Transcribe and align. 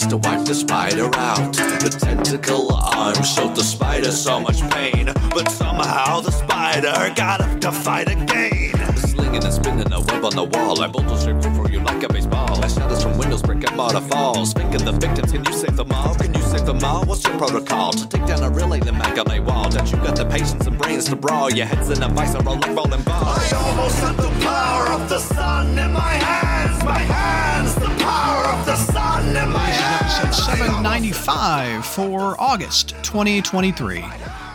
to 0.00 0.16
wipe 0.16 0.46
the 0.46 0.54
spider 0.54 1.10
out. 1.16 1.52
The 1.52 1.94
tentacle 2.00 2.72
arm 2.72 3.22
showed 3.22 3.54
the 3.54 3.62
spider 3.62 4.10
so 4.10 4.40
much 4.40 4.62
pain, 4.70 5.12
but 5.30 5.50
somehow 5.50 6.20
the 6.20 6.30
spider 6.30 7.12
got 7.14 7.42
up 7.42 7.60
to 7.60 7.70
fight 7.70 8.08
again. 8.08 8.72
Slinging 8.96 9.44
and 9.44 9.52
spinning 9.52 9.92
a 9.92 10.00
web 10.00 10.24
on 10.24 10.34
the 10.34 10.44
wall, 10.44 10.80
I 10.82 10.86
bulldozer 10.86 11.38
for 11.42 11.70
you 11.70 11.80
like 11.80 12.02
a 12.02 12.08
baseball. 12.08 12.64
I 12.64 12.68
shadows 12.68 13.02
from 13.02 13.18
windows 13.18 13.42
break 13.42 13.68
and 13.68 13.76
mortar 13.76 14.00
falls. 14.00 14.54
Thinking 14.54 14.82
the 14.82 14.92
victims, 14.92 15.30
can 15.30 15.44
you 15.44 15.52
save 15.52 15.76
them 15.76 15.92
all? 15.92 16.14
Can 16.14 16.32
you 16.32 16.40
save 16.40 16.64
them 16.64 16.82
all? 16.82 17.04
What's 17.04 17.22
your 17.24 17.36
protocol 17.36 17.92
to 17.92 18.08
take 18.08 18.24
down 18.26 18.42
a 18.42 18.48
relay 18.48 18.80
the 18.80 18.92
mag 18.92 19.18
wall? 19.46 19.68
That 19.68 19.92
you 19.92 19.98
got 19.98 20.16
the 20.16 20.24
patience 20.24 20.66
and 20.66 20.78
brains 20.78 21.04
to 21.10 21.16
brawl? 21.16 21.52
Your 21.52 21.66
head's 21.66 21.90
in 21.90 22.02
a 22.02 22.08
vice, 22.08 22.32
a 22.32 22.40
rolling 22.40 22.74
bowling 22.74 23.02
ball. 23.02 23.24
I 23.26 23.50
almost 23.54 23.98
had 23.98 24.16
the 24.16 24.30
power 24.40 24.86
of 24.88 25.10
the 25.10 25.18
sun 25.18 25.78
in 25.78 25.92
my 25.92 26.14
hands, 26.14 26.82
my 26.82 26.98
hands, 26.98 27.74
the 27.74 27.92
power 28.02 28.46
of 28.46 28.64
the 28.64 28.76
sun. 28.76 28.91
Episode 29.24 30.34
795 30.34 31.86
for 31.86 32.38
August 32.40 32.96
2023. 33.04 34.04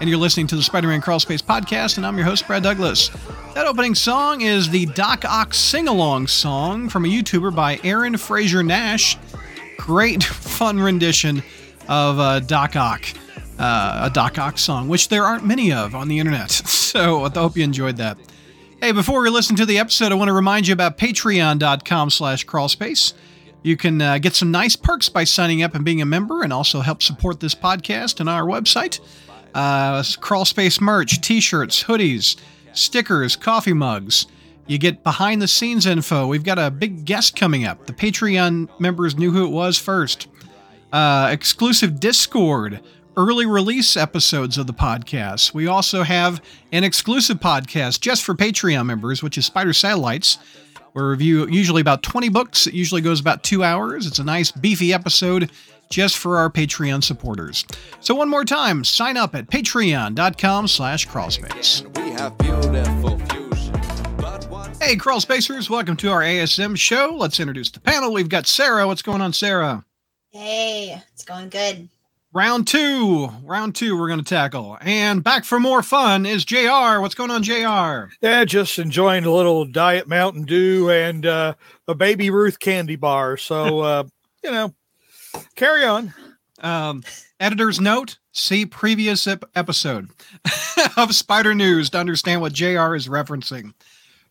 And 0.01 0.09
you're 0.09 0.19
listening 0.19 0.45
to 0.47 0.57
the 0.57 0.61
Spider 0.61 0.89
Man 0.89 1.01
Crawlspace 1.01 1.41
podcast, 1.41 1.95
and 1.95 2.05
I'm 2.05 2.17
your 2.17 2.25
host, 2.25 2.45
Brad 2.45 2.63
Douglas. 2.63 3.09
That 3.55 3.65
opening 3.65 3.95
song 3.95 4.41
is 4.41 4.69
the 4.69 4.85
Doc 4.87 5.23
Ock 5.23 5.53
sing 5.53 5.87
along 5.87 6.27
song 6.27 6.89
from 6.89 7.05
a 7.05 7.07
YouTuber 7.07 7.55
by 7.55 7.79
Aaron 7.85 8.17
Fraser 8.17 8.61
Nash. 8.61 9.17
Great, 9.77 10.21
fun 10.23 10.81
rendition 10.81 11.41
of 11.87 12.19
uh, 12.19 12.41
Doc 12.41 12.75
Ock, 12.75 13.05
uh, 13.57 14.09
a 14.11 14.13
Doc 14.13 14.37
Ock 14.37 14.57
song, 14.57 14.89
which 14.89 15.07
there 15.07 15.23
aren't 15.23 15.45
many 15.45 15.71
of 15.71 15.95
on 15.95 16.09
the 16.09 16.19
internet. 16.19 16.51
So 16.87 17.25
I 17.25 17.29
hope 17.29 17.55
you 17.55 17.63
enjoyed 17.63 17.97
that. 17.97 18.17
Hey, 18.81 18.91
before 18.91 19.21
we 19.21 19.29
listen 19.29 19.55
to 19.57 19.65
the 19.65 19.77
episode, 19.77 20.11
I 20.11 20.15
want 20.15 20.29
to 20.29 20.33
remind 20.33 20.67
you 20.67 20.73
about 20.73 20.97
patreon.com 20.97 22.09
slash 22.09 22.45
crawlspace. 22.45 23.13
You 23.63 23.75
can 23.75 24.01
uh, 24.01 24.17
get 24.19 24.35
some 24.35 24.51
nice 24.51 24.75
perks 24.75 25.09
by 25.09 25.23
signing 25.23 25.63
up 25.63 25.75
and 25.75 25.83
being 25.83 26.01
a 26.01 26.05
member 26.05 26.43
and 26.43 26.53
also 26.53 26.81
help 26.81 27.01
support 27.01 27.39
this 27.39 27.55
podcast 27.55 28.19
and 28.19 28.29
our 28.29 28.43
website. 28.43 28.99
Uh, 29.53 30.01
crawlspace 30.01 30.79
merch, 30.79 31.21
t-shirts, 31.21 31.83
hoodies, 31.83 32.37
stickers, 32.73 33.35
coffee 33.35 33.73
mugs. 33.73 34.27
You 34.67 34.77
get 34.77 35.03
behind 35.03 35.41
the 35.41 35.47
scenes 35.47 35.85
info. 35.85 36.27
We've 36.27 36.43
got 36.43 36.59
a 36.59 36.69
big 36.69 37.05
guest 37.05 37.35
coming 37.35 37.65
up. 37.65 37.87
The 37.87 37.93
Patreon 37.93 38.69
members 38.79 39.17
knew 39.17 39.31
who 39.31 39.45
it 39.45 39.51
was 39.51 39.77
first. 39.77 40.27
Uh, 40.91 41.29
exclusive 41.31 41.99
Discord, 41.99 42.81
early 43.15 43.45
release 43.45 43.97
episodes 43.97 44.57
of 44.57 44.67
the 44.67 44.73
podcast. 44.73 45.53
We 45.53 45.67
also 45.67 46.03
have 46.03 46.41
an 46.71 46.83
exclusive 46.83 47.39
podcast 47.39 48.01
just 48.01 48.23
for 48.23 48.35
Patreon 48.35 48.85
members, 48.85 49.23
which 49.23 49.37
is 49.37 49.45
Spider 49.45 49.73
Satellites. 49.73 50.37
We 50.97 51.03
review 51.03 51.47
usually 51.47 51.81
about 51.81 52.01
20 52.01 52.29
books. 52.29 52.65
It 52.65 52.73
usually 52.73 53.01
goes 53.01 53.19
about 53.19 53.43
two 53.43 53.63
hours. 53.63 54.07
It's 54.07 54.17
a 54.17 54.23
nice, 54.23 54.49
beefy 54.49 54.91
episode 54.93 55.51
just 55.91 56.17
for 56.17 56.37
our 56.37 56.49
Patreon 56.49 57.03
supporters. 57.03 57.65
So 57.99 58.15
one 58.15 58.29
more 58.29 58.43
time, 58.43 58.83
sign 58.83 59.15
up 59.15 59.35
at 59.35 59.45
patreon.com 59.45 60.67
slash 60.67 61.07
crawlspace. 61.07 61.85
Hey, 64.81 64.95
Crawl 64.95 65.21
Spacers, 65.21 65.69
welcome 65.69 65.97
to 65.97 66.09
our 66.09 66.21
ASM 66.21 66.75
show. 66.75 67.15
Let's 67.15 67.39
introduce 67.39 67.69
the 67.69 67.79
panel. 67.79 68.11
We've 68.11 68.27
got 68.27 68.47
Sarah. 68.47 68.87
What's 68.87 69.03
going 69.03 69.21
on, 69.21 69.33
Sarah? 69.33 69.85
Hey, 70.31 70.99
it's 71.13 71.23
going 71.23 71.49
good. 71.49 71.89
Round 72.33 72.67
two. 72.67 73.29
Round 73.43 73.73
two, 73.73 73.97
we're 73.97 74.07
going 74.07 74.19
to 74.19 74.25
tackle. 74.25 74.77
And 74.81 75.23
back 75.23 75.45
for 75.45 75.59
more 75.59 75.81
fun 75.81 76.25
is 76.25 76.45
JR. 76.45 76.99
What's 76.99 77.15
going 77.15 77.31
on, 77.31 77.41
JR? 77.41 78.11
Yeah, 78.21 78.43
just 78.45 78.77
enjoying 78.79 79.25
a 79.25 79.31
little 79.31 79.65
Diet 79.65 80.07
Mountain 80.07 80.43
Dew 80.43 80.89
and 80.89 81.25
uh, 81.25 81.53
a 81.87 81.95
Baby 81.95 82.29
Ruth 82.29 82.59
candy 82.59 82.95
bar. 82.95 83.37
So, 83.37 83.79
uh, 83.81 84.03
you 84.43 84.51
know, 84.51 84.73
carry 85.55 85.85
on. 85.85 86.13
Um, 86.59 87.03
editor's 87.39 87.79
note 87.79 88.17
see 88.37 88.65
previous 88.65 89.25
ep- 89.27 89.45
episode 89.55 90.09
of 90.97 91.13
Spider 91.15 91.55
News 91.55 91.89
to 91.91 91.97
understand 91.97 92.41
what 92.41 92.53
JR 92.53 92.95
is 92.95 93.07
referencing. 93.07 93.73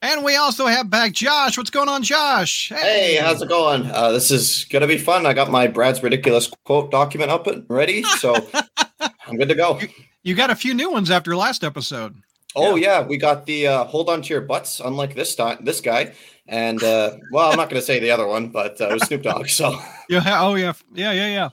And 0.03 0.25
we 0.25 0.37
also 0.37 0.67
have 0.67 0.91
back 0.91 1.13
Josh. 1.13 1.57
What's 1.57 1.71
going 1.71 1.89
on, 1.89 2.03
Josh? 2.03 2.71
Hey, 2.75 3.17
how's 3.17 3.41
it 3.41 3.49
going? 3.49 3.91
Uh, 3.91 4.13
this 4.13 4.31
is 4.31 4.67
gonna 4.71 4.87
be 4.87 4.99
fun. 4.99 5.27
I 5.27 5.33
got 5.33 5.51
my 5.51 5.67
Brad's 5.67 6.03
ridiculous 6.03 6.51
quote 6.65 6.91
document 6.91 7.31
up 7.31 7.47
and 7.47 7.65
ready, 7.69 8.03
so 8.03 8.35
I'm 9.27 9.37
good 9.37 9.49
to 9.49 9.55
go. 9.55 9.81
You 10.23 10.35
got 10.35 10.51
a 10.51 10.57
few 10.57 10.75
new 10.75 10.91
ones 10.91 11.11
after 11.11 11.35
last 11.35 11.65
episode. 11.65 12.15
Oh 12.55 12.77
yeah, 12.77 13.03
we 13.03 13.17
got 13.19 13.47
the 13.47 13.69
uh, 13.69 13.85
hold 13.85 14.09
on 14.09 14.23
to 14.23 14.29
your 14.33 14.43
butts, 14.43 14.81
unlike 14.81 15.15
this 15.15 15.35
time, 15.35 15.59
this 15.63 15.81
guy, 15.81 16.15
and 16.47 16.83
uh, 16.83 17.17
well, 17.31 17.51
I'm 17.51 17.57
not 17.57 17.69
gonna 17.69 17.83
say 17.83 17.99
the 17.99 18.11
other 18.11 18.27
one, 18.27 18.49
but 18.49 18.81
uh, 18.81 18.89
it 18.89 18.93
was 18.95 19.03
Snoop 19.05 19.23
Dogg. 19.23 19.49
So 19.49 19.79
Yeah. 20.09 20.23
Oh, 20.41 20.55
yeah. 20.55 20.73
Yeah, 20.95 21.13
yeah, 21.13 21.27
yeah. 21.29 21.49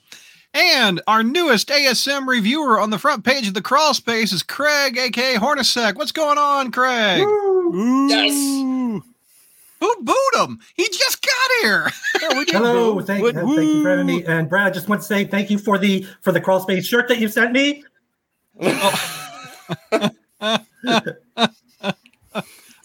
And 0.55 1.01
our 1.07 1.23
newest 1.23 1.69
ASM 1.69 2.27
reviewer 2.27 2.79
on 2.79 2.91
the 2.91 2.99
front 2.99 3.23
page 3.25 3.47
of 3.47 3.55
the 3.55 3.61
crawl 3.61 3.93
space 3.95 4.31
is 4.31 4.43
Craig, 4.43 4.97
aka 4.97 5.35
Hornacek. 5.35 5.95
What's 5.95 6.11
going 6.11 6.37
on, 6.37 6.71
Craig? 6.71 7.25
Yes. 8.09 8.33
Who 9.79 9.95
booed 10.01 10.35
him? 10.35 10.59
He 10.75 10.87
just 10.87 11.21
got 11.25 11.51
here. 11.61 11.89
Hello, 12.47 13.01
thank, 13.01 13.23
Would- 13.23 13.35
uh, 13.35 13.45
thank 13.47 13.59
you 13.61 13.81
for 13.83 13.89
having 13.89 14.05
me. 14.05 14.23
And 14.25 14.47
Brad, 14.47 14.67
I 14.67 14.69
just 14.69 14.87
want 14.87 15.01
to 15.01 15.07
say 15.07 15.25
thank 15.25 15.49
you 15.49 15.57
for 15.57 15.77
the 15.79 16.05
for 16.21 16.31
the 16.31 16.39
crawl 16.39 16.59
space 16.59 16.85
shirt 16.85 17.07
that 17.09 17.17
you 17.19 17.27
sent 17.27 17.51
me. 17.51 17.83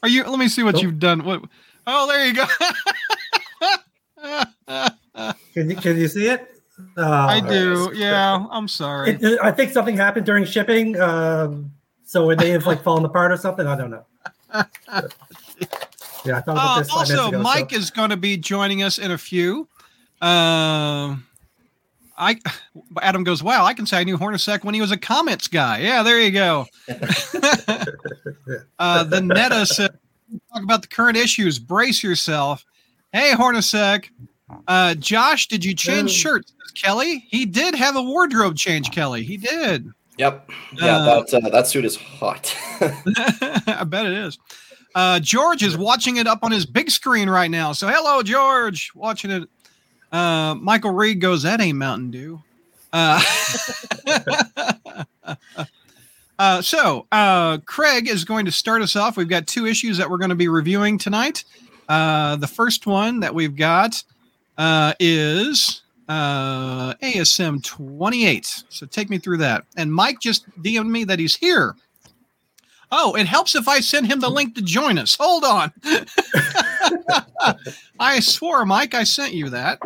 Are 0.03 0.09
you? 0.09 0.25
Let 0.25 0.39
me 0.39 0.49
see 0.49 0.63
what 0.63 0.75
Nope. 0.77 0.83
you've 0.85 0.99
done. 0.99 1.25
What? 1.25 1.43
Oh, 1.87 2.07
there 2.07 2.27
you 2.27 2.35
go. 2.35 2.47
Can 5.55 5.71
you 5.71 5.77
can 5.77 5.99
you 5.99 6.09
see 6.09 6.29
it? 6.29 6.58
Uh, 6.97 7.03
I 7.05 7.41
do. 7.41 7.91
Yeah. 7.95 8.47
I'm 8.51 8.69
sorry. 8.69 9.11
It, 9.11 9.23
it- 9.23 9.39
I 9.43 9.51
think 9.53 9.73
something 9.73 9.97
happened 9.97 10.27
during 10.27 10.45
shipping, 10.45 10.99
um, 11.01 11.73
so 12.05 12.31
it 12.31 12.39
may 12.39 12.51
have 12.51 12.67
like 12.67 12.83
fallen 12.83 13.05
apart 13.05 13.33
or 13.33 13.37
something. 13.37 13.67
I 13.67 13.77
don't 13.77 13.91
know. 13.91 14.05
yeah, 16.25 16.39
I 16.39 16.41
thought 16.41 16.49
about 16.49 16.57
Uh, 16.57 16.79
this. 16.81 16.89
five 16.91 16.99
also, 16.99 17.29
ago, 17.29 17.31
so- 17.39 17.43
Mike 17.43 17.73
is 17.73 17.91
going 17.91 18.11
to 18.11 18.17
be 18.17 18.37
joining 18.37 18.83
us 18.83 18.99
in 18.99 19.11
a 19.11 19.19
few. 19.19 19.69
Um, 20.21 21.25
I 22.21 22.41
Adam 23.01 23.23
goes, 23.23 23.43
wow, 23.45 23.65
I 23.65 23.75
can 23.75 23.87
say 23.87 23.99
I 23.99 24.05
knew 24.05 24.19
Hornacek 24.19 24.65
when 24.65 24.75
he 24.75 24.81
was 24.81 24.91
a 24.91 24.97
comments 24.97 25.47
guy. 25.47 25.79
Yeah, 25.79 26.03
there 26.03 26.21
you 26.21 26.33
go. 26.33 26.67
uh, 28.79 29.05
the 29.05 29.21
Netta 29.23 29.67
said, 29.67 29.91
talk 30.53 30.63
about 30.65 30.83
the 30.83 30.89
current 30.89 31.17
issues. 31.17 31.59
Brace 31.61 32.03
yourself. 32.03 32.65
Hey, 33.13 33.33
Hornacek. 33.35 34.11
Uh, 34.67 34.95
Josh, 34.95 35.49
did 35.49 35.65
you 35.65 35.75
change 35.75 36.21
Hello. 36.23 36.37
shirts? 36.37 36.53
Kelly, 36.75 37.25
he 37.29 37.45
did 37.45 37.75
have 37.75 37.97
a 37.97 38.03
wardrobe 38.03 38.57
change. 38.57 38.91
Kelly, 38.93 39.23
he 39.25 39.37
did. 39.37 39.91
yep, 40.17 40.49
yeah, 40.75 40.97
Uh, 40.99 41.23
that 41.25 41.35
uh, 41.45 41.49
that 41.51 41.67
suit 41.67 41.85
is 41.85 41.97
hot. 41.97 42.57
I 43.67 43.85
bet 43.87 44.07
it 44.07 44.13
is. 44.13 44.39
Uh, 44.95 45.21
George 45.21 45.63
is 45.63 45.77
watching 45.77 46.17
it 46.17 46.27
up 46.27 46.41
on 46.43 46.51
his 46.51 46.67
big 46.67 46.91
screen 46.91 47.29
right 47.29 47.51
now. 47.51 47.73
So, 47.73 47.89
hello, 47.89 48.23
George, 48.23 48.91
watching 48.95 49.31
it. 49.31 49.49
Uh, 50.11 50.55
Michael 50.55 50.93
Reed 50.93 51.21
goes, 51.21 51.43
That 51.43 51.61
ain't 51.61 51.77
Mountain 51.79 52.11
Dew. 52.11 52.43
Uh, 52.93 53.23
uh, 56.39 56.63
so, 56.63 57.07
uh, 57.13 57.59
Craig 57.67 58.09
is 58.09 58.25
going 58.25 58.45
to 58.47 58.53
start 58.53 58.83
us 58.83 58.97
off. 58.97 59.17
We've 59.17 59.29
got 59.29 59.47
two 59.47 59.67
issues 59.67 59.99
that 59.99 60.09
we're 60.09 60.19
going 60.19 60.31
to 60.31 60.35
be 60.37 60.49
reviewing 60.49 60.99
tonight. 60.99 61.45
Uh, 61.89 62.37
the 62.37 62.47
first 62.47 62.87
one 62.87 63.21
that 63.21 63.35
we've 63.35 63.57
got 63.57 64.03
uh, 64.59 64.93
is 65.01 65.83
uh, 66.09 66.95
ASM 66.95 67.65
28. 67.65 68.65
So, 68.69 68.87
take 68.87 69.09
me 69.09 69.19
through 69.19 69.39
that. 69.39 69.65
And 69.77 69.93
Mike 69.93 70.21
just 70.21 70.49
DM'd 70.63 70.91
me 70.91 71.05
that 71.05 71.19
he's 71.19 71.37
here. 71.37 71.75
Oh, 72.91 73.15
it 73.15 73.27
helps 73.27 73.55
if 73.55 73.69
I 73.69 73.81
send 73.81 74.07
him 74.07 74.21
the 74.21 74.31
link 74.31 74.55
to 74.55 74.63
join 74.63 74.99
us. 74.99 75.17
Hold 75.21 75.45
on. 75.45 75.73
I 78.01 78.21
swore, 78.21 78.65
Mike, 78.65 78.95
I 78.95 79.05
sent 79.05 79.35
you 79.35 79.51
that. 79.51 79.79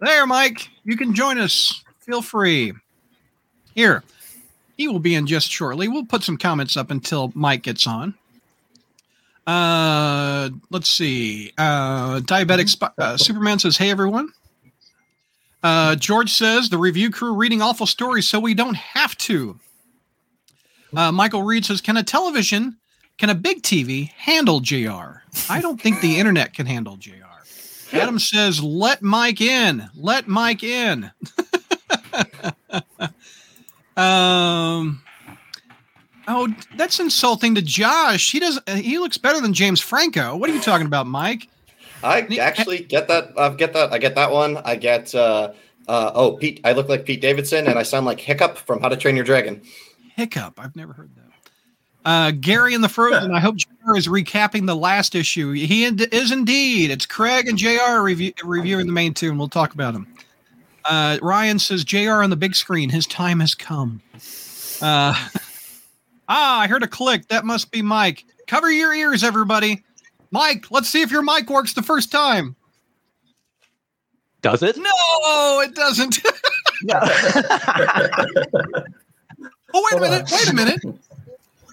There, 0.00 0.26
Mike, 0.26 0.68
you 0.84 0.96
can 0.96 1.14
join 1.14 1.38
us. 1.38 1.84
Feel 2.00 2.22
free. 2.22 2.72
Here, 3.74 4.02
he 4.76 4.88
will 4.88 4.98
be 4.98 5.14
in 5.14 5.26
just 5.26 5.48
shortly. 5.48 5.86
We'll 5.86 6.06
put 6.06 6.24
some 6.24 6.36
comments 6.36 6.76
up 6.76 6.90
until 6.90 7.30
Mike 7.34 7.62
gets 7.62 7.86
on. 7.86 8.14
Uh, 9.46 10.50
let's 10.70 10.88
see. 10.88 11.52
Uh, 11.58 12.20
diabetic 12.20 12.68
Sp- 12.72 12.96
uh, 12.98 13.16
Superman 13.16 13.58
says, 13.58 13.76
"Hey 13.76 13.90
everyone." 13.90 14.30
Uh, 15.62 15.96
George 15.96 16.30
says 16.30 16.68
the 16.68 16.78
review 16.78 17.10
crew 17.10 17.34
reading 17.34 17.62
awful 17.62 17.86
stories, 17.86 18.28
so 18.28 18.38
we 18.40 18.54
don't 18.54 18.76
have 18.76 19.16
to. 19.18 19.58
Uh, 20.96 21.10
Michael 21.12 21.42
Reed 21.42 21.64
says, 21.64 21.80
"Can 21.80 21.96
a 21.96 22.02
television, 22.02 22.76
can 23.18 23.30
a 23.30 23.34
big 23.34 23.62
TV 23.62 24.10
handle 24.16 24.60
JR? 24.60 25.22
I 25.50 25.60
don't 25.60 25.80
think 25.80 26.00
the 26.00 26.18
internet 26.18 26.54
can 26.54 26.66
handle 26.66 26.96
JR." 26.96 27.12
Adam 27.92 28.18
says, 28.18 28.62
"Let 28.62 29.02
Mike 29.02 29.40
in. 29.42 29.90
Let 29.94 30.26
Mike 30.26 30.62
in." 30.62 31.10
um. 33.96 35.03
Oh, 36.26 36.48
that's 36.76 37.00
insulting 37.00 37.54
to 37.54 37.62
Josh. 37.62 38.30
He 38.32 38.40
does. 38.40 38.58
uh, 38.66 38.76
He 38.76 38.98
looks 38.98 39.18
better 39.18 39.40
than 39.40 39.52
James 39.52 39.80
Franco. 39.80 40.36
What 40.36 40.48
are 40.48 40.54
you 40.54 40.60
talking 40.60 40.86
about, 40.86 41.06
Mike? 41.06 41.48
I 42.02 42.20
actually 42.40 42.80
get 42.80 43.08
that. 43.08 43.32
I 43.38 43.48
get 43.50 43.72
that. 43.74 43.92
I 43.92 43.98
get 43.98 44.14
that 44.14 44.30
one. 44.30 44.58
I 44.58 44.76
get 44.76 45.14
uh, 45.14 45.52
Uh, 45.88 46.12
oh, 46.14 46.32
Pete, 46.32 46.60
I 46.64 46.72
look 46.72 46.88
like 46.88 47.04
Pete 47.04 47.20
Davidson, 47.20 47.66
and 47.66 47.78
I 47.78 47.82
sound 47.82 48.06
like 48.06 48.18
Hiccup 48.20 48.56
from 48.58 48.80
How 48.80 48.88
to 48.88 48.96
Train 48.96 49.16
Your 49.16 49.24
Dragon. 49.24 49.60
Hiccup. 50.16 50.58
I've 50.58 50.74
never 50.76 50.92
heard 50.94 51.10
that. 51.16 51.22
Uh, 52.06 52.30
Gary 52.32 52.74
and 52.74 52.84
the 52.84 52.88
Frozen. 52.88 53.32
I 53.32 53.40
hope 53.40 53.56
JR 53.56 53.96
is 53.96 54.06
recapping 54.08 54.66
the 54.66 54.76
last 54.76 55.14
issue. 55.14 55.52
He 55.52 55.84
is 55.84 56.30
indeed. 56.32 56.90
It's 56.90 57.06
Craig 57.06 57.48
and 57.48 57.56
JR 57.58 58.00
review- 58.02 58.32
reviewing 58.44 58.86
the 58.86 58.92
main 58.92 59.12
two, 59.14 59.30
and 59.30 59.38
we'll 59.38 59.48
talk 59.48 59.72
about 59.74 59.94
him. 59.94 60.06
Uh, 60.84 61.18
Ryan 61.22 61.58
says 61.58 61.82
JR 61.84 62.22
on 62.22 62.28
the 62.30 62.36
big 62.36 62.54
screen. 62.54 62.90
His 62.90 63.06
time 63.06 63.40
has 63.40 63.54
come. 63.54 64.02
Uh, 64.82 65.14
ah, 66.28 66.60
I 66.60 66.66
heard 66.66 66.82
a 66.82 66.88
click. 66.88 67.28
That 67.28 67.44
must 67.44 67.70
be 67.70 67.82
Mike. 67.82 68.24
Cover 68.46 68.70
your 68.70 68.92
ears, 68.94 69.24
everybody. 69.24 69.82
Mike, 70.30 70.70
let's 70.70 70.88
see 70.88 71.02
if 71.02 71.10
your 71.10 71.22
mic 71.22 71.48
works 71.48 71.74
the 71.74 71.82
first 71.82 72.10
time. 72.10 72.56
Does 74.42 74.62
it? 74.62 74.76
No, 74.76 75.60
it 75.62 75.74
doesn't. 75.74 76.18
oh, 76.92 77.64
wait 79.74 79.94
a 79.96 80.00
minute. 80.00 80.28
Wait 80.30 80.50
a 80.50 80.54
minute. 80.54 80.80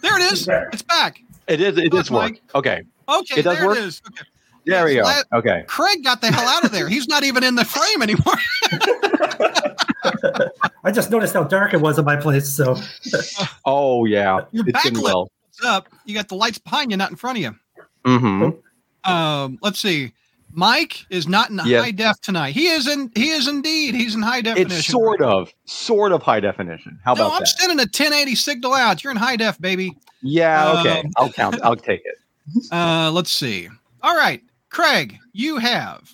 There 0.02 0.18
it 0.18 0.32
is. 0.32 0.48
It's 0.72 0.82
back. 0.82 1.22
It 1.48 1.60
is. 1.60 1.78
It 1.78 1.92
Look, 1.92 2.06
is 2.06 2.12
work. 2.12 2.32
Mike. 2.32 2.42
Okay. 2.56 2.84
Okay, 3.10 3.40
It 3.40 3.44
does 3.44 3.58
there 3.58 3.68
work? 3.68 3.78
it 3.78 3.84
is. 3.84 4.02
Okay. 4.08 4.24
There 4.66 4.86
we 4.86 4.96
go. 4.96 5.02
Yes, 5.04 5.24
Okay. 5.34 5.64
Craig 5.68 6.04
got 6.04 6.22
the 6.22 6.32
hell 6.32 6.48
out 6.48 6.64
of 6.64 6.72
there. 6.72 6.88
He's 6.88 7.08
not 7.08 7.24
even 7.24 7.44
in 7.44 7.56
the 7.56 7.66
frame 7.66 8.02
anymore. 8.02 8.36
I 10.84 10.92
just 10.92 11.10
noticed 11.12 11.34
how 11.34 11.44
dark 11.44 11.74
it 11.74 11.82
was 11.82 11.98
in 12.00 12.06
my 12.06 12.16
place. 12.16 12.50
So 12.50 12.76
Oh 13.66 14.06
yeah. 14.06 14.42
Your 14.52 14.68
It's 14.68 14.84
been 14.84 14.94
backlit 14.96 15.04
well. 15.04 15.32
Up? 15.66 15.88
You 16.06 16.16
got 16.16 16.28
the 16.28 16.36
lights 16.36 16.58
behind 16.58 16.92
you, 16.92 16.98
not 16.98 17.12
in 17.12 17.16
front 17.18 17.38
of 17.38 17.44
you. 17.44 17.56
Mm-hmm. 18.06 19.12
Um, 19.12 19.60
let's 19.62 19.80
see. 19.80 20.14
Mike 20.54 21.06
is 21.10 21.28
not 21.28 21.50
in 21.50 21.60
Yeah. 21.66 21.82
high 21.82 21.92
def 21.92 22.20
tonight. 22.22 22.54
He 22.54 22.68
is 22.68 22.88
in. 22.88 23.12
He 23.16 23.30
is 23.30 23.48
indeed. 23.48 23.96
He's 23.96 24.16
in 24.16 24.22
high 24.22 24.42
definition. 24.42 24.78
It's 24.78 24.88
sort 24.88 25.22
of, 25.22 25.54
sort 25.66 26.12
of 26.12 26.22
high 26.24 26.40
definition. 26.42 27.00
How 27.06 27.14
No, 27.14 27.28
about 27.28 27.34
I'm 27.36 27.40
that? 27.42 27.48
sending 27.48 27.80
a 27.80 27.84
1080 27.84 28.36
signal 28.36 28.74
out. 28.74 29.04
You're 29.04 29.12
in 29.12 29.18
high 29.18 29.38
def, 29.38 29.60
baby. 29.62 29.96
yeah. 30.22 30.80
Okay. 30.80 31.00
Um, 31.02 31.12
I'll 31.18 31.32
count. 31.32 31.60
I'll 31.64 31.76
take 31.76 32.02
it. 32.06 32.16
Uh, 32.72 33.10
let's 33.14 33.32
see. 33.32 33.70
All 34.02 34.16
right, 34.18 34.42
Craig, 34.72 35.20
you 35.34 35.58
have 35.58 36.10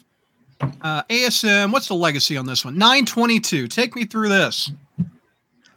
uh, 0.82 1.04
ASM. 1.04 1.72
What's 1.72 1.88
the 1.88 1.94
legacy 1.94 2.36
on 2.36 2.46
this 2.46 2.66
one? 2.66 2.78
922. 2.78 3.68
Take 3.68 3.96
me 3.96 4.04
through 4.04 4.30
this. 4.30 4.72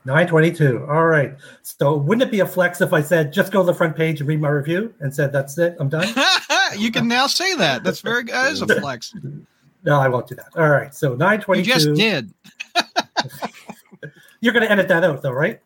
922. 0.07 0.87
All 0.89 1.07
right. 1.07 1.35
So 1.63 1.95
wouldn't 1.97 2.27
it 2.27 2.31
be 2.31 2.41
a 2.41 2.47
flex 2.47 2.81
if 2.81 2.93
I 2.95 3.03
said 3.03 3.33
just 3.33 3.53
go 3.53 3.61
to 3.61 3.67
the 3.67 3.75
front 3.75 3.97
page 3.97 4.21
and 4.21 4.29
read 4.29 4.41
my 4.41 4.49
review 4.49 4.95
and 5.01 5.15
said 5.15 5.31
that's 5.31 5.59
it, 5.59 5.77
I'm 5.79 5.91
done? 5.91 6.09
you 6.77 6.91
can 6.91 7.07
now 7.07 7.27
say 7.27 7.55
that. 7.57 7.85
That's 7.85 8.01
very 8.01 8.25
good. 8.25 8.35
That 8.35 8.53
is 8.53 8.63
a 8.63 8.67
flex. 8.67 9.15
No, 9.83 9.99
I 9.99 10.09
won't 10.09 10.29
do 10.29 10.35
that. 10.35 10.49
All 10.57 10.69
right. 10.69 10.95
So 10.95 11.15
922. 11.15 11.67
You 11.67 11.75
just 11.75 11.95
did. 11.95 12.35
You're 14.43 14.53
going 14.53 14.63
to 14.63 14.71
edit 14.71 14.89
that 14.89 15.05
out, 15.05 15.23
though, 15.23 15.33
right? 15.33 15.59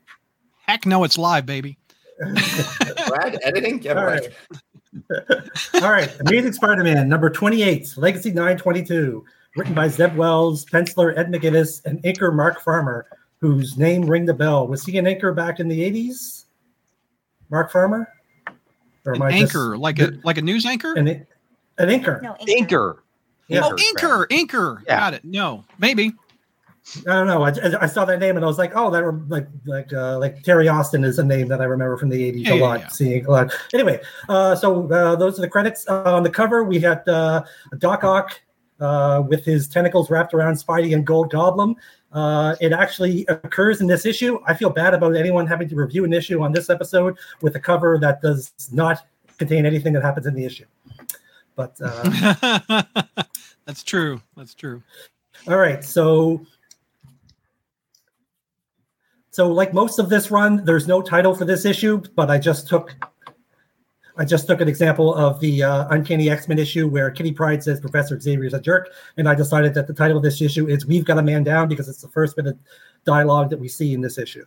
Heck 0.68 0.86
no, 0.86 1.02
it's 1.02 1.18
live, 1.18 1.46
baby. 1.46 1.78
Brad, 2.20 3.40
editing? 3.42 3.82
Yeah, 3.82 3.94
All 3.94 4.04
Brad. 4.04 4.20
right. 4.20 4.60
All 5.82 5.90
right. 5.90 6.10
Amazing 6.20 6.52
Spider 6.52 6.84
Man, 6.84 7.08
number 7.08 7.30
28, 7.30 7.94
Legacy 7.96 8.30
922, 8.30 9.24
written 9.56 9.74
by 9.74 9.88
Zeb 9.88 10.14
Wells, 10.16 10.64
penciler 10.66 11.16
Ed 11.18 11.30
McGuinness, 11.32 11.84
and 11.84 12.02
inker 12.02 12.34
Mark 12.34 12.60
Farmer, 12.60 13.06
whose 13.40 13.76
name 13.76 14.02
ring 14.02 14.24
the 14.26 14.34
bell. 14.34 14.66
Was 14.66 14.84
he 14.84 14.96
an 14.98 15.04
inker 15.06 15.34
back 15.34 15.60
in 15.60 15.68
the 15.68 15.80
80s? 15.80 16.44
Mark 17.50 17.70
Farmer? 17.70 18.08
Or 19.06 19.12
An 19.12 19.22
am 19.22 19.22
I 19.22 19.30
just- 19.40 19.54
anchor, 19.54 19.76
like 19.76 19.98
a 19.98 20.12
like 20.24 20.38
a 20.38 20.42
news 20.42 20.64
anchor. 20.64 20.94
An, 20.94 21.08
an 21.08 21.26
anchor. 21.90 22.20
No, 22.22 22.36
Inker. 22.46 22.98
Yeah. 23.48 23.60
oh, 23.64 23.74
inker, 23.76 24.26
inker. 24.28 24.80
Yeah. 24.86 24.98
Got 25.00 25.14
it. 25.14 25.24
No, 25.24 25.64
maybe. 25.78 26.12
I 27.06 27.12
don't 27.14 27.26
know. 27.26 27.42
I, 27.44 27.52
I 27.82 27.86
saw 27.86 28.04
that 28.04 28.18
name 28.20 28.36
and 28.36 28.44
I 28.44 28.48
was 28.48 28.58
like, 28.58 28.72
oh, 28.74 28.90
that 28.90 29.02
rem- 29.04 29.26
like 29.28 29.48
like 29.64 29.92
uh, 29.92 30.18
like 30.18 30.42
Terry 30.42 30.68
Austin 30.68 31.02
is 31.02 31.18
a 31.18 31.24
name 31.24 31.48
that 31.48 31.60
I 31.60 31.64
remember 31.64 31.96
from 31.96 32.10
the 32.10 32.32
'80s 32.32 32.44
Yeah, 32.46 32.52
a 32.54 32.56
lot. 32.60 32.80
yeah. 32.80 32.88
Seeing 32.88 33.24
a 33.26 33.30
lot. 33.30 33.54
Anyway, 33.72 34.00
uh, 34.28 34.54
so 34.54 34.90
uh, 34.92 35.16
those 35.16 35.38
are 35.38 35.42
the 35.42 35.48
credits 35.48 35.88
uh, 35.88 36.02
on 36.14 36.22
the 36.22 36.30
cover. 36.30 36.62
We 36.62 36.78
had 36.80 37.06
uh, 37.08 37.42
Doc 37.78 38.04
Ock 38.04 38.38
uh, 38.80 39.22
with 39.26 39.44
his 39.46 39.66
tentacles 39.66 40.10
wrapped 40.10 40.34
around 40.34 40.54
Spidey 40.54 40.94
and 40.94 41.06
Gold 41.06 41.30
Goblin. 41.30 41.74
Uh, 42.12 42.54
it 42.60 42.72
actually 42.72 43.24
occurs 43.28 43.80
in 43.80 43.86
this 43.86 44.04
issue. 44.06 44.38
I 44.46 44.54
feel 44.54 44.70
bad 44.70 44.92
about 44.94 45.16
anyone 45.16 45.46
having 45.46 45.68
to 45.70 45.74
review 45.76 46.04
an 46.04 46.12
issue 46.12 46.42
on 46.42 46.52
this 46.52 46.68
episode 46.70 47.16
with 47.40 47.56
a 47.56 47.60
cover 47.60 47.98
that 47.98 48.20
does 48.22 48.52
not 48.72 49.06
contain 49.38 49.66
anything 49.66 49.94
that 49.94 50.02
happens 50.02 50.26
in 50.26 50.34
the 50.34 50.44
issue. 50.44 50.66
But 51.56 51.76
uh, 51.82 52.82
That's 53.64 53.82
true. 53.82 54.20
That's 54.36 54.54
true. 54.54 54.82
All 55.48 55.56
right, 55.56 55.82
so 55.84 56.46
so 59.34 59.50
like 59.50 59.74
most 59.74 59.98
of 59.98 60.08
this 60.08 60.30
run, 60.30 60.64
there's 60.64 60.86
no 60.86 61.02
title 61.02 61.34
for 61.34 61.44
this 61.44 61.64
issue, 61.64 62.00
but 62.14 62.30
I 62.30 62.38
just 62.38 62.68
took 62.68 62.94
I 64.16 64.24
just 64.24 64.46
took 64.46 64.60
an 64.60 64.68
example 64.68 65.12
of 65.12 65.40
the 65.40 65.60
uh, 65.60 65.88
Uncanny 65.90 66.30
X 66.30 66.46
Men 66.46 66.60
issue 66.60 66.86
where 66.86 67.10
Kitty 67.10 67.32
Pryde 67.32 67.60
says 67.60 67.80
Professor 67.80 68.20
Xavier's 68.20 68.54
a 68.54 68.60
jerk, 68.60 68.90
and 69.16 69.28
I 69.28 69.34
decided 69.34 69.74
that 69.74 69.88
the 69.88 69.92
title 69.92 70.16
of 70.16 70.22
this 70.22 70.40
issue 70.40 70.68
is 70.68 70.86
"We've 70.86 71.04
Got 71.04 71.18
a 71.18 71.22
Man 71.22 71.42
Down" 71.42 71.66
because 71.66 71.88
it's 71.88 72.00
the 72.00 72.06
first 72.06 72.36
bit 72.36 72.46
of 72.46 72.56
dialogue 73.04 73.50
that 73.50 73.58
we 73.58 73.66
see 73.66 73.92
in 73.92 74.00
this 74.00 74.18
issue. 74.18 74.44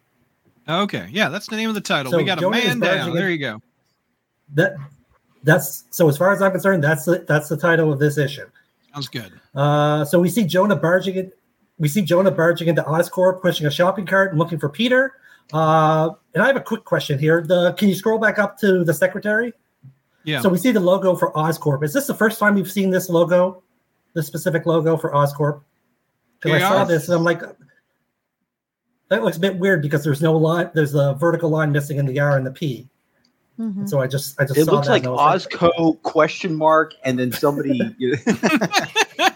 Okay, 0.70 1.10
yeah, 1.12 1.28
that's 1.28 1.48
the 1.48 1.58
name 1.58 1.68
of 1.68 1.76
the 1.76 1.82
title. 1.82 2.10
So 2.10 2.18
we 2.18 2.24
got 2.24 2.38
a 2.38 2.42
Jonah 2.42 2.56
is 2.56 2.68
man 2.68 2.80
down. 2.80 3.14
There 3.14 3.30
you 3.30 3.40
go. 3.40 3.62
That 4.54 4.78
that's 5.44 5.84
so 5.90 6.08
as 6.08 6.16
far 6.16 6.32
as 6.32 6.42
I'm 6.42 6.52
concerned, 6.52 6.82
that's 6.82 7.04
the, 7.04 7.26
that's 7.28 7.50
the 7.50 7.58
title 7.58 7.92
of 7.92 8.00
this 8.00 8.18
issue. 8.18 8.48
Sounds 8.94 9.10
good. 9.10 9.34
Uh, 9.54 10.06
so 10.06 10.18
we 10.18 10.30
see 10.30 10.46
Jonah 10.46 10.78
barging 10.78 11.16
in, 11.18 11.32
we 11.80 11.88
see 11.88 12.02
Jonah 12.02 12.32
barging 12.32 12.68
into 12.68 12.84
Oscorp, 12.84 13.42
pushing 13.42 13.68
a 13.68 13.72
shopping 13.72 14.06
cart 14.06 14.32
and 14.32 14.40
looking 14.40 14.60
for 14.60 14.70
Peter. 14.70 15.14
Uh, 15.54 16.10
and 16.34 16.44
I 16.44 16.48
have 16.48 16.56
a 16.56 16.62
quick 16.62 16.84
question 16.84 17.20
here. 17.20 17.42
The 17.42 17.74
can 17.74 17.88
you 17.90 17.96
scroll 17.96 18.20
back 18.20 18.40
up 18.40 18.58
to 18.60 18.84
the 18.84 18.94
secretary? 18.94 19.54
Yeah. 20.24 20.42
So 20.42 20.50
we 20.50 20.58
see 20.58 20.72
the 20.72 20.80
logo 20.80 21.16
for 21.16 21.32
Oscorp. 21.34 21.84
Is 21.84 21.94
this 21.94 22.08
the 22.08 22.14
first 22.14 22.40
time 22.40 22.56
we've 22.56 22.72
seen 22.72 22.90
this 22.90 23.10
logo, 23.10 23.64
this 24.14 24.28
specific 24.28 24.66
logo 24.66 24.98
for 24.98 25.12
Oscorp? 25.12 25.62
Because 26.42 26.62
I 26.62 26.68
saw 26.68 26.84
this 26.84 27.08
and 27.08 27.18
I'm 27.18 27.24
like, 27.24 27.42
that 29.10 29.24
looks 29.24 29.38
a 29.38 29.40
bit 29.40 29.58
weird 29.58 29.82
because 29.82 30.04
there's 30.04 30.22
no 30.22 30.36
line, 30.36 30.70
there's 30.74 30.94
a 30.94 31.14
vertical 31.14 31.50
line 31.50 31.72
missing 31.72 31.98
in 31.98 32.06
the 32.06 32.20
R 32.20 32.36
and 32.38 32.46
the 32.46 32.52
P. 32.52 32.90
Mhm. 33.58 33.78
And 33.78 33.90
so 33.90 34.02
I 34.02 34.08
just, 34.08 34.40
I 34.40 34.44
just 34.44 34.58
It 34.60 34.66
saw 34.66 34.74
looks 34.74 34.88
that 34.88 34.94
like 34.94 35.04
and 35.04 35.14
I 35.14 35.34
was 35.34 35.48
Osco 35.48 36.02
question 36.04 36.56
mark 36.56 36.94
and 37.06 37.18
then 37.18 37.32
somebody. 37.32 37.80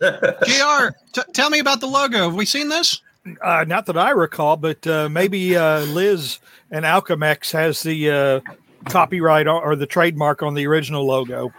Jr. 0.00 0.88
T- 1.12 1.22
tell 1.32 1.50
me 1.50 1.58
about 1.58 1.80
the 1.80 1.86
logo. 1.86 2.18
Have 2.24 2.34
we 2.34 2.44
seen 2.46 2.68
this? 2.68 3.00
Uh, 3.40 3.64
not 3.68 3.86
that 3.86 3.96
I 3.96 4.10
recall, 4.10 4.56
but 4.56 4.84
uh, 4.86 5.08
maybe 5.08 5.56
uh, 5.56 5.80
Liz 5.86 6.38
and 6.70 6.84
Alchemax 6.84 7.52
has 7.52 7.82
the 7.82 8.10
uh, 8.10 8.40
copyright 8.86 9.46
or, 9.46 9.62
or 9.62 9.76
the 9.76 9.86
trademark 9.86 10.42
on 10.42 10.54
the 10.54 10.66
original 10.66 11.06
logo. 11.06 11.52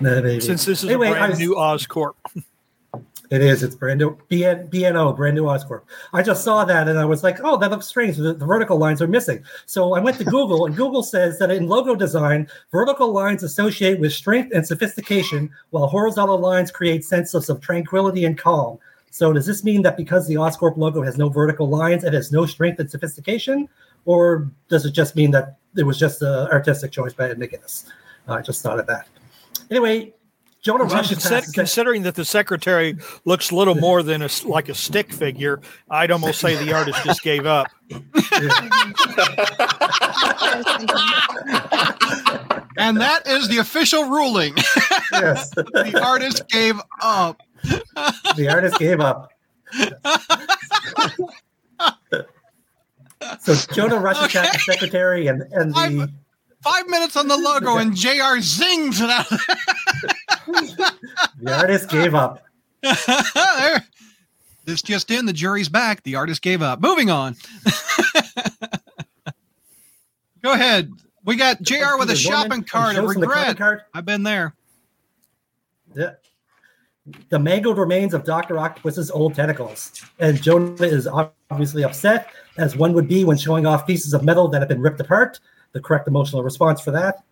Maybe. 0.00 0.40
Since 0.40 0.64
this 0.64 0.82
is 0.82 0.88
Anyway, 0.90 1.08
a 1.08 1.10
I 1.10 1.14
brand 1.18 1.30
was- 1.32 1.38
new 1.38 1.54
Oscorp. 1.54 2.14
It 3.34 3.42
is. 3.42 3.64
It's 3.64 3.74
brand 3.74 3.98
new. 3.98 4.16
BN, 4.30 4.70
BNO, 4.70 5.16
brand 5.16 5.34
new 5.34 5.42
Oscorp. 5.42 5.82
I 6.12 6.22
just 6.22 6.44
saw 6.44 6.64
that 6.66 6.86
and 6.86 6.96
I 6.96 7.04
was 7.04 7.24
like, 7.24 7.38
oh, 7.42 7.56
that 7.56 7.68
looks 7.68 7.88
strange. 7.88 8.16
The, 8.16 8.32
the 8.32 8.46
vertical 8.46 8.78
lines 8.78 9.02
are 9.02 9.08
missing. 9.08 9.42
So 9.66 9.94
I 9.94 9.98
went 9.98 10.18
to 10.18 10.24
Google 10.24 10.66
and 10.66 10.76
Google 10.76 11.02
says 11.02 11.40
that 11.40 11.50
in 11.50 11.66
logo 11.66 11.96
design, 11.96 12.46
vertical 12.70 13.10
lines 13.10 13.42
associate 13.42 13.98
with 13.98 14.12
strength 14.12 14.52
and 14.54 14.64
sophistication, 14.64 15.50
while 15.70 15.88
horizontal 15.88 16.38
lines 16.38 16.70
create 16.70 17.04
senses 17.04 17.50
of 17.50 17.60
tranquility 17.60 18.24
and 18.24 18.38
calm. 18.38 18.78
So 19.10 19.32
does 19.32 19.46
this 19.46 19.64
mean 19.64 19.82
that 19.82 19.96
because 19.96 20.28
the 20.28 20.36
Oscorp 20.36 20.76
logo 20.76 21.02
has 21.02 21.18
no 21.18 21.28
vertical 21.28 21.68
lines, 21.68 22.04
it 22.04 22.12
has 22.12 22.30
no 22.30 22.46
strength 22.46 22.78
and 22.78 22.88
sophistication? 22.88 23.68
Or 24.04 24.48
does 24.68 24.86
it 24.86 24.92
just 24.92 25.16
mean 25.16 25.32
that 25.32 25.56
it 25.76 25.82
was 25.82 25.98
just 25.98 26.22
an 26.22 26.46
artistic 26.52 26.92
choice 26.92 27.14
by 27.14 27.34
McGuinness? 27.34 27.86
I 28.28 28.42
just 28.42 28.62
thought 28.62 28.78
of 28.78 28.86
that. 28.86 29.08
Anyway, 29.72 30.14
Jonah 30.64 30.84
Rush 30.84 31.12
is 31.12 31.18
Consider- 31.18 31.52
considering 31.52 32.02
that 32.02 32.14
the 32.14 32.24
secretary 32.24 32.96
looks 33.26 33.52
little 33.52 33.74
more 33.74 34.02
than 34.02 34.22
a 34.22 34.26
s 34.26 34.44
like 34.44 34.68
a 34.70 34.74
stick 34.74 35.12
figure, 35.12 35.60
I'd 35.90 36.10
almost 36.10 36.40
say 36.40 36.56
the 36.56 36.72
artist 36.72 37.04
just 37.04 37.22
gave 37.22 37.44
up. 37.46 37.66
And 42.76 43.00
that 43.00 43.24
is 43.28 43.46
the 43.48 43.58
official 43.58 44.02
ruling. 44.10 44.52
yes. 45.12 45.48
the 45.54 46.00
artist 46.04 46.42
gave 46.48 46.74
up. 47.00 47.40
the 47.62 48.48
artist 48.52 48.78
gave 48.80 48.98
up. 49.00 49.30
so 53.40 53.54
Jonah 53.72 53.98
rushes 53.98 54.32
back 54.32 54.52
to 54.54 54.58
secretary 54.58 55.28
and 55.28 55.42
and 55.52 55.72
the 55.72 55.78
I'm- 55.78 56.18
Five 56.64 56.88
minutes 56.88 57.14
on 57.16 57.28
the 57.28 57.36
logo, 57.36 57.76
and 57.76 57.94
Jr. 57.96 58.40
zings 58.40 59.00
it 59.00 59.10
out. 59.10 59.28
the 61.38 61.52
artist 61.52 61.90
gave 61.90 62.14
up. 62.14 62.42
This 64.64 64.80
just 64.80 65.10
in: 65.10 65.26
the 65.26 65.32
jury's 65.32 65.68
back. 65.68 66.02
The 66.04 66.14
artist 66.14 66.40
gave 66.40 66.62
up. 66.62 66.80
Moving 66.80 67.10
on. 67.10 67.36
Go 70.42 70.52
ahead. 70.52 70.90
We 71.24 71.36
got 71.36 71.60
Jr. 71.62 71.98
with 71.98 72.10
a 72.10 72.16
shopping 72.16 72.64
cart 72.64 72.96
of 72.96 73.04
regret. 73.04 73.60
I've 73.92 74.06
been 74.06 74.22
there. 74.22 74.54
Yeah. 75.94 76.12
the 77.28 77.38
mangled 77.38 77.78
remains 77.78 78.14
of 78.14 78.24
Dr. 78.24 78.58
Octopus's 78.58 79.10
old 79.10 79.34
tentacles. 79.34 79.92
And 80.18 80.42
Jonah 80.42 80.82
is 80.86 81.06
obviously 81.06 81.84
upset, 81.84 82.28
as 82.58 82.76
one 82.76 82.92
would 82.94 83.06
be 83.08 83.24
when 83.24 83.36
showing 83.36 83.64
off 83.66 83.86
pieces 83.86 84.12
of 84.12 84.24
metal 84.24 84.48
that 84.48 84.60
have 84.60 84.68
been 84.68 84.80
ripped 84.80 85.00
apart. 85.00 85.40
The 85.74 85.80
correct 85.80 86.08
emotional 86.08 86.42
response 86.42 86.80
for 86.80 86.92
that. 86.92 87.22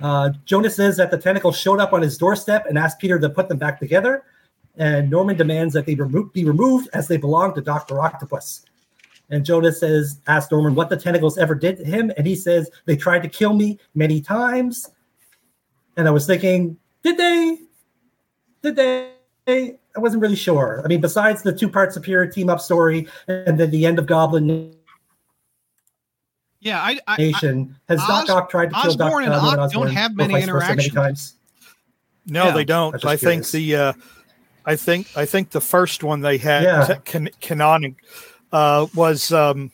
Uh, 0.00 0.30
Jonah 0.44 0.70
says 0.70 0.96
that 0.96 1.12
the 1.12 1.18
tentacles 1.18 1.56
showed 1.56 1.78
up 1.78 1.92
on 1.92 2.02
his 2.02 2.18
doorstep 2.18 2.66
and 2.68 2.76
asked 2.76 2.98
Peter 2.98 3.20
to 3.20 3.30
put 3.30 3.48
them 3.48 3.58
back 3.58 3.78
together. 3.78 4.24
And 4.76 5.08
Norman 5.10 5.36
demands 5.36 5.74
that 5.74 5.86
they 5.86 5.94
remo- 5.94 6.24
be 6.24 6.44
removed 6.44 6.88
as 6.92 7.06
they 7.06 7.18
belong 7.18 7.54
to 7.54 7.60
Dr. 7.60 8.00
Octopus. 8.00 8.64
And 9.30 9.44
Jonas 9.44 9.78
says, 9.78 10.20
asks 10.26 10.50
Norman 10.50 10.74
what 10.74 10.88
the 10.88 10.96
tentacles 10.96 11.38
ever 11.38 11.54
did 11.54 11.78
to 11.78 11.84
him. 11.84 12.10
And 12.16 12.26
he 12.26 12.34
says, 12.34 12.68
they 12.86 12.96
tried 12.96 13.22
to 13.22 13.28
kill 13.28 13.54
me 13.54 13.78
many 13.94 14.20
times. 14.20 14.90
And 15.96 16.08
I 16.08 16.10
was 16.10 16.26
thinking, 16.26 16.76
did 17.02 17.16
they? 17.16 17.58
Did 18.62 18.76
they? 18.76 19.12
I 19.46 19.76
wasn't 19.96 20.22
really 20.22 20.36
sure. 20.36 20.82
I 20.84 20.88
mean, 20.88 21.00
besides 21.00 21.42
the 21.42 21.52
two 21.52 21.68
part 21.68 21.92
superior 21.92 22.30
team 22.30 22.48
up 22.48 22.60
story 22.60 23.08
and 23.28 23.58
then 23.58 23.70
the 23.70 23.86
end 23.86 23.98
of 23.98 24.06
Goblin 24.06 24.74
Yeah, 26.62 26.80
I, 26.80 26.92
I, 27.08 27.14
I 27.14 27.16
Nation, 27.18 27.76
has 27.88 27.98
Doc 28.00 28.24
Os- 28.24 28.30
Ock 28.30 28.50
tried 28.50 28.70
to 28.70 28.80
kill 28.82 28.94
Doc 28.94 29.12
and 29.24 29.32
uh, 29.32 29.36
Ock 29.36 29.54
don't 29.56 29.60
Osborn 29.64 29.90
have 29.90 30.14
many 30.16 30.32
vice 30.34 30.46
versa 30.46 30.70
interactions. 30.70 30.94
times? 30.94 31.34
No, 32.26 32.44
Yeah. 32.46 32.50
they 32.52 32.64
don't. 32.64 32.92
just 32.92 33.04
I 33.04 33.16
think 33.16 33.48
the 33.50 33.76
uh, 33.76 33.92
I 34.64 34.76
think 34.76 35.08
I 35.16 35.26
think 35.26 35.50
the 35.50 35.60
first 35.60 36.04
one 36.04 36.20
they 36.20 36.38
had 36.38 36.62
Yeah. 36.62 36.86
ca- 36.86 37.00
can, 37.04 37.28
canonic 37.40 37.94
uh, 38.52 38.86
was 38.94 39.32
um, 39.32 39.72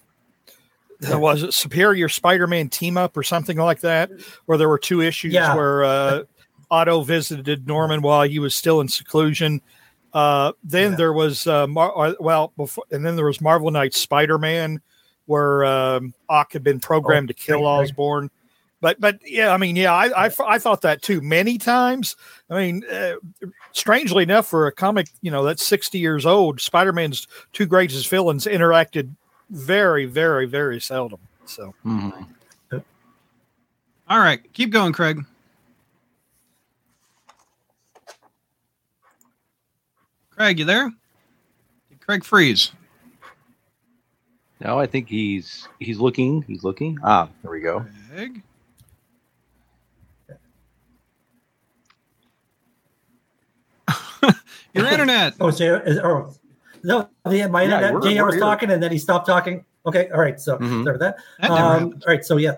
was 1.02 1.42
it 1.42 1.52
Superior 1.54 2.08
Spider-Man 2.08 2.70
team 2.70 2.96
up 2.96 3.16
or 3.16 3.22
something 3.22 3.56
like 3.58 3.80
that, 3.80 4.10
where 4.46 4.56
there 4.58 4.68
were 4.68 4.78
two 4.78 5.00
issues 5.02 5.32
Yeah. 5.34 5.54
where 5.54 5.84
uh, 5.84 6.22
Otto 6.70 7.02
visited 7.02 7.66
Norman 7.68 8.00
while 8.02 8.22
he 8.26 8.38
was 8.38 8.54
still 8.54 8.80
in 8.80 8.88
seclusion. 8.88 9.60
Uh, 10.14 10.52
then 10.64 10.92
Yeah. 10.92 10.96
there 10.96 11.12
was 11.12 11.46
uh, 11.46 11.66
Mar- 11.66 11.96
uh, 11.96 12.14
well 12.18 12.52
before, 12.56 12.84
and 12.90 13.04
then 13.04 13.14
there 13.14 13.26
was 13.26 13.40
Marvel 13.42 13.70
Knights 13.70 14.00
Spider-Man, 14.00 14.80
where 15.28 15.64
um, 15.64 16.14
Ock 16.28 16.52
had 16.52 16.64
been 16.64 16.80
programmed 16.80 17.28
Oh, 17.30 17.32
to 17.32 17.34
kill 17.34 17.62
right, 17.62 17.78
right. 17.78 17.82
Osborn. 17.84 18.30
But 18.80 19.00
but 19.00 19.18
yeah, 19.24 19.52
I 19.52 19.56
mean 19.56 19.74
yeah, 19.76 19.92
I, 19.92 20.26
I 20.26 20.30
I 20.46 20.58
thought 20.58 20.82
that 20.82 21.02
too 21.02 21.20
many 21.20 21.58
times. 21.58 22.14
I 22.48 22.54
mean, 22.58 22.84
uh, 22.90 23.14
strangely 23.72 24.22
enough, 24.22 24.46
for 24.46 24.68
a 24.68 24.72
comic 24.72 25.08
you 25.20 25.30
know 25.30 25.44
that's 25.44 25.64
sixty 25.66 25.98
years 25.98 26.24
old, 26.24 26.60
Spider-Man's 26.60 27.26
two 27.52 27.66
greatest 27.66 28.08
villains 28.08 28.46
interacted 28.46 29.10
very 29.50 30.04
very 30.06 30.46
very 30.46 30.80
seldom. 30.80 31.18
So 31.44 31.74
Mhm. 31.84 32.26
all 34.08 34.20
right, 34.20 34.40
keep 34.52 34.70
going, 34.70 34.92
Craig. 34.92 35.24
Craig, 40.30 40.60
you 40.60 40.64
there? 40.64 40.92
Did 41.90 42.00
Craig 42.00 42.24
freeze? 42.24 42.70
No, 44.60 44.78
I 44.78 44.86
think 44.86 45.08
he's 45.08 45.68
he's 45.78 45.98
looking. 45.98 46.42
He's 46.42 46.64
looking. 46.64 46.98
Ah, 47.04 47.28
there 47.42 47.50
we 47.52 47.60
go. 47.60 47.84
Craig. 48.10 48.42
Your 54.74 54.86
internet. 54.86 55.34
Oh, 55.40 55.50
JR, 55.50 55.76
is, 55.86 55.98
oh, 55.98 56.34
no, 56.82 57.08
the, 57.24 57.46
my 57.48 57.62
Yeah, 57.62 57.76
internet, 57.76 57.94
we're- 57.94 58.14
JR 58.14 58.24
was 58.26 58.34
here. 58.34 58.40
talking 58.42 58.70
and 58.70 58.82
then 58.82 58.92
he 58.92 58.98
stopped 58.98 59.26
talking. 59.26 59.64
Okay, 59.86 60.08
all 60.10 60.20
right, 60.20 60.38
so 60.38 60.58
Mhm. 60.58 60.84
sorry 60.84 60.96
about 60.96 61.00
that. 61.00 61.16
That 61.40 61.50
Um, 61.50 61.84
all 62.06 62.12
right, 62.12 62.24
so 62.24 62.36
yeah, 62.36 62.56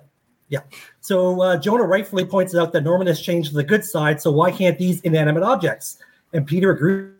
yeah. 0.49 0.61
So 1.01 1.41
uh, 1.41 1.57
Jonah 1.59 1.85
rightfully 1.85 2.25
points 2.25 2.55
out 2.57 2.73
that 2.73 2.83
Norman 2.83 3.07
has 3.07 3.21
changed 3.21 3.51
to 3.51 3.57
the 3.57 3.63
good 3.65 3.85
side. 3.85 4.21
So 4.21 4.33
why 4.33 4.51
can't 4.51 4.77
these 4.79 5.01
inanimate 5.03 5.43
objects? 5.45 5.99
And 6.33 6.47
Peter 6.47 6.71
agrees 6.73 7.11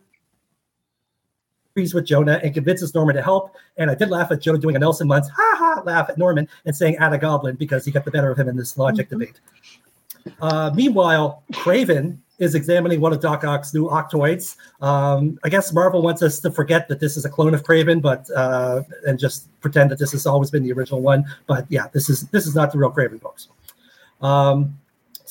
with 1.75 2.05
Jonah 2.05 2.39
and 2.43 2.53
convinces 2.53 2.93
Norman 2.93 3.15
to 3.15 3.21
help. 3.21 3.55
And 3.77 3.89
I 3.89 3.95
did 3.95 4.09
laugh 4.09 4.31
at 4.31 4.41
Jonah 4.41 4.59
doing 4.59 4.75
a 4.75 4.79
Nelson 4.79 5.07
Muntz 5.07 5.29
ha 5.29 5.55
ha 5.57 5.81
laugh 5.85 6.09
at 6.09 6.17
Norman 6.17 6.47
and 6.65 6.75
saying 6.75 6.97
"at 6.97 7.13
a 7.13 7.17
goblin" 7.17 7.55
because 7.55 7.85
he 7.85 7.91
got 7.91 8.05
the 8.05 8.11
better 8.11 8.31
of 8.31 8.37
him 8.37 8.49
in 8.49 8.55
this 8.55 8.77
logic 8.77 9.09
debate. 9.09 9.39
Uh, 10.41 10.71
meanwhile, 10.75 11.43
Kraven 11.53 12.17
is 12.37 12.55
examining 12.55 12.99
one 12.99 13.13
of 13.13 13.19
Doc 13.19 13.43
Ock's 13.43 13.73
new 13.73 13.87
octoids. 13.87 14.55
Um, 14.81 15.39
I 15.43 15.49
guess 15.49 15.71
Marvel 15.73 16.01
wants 16.01 16.21
us 16.23 16.39
to 16.39 16.51
forget 16.51 16.87
that 16.89 16.99
this 16.99 17.15
is 17.15 17.23
a 17.23 17.29
clone 17.29 17.53
of 17.53 17.63
Kraven, 17.63 18.01
but 18.01 18.29
uh, 18.35 18.81
and 19.07 19.19
just 19.19 19.47
pretend 19.61 19.91
that 19.91 19.99
this 19.99 20.11
has 20.11 20.25
always 20.25 20.49
been 20.51 20.63
the 20.63 20.73
original 20.73 21.01
one. 21.01 21.23
But 21.47 21.65
yeah, 21.69 21.87
this 21.93 22.09
is 22.09 22.27
this 22.29 22.47
is 22.47 22.55
not 22.55 22.71
the 22.71 22.79
real 22.79 22.89
Craven, 22.89 23.19
folks. 23.19 23.47
Um, 24.21 24.77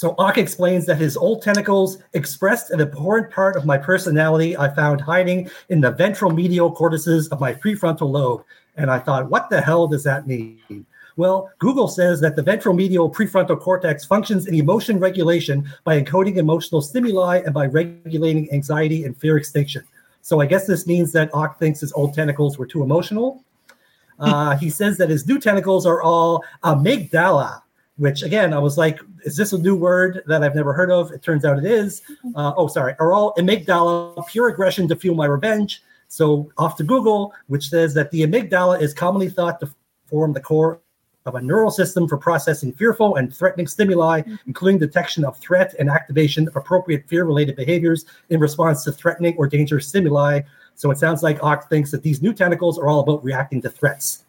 so 0.01 0.15
Ock 0.17 0.39
explains 0.39 0.87
that 0.87 0.97
his 0.97 1.15
old 1.15 1.43
tentacles 1.43 1.99
expressed 2.15 2.71
an 2.71 2.81
important 2.81 3.31
part 3.31 3.55
of 3.55 3.67
my 3.67 3.77
personality 3.77 4.57
I 4.57 4.75
found 4.75 4.99
hiding 4.99 5.51
in 5.69 5.83
the 5.83 5.91
ventral 5.91 6.31
medial 6.31 6.73
cortices 6.73 7.29
of 7.29 7.39
my 7.39 7.53
prefrontal 7.53 8.11
lobe. 8.11 8.43
And 8.77 8.91
I 8.91 8.99
thought, 8.99 9.29
what 9.29 9.51
the 9.51 9.61
hell 9.61 9.87
does 9.87 10.03
that 10.05 10.27
mean? 10.27 10.87
Well, 11.19 11.51
Google 11.59 11.87
says 11.87 12.19
that 12.23 12.35
the 12.35 12.43
ventral 12.43 12.75
medial 12.75 13.11
prefrontal 13.11 13.61
cortex 13.61 14.07
functions 14.07 14.47
in 14.47 14.55
emotion 14.55 14.99
regulation 14.99 15.71
by 15.85 16.03
encoding 16.03 16.39
emotional 16.39 16.81
stimuli 16.81 17.43
and 17.45 17.53
by 17.53 17.67
regulating 17.67 18.51
anxiety 18.55 19.05
and 19.05 19.15
fear 19.15 19.37
extinction. 19.37 19.85
So 20.23 20.41
I 20.41 20.47
guess 20.47 20.67
this 20.67 20.87
means 20.87 21.13
that 21.13 21.29
Ock 21.35 21.59
thinks 21.59 21.81
his 21.81 21.93
old 21.93 22.15
tentacles 22.15 22.57
were 22.57 22.67
too 22.67 22.83
emotional. 22.83 23.45
Uh, 24.19 24.57
he 24.57 24.71
says 24.71 24.97
that 24.97 25.11
his 25.11 25.27
new 25.29 25.39
tentacles 25.39 25.85
are 25.85 26.01
all 26.01 26.43
amygdala, 26.65 27.61
which 28.01 28.23
again, 28.23 28.55
I 28.55 28.59
was 28.59 28.79
like, 28.79 28.99
is 29.27 29.37
this 29.37 29.53
a 29.53 29.59
new 29.59 29.77
word 29.77 30.23
that 30.27 30.43
I've 30.43 30.55
never 30.55 30.73
heard 30.73 30.91
of? 30.91 31.13
It 31.13 31.23
turns 31.23 31.45
out 31.45 31.59
it 31.59 31.67
is. 31.67 32.01
Uh, 32.35 32.55
oh, 32.57 32.67
sorry, 32.67 32.95
are 32.99 33.13
all 33.13 33.35
amygdala, 33.35 34.27
pure 34.27 34.49
aggression 34.49 34.89
to 34.89 34.97
fuel 34.97 35.15
my 35.15 35.27
revenge. 35.27 35.83
So 36.09 36.51
off 36.57 36.77
to 36.79 36.83
Google, 36.83 37.35
which 37.49 37.69
says 37.69 37.93
that 37.93 38.11
the 38.11 38.23
amygdala 38.23 38.81
is 38.81 38.95
commonly 38.95 39.29
thought 39.29 39.61
to 39.61 39.69
form 40.07 40.33
the 40.33 40.41
core 40.41 40.81
of 41.27 41.35
a 41.35 41.43
neural 41.43 41.71
system 41.71 42.09
for 42.09 42.17
processing 42.17 42.73
fearful 42.73 43.17
and 43.17 43.35
threatening 43.35 43.67
stimuli, 43.67 44.23
including 44.47 44.79
detection 44.79 45.23
of 45.23 45.37
threat 45.37 45.75
and 45.79 45.91
activation 45.91 46.49
of 46.49 46.57
appropriate 46.57 47.07
fear-related 47.07 47.55
behaviors 47.55 48.07
in 48.31 48.41
response 48.41 48.83
to 48.83 48.93
threatening 48.93 49.37
or 49.37 49.47
dangerous 49.47 49.87
stimuli. 49.87 50.41
So 50.75 50.91
it 50.91 50.97
sounds 50.97 51.23
like 51.23 51.43
Ock 51.43 51.69
thinks 51.69 51.91
that 51.91 52.03
these 52.03 52.23
new 52.23 52.33
tentacles 52.33 52.79
are 52.79 52.89
all 52.89 53.01
about 53.01 53.23
reacting 53.23 53.61
to 53.61 53.69
threats. 53.69 54.25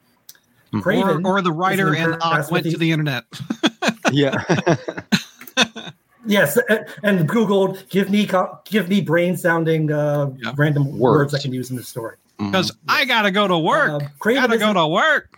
Or, 0.74 0.80
Kraven 0.82 1.26
or 1.26 1.42
the 1.42 1.52
writer 1.52 1.94
is 1.94 2.00
and 2.02 2.14
impressed 2.14 2.48
Ock 2.48 2.52
went 2.52 2.64
to 2.66 2.72
the- 2.72 2.78
the 2.78 2.92
internet. 2.92 3.26
Yeah. 4.12 4.44
Yes, 6.28 6.56
and 7.04 7.28
Googled 7.28 7.90
give 7.90 8.12
me 8.12 8.30
give 8.66 8.88
me 8.90 9.02
brain 9.02 9.36
sounding 9.36 9.92
uh, 9.92 10.30
Yeah. 10.38 10.54
random 10.56 10.86
words. 11.00 11.34
Words. 11.34 11.36
I 11.36 11.40
can 11.40 11.52
use 11.52 11.72
in 11.72 11.76
the 11.78 11.84
story. 11.84 12.16
Because 12.38 12.72
I 12.88 13.06
gotta 13.06 13.32
go 13.32 13.48
to 13.48 13.58
work. 13.58 13.90
Uh, 13.90 14.00
Kraven 14.20 14.36
gotta 14.36 14.58
go 14.60 14.72
to 14.74 14.88
work. 14.88 15.34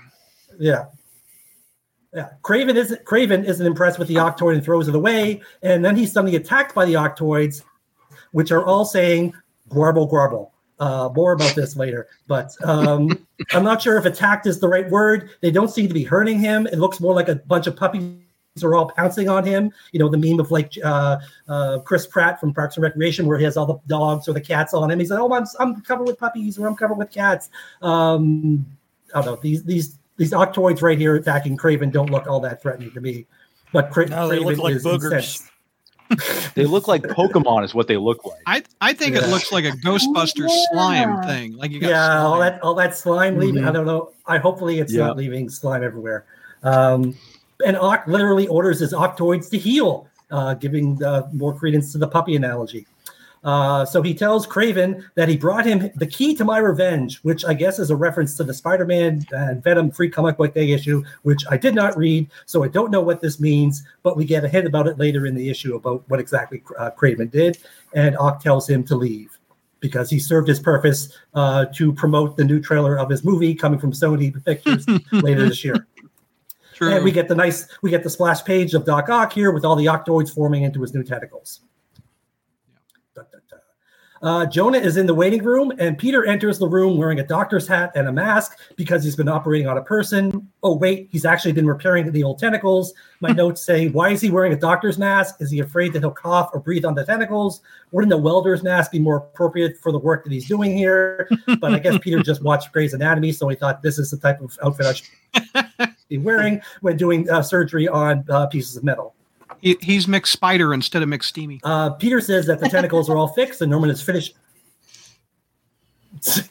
Yeah. 0.60 0.86
Yeah. 2.14 2.30
Kraven 2.44 2.76
isn't 2.76 3.06
Kraven 3.06 3.46
isn't 3.46 3.66
impressed 3.66 3.98
with 3.98 4.10
the 4.10 4.16
Octoid 4.16 4.56
and 4.56 4.64
throws 4.64 4.90
it 4.90 4.96
away. 4.96 5.42
And 5.62 5.86
then 5.86 5.96
he's 5.96 6.12
suddenly 6.12 6.36
attacked 6.36 6.76
by 6.76 6.84
the 6.86 6.96
Octoids, 6.96 7.64
which 8.34 8.52
are 8.52 8.64
all 8.66 8.84
saying 8.84 9.34
garble 9.70 10.06
garble. 10.06 10.53
Uh, 10.80 11.10
more 11.16 11.34
about 11.34 11.56
this 11.56 11.76
later. 11.76 12.08
But 12.28 12.52
um, 12.64 13.26
I'm 13.54 13.64
not 13.64 13.82
sure 13.82 13.98
if 13.98 14.06
attacked 14.06 14.48
is 14.48 14.60
the 14.60 14.68
right 14.68 14.90
word. 14.90 15.30
They 15.42 15.52
don't 15.52 15.70
seem 15.70 15.88
to 15.88 15.94
be 15.94 16.04
hurting 16.04 16.40
him. 16.40 16.68
It 16.68 16.78
looks 16.80 17.00
more 17.00 17.14
like 17.14 17.30
a 17.30 17.36
bunch 17.36 17.68
of 17.68 17.76
puppies 17.76 18.18
are 18.64 18.76
all 18.76 18.92
pouncing 18.92 19.30
on 19.30 19.46
him. 19.46 19.72
You 19.94 20.00
know, 20.00 20.10
the 20.10 20.18
meme 20.18 20.40
of 20.40 20.52
like 20.52 20.74
uh, 20.84 21.18
uh, 21.48 21.80
Chris 21.80 22.06
Pratt 22.06 22.40
from 22.40 22.54
Parks 22.54 22.76
and 22.76 22.84
Recreation, 22.84 23.26
where 23.26 23.38
he 23.38 23.44
has 23.46 23.58
all 23.58 23.66
the 23.66 23.80
dogs 23.88 24.28
or 24.28 24.34
the 24.34 24.42
cats 24.42 24.74
on 24.74 24.92
him. 24.92 25.00
He's 25.00 25.10
like, 25.10 25.20
"Oh, 25.20 25.34
I'm, 25.34 25.46
I'm 25.60 25.82
covered 25.82 26.08
with 26.08 26.20
puppies, 26.20 26.60
or 26.60 26.68
I'm 26.68 26.76
covered 26.76 26.98
with 26.98 27.10
cats." 27.12 27.50
Um, 27.82 28.66
I 29.16 29.22
don't 29.22 29.26
know. 29.26 29.36
These 29.42 29.64
these 29.64 29.98
these 30.18 30.32
octoids 30.32 30.82
right 30.82 30.98
here 30.98 31.16
attacking 31.16 31.58
Kraven 31.58 31.92
don't 31.92 32.10
look 32.10 32.28
all 32.28 32.40
that 32.42 32.62
threatening 32.62 32.92
to 32.92 33.02
me. 33.02 33.26
But 33.72 33.90
Cra- 33.90 34.08
No, 34.08 34.28
they 34.28 34.38
Kraven 34.38 34.46
look 34.46 34.58
like 34.60 34.76
is 34.76 34.84
boogers. 34.86 35.14
incensed. 35.14 35.50
They 36.56 36.66
look 36.66 36.88
like 36.88 37.02
Pokemon, 37.04 37.64
is 37.64 37.74
what 37.74 37.88
they 37.88 37.98
look 37.98 38.24
like. 38.26 38.42
I 38.46 38.64
I 38.82 38.94
think 38.94 39.16
it 39.16 39.28
looks 39.28 39.52
like 39.52 39.66
a 39.66 39.72
Ghostbuster 39.72 40.48
yeah. 40.48 40.66
slime 40.72 41.24
thing. 41.24 41.58
Like 41.58 41.72
you 41.72 41.80
got 41.80 41.90
Yeah, 41.90 42.22
all 42.24 42.40
that 42.40 42.62
all 42.62 42.76
that 42.76 42.96
slime 42.96 43.38
leaving. 43.40 43.66
I 43.66 43.72
don't 43.72 43.86
know. 43.86 44.12
I 44.28 44.38
hopefully 44.38 44.80
it's 44.80 44.94
Yeah. 44.94 45.08
not 45.08 45.18
leaving 45.18 45.50
slime 45.50 45.84
everywhere. 45.84 46.26
Um, 46.64 47.16
and 47.66 47.76
Ock 47.78 48.06
literally 48.08 48.48
orders 48.48 48.80
his 48.80 48.94
octoids 48.94 49.50
to 49.52 49.58
heal, 49.58 50.08
uh, 50.32 50.54
giving 50.56 51.04
uh, 51.04 51.28
more 51.34 51.54
credence 51.54 51.92
to 51.94 51.98
the 51.98 52.08
puppy 52.08 52.36
analogy. 52.36 52.86
Uh, 53.44 53.84
so 53.86 54.02
he 54.02 54.14
tells 54.14 54.48
Kraven 54.48 55.04
that 55.16 55.28
he 55.28 55.36
brought 55.36 55.66
him 55.66 55.92
the 55.96 56.08
key 56.08 56.34
to 56.36 56.46
my 56.46 56.60
revenge, 56.60 57.20
which 57.24 57.44
I 57.44 57.54
guess 57.54 57.78
is 57.78 57.90
a 57.90 57.96
reference 57.96 58.36
to 58.38 58.44
the 58.44 58.54
Spider-Man 58.54 59.26
and 59.32 59.64
Venom 59.64 59.92
free 59.92 60.10
comic 60.10 60.38
book 60.38 60.54
day 60.54 60.72
issue, 60.72 61.04
which 61.24 61.44
I 61.50 61.58
did 61.58 61.76
not 61.76 61.98
read, 61.98 62.30
so 62.46 62.64
I 62.64 62.70
don't 62.70 62.92
know 62.92 63.02
what 63.02 63.22
this 63.22 63.40
means. 63.40 63.84
But 64.02 64.16
we 64.16 64.26
get 64.26 64.46
a 64.46 64.50
hint 64.50 64.66
about 64.66 64.88
it 64.88 64.98
later 64.98 65.26
in 65.26 65.36
the 65.36 65.50
issue 65.50 65.76
about 65.76 66.04
what 66.10 66.20
exactly 66.20 66.64
uh, 66.78 66.92
Kraven 66.92 67.30
did, 67.30 67.58
and 67.94 68.18
Ock 68.18 68.42
tells 68.42 68.70
him 68.70 68.84
to 68.86 68.96
leave 68.96 69.38
because 69.82 70.10
he 70.10 70.18
served 70.18 70.48
his 70.48 70.62
purpose 70.62 71.14
uh, 71.34 71.66
to 71.76 71.92
promote 71.92 72.38
the 72.38 72.44
new 72.46 72.62
trailer 72.62 72.98
of 72.98 73.10
his 73.10 73.26
movie 73.26 73.54
coming 73.54 73.78
from 73.78 73.92
Sony 73.92 74.34
Pictures 74.46 74.88
later 75.12 75.50
this 75.50 75.62
year. 75.62 75.88
True. 76.74 76.90
And 76.90 77.04
we 77.04 77.12
get 77.12 77.28
the 77.28 77.36
nice, 77.36 77.68
we 77.82 77.90
get 77.90 78.02
the 78.02 78.10
splash 78.10 78.44
page 78.46 78.74
of 78.74 78.86
Doc 78.86 79.10
Ock 79.10 79.34
here 79.34 79.52
with 79.52 79.66
all 79.66 79.76
the 79.76 79.88
octoids 79.88 80.34
forming 80.34 80.64
into 80.64 80.82
his 80.82 80.94
new 80.94 81.04
tentacles. 81.04 81.60
Uh, 84.24 84.46
Jonah 84.46 84.78
is 84.78 84.96
in 84.96 85.06
the 85.06 85.14
waiting 85.14 85.44
room, 85.44 85.74
and 85.80 85.98
Peter 85.98 86.26
enters 86.26 86.58
the 86.58 86.68
room 86.68 86.98
wearing 86.98 87.20
a 87.20 87.28
doctor's 87.28 87.68
hat 87.68 87.92
and 87.94 88.08
a 88.08 88.12
mask 88.12 88.58
because 88.78 89.04
he's 89.04 89.18
been 89.18 89.28
operating 89.28 89.68
on 89.68 89.78
a 89.78 89.82
person. 89.82 90.48
Oh, 90.64 90.78
wait, 90.78 91.10
he's 91.12 91.26
actually 91.26 91.52
been 91.52 91.68
repairing 91.68 92.10
the 92.10 92.24
old 92.24 92.40
tentacles. 92.40 92.94
My 93.20 93.32
notes 93.34 93.66
say, 93.66 93.90
Why 93.90 94.12
is 94.12 94.22
he 94.22 94.32
wearing 94.32 94.54
a 94.54 94.58
doctor's 94.58 94.98
mask? 94.98 95.36
Is 95.42 95.52
he 95.52 95.60
afraid 95.60 95.92
that 95.92 96.00
he'll 96.00 96.12
cough 96.12 96.52
or 96.54 96.62
breathe 96.62 96.86
on 96.86 96.96
the 96.96 97.06
tentacles? 97.06 97.62
Wouldn't 97.92 98.14
a 98.14 98.18
welder's 98.18 98.64
mask 98.64 98.92
be 98.92 99.00
more 99.00 99.18
appropriate 99.18 99.78
for 99.78 99.92
the 99.92 100.00
work 100.00 100.24
that 100.24 100.32
he's 100.32 100.48
doing 100.48 100.78
here? 100.78 101.30
But 101.60 101.74
I 101.74 101.80
guess 101.80 101.98
Peter 102.00 102.24
just 102.24 102.42
watched 102.42 102.72
Grey's 102.72 102.94
Anatomy, 102.94 103.34
so 103.34 103.50
he 103.50 103.58
thought 103.58 103.82
this 103.82 104.00
is 104.00 104.10
the 104.10 104.18
type 104.18 104.40
of 104.40 104.58
outfit 104.64 104.86
I 104.86 104.94
should 104.94 105.96
be 106.08 106.18
wearing 106.18 106.62
when 106.80 106.96
doing 106.96 107.30
uh, 107.30 107.42
surgery 107.42 107.90
on 107.90 108.24
uh, 108.30 108.48
pieces 108.48 108.78
of 108.78 108.86
metal. 108.86 109.16
He, 109.64 109.78
he's 109.80 110.08
McSpider 110.08 110.74
instead 110.74 111.04
of 111.04 111.08
McSteamy. 111.10 111.62
Uh, 111.64 111.92
Peter 111.92 112.20
says 112.20 112.46
that 112.48 112.60
the 112.60 112.68
tentacles 112.68 113.10
are 113.10 113.16
all 113.16 113.30
fixed 113.30 113.62
and 113.62 113.72
Norman 113.72 113.90
is 113.90 114.02
finished. 114.02 114.36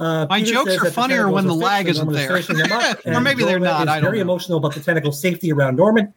Uh, 0.00 0.26
My 0.30 0.38
Peter 0.40 0.52
jokes 0.54 0.70
are 0.70 0.78
that 0.78 0.84
the 0.84 0.92
funnier 0.92 1.28
when 1.30 1.46
the 1.46 1.54
lag 1.54 1.86
isn't 1.86 2.06
Norman 2.06 2.38
is 2.38 2.46
there. 2.46 2.72
up, 2.72 2.98
Or 3.06 3.20
maybe 3.20 3.44
they're 3.44 3.60
not, 3.60 3.86
I 3.86 3.96
don't 3.96 4.04
very 4.04 4.16
know. 4.18 4.22
emotional 4.22 4.56
about 4.56 4.72
the 4.74 4.80
tentacle 4.80 5.12
safety 5.12 5.52
around 5.52 5.76
Norman. 5.76 6.14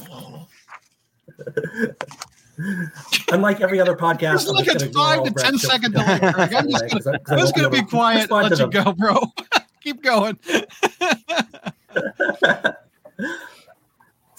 Unlike 3.30 3.60
every 3.60 3.80
other 3.80 3.94
podcast, 3.94 4.32
Just 4.32 4.48
I'm 4.48 4.54
look 4.54 4.68
at 4.68 4.80
five 4.94 5.24
to 5.24 5.30
10 5.30 5.58
jokes. 5.58 5.78
delay, 5.90 6.18
I'm 6.22 6.68
just 6.70 7.04
gonna, 7.04 7.20
I'm 7.28 7.38
just 7.38 7.54
gonna 7.54 7.68
be 7.68 7.76
be 7.76 7.78
able 7.80 7.88
to 7.90 7.96
quiet 7.96 8.30
let 8.30 8.58
you 8.58 8.66
go, 8.70 8.92
bro. 8.92 9.20
Keep 9.82 10.02
going. 10.02 10.38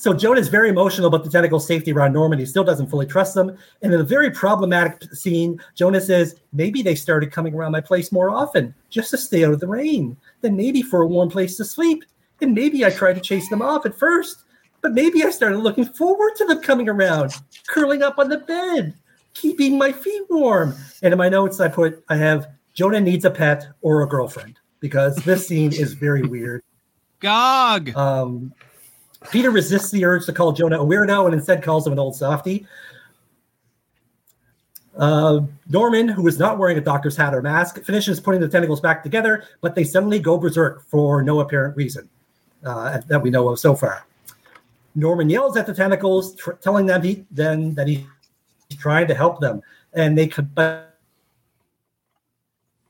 So 0.03 0.13
Jonah 0.13 0.41
is 0.41 0.49
very 0.49 0.67
emotional 0.67 1.07
about 1.07 1.23
the 1.23 1.29
tentacle 1.29 1.61
safety 1.61 1.93
around 1.93 2.11
Norman. 2.11 2.37
He 2.37 2.45
still 2.45 2.65
doesn't 2.65 2.89
fully 2.89 3.05
trust 3.05 3.35
them. 3.35 3.57
And 3.81 3.93
in 3.93 4.01
a 4.01 4.03
very 4.03 4.29
problematic 4.29 5.01
scene, 5.13 5.61
Jonah 5.75 6.01
says, 6.01 6.35
maybe 6.51 6.81
they 6.81 6.93
started 6.93 7.31
coming 7.31 7.53
around 7.53 7.71
my 7.71 7.79
place 7.79 8.11
more 8.11 8.29
often 8.29 8.75
just 8.89 9.11
to 9.11 9.17
stay 9.17 9.45
out 9.45 9.53
of 9.53 9.61
the 9.61 9.67
rain. 9.67 10.17
Then 10.41 10.57
maybe 10.57 10.81
for 10.81 11.03
a 11.03 11.07
warm 11.07 11.29
place 11.29 11.55
to 11.55 11.63
sleep. 11.63 12.03
And 12.41 12.53
maybe 12.53 12.83
I 12.83 12.89
tried 12.89 13.13
to 13.13 13.21
chase 13.21 13.47
them 13.49 13.61
off 13.61 13.85
at 13.85 13.97
first. 13.97 14.43
But 14.81 14.91
maybe 14.91 15.23
I 15.23 15.29
started 15.29 15.59
looking 15.59 15.85
forward 15.85 16.35
to 16.35 16.45
them 16.47 16.61
coming 16.61 16.89
around, 16.89 17.31
curling 17.67 18.03
up 18.03 18.19
on 18.19 18.27
the 18.27 18.39
bed, 18.39 18.93
keeping 19.33 19.77
my 19.77 19.93
feet 19.93 20.23
warm. 20.29 20.75
And 21.01 21.13
in 21.13 21.17
my 21.17 21.29
notes, 21.29 21.61
I 21.61 21.69
put, 21.69 22.03
I 22.09 22.17
have 22.17 22.49
Jonah 22.73 22.99
needs 22.99 23.23
a 23.23 23.31
pet 23.31 23.69
or 23.81 24.01
a 24.01 24.09
girlfriend 24.09 24.59
because 24.81 25.15
this 25.15 25.47
scene 25.47 25.71
is 25.71 25.93
very 25.93 26.23
weird. 26.23 26.61
Gog. 27.23 27.95
Um, 27.95 28.53
Peter 29.31 29.49
resists 29.49 29.89
the 29.89 30.03
urge 30.03 30.25
to 30.25 30.33
call 30.33 30.51
Jonah 30.51 30.81
a 30.81 30.85
weirdo 30.85 31.25
and 31.25 31.33
instead 31.33 31.63
calls 31.63 31.87
him 31.87 31.93
an 31.93 31.99
old 31.99 32.15
softy. 32.15 32.67
Uh, 34.97 35.39
Norman, 35.69 36.09
who 36.09 36.27
is 36.27 36.37
not 36.37 36.59
wearing 36.59 36.77
a 36.77 36.81
doctor's 36.81 37.15
hat 37.15 37.33
or 37.33 37.41
mask, 37.41 37.81
finishes 37.83 38.19
putting 38.19 38.41
the 38.41 38.47
tentacles 38.47 38.81
back 38.81 39.01
together, 39.01 39.45
but 39.61 39.73
they 39.73 39.85
suddenly 39.85 40.19
go 40.19 40.37
berserk 40.37 40.85
for 40.87 41.23
no 41.23 41.39
apparent 41.39 41.75
reason 41.77 42.07
uh, 42.65 42.99
that 43.07 43.21
we 43.21 43.29
know 43.29 43.47
of 43.47 43.57
so 43.57 43.73
far. 43.73 44.05
Norman 44.93 45.29
yells 45.29 45.57
at 45.57 45.65
the 45.65 45.73
tentacles, 45.73 46.35
tr- 46.35 46.51
telling 46.51 46.85
them 46.85 47.01
he, 47.01 47.25
then 47.31 47.73
that 47.73 47.87
he's 47.87 48.03
trying 48.77 49.07
to 49.07 49.15
help 49.15 49.39
them, 49.39 49.61
and 49.93 50.15
they 50.15 50.27
could, 50.27 50.53
but 50.53 50.92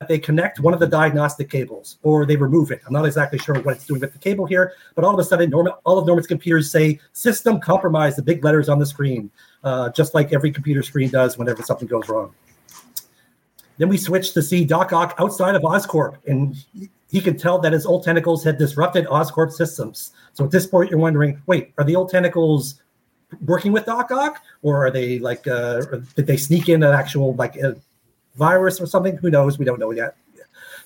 they 0.07 0.19
connect 0.19 0.59
one 0.59 0.73
of 0.73 0.79
the 0.79 0.87
diagnostic 0.87 1.49
cables 1.49 1.97
or 2.03 2.25
they 2.25 2.35
remove 2.35 2.71
it. 2.71 2.81
I'm 2.85 2.93
not 2.93 3.05
exactly 3.05 3.39
sure 3.39 3.55
what 3.59 3.75
it's 3.75 3.85
doing 3.85 4.01
with 4.01 4.13
the 4.13 4.19
cable 4.19 4.45
here, 4.45 4.73
but 4.95 5.03
all 5.03 5.13
of 5.13 5.19
a 5.19 5.23
sudden, 5.23 5.49
Norman, 5.49 5.73
all 5.83 5.97
of 5.97 6.05
Norman's 6.05 6.27
computers 6.27 6.71
say 6.71 6.99
"system 7.13 7.59
compromised." 7.59 8.17
The 8.17 8.23
big 8.23 8.43
letters 8.43 8.69
on 8.69 8.79
the 8.79 8.85
screen, 8.85 9.31
uh, 9.63 9.89
just 9.89 10.13
like 10.13 10.33
every 10.33 10.51
computer 10.51 10.83
screen 10.83 11.09
does 11.09 11.37
whenever 11.37 11.63
something 11.63 11.87
goes 11.87 12.07
wrong. 12.09 12.33
Then 13.77 13.89
we 13.89 13.97
switch 13.97 14.33
to 14.33 14.41
see 14.41 14.65
Doc 14.65 14.93
Ock 14.93 15.15
outside 15.17 15.55
of 15.55 15.63
Oscorp, 15.63 16.17
and 16.27 16.55
he 17.09 17.21
can 17.21 17.37
tell 17.37 17.59
that 17.59 17.73
his 17.73 17.85
old 17.85 18.03
tentacles 18.03 18.43
had 18.43 18.57
disrupted 18.57 19.05
Oscorp 19.07 19.51
systems. 19.51 20.11
So 20.33 20.45
at 20.45 20.51
this 20.51 20.67
point, 20.67 20.89
you're 20.89 20.99
wondering, 20.99 21.41
wait, 21.47 21.73
are 21.77 21.83
the 21.83 21.95
old 21.95 22.09
tentacles 22.09 22.81
working 23.45 23.71
with 23.71 23.85
Doc 23.85 24.11
Ock, 24.11 24.43
or 24.61 24.85
are 24.85 24.91
they 24.91 25.19
like, 25.19 25.47
uh, 25.47 25.81
did 26.15 26.27
they 26.27 26.37
sneak 26.37 26.69
in 26.69 26.83
an 26.83 26.93
actual 26.93 27.33
like 27.35 27.55
a 27.55 27.75
virus 28.35 28.79
or 28.79 28.85
something? 28.85 29.17
Who 29.17 29.29
knows? 29.29 29.57
We 29.57 29.65
don't 29.65 29.79
know 29.79 29.91
yet. 29.91 30.15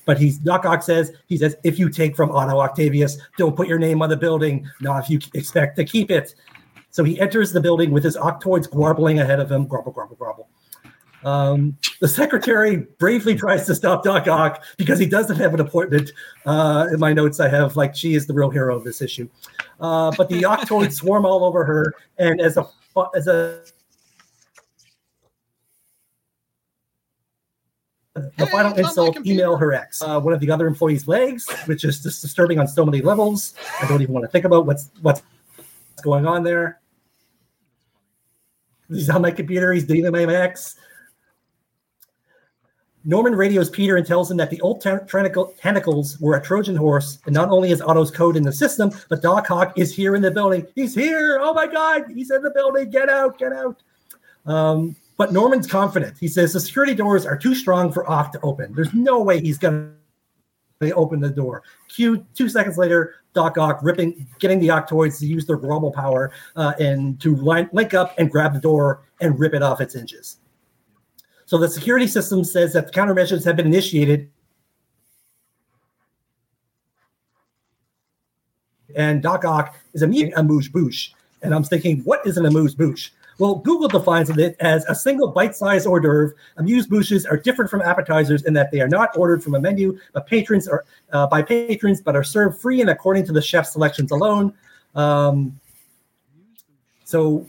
But 0.06 0.18
he's 0.18 0.38
Doc 0.38 0.66
Ock 0.66 0.84
says 0.84 1.12
he 1.28 1.38
says 1.38 1.58
if 1.64 1.78
you 1.78 1.90
take 1.90 2.16
from 2.16 2.32
Otto 2.32 2.60
Octavius, 2.60 3.18
don't 3.38 3.56
put 3.56 3.68
your 3.68 3.78
name 3.78 4.02
on 4.02 4.10
the 4.10 4.16
building, 4.16 4.66
not 4.80 5.04
if 5.04 5.10
you 5.10 5.20
expect 5.34 5.76
to 5.78 5.84
keep 5.84 6.10
it. 6.10 6.34
So 6.92 7.04
he 7.04 7.20
enters 7.20 7.52
the 7.52 7.60
building 7.60 7.92
with 7.92 8.06
his 8.06 8.16
octoids 8.16 8.70
gwarbling 8.70 9.22
ahead 9.22 9.40
of 9.40 9.52
him, 9.52 9.68
grumble, 9.68 9.92
grumble, 9.92 10.16
grumble. 10.16 10.50
Um, 11.24 11.78
the 12.00 12.08
secretary 12.08 12.88
bravely 13.00 13.36
tries 13.36 13.66
to 13.66 13.76
stop 13.76 14.04
Doc 14.04 14.28
Ock 14.28 14.64
because 14.78 14.98
he 14.98 15.06
doesn't 15.06 15.36
have 15.36 15.54
an 15.54 15.60
appointment. 15.60 16.12
Uh, 16.46 16.88
in 16.92 17.00
my 17.00 17.12
notes, 17.12 17.40
I 17.40 17.50
have 17.50 17.76
like 17.76 17.96
she 17.96 18.16
is 18.16 18.28
the 18.28 18.34
real 18.34 18.50
hero 18.50 18.78
of 18.78 18.86
this 18.86 19.02
issue. 19.02 19.28
Uh, 19.80 20.12
but 20.16 20.30
the 20.30 20.44
octoids 20.44 20.94
swarm 20.94 21.26
all 21.26 21.44
over 21.44 21.66
her, 21.66 21.94
and 22.18 22.40
as 22.40 22.56
a 22.56 22.66
as 23.14 23.28
a 23.28 23.64
the 28.38 28.46
Hey, 28.46 28.52
final 28.52 28.72
it's 28.72 28.80
on 28.80 29.04
my 29.04 29.10
insult, 29.10 29.26
email 29.26 29.58
her 29.58 29.74
ex, 29.74 30.02
uh, 30.02 30.20
one 30.20 30.34
of 30.34 30.40
the 30.40 30.52
other 30.52 30.68
employees' 30.68 31.08
legs, 31.08 31.50
which 31.66 31.84
is 31.84 32.02
just 32.02 32.22
disturbing 32.22 32.60
on 32.60 32.68
so 32.68 32.86
many 32.86 33.02
levels. 33.02 33.54
I 33.82 33.88
don't 33.88 34.02
even 34.02 34.14
want 34.14 34.24
to 34.26 34.32
think 34.32 34.46
about 34.46 34.66
what's 34.66 34.90
what's 35.02 35.22
going 36.04 36.26
on 36.26 36.44
there. 36.44 36.80
He's 38.90 39.10
on 39.10 39.22
my 39.22 39.32
computer. 39.32 39.74
He's 39.74 39.86
dealing 39.86 40.12
my 40.12 40.24
ex. 40.34 40.76
Norman 43.04 43.36
radios 43.36 43.70
Peter 43.70 43.96
and 43.96 44.06
tells 44.06 44.30
him 44.30 44.36
that 44.36 44.50
the 44.50 44.60
old 44.60 44.82
tentacle- 44.82 45.54
tentacles 45.58 46.20
were 46.20 46.36
a 46.36 46.42
Trojan 46.42 46.76
horse, 46.76 47.20
and 47.26 47.34
not 47.34 47.50
only 47.50 47.72
is 47.72 47.82
Otto's 47.82 48.12
code 48.12 48.36
in 48.36 48.44
the 48.44 48.52
system, 48.52 48.92
but 49.08 49.22
Doc 49.22 49.50
Ock 49.50 49.78
is 49.78 49.96
here 49.96 50.16
in 50.16 50.22
the 50.22 50.30
building. 50.30 50.68
He's 50.76 50.94
here! 50.94 51.40
Oh 51.42 51.54
my 51.54 51.68
God! 51.68 52.04
He's 52.14 52.32
in 52.32 52.42
the 52.42 52.52
building! 52.52 52.90
Get 52.90 53.10
out! 53.10 53.40
Get 53.40 53.54
out! 53.54 53.82
Um, 54.46 54.96
but 55.18 55.34
Norman's 55.34 55.68
confident. 55.68 56.18
He 56.20 56.28
says 56.28 56.54
the 56.54 56.60
security 56.60 56.94
doors 56.94 57.26
are 57.26 57.38
too 57.38 57.56
strong 57.56 57.92
for 57.92 58.10
Ock 58.10 58.32
to 58.34 58.42
open. 58.42 58.74
There's 58.74 58.94
no 58.94 59.22
way 59.22 59.42
he's 59.42 59.58
gonna 59.58 59.92
open 60.96 61.20
the 61.20 61.30
door. 61.30 61.64
Cue 61.90 62.26
two 62.36 62.48
seconds 62.48 62.78
later, 62.78 63.16
Doc 63.34 63.58
Ock 63.58 63.80
ripping, 63.82 64.28
getting 64.40 64.60
the 64.60 64.70
Octoids 64.70 65.20
to 65.20 65.26
use 65.26 65.46
their 65.46 65.58
grumble 65.58 65.92
power 65.92 66.32
uh, 66.56 66.74
and 66.80 67.20
to 67.22 67.36
line, 67.36 67.70
link 67.74 67.94
up 67.94 68.14
and 68.18 68.32
grab 68.32 68.54
the 68.54 68.60
door 68.60 69.02
and 69.20 69.40
rip 69.40 69.54
it 69.54 69.64
off 69.64 69.82
its 69.82 69.96
hinges. 69.96 70.38
So 71.46 71.58
the 71.58 71.70
security 71.70 72.08
system 72.08 72.44
says 72.44 72.74
that 72.74 72.88
the 72.88 72.92
countermeasures 72.92 73.44
have 73.46 73.56
been 73.56 73.68
initiated. 73.68 74.30
And 78.96 79.22
Doc 79.22 79.46
Ock 79.46 79.76
is 79.94 80.02
immediately 80.02 80.34
amuse 80.36 80.68
bouche. 80.68 81.14
And 81.42 81.54
I'm 81.54 81.64
thinking, 81.64 82.02
what 82.02 82.26
is 82.26 82.38
an 82.38 82.46
amuse 82.46 82.76
bouche? 82.76 83.12
Well, 83.40 83.56
Google 83.56 83.88
defines 83.88 84.30
it 84.32 84.56
as 84.60 84.84
a 84.86 84.96
single 84.96 85.28
bite-sized 85.28 85.86
hors 85.86 86.00
d'oeuvre. 86.00 86.34
Amuse 86.58 86.88
bouches 86.88 87.26
are 87.26 87.38
different 87.38 87.70
from 87.70 87.82
appetizers 87.82 88.44
in 88.44 88.54
that 88.54 88.72
they 88.72 88.82
are 88.82 88.88
not 88.88 89.16
ordered 89.16 89.44
from 89.44 89.54
a 89.56 89.60
menu, 89.60 90.00
but 90.14 90.26
patrons 90.26 90.68
are 90.68 90.86
uh, 91.12 91.28
by 91.28 91.42
patrons, 91.44 92.02
but 92.02 92.16
are 92.16 92.24
served 92.24 92.60
free 92.60 92.82
and 92.82 92.90
according 92.90 93.26
to 93.26 93.32
the 93.32 93.42
chef's 93.42 93.74
selections 93.74 94.12
alone. 94.12 94.54
Um, 94.96 95.60
so, 97.04 97.46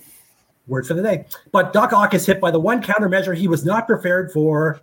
word 0.66 0.86
for 0.86 0.94
the 0.94 1.02
day. 1.02 1.24
But 1.52 1.72
Doc 1.72 1.92
Ock 1.92 2.12
is 2.14 2.26
hit 2.26 2.40
by 2.40 2.50
the 2.50 2.60
one 2.60 2.82
countermeasure 2.82 3.34
he 3.34 3.48
was 3.48 3.64
not 3.64 3.86
prepared 3.86 4.30
for. 4.30 4.80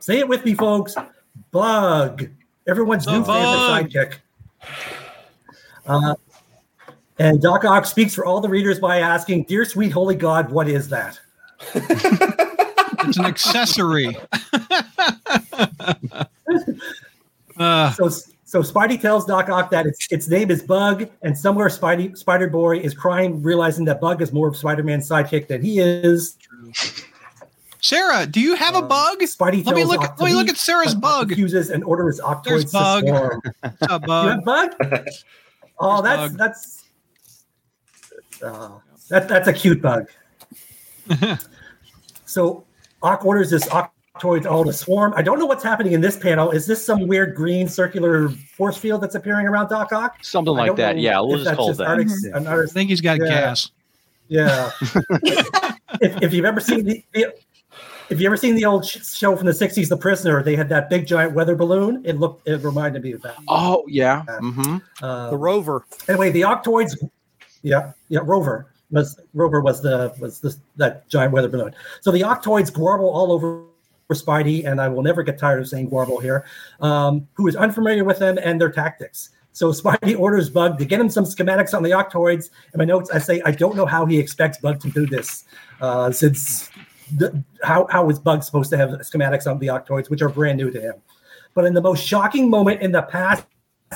Say 0.00 0.18
it 0.18 0.28
with 0.28 0.44
me, 0.44 0.54
folks. 0.54 0.94
Bug. 1.50 2.28
Everyone's 2.68 3.06
The 3.06 3.12
new 3.12 3.24
bug. 3.24 3.90
favorite 3.90 3.90
sidekick. 3.92 4.18
Uh, 5.86 6.14
and 7.20 7.40
Doc 7.40 7.64
Ock 7.64 7.86
speaks 7.86 8.14
for 8.14 8.24
all 8.24 8.40
the 8.40 8.48
readers 8.48 8.80
by 8.80 8.98
asking, 8.98 9.44
"Dear 9.44 9.64
sweet 9.64 9.90
holy 9.90 10.16
God, 10.16 10.50
what 10.50 10.68
is 10.68 10.88
that?" 10.88 11.18
It's 13.02 13.16
an 13.16 13.24
accessory. 13.24 14.14
uh, 17.58 17.92
So, 17.92 18.08
so 18.44 18.62
Spidey 18.62 19.00
tells 19.00 19.24
Doc 19.26 19.48
Ock 19.48 19.70
that 19.70 19.86
its 19.86 20.06
its 20.10 20.28
name 20.28 20.50
is 20.50 20.62
Bug, 20.62 21.08
and 21.22 21.36
somewhere 21.36 21.68
Spidey 21.68 22.16
Spider 22.16 22.48
Boy 22.48 22.78
is 22.78 22.94
crying, 22.94 23.42
realizing 23.42 23.84
that 23.86 24.00
Bug 24.00 24.20
is 24.22 24.32
more 24.32 24.48
of 24.48 24.56
Spider-Man's 24.56 25.08
sidekick 25.08 25.48
than 25.48 25.62
he 25.62 25.78
is. 25.78 26.36
True. 26.42 26.72
Sarah, 27.80 28.26
do 28.26 28.40
you 28.40 28.54
have 28.56 28.74
a 28.74 28.78
Um, 28.78 28.88
bug? 28.88 29.18
Spidey 29.20 29.64
Let 29.64 29.74
me 29.74 29.82
tells 29.82 29.88
look. 29.88 30.00
Ock 30.02 30.10
At, 30.10 30.20
let 30.20 30.26
me 30.28 30.34
look 30.34 30.48
at 30.50 30.56
Sarah's 30.58 30.94
but 30.94 31.06
Ock 31.08 31.20
bug. 31.20 31.30
Refuses 31.30 31.70
and 31.70 31.82
orders 31.84 32.20
Octoids 32.20 32.44
There's 32.44 32.64
to 32.66 32.72
Bug. 32.72 33.06
swarm. 33.06 33.42
What's 33.60 33.76
a 33.82 33.86
You 33.90 34.28
have 34.28 34.44
Bug? 34.44 34.74
Oh, 35.78 36.02
There's 36.02 36.16
that's 36.18 36.32
Bug. 36.32 36.38
that's 36.38 36.79
uh, 38.42 38.78
that, 39.08 39.28
that's 39.28 39.48
a 39.48 39.52
cute 39.52 39.80
bug. 39.82 40.08
so 42.26 42.64
Ock 43.02 43.24
orders 43.24 43.50
this 43.50 43.66
Octoid 43.68 44.46
all 44.46 44.64
to 44.64 44.72
swarm. 44.72 45.12
I 45.16 45.22
don't 45.22 45.38
know 45.38 45.46
what's 45.46 45.64
happening 45.64 45.92
in 45.92 46.00
this 46.00 46.16
panel. 46.16 46.50
Is 46.50 46.66
this 46.66 46.84
some 46.84 47.06
weird 47.06 47.34
green 47.34 47.66
circular 47.68 48.28
force 48.28 48.76
field 48.76 49.00
that's 49.02 49.14
appearing 49.14 49.46
around 49.46 49.68
Doc 49.68 49.92
Ock? 49.92 50.16
Something 50.22 50.54
like 50.54 50.76
that. 50.76 50.98
Yeah, 50.98 51.20
we'll 51.20 51.36
just 51.38 51.44
that's 51.46 51.56
call 51.56 51.68
just 51.68 51.78
that. 51.78 51.88
artist- 51.88 52.26
Mhm. 52.26 52.36
an 52.36 52.46
I 52.46 52.66
think 52.66 52.90
he's 52.90 53.00
got 53.00 53.18
Yeah. 53.18 53.26
gas. 53.28 53.70
Yeah. 54.28 54.70
if, 56.00 56.22
if 56.22 56.32
you've 56.32 56.44
ever 56.44 56.60
seen 56.60 56.84
the, 56.84 57.04
the 57.12 57.34
if 58.10 58.20
you 58.20 58.26
ever 58.26 58.36
seen 58.36 58.56
the 58.56 58.64
old 58.64 58.84
show 58.84 59.36
from 59.36 59.46
the 59.46 59.52
'60s, 59.52 59.88
The 59.88 59.96
Prisoner, 59.96 60.42
they 60.42 60.56
had 60.56 60.68
that 60.68 60.90
big 60.90 61.06
giant 61.06 61.32
weather 61.32 61.54
balloon. 61.54 62.02
It 62.04 62.18
looked, 62.18 62.46
it 62.46 62.60
reminded 62.62 63.02
me 63.04 63.12
of 63.12 63.22
that. 63.22 63.36
Oh 63.48 63.84
yeah. 63.88 64.24
Mm-hmm. 64.28 64.76
Uh, 65.04 65.30
The 65.30 65.36
rover. 65.38 65.84
anyway, 66.08 66.30
the 66.32 66.40
Octoids, 66.42 66.96
yeah, 67.62 67.92
yeah, 68.08 68.20
Rover 68.22 68.72
was 68.90 69.18
Rover 69.34 69.60
was 69.60 69.80
the 69.82 70.14
was 70.18 70.40
the, 70.40 70.56
that 70.76 71.08
giant 71.08 71.32
weather 71.32 71.48
balloon. 71.48 71.74
So 72.00 72.10
the 72.10 72.22
Octoids 72.22 72.76
warble 72.76 73.08
all 73.08 73.32
over 73.32 73.64
for 74.08 74.14
Spidey, 74.14 74.66
and 74.66 74.80
I 74.80 74.88
will 74.88 75.02
never 75.02 75.22
get 75.22 75.38
tired 75.38 75.60
of 75.60 75.68
saying 75.68 75.90
warble 75.90 76.18
here. 76.18 76.44
Um, 76.80 77.28
who 77.34 77.46
is 77.46 77.56
unfamiliar 77.56 78.04
with 78.04 78.18
them 78.18 78.38
and 78.42 78.60
their 78.60 78.70
tactics. 78.70 79.30
So 79.52 79.72
Spidey 79.72 80.18
orders 80.18 80.50
Bug 80.50 80.78
to 80.78 80.84
get 80.84 81.00
him 81.00 81.08
some 81.08 81.24
schematics 81.24 81.74
on 81.74 81.82
the 81.82 81.90
Octoids. 81.90 82.50
In 82.72 82.78
my 82.78 82.84
notes, 82.84 83.10
I 83.10 83.18
say 83.18 83.40
I 83.44 83.52
don't 83.52 83.76
know 83.76 83.86
how 83.86 84.06
he 84.06 84.18
expects 84.18 84.58
Bug 84.58 84.80
to 84.80 84.90
do 84.90 85.06
this, 85.06 85.44
uh, 85.80 86.10
since 86.10 86.70
the, 87.16 87.42
how 87.62 87.86
how 87.90 88.08
is 88.10 88.18
Bug 88.18 88.42
supposed 88.42 88.70
to 88.70 88.76
have 88.76 88.90
schematics 89.00 89.50
on 89.50 89.58
the 89.58 89.68
Octoids, 89.68 90.10
which 90.10 90.22
are 90.22 90.28
brand 90.28 90.58
new 90.58 90.70
to 90.70 90.80
him? 90.80 90.94
But 91.54 91.64
in 91.64 91.74
the 91.74 91.80
most 91.80 92.04
shocking 92.04 92.48
moment 92.48 92.80
in 92.80 92.92
the 92.92 93.02
past 93.02 93.44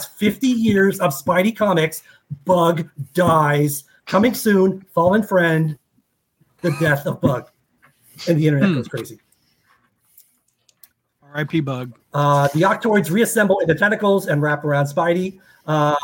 50 0.03 0.47
years 0.49 0.99
of 1.01 1.13
Spidey 1.13 1.57
comics, 1.57 2.03
Bug 2.45 2.89
dies. 3.15 3.85
Coming 4.07 4.35
soon, 4.35 4.85
Fallen 4.95 5.23
Friend, 5.23 5.79
the 6.61 6.73
death 6.81 7.07
of 7.07 7.21
Bug. 7.21 7.49
And 8.29 8.39
the 8.39 8.47
internet 8.47 8.69
Hmm. 8.71 8.75
goes 8.77 8.89
crazy. 8.89 9.19
R.I.P. 11.23 11.61
Bug. 11.61 11.93
Uh, 12.13 12.49
the 12.55 12.63
Octoids 12.63 13.11
reassemble 13.11 13.59
into 13.61 13.75
tentacles 13.75 14.27
and 14.27 14.41
wrap 14.43 14.65
around 14.65 14.87
Spidey. 14.87 15.41
Uh, 15.67 15.95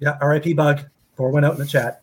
yeah, 0.00 0.18
RIP 0.24 0.54
Bug. 0.56 0.80
Pour 1.16 1.30
went 1.30 1.46
out 1.46 1.54
in 1.54 1.60
the 1.60 1.66
chat. 1.66 2.02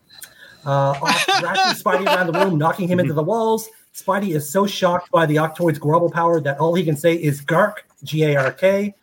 Uh, 0.64 0.94
wraps 1.42 1.82
Spidey 1.82 2.06
around 2.06 2.32
the 2.32 2.32
room, 2.32 2.58
knocking 2.58 2.88
him 2.88 2.98
into 3.00 3.12
the 3.12 3.22
walls. 3.22 3.68
Spidey 3.94 4.34
is 4.34 4.48
so 4.48 4.66
shocked 4.66 5.10
by 5.12 5.26
the 5.26 5.38
Octoid's 5.38 5.78
grubble 5.78 6.10
power 6.10 6.40
that 6.40 6.58
all 6.58 6.74
he 6.74 6.84
can 6.84 6.96
say 6.96 7.14
is 7.14 7.40
Gark, 7.40 7.84
G 8.04 8.24
A 8.24 8.36
R 8.36 8.52
K. 8.52 8.94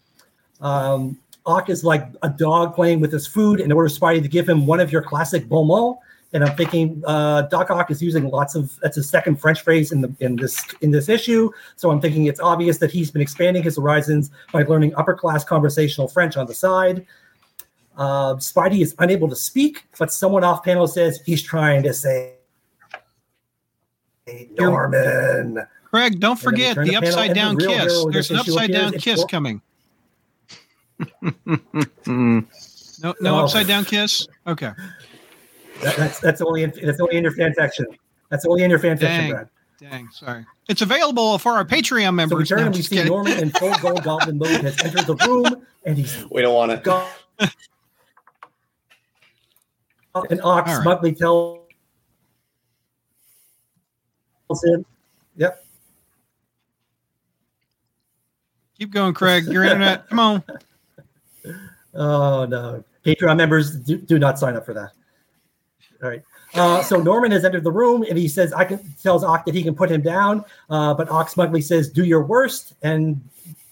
Um, 0.61 1.17
Ock 1.45 1.69
is 1.69 1.83
like 1.83 2.07
a 2.23 2.29
dog 2.29 2.73
playing 2.75 2.99
with 2.99 3.11
his 3.11 3.27
food 3.27 3.59
and 3.59 3.71
orders 3.71 3.97
Spidey 3.97 4.21
to 4.21 4.27
give 4.27 4.47
him 4.47 4.65
one 4.65 4.79
of 4.79 4.91
your 4.91 5.01
classic 5.01 5.47
bon 5.47 5.67
mots. 5.67 5.99
And 6.33 6.43
I'm 6.43 6.55
thinking 6.57 7.01
uh, 7.05 7.43
Doc 7.43 7.71
Ock 7.71 7.91
is 7.91 8.01
using 8.01 8.29
lots 8.29 8.55
of 8.55 8.77
that's 8.81 8.97
a 8.97 9.03
second 9.03 9.39
French 9.39 9.61
phrase 9.61 9.91
in 9.91 10.01
the 10.01 10.13
in 10.19 10.35
this 10.35 10.61
in 10.81 10.91
this 10.91 11.07
issue. 11.07 11.49
So 11.77 11.91
I'm 11.91 12.01
thinking 12.01 12.25
it's 12.25 12.41
obvious 12.41 12.79
that 12.79 12.91
he's 12.91 13.09
been 13.09 13.21
expanding 13.21 13.63
his 13.63 13.77
horizons 13.77 14.31
by 14.51 14.63
learning 14.63 14.93
upper 14.95 15.13
class 15.13 15.45
conversational 15.45 16.09
French 16.09 16.35
on 16.35 16.47
the 16.47 16.53
side. 16.53 17.05
Uh, 17.95 18.35
Spidey 18.35 18.81
is 18.81 18.93
unable 18.99 19.29
to 19.29 19.35
speak, 19.35 19.85
but 19.97 20.11
someone 20.11 20.43
off 20.43 20.63
panel 20.63 20.87
says 20.87 21.21
he's 21.25 21.41
trying 21.41 21.83
to 21.83 21.93
say 21.93 22.33
Norman. 24.57 25.59
Craig, 25.85 26.19
don't 26.19 26.43
And 26.43 26.57
then 26.57 26.69
we 26.69 26.73
forget 26.73 26.75
the 26.75 26.91
the 26.91 27.07
upside 27.07 27.29
the 27.29 27.35
down 27.35 27.57
kiss. 27.57 28.05
There's 28.11 28.31
an 28.31 28.37
upside 28.37 28.71
down 28.71 28.91
kiss 28.93 29.23
coming. 29.25 29.61
No, 32.07 33.13
no 33.19 33.35
Oh. 33.35 33.43
upside 33.43 33.67
down 33.67 33.83
kiss. 33.85 34.27
Okay. 34.47 34.71
That, 35.81 35.95
that's 35.97 36.19
that's 36.19 36.41
only 36.41 36.63
in, 36.63 36.73
that's 36.83 36.99
only 37.01 37.17
in 37.17 37.23
your 37.23 37.33
fan 37.33 37.53
fiction. 37.53 37.85
That's 38.29 38.45
only 38.45 38.63
in 38.63 38.69
your 38.69 38.79
fan 38.79 38.97
fiction, 38.97 39.17
Dang. 39.21 39.31
Brad. 39.31 39.49
Dang. 39.79 40.09
Sorry. 40.11 40.45
It's 40.69 40.81
available 40.81 41.37
for 41.37 41.51
our 41.53 41.65
Patreon 41.65 42.05
So 42.05 42.11
we 42.11 42.15
members. 42.15 42.49
turn 42.49 42.59
No, 42.61 42.65
and 42.67 42.75
we 42.75 42.81
see 42.81 42.95
kidding. 42.95 43.11
Norman 43.11 43.33
in 43.39 43.51
full 43.51 43.73
gold 43.81 44.03
goblin 44.03 44.37
mode 44.37 44.49
has 44.61 44.81
entered 44.81 45.05
the 45.05 45.15
room, 45.27 45.65
and 45.85 45.97
he's 45.97 46.25
We 46.31 46.41
don't 46.41 46.53
want 46.55 46.71
it. 46.71 46.83
gone. 46.83 47.07
and 50.29 50.41
Ox 50.41 50.41
All 50.43 50.61
right. 50.61 50.81
smugly 50.81 51.13
tells 51.13 51.59
him, 54.63 54.85
"Yep, 55.35 55.61
Keep 58.79 58.91
going, 58.91 59.13
Craig. 59.13 59.45
Your 59.45 59.63
internet. 59.63 60.09
Come 60.09 60.19
on. 60.19 60.43
Oh 61.93 62.45
no. 62.45 62.83
Patreon 63.05 63.37
members 63.37 63.75
do, 63.75 63.97
do 63.97 64.19
not 64.19 64.39
sign 64.39 64.55
up 64.55 64.65
for 64.65 64.73
that. 64.73 64.91
All 66.03 66.09
right. 66.09 66.23
Uh, 66.53 66.81
so 66.81 66.97
Norman 67.01 67.31
has 67.31 67.43
entered 67.43 67.63
the 67.63 67.71
room 67.71 68.03
and 68.03 68.17
he 68.17 68.27
says, 68.27 68.53
I 68.53 68.65
can 68.65 68.79
tells 69.01 69.23
Ock 69.23 69.45
that 69.45 69.53
he 69.53 69.63
can 69.63 69.75
put 69.75 69.91
him 69.91 70.01
down. 70.01 70.43
Uh, 70.69 70.93
but 70.93 71.09
Ock 71.09 71.29
smugly 71.29 71.61
says, 71.61 71.89
Do 71.89 72.03
your 72.03 72.23
worst. 72.23 72.73
And 72.81 73.21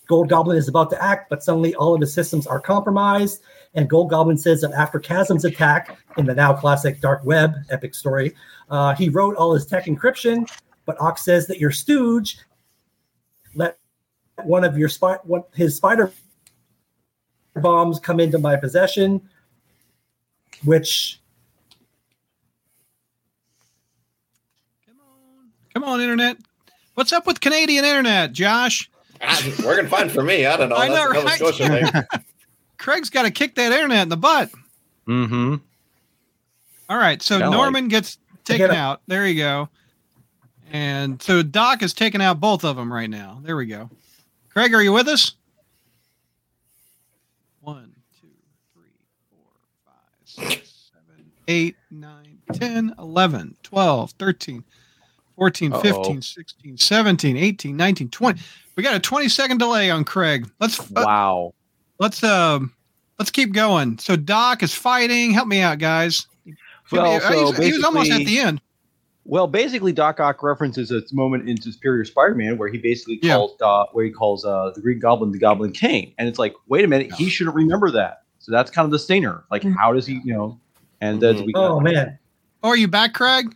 Gold 0.08 0.30
Goblin 0.30 0.58
is 0.58 0.68
about 0.68 0.90
to 0.92 1.02
act, 1.02 1.30
but 1.30 1.44
suddenly 1.44 1.74
all 1.76 1.96
of 1.96 2.02
his 2.02 2.14
systems 2.14 2.46
are 2.46 2.60
compromised. 2.60 3.42
And 3.74 3.90
Gold 3.90 4.10
Goblin 4.10 4.38
says 4.38 4.62
that 4.62 4.72
after 4.74 5.00
Chasm's 5.00 5.46
attack 5.46 5.98
in 6.18 6.26
the 6.26 6.36
now 6.36 6.54
classic 6.54 7.02
Dark 7.02 7.24
Web 7.24 7.56
epic 7.70 7.96
story, 7.96 8.36
uh, 8.70 8.94
he 8.96 9.10
wrote 9.10 9.36
all 9.36 9.54
his 9.54 9.66
tech 9.66 9.86
encryption. 9.86 10.50
But 10.86 11.00
Ock 11.00 11.18
says 11.18 11.48
that 11.48 11.60
your 11.60 11.72
stooge 11.72 12.38
let 13.56 13.78
one 14.44 14.64
of 14.64 14.78
your 14.78 14.90
spy, 14.90 15.18
his 15.54 15.78
spider 15.78 16.12
bombs 17.56 18.00
come 18.00 18.20
into 18.20 18.40
my 18.40 18.56
possession, 18.56 19.22
which 20.64 21.20
Come 25.74 25.84
on, 25.84 26.02
internet. 26.02 26.38
What's 26.94 27.12
up 27.12 27.26
with 27.26 27.40
Canadian 27.42 27.84
internet, 27.84 28.32
Josh? 28.32 28.90
Ah, 29.22 29.42
Working 29.66 29.88
fine 29.88 30.08
for 30.10 30.22
me. 30.22 30.46
I 30.46 30.56
don't 30.56 30.70
know. 30.70 30.76
I 30.78 30.88
know, 30.88 31.06
a 31.06 31.24
right? 31.24 31.40
Thing. 31.56 32.04
Craig's 32.78 33.10
got 33.10 33.24
to 33.24 33.32
kick 33.32 33.56
that 33.56 33.72
internet 33.72 34.04
in 34.04 34.10
the 34.10 34.18
butt. 34.18 34.52
Mm-hmm. 35.08 35.56
All 36.90 36.98
right. 36.98 37.22
So 37.24 37.40
Kinda 37.40 37.50
Norman 37.56 37.88
gets 37.88 38.20
taken 38.44 38.68
Get 38.68 38.74
it. 38.76 38.78
out. 38.78 39.02
There 39.08 39.26
you 39.26 39.42
go. 39.42 39.70
And 40.72 41.20
so 41.22 41.42
Doc 41.42 41.82
is 41.82 41.94
taking 41.94 42.22
out 42.22 42.40
both 42.40 42.64
of 42.64 42.76
them 42.76 42.92
right 42.94 43.10
now. 43.10 43.40
There 43.44 43.56
we 43.56 43.66
go. 43.66 43.90
Craig, 44.50 44.74
are 44.76 44.84
you 44.84 44.94
with 44.94 45.08
us? 45.08 45.34
8, 51.48 51.76
9, 51.92 52.40
10, 52.54 52.96
11, 52.98 53.58
12, 53.64 54.12
13, 54.12 54.64
14, 55.36 55.74
Uh-oh. 55.74 55.82
15, 55.82 56.22
16, 56.22 56.78
17, 56.78 57.38
18, 57.38 57.78
19, 57.78 58.10
20. 58.10 58.42
We 58.76 58.84
got 58.84 58.96
a 58.96 59.00
20 59.00 59.30
second 59.30 59.58
delay 59.58 59.90
on 59.90 60.04
Craig. 60.04 60.50
Let's 60.60 60.80
uh, 60.80 61.04
Wow. 61.06 61.54
Let's 62.00 62.24
um 62.24 62.74
let's 63.20 63.32
keep 63.32 63.54
going. 63.54 63.98
So 64.00 64.16
Doc 64.16 64.64
is 64.64 64.74
fighting. 64.74 65.32
Help 65.32 65.48
me 65.48 65.62
out, 65.62 65.80
guys. 65.80 66.28
Well, 66.92 67.20
so 67.22 67.62
he 67.62 67.72
was 67.72 67.84
almost 67.84 68.12
at 68.12 68.26
the 68.26 68.40
end. 68.40 68.62
Well, 69.26 69.48
basically, 69.48 69.94
Doc 69.94 70.20
Ock 70.20 70.44
references 70.44 70.92
a 70.92 71.02
moment 71.14 71.48
in 71.48 71.60
Superior 71.60 72.04
Spider-Man 72.04 72.58
where 72.58 72.68
he 72.68 72.78
basically 72.78 73.20
yeah. 73.24 73.46
uh, 73.62 73.86
where 73.94 74.04
he 74.04 74.12
calls 74.12 74.44
uh, 74.44 74.72
the 74.76 74.82
Green 74.82 75.00
Goblin 75.00 75.32
the 75.32 75.40
Goblin 75.40 75.72
King, 75.72 76.14
and 76.18 76.28
it's 76.28 76.40
like, 76.40 76.54
wait 76.68 76.84
a 76.84 76.88
minute, 76.88 77.10
no. 77.12 77.16
he 77.16 77.30
shouldn't 77.30 77.56
remember 77.56 77.90
that. 77.92 78.24
So 78.40 78.52
that's 78.52 78.70
kind 78.70 78.84
of 78.86 78.92
the 78.92 79.00
stinger. 79.00 79.46
Like, 79.50 79.62
mm-hmm. 79.62 79.78
how 79.78 79.94
does 79.94 80.06
he, 80.06 80.20
you 80.26 80.34
know, 80.34 80.60
and 81.04 81.20
then 81.20 81.36
Mhm. 81.36 81.46
we 81.48 81.54
oh 81.56 81.82
man, 81.82 82.18
Oh, 82.64 82.70
are 82.70 82.78
you 82.78 82.88
back, 82.88 83.14
Craig? 83.14 83.54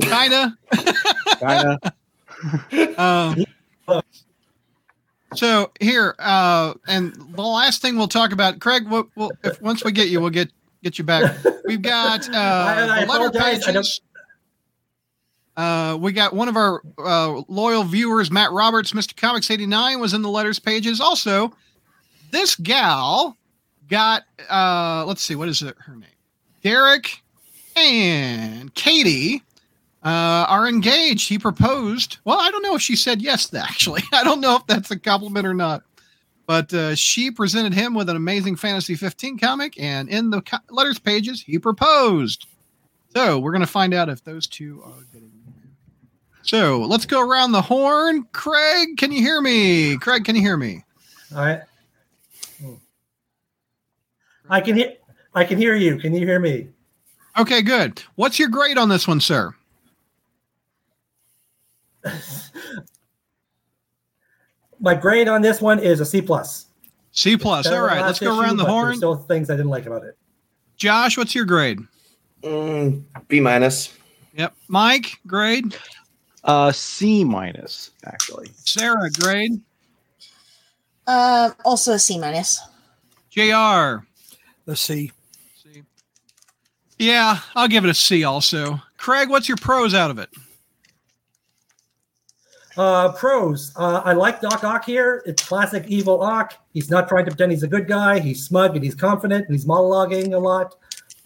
Kinda. 0.00 0.56
kind 1.40 1.78
of 1.82 1.92
Um, 2.98 3.44
so 5.34 5.70
here, 5.80 6.14
uh, 6.18 6.74
and 6.88 7.14
the 7.34 7.42
last 7.42 7.80
thing 7.82 7.96
we'll 7.96 8.08
talk 8.08 8.32
about, 8.32 8.58
Craig. 8.60 8.84
We'll, 8.88 9.08
we'll, 9.16 9.30
if 9.44 9.60
once 9.62 9.84
we 9.84 9.92
get 9.92 10.08
you, 10.08 10.20
we'll 10.20 10.30
get 10.30 10.50
get 10.82 10.98
you 10.98 11.04
back. 11.04 11.36
We've 11.66 11.82
got 11.82 12.28
uh, 12.28 12.32
I- 12.36 13.02
I 13.02 13.04
letter 13.04 13.26
apologize, 13.26 13.66
I 13.68 13.72
don't- 13.72 13.82
pages. 13.82 14.00
Uh, 15.56 15.96
we 16.00 16.12
got 16.12 16.32
one 16.32 16.48
of 16.48 16.56
our 16.56 16.80
uh, 16.98 17.42
loyal 17.48 17.84
viewers, 17.84 18.30
Matt 18.30 18.50
Roberts, 18.52 18.92
Mr. 18.92 19.16
Comics 19.16 19.50
eighty 19.50 19.66
nine, 19.66 20.00
was 20.00 20.14
in 20.14 20.22
the 20.22 20.28
letters 20.30 20.58
pages. 20.58 21.00
Also, 21.00 21.52
this 22.32 22.56
gal 22.56 23.36
got 23.88 24.24
uh, 24.50 25.04
let's 25.06 25.22
see, 25.22 25.36
what 25.36 25.48
is 25.48 25.62
it, 25.62 25.76
her 25.78 25.94
name? 25.94 26.08
Derek 26.64 27.22
and 27.76 28.74
Katie 28.74 29.42
uh, 30.04 30.46
are 30.48 30.66
engaged. 30.66 31.28
He 31.28 31.38
proposed. 31.38 32.18
Well, 32.24 32.38
I 32.40 32.50
don't 32.50 32.62
know 32.62 32.74
if 32.74 32.82
she 32.82 32.96
said 32.96 33.22
yes. 33.22 33.52
Actually, 33.54 34.02
I 34.12 34.24
don't 34.24 34.40
know 34.40 34.56
if 34.56 34.66
that's 34.66 34.90
a 34.90 34.98
compliment 34.98 35.46
or 35.46 35.54
not. 35.54 35.82
But 36.46 36.74
uh, 36.74 36.94
she 36.96 37.30
presented 37.30 37.72
him 37.72 37.94
with 37.94 38.08
an 38.08 38.16
amazing 38.16 38.56
Fantasy 38.56 38.96
15 38.96 39.38
comic, 39.38 39.78
and 39.78 40.08
in 40.08 40.30
the 40.30 40.42
co- 40.42 40.58
letters 40.70 40.98
pages, 40.98 41.40
he 41.40 41.58
proposed. 41.58 42.46
So 43.14 43.38
we're 43.38 43.52
going 43.52 43.60
to 43.60 43.66
find 43.66 43.94
out 43.94 44.08
if 44.08 44.24
those 44.24 44.48
two 44.48 44.82
are 44.84 45.04
getting 45.12 45.30
married. 45.46 45.70
So 46.42 46.80
let's 46.80 47.06
go 47.06 47.20
around 47.20 47.52
the 47.52 47.62
horn. 47.62 48.26
Craig, 48.32 48.96
can 48.96 49.12
you 49.12 49.20
hear 49.20 49.40
me? 49.40 49.96
Craig, 49.98 50.24
can 50.24 50.34
you 50.34 50.42
hear 50.42 50.56
me? 50.56 50.84
all 51.34 51.42
right. 51.42 51.62
I 54.52 54.60
can 54.60 54.76
hear. 54.76 54.92
I 55.34 55.44
can 55.44 55.56
hear 55.56 55.74
you. 55.74 55.96
Can 55.98 56.12
you 56.12 56.26
hear 56.26 56.38
me? 56.38 56.68
Okay, 57.38 57.62
good. 57.62 58.02
What's 58.16 58.38
your 58.38 58.50
grade 58.50 58.76
on 58.76 58.90
this 58.90 59.08
one, 59.08 59.18
sir? 59.18 59.54
My 64.78 64.94
grade 64.94 65.26
on 65.28 65.40
this 65.40 65.62
one 65.62 65.78
is 65.78 66.00
a 66.00 66.04
C 66.04 66.20
plus. 66.20 66.66
C 67.12 67.38
plus. 67.38 67.64
Better 67.64 67.76
All 67.76 67.82
than 67.82 67.96
right, 67.96 68.00
last 68.02 68.08
let's 68.08 68.20
go 68.20 68.32
issue, 68.32 68.42
around 68.42 68.58
the 68.58 68.64
but 68.64 68.68
there's 68.68 68.82
horn. 68.82 68.96
Still 68.96 69.16
things 69.16 69.48
I 69.48 69.54
didn't 69.54 69.70
like 69.70 69.86
about 69.86 70.04
it. 70.04 70.18
Josh, 70.76 71.16
what's 71.16 71.34
your 71.34 71.46
grade? 71.46 71.78
Mm, 72.42 73.04
B 73.28 73.40
minus. 73.40 73.96
Yep. 74.34 74.54
Mike, 74.68 75.18
grade. 75.26 75.74
Uh, 76.44 76.72
C 76.72 77.24
minus 77.24 77.92
actually. 78.04 78.50
Sarah, 78.56 79.08
grade. 79.10 79.62
Uh, 81.06 81.52
also 81.64 81.92
a 81.92 81.98
C 81.98 82.18
minus. 82.18 82.60
Jr. 83.30 84.04
Let's 84.66 84.80
see. 84.80 85.12
C. 85.62 85.82
Yeah, 86.98 87.38
I'll 87.54 87.68
give 87.68 87.84
it 87.84 87.90
a 87.90 87.94
C. 87.94 88.24
Also, 88.24 88.80
Craig, 88.96 89.28
what's 89.28 89.48
your 89.48 89.56
pros 89.56 89.94
out 89.94 90.10
of 90.10 90.18
it? 90.18 90.30
Uh, 92.76 93.12
pros. 93.12 93.72
Uh, 93.76 94.02
I 94.04 94.12
like 94.12 94.40
Doc 94.40 94.64
Ock 94.64 94.84
here. 94.84 95.22
It's 95.26 95.46
classic 95.46 95.84
evil 95.88 96.22
Ock. 96.22 96.54
He's 96.72 96.90
not 96.90 97.08
trying 97.08 97.24
to 97.26 97.30
pretend 97.30 97.52
he's 97.52 97.62
a 97.62 97.68
good 97.68 97.86
guy. 97.86 98.18
He's 98.18 98.46
smug 98.46 98.76
and 98.76 98.84
he's 98.84 98.94
confident 98.94 99.46
and 99.46 99.54
he's 99.54 99.66
monologuing 99.66 100.34
a 100.34 100.38
lot. 100.38 100.76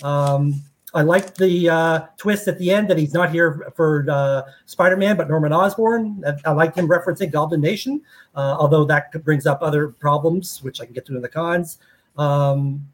Um, 0.02 0.62
I 0.94 1.02
like 1.02 1.34
the 1.34 1.68
uh, 1.68 2.00
twist 2.16 2.48
at 2.48 2.58
the 2.58 2.70
end 2.70 2.88
that 2.88 2.98
he's 2.98 3.12
not 3.12 3.30
here 3.30 3.70
for 3.76 4.06
uh, 4.08 4.42
Spider-Man, 4.64 5.16
but 5.16 5.28
Norman 5.28 5.52
Osborn. 5.52 6.24
I, 6.26 6.50
I 6.50 6.52
like 6.52 6.74
him 6.74 6.88
referencing 6.88 7.30
Goblin 7.30 7.60
Nation, 7.60 8.00
uh, 8.34 8.56
although 8.58 8.84
that 8.86 9.12
brings 9.22 9.46
up 9.46 9.60
other 9.62 9.88
problems, 9.88 10.62
which 10.62 10.80
I 10.80 10.84
can 10.84 10.94
get 10.94 11.04
to 11.06 11.16
in 11.16 11.22
the 11.22 11.28
cons. 11.28 11.78
Um, 12.16 12.88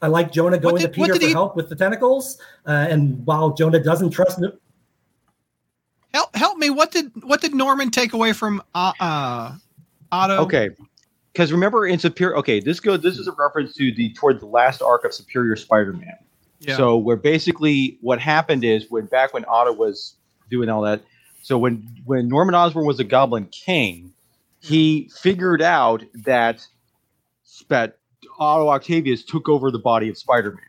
I 0.00 0.06
like 0.06 0.32
Jonah 0.32 0.58
going 0.58 0.76
did- 0.76 0.82
to 0.82 0.88
Peter 0.88 1.14
for 1.14 1.20
he- 1.20 1.32
help 1.32 1.56
with 1.56 1.68
the 1.68 1.76
tentacles, 1.76 2.38
uh, 2.66 2.86
and 2.88 3.24
while 3.26 3.50
Jonah 3.50 3.82
doesn't 3.82 4.10
trust 4.10 4.40
Help, 6.14 6.34
help 6.34 6.56
me. 6.56 6.70
What 6.70 6.90
did 6.90 7.12
what 7.22 7.40
did 7.40 7.54
Norman 7.54 7.90
take 7.90 8.12
away 8.12 8.32
from 8.32 8.62
uh, 8.74 8.92
uh 8.98 9.56
Otto? 10.10 10.38
Okay. 10.38 10.70
Because 11.32 11.52
remember 11.52 11.86
in 11.86 11.98
Superior, 11.98 12.36
okay, 12.38 12.60
this 12.60 12.80
goes. 12.80 13.02
This 13.02 13.18
is 13.18 13.28
a 13.28 13.32
reference 13.32 13.74
to 13.74 13.92
the 13.92 14.12
toward 14.14 14.40
the 14.40 14.46
last 14.46 14.80
arc 14.80 15.04
of 15.04 15.12
Superior 15.12 15.54
Spider-Man. 15.54 16.16
Yeah. 16.60 16.76
So 16.76 16.96
where 16.96 17.16
basically 17.16 17.98
what 18.00 18.20
happened 18.20 18.64
is 18.64 18.86
when 18.90 19.06
back 19.06 19.34
when 19.34 19.44
Otto 19.44 19.72
was 19.72 20.14
doing 20.50 20.68
all 20.68 20.82
that. 20.82 21.02
So 21.42 21.58
when 21.58 21.86
when 22.06 22.28
Norman 22.28 22.54
Osborn 22.54 22.86
was 22.86 22.98
a 22.98 23.04
Goblin 23.04 23.46
King, 23.46 24.12
he 24.60 25.10
figured 25.14 25.62
out 25.62 26.02
that 26.24 26.66
that 27.68 27.97
Otto 28.38 28.68
Octavius 28.68 29.24
took 29.24 29.48
over 29.48 29.70
the 29.70 29.78
body 29.78 30.08
of 30.08 30.16
Spider-Man. 30.16 30.62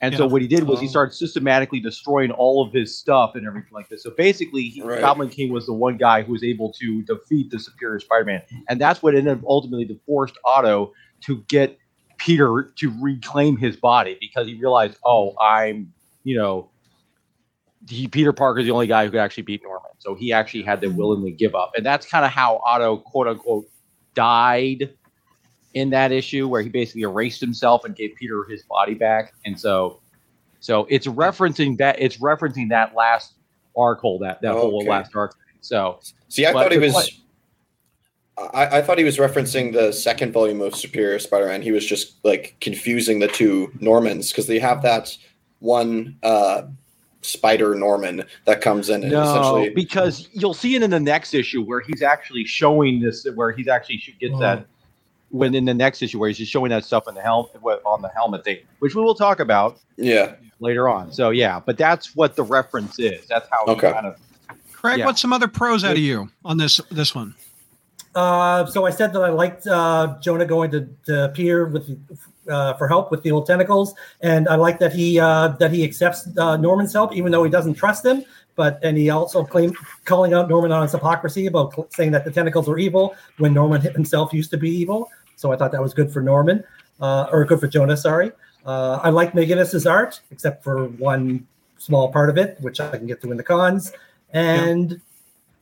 And 0.00 0.14
so 0.14 0.26
what 0.26 0.42
he 0.42 0.48
did 0.48 0.64
was 0.64 0.80
he 0.80 0.86
Oh. 0.86 0.90
started 0.90 1.14
systematically 1.14 1.80
destroying 1.80 2.30
all 2.30 2.62
of 2.66 2.72
his 2.72 2.98
stuff 2.98 3.36
and 3.36 3.46
everything 3.46 3.70
like 3.72 3.88
this. 3.88 4.02
So 4.02 4.10
basically, 4.10 4.64
he, 4.64 4.82
Right. 4.82 5.00
Goblin 5.00 5.30
King 5.30 5.50
was 5.52 5.64
the 5.64 5.72
one 5.72 5.96
guy 5.96 6.22
who 6.22 6.32
was 6.32 6.44
able 6.44 6.72
to 6.74 7.02
defeat 7.02 7.50
the 7.50 7.58
Superior 7.58 8.00
Spider-Man, 8.00 8.42
and 8.68 8.78
that's 8.80 9.02
what 9.02 9.14
ended 9.14 9.38
up 9.38 9.44
ultimately 9.46 9.88
forced 10.04 10.36
Otto 10.44 10.92
to 11.22 11.42
get 11.48 11.78
Peter 12.18 12.72
to 12.76 12.92
reclaim 13.00 13.56
his 13.56 13.76
body 13.76 14.18
because 14.20 14.46
he 14.46 14.54
realized, 14.54 14.98
oh, 15.06 15.34
I'm, 15.40 15.92
you 16.24 16.36
know, 16.36 16.68
he, 17.88 18.08
Peter 18.08 18.32
Parker 18.32 18.60
is 18.60 18.66
the 18.66 18.72
only 18.72 18.86
guy 18.86 19.04
who 19.04 19.10
could 19.10 19.20
actually 19.20 19.42
beat 19.44 19.62
Norman. 19.62 19.90
So 19.98 20.14
he 20.14 20.32
actually 20.32 20.62
had 20.62 20.80
to 20.82 20.88
willingly 20.88 21.32
give 21.32 21.54
up, 21.54 21.72
and 21.76 21.86
that's 21.86 22.04
kind 22.06 22.24
of 22.26 22.30
how 22.30 22.60
Otto, 22.66 22.98
quote 22.98 23.28
unquote, 23.28 23.66
died 24.14 24.90
in 25.74 25.90
that 25.90 26.12
issue 26.12 26.48
where 26.48 26.62
he 26.62 26.68
basically 26.68 27.02
erased 27.02 27.40
himself 27.40 27.84
and 27.84 27.94
gave 27.96 28.14
Peter 28.16 28.44
his 28.48 28.62
body 28.62 28.94
back. 28.94 29.34
And 29.44 29.58
so, 29.58 30.00
so 30.60 30.86
it's 30.88 31.06
referencing 31.06 31.76
that 31.78 31.96
it's 32.00 32.18
referencing 32.18 32.68
that 32.70 32.94
last 32.94 33.34
arc 33.76 34.00
hole 34.00 34.18
that 34.20 34.40
that 34.42 34.52
whole 34.52 34.76
Okay. 34.80 34.88
last 34.88 35.14
arc. 35.16 35.34
So 35.60 35.98
See, 36.28 36.46
I 36.46 36.52
thought 36.52 36.72
he 36.72 36.78
was. 36.78 36.92
que- 36.94 37.20
I, 38.36 38.78
I 38.78 38.82
thought 38.82 38.98
he 38.98 39.04
was 39.04 39.18
referencing 39.18 39.72
the 39.72 39.92
second 39.92 40.32
volume 40.32 40.60
of 40.60 40.74
Superior 40.74 41.18
Spider-Man. 41.20 41.62
He 41.62 41.70
was 41.70 41.86
just 41.86 42.16
like 42.24 42.56
confusing 42.60 43.20
the 43.20 43.28
two 43.28 43.72
Normans 43.80 44.30
because 44.32 44.48
they 44.48 44.58
have 44.58 44.82
that 44.82 45.16
one 45.60 46.16
uh, 46.24 46.62
Spider 47.22 47.76
Norman 47.76 48.24
that 48.44 48.60
comes 48.60 48.88
in 48.90 49.02
and 49.04 49.12
no, 49.12 49.22
essentially. 49.22 49.70
because 49.70 50.28
you'll 50.32 50.52
see 50.52 50.74
it 50.74 50.82
in 50.82 50.90
the 50.90 50.98
next 50.98 51.32
issue 51.32 51.62
where 51.62 51.80
he's 51.80 52.02
actually 52.02 52.44
showing 52.44 53.00
this, 53.00 53.24
where 53.36 53.52
he's 53.52 53.68
actually 53.68 53.98
sh- 53.98 54.16
gets 54.20 54.34
Oh. 54.34 54.40
that. 54.40 54.66
When 55.34 55.52
in 55.56 55.64
the 55.64 55.74
next 55.74 56.00
issue 56.00 56.20
where 56.20 56.28
he's 56.28 56.38
just 56.38 56.52
showing 56.52 56.70
that 56.70 56.84
stuff 56.84 57.08
in 57.08 57.14
the 57.16 57.20
helmet 57.20 57.50
on 57.84 58.02
the 58.02 58.08
helmet 58.08 58.44
thing, 58.44 58.58
which 58.78 58.94
we 58.94 59.02
will 59.02 59.16
talk 59.16 59.40
about 59.40 59.78
Yeah. 59.96 60.34
later 60.60 60.88
on. 60.88 61.10
So 61.12 61.30
yeah, 61.30 61.58
but 61.58 61.76
that's 61.76 62.14
what 62.14 62.36
the 62.36 62.44
reference 62.44 63.00
is. 63.00 63.26
That's 63.26 63.48
how 63.50 63.64
Okay. 63.66 63.90
kind 63.90 64.06
of 64.06 64.14
Craig, 64.72 65.00
Yeah. 65.00 65.06
what's 65.06 65.20
some 65.20 65.32
other 65.32 65.48
pros 65.48 65.82
out 65.82 65.92
of 65.92 65.98
you 65.98 66.28
on 66.44 66.56
this 66.58 66.80
this 66.92 67.16
one? 67.16 67.34
Uh, 68.14 68.64
so 68.66 68.86
I 68.86 68.90
said 68.90 69.12
that 69.12 69.22
I 69.22 69.30
liked 69.30 69.66
uh, 69.66 70.14
Jonah 70.20 70.44
going 70.46 70.70
to, 70.70 70.86
to 71.06 71.32
Peter 71.34 71.66
with 71.66 71.98
uh, 72.48 72.74
for 72.74 72.86
help 72.86 73.10
with 73.10 73.22
the 73.24 73.32
old 73.32 73.46
tentacles, 73.46 73.92
and 74.20 74.46
I 74.48 74.54
like 74.54 74.78
that 74.78 74.92
he 74.92 75.18
uh, 75.18 75.48
that 75.58 75.72
he 75.72 75.82
accepts 75.82 76.28
uh, 76.38 76.56
Norman's 76.56 76.92
help, 76.92 77.12
even 77.12 77.32
though 77.32 77.42
he 77.42 77.50
doesn't 77.50 77.74
trust 77.74 78.04
him. 78.06 78.22
But 78.54 78.78
and 78.84 78.96
he 78.96 79.10
also 79.10 79.42
claimed 79.44 79.76
calling 80.04 80.32
out 80.32 80.48
Norman 80.48 80.70
on 80.70 80.82
his 80.82 80.92
hypocrisy 80.92 81.46
about 81.46 81.74
cl- 81.74 81.88
saying 81.90 82.12
that 82.12 82.24
the 82.24 82.30
tentacles 82.30 82.68
were 82.68 82.78
evil 82.78 83.16
when 83.38 83.52
Norman 83.52 83.80
himself 83.80 84.32
used 84.32 84.52
to 84.52 84.56
be 84.58 84.70
evil. 84.70 85.10
So 85.36 85.52
I 85.52 85.56
thought 85.56 85.72
that 85.72 85.82
was 85.82 85.94
good 85.94 86.12
for 86.12 86.20
Norman, 86.20 86.64
uh, 87.00 87.26
or 87.32 87.44
good 87.44 87.60
for 87.60 87.66
Jonah. 87.66 87.96
Sorry. 87.96 88.32
Uh, 88.64 89.00
I 89.02 89.10
like 89.10 89.32
McGuinness's 89.32 89.86
art, 89.86 90.20
except 90.30 90.64
for 90.64 90.86
one 90.86 91.46
small 91.78 92.10
part 92.10 92.30
of 92.30 92.38
it, 92.38 92.56
which 92.60 92.80
I 92.80 92.96
can 92.96 93.06
get 93.06 93.20
to 93.22 93.30
in 93.30 93.36
the 93.36 93.42
cons. 93.42 93.92
And 94.32 95.00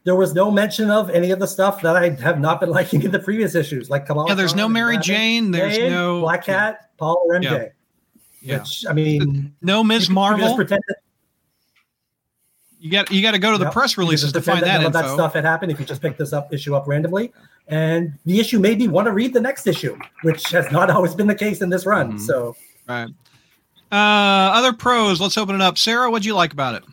there 0.04 0.14
was 0.16 0.35
no 0.35 0.50
mention 0.50 0.90
of 0.90 1.11
any 1.11 1.30
of 1.30 1.38
the 1.38 1.46
stuff 1.46 1.82
that 1.82 1.96
I 1.96 2.11
have 2.11 2.40
not 2.40 2.61
been 2.61 2.70
liking 2.78 3.02
in 3.02 3.11
the 3.11 3.18
previous 3.18 3.54
issues, 3.54 3.90
like 3.90 4.06
Kamala. 4.06 4.28
Yeah, 4.28 4.35
there's 4.35 4.54
no 4.54 4.68
Mary 4.68 4.98
Jane. 4.98 5.50
There's 5.50 5.76
Jane, 5.76 5.90
no 5.90 6.20
Black 6.20 6.44
Cat, 6.44 6.90
Paul, 6.96 7.24
or 7.26 7.35
MJ. 7.35 7.42
Yeah. 7.42 7.68
Yeah. 8.40 8.58
Which 8.58 8.85
I 8.88 8.92
mean, 8.92 9.54
no 9.62 9.85
Ms. 9.85 10.11
Marvel. 10.11 10.56
that, 10.56 10.80
You 12.80 12.90
got 12.90 13.12
you 13.12 13.22
got 13.22 13.32
to 13.32 13.38
go 13.38 13.52
to 13.52 13.58
the 13.58 13.64
Yep. 13.66 13.72
press 13.72 13.96
releases 13.96 14.32
to 14.32 14.42
find 14.42 14.64
that 14.64 14.80
of 14.80 14.87
info. 14.87 15.02
that 15.02 15.14
stuff 15.14 15.35
had 15.35 15.44
happened 15.44 15.70
if 15.70 15.78
you 15.78 15.87
just 15.87 16.02
pick 16.02 16.16
this 16.16 16.32
up 16.32 16.52
issue 16.52 16.74
up 16.74 16.88
randomly. 16.88 17.32
And 17.72 18.12
the 18.26 18.38
issue 18.38 18.58
made 18.58 18.78
me 18.78 18.87
want 18.87 19.06
to 19.06 19.12
read 19.12 19.32
the 19.32 19.40
next 19.40 19.66
issue, 19.66 19.96
which 20.20 20.50
has 20.50 20.70
not 20.70 20.90
always 20.90 21.14
been 21.14 21.26
the 21.26 21.35
case 21.35 21.62
in 21.62 21.70
this 21.70 21.87
run. 21.87 22.18
Mhm. 22.18 22.20
So 22.26 22.54
Right. 22.87 23.08
Uh, 23.90 23.94
other 24.54 24.74
pros. 24.74 25.22
Let's 25.22 25.38
open 25.38 25.54
it 25.54 25.62
up. 25.62 25.78
Sarah, 25.78 26.11
what'd 26.11 26.26
you 26.26 26.35
like 26.35 26.52
about 26.52 26.74
it? 26.74 26.85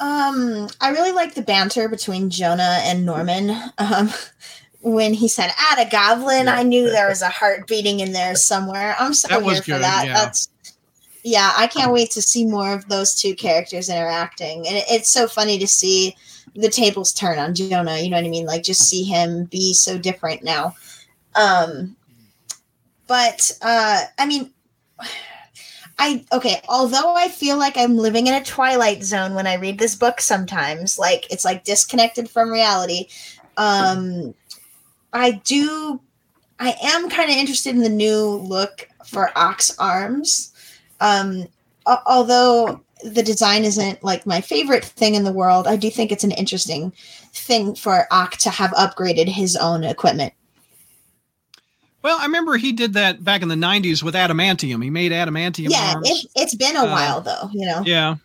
Um, 0.00 0.68
I 0.80 0.90
really 0.90 1.10
like 1.10 1.34
the 1.34 1.42
banter 1.42 1.88
between 1.88 2.30
Jonah 2.30 2.80
and 2.84 3.04
Norman. 3.04 3.50
Um, 3.78 4.12
when 4.80 5.12
he 5.12 5.26
said 5.26 5.52
"Add 5.58 5.84
a 5.84 5.90
goblin," 5.90 6.48
I 6.48 6.62
knew 6.62 6.88
there 6.88 7.08
was 7.08 7.20
a 7.22 7.28
heart 7.28 7.66
beating 7.66 7.98
in 7.98 8.12
there 8.12 8.36
somewhere. 8.36 8.94
I'm 9.00 9.12
so 9.12 9.26
That 9.26 9.42
was 9.42 9.54
here 9.54 9.62
for 9.62 9.70
good, 9.72 9.82
that. 9.82 10.06
yeah. 10.06 10.14
That's 10.14 10.48
yeah. 11.24 11.52
I 11.56 11.66
can't 11.66 11.92
wait 11.92 12.12
to 12.12 12.22
see 12.22 12.44
more 12.44 12.72
of 12.72 12.88
those 12.88 13.14
two 13.16 13.34
characters 13.34 13.88
interacting, 13.88 14.68
and 14.68 14.76
it, 14.76 14.84
it's 14.88 15.10
so 15.10 15.26
funny 15.26 15.58
to 15.58 15.66
see 15.66 16.14
the 16.54 16.68
tables 16.68 17.12
turn 17.12 17.38
on 17.38 17.54
Jonah. 17.54 17.98
You 17.98 18.10
know 18.10 18.16
what 18.16 18.26
I 18.26 18.30
mean? 18.30 18.46
Like 18.46 18.62
just 18.62 18.88
see 18.88 19.04
him 19.04 19.44
be 19.44 19.74
so 19.74 19.98
different 19.98 20.42
now. 20.42 20.74
Um, 21.34 21.96
but 23.06 23.50
uh, 23.62 24.04
I 24.18 24.26
mean. 24.26 24.52
I 26.00 26.24
okay, 26.30 26.62
although 26.68 27.16
I 27.16 27.28
feel 27.28 27.58
like 27.58 27.76
I'm 27.76 27.96
living 27.96 28.28
in 28.28 28.34
a 28.34 28.44
twilight 28.44 29.02
zone 29.02 29.34
when 29.34 29.48
I 29.48 29.54
read 29.54 29.80
this 29.80 29.96
book 29.96 30.20
sometimes, 30.20 30.96
like 30.96 31.26
it's 31.28 31.44
like 31.44 31.64
disconnected 31.64 32.30
from 32.30 32.50
reality. 32.52 33.08
Um 33.56 34.32
I 35.12 35.32
do 35.44 36.00
I 36.60 36.76
am 36.82 37.10
kind 37.10 37.30
of 37.30 37.36
interested 37.36 37.74
in 37.74 37.82
the 37.82 37.88
new 37.88 38.24
look 38.26 38.88
for 39.04 39.36
Ock's 39.36 39.76
Arms. 39.78 40.52
Um 41.00 41.48
al- 41.84 42.04
although 42.06 42.80
the 43.04 43.22
design 43.22 43.64
isn't 43.64 44.02
like 44.02 44.26
my 44.26 44.40
favorite 44.40 44.84
thing 44.84 45.14
in 45.14 45.24
the 45.24 45.32
world, 45.32 45.66
I 45.66 45.76
do 45.76 45.90
think 45.90 46.10
it's 46.12 46.24
an 46.24 46.32
interesting 46.32 46.92
thing 47.32 47.74
for 47.74 48.06
Ock 48.10 48.36
to 48.38 48.50
have 48.50 48.70
upgraded 48.72 49.28
his 49.28 49.56
own 49.56 49.84
equipment. 49.84 50.32
Well, 52.02 52.18
I 52.18 52.24
remember 52.24 52.56
he 52.56 52.72
did 52.72 52.94
that 52.94 53.24
back 53.24 53.42
in 53.42 53.48
the 53.48 53.54
'90s 53.56 54.02
with 54.02 54.14
adamantium. 54.14 54.82
He 54.82 54.90
made 54.90 55.12
adamantium 55.12 55.70
yeah, 55.70 55.94
arms. 55.94 56.08
it, 56.08 56.26
it's 56.36 56.54
been 56.54 56.76
a 56.76 56.84
Uh, 56.84 56.90
while 56.90 57.20
though, 57.20 57.50
you 57.52 57.66
know. 57.66 57.82
Yeah. 57.84 58.16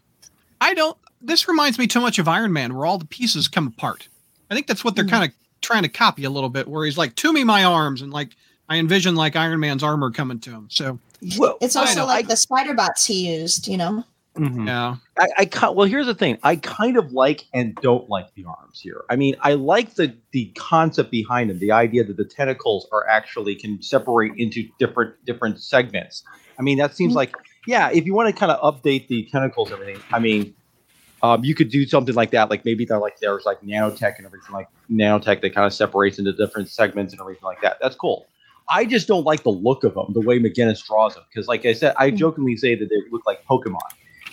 I 0.62 0.74
don't 0.74 0.98
this 1.26 1.48
reminds 1.48 1.80
me 1.80 1.88
too 1.88 2.02
much 2.02 2.20
of 2.20 2.28
Iron 2.28 2.52
Man 2.52 2.76
where 2.76 2.86
all 2.86 2.98
the 2.98 3.06
pieces 3.06 3.48
come 3.48 3.66
apart. 3.68 4.08
I 4.52 4.56
think 4.56 4.68
that's 4.68 4.84
what 4.84 4.96
they're 4.96 5.06
Mhm. 5.06 5.10
kind 5.10 5.24
of 5.24 5.32
trying 5.62 5.84
to 5.84 5.90
copy 5.90 6.26
a 6.26 6.30
little 6.30 6.50
bit 6.50 6.68
where 6.68 6.84
he's 6.86 6.98
like, 6.98 7.16
"To 7.16 7.32
me 7.32 7.44
my 7.46 7.64
arms." 7.64 8.02
And 8.02 8.12
like 8.12 8.30
I 8.70 8.78
envision 8.78 9.16
like 9.16 9.36
Iron 9.36 9.60
Man's 9.60 9.84
armor 9.84 10.12
coming 10.12 10.40
to 10.42 10.50
him. 10.52 10.68
So, 10.70 11.00
well, 11.38 11.58
It's 11.62 11.76
also 11.76 12.06
like 12.06 12.28
the 12.28 12.36
spider 12.38 12.74
bots 12.74 13.06
he 13.06 13.34
used, 13.36 13.68
you 13.68 13.78
know. 13.78 14.04
Mhm. 14.36 14.65
yeah. 14.67 14.96
I, 15.19 15.28
I 15.39 15.46
ki- 15.46 15.74
well, 15.76 15.88
here's 15.88 16.08
the 16.08 16.15
thing. 16.15 16.39
I 16.41 16.56
kind 16.56 16.98
of 16.98 17.12
like 17.13 17.46
and 17.54 17.76
don't 17.82 18.10
like 18.10 18.34
the 18.34 18.46
arms 18.46 18.80
here. 18.80 19.04
I 19.10 19.15
mean, 19.15 19.36
I 19.41 19.54
like 19.54 19.93
the 19.93 20.15
the 20.32 20.46
concept 20.56 21.12
behind 21.12 21.50
them, 21.52 21.60
the 21.60 21.72
idea 21.72 22.04
that 22.04 22.17
the 22.17 22.26
tentacles 22.26 22.88
are 22.91 23.08
actually 23.08 23.56
can 23.56 23.82
separate 23.82 24.32
into 24.38 24.67
different 24.80 25.13
different 25.26 25.62
segments. 25.62 26.24
I 26.58 26.63
mean, 26.63 26.80
that 26.80 26.96
seems 26.96 27.13
Mhm. 27.13 27.17
like 27.17 27.36
yeah. 27.67 27.89
If 27.91 28.06
you 28.06 28.13
want 28.15 28.28
to 28.28 28.34
kind 28.39 28.52
of 28.52 28.60
update 28.62 29.08
the 29.08 29.24
tentacles, 29.32 29.72
and 29.72 29.80
everything. 29.80 30.02
I 30.12 30.17
mean, 30.19 30.54
um, 31.22 31.43
you 31.43 31.54
could 31.54 31.69
do 31.69 31.86
something 31.86 32.15
like 32.15 32.32
that. 32.32 32.50
Like 32.50 32.65
maybe 32.65 32.86
they're 32.86 32.98
like 33.00 33.19
there's 33.19 33.46
like 33.46 33.62
nanotech 33.62 34.17
and 34.17 34.26
everything 34.26 34.52
like 34.52 34.67
nanotech 34.89 35.41
that 35.41 35.54
kind 35.54 35.67
of 35.67 35.74
separates 35.74 36.17
into 36.17 36.34
different 36.34 36.69
segments 36.69 37.13
and 37.13 37.22
everything 37.22 37.43
like 37.46 37.62
that. 37.62 37.78
That's 37.82 37.96
cool. 37.96 38.26
I 38.69 38.86
just 38.86 39.08
don't 39.08 39.26
like 39.26 39.43
the 39.43 39.52
look 39.52 39.84
of 39.84 39.93
them, 39.93 40.08
the 40.13 40.22
way 40.22 40.39
McGuinness 40.39 40.86
draws 40.88 41.15
them. 41.15 41.24
Because, 41.30 41.48
like 41.50 41.65
I 41.65 41.74
said, 41.74 41.93
I 42.00 42.10
Hmm. 42.10 42.15
jokingly 42.15 42.56
say 42.58 42.76
that 42.76 42.89
they 42.89 42.96
look 43.12 43.26
like 43.28 43.46
Pokemon. 43.46 43.78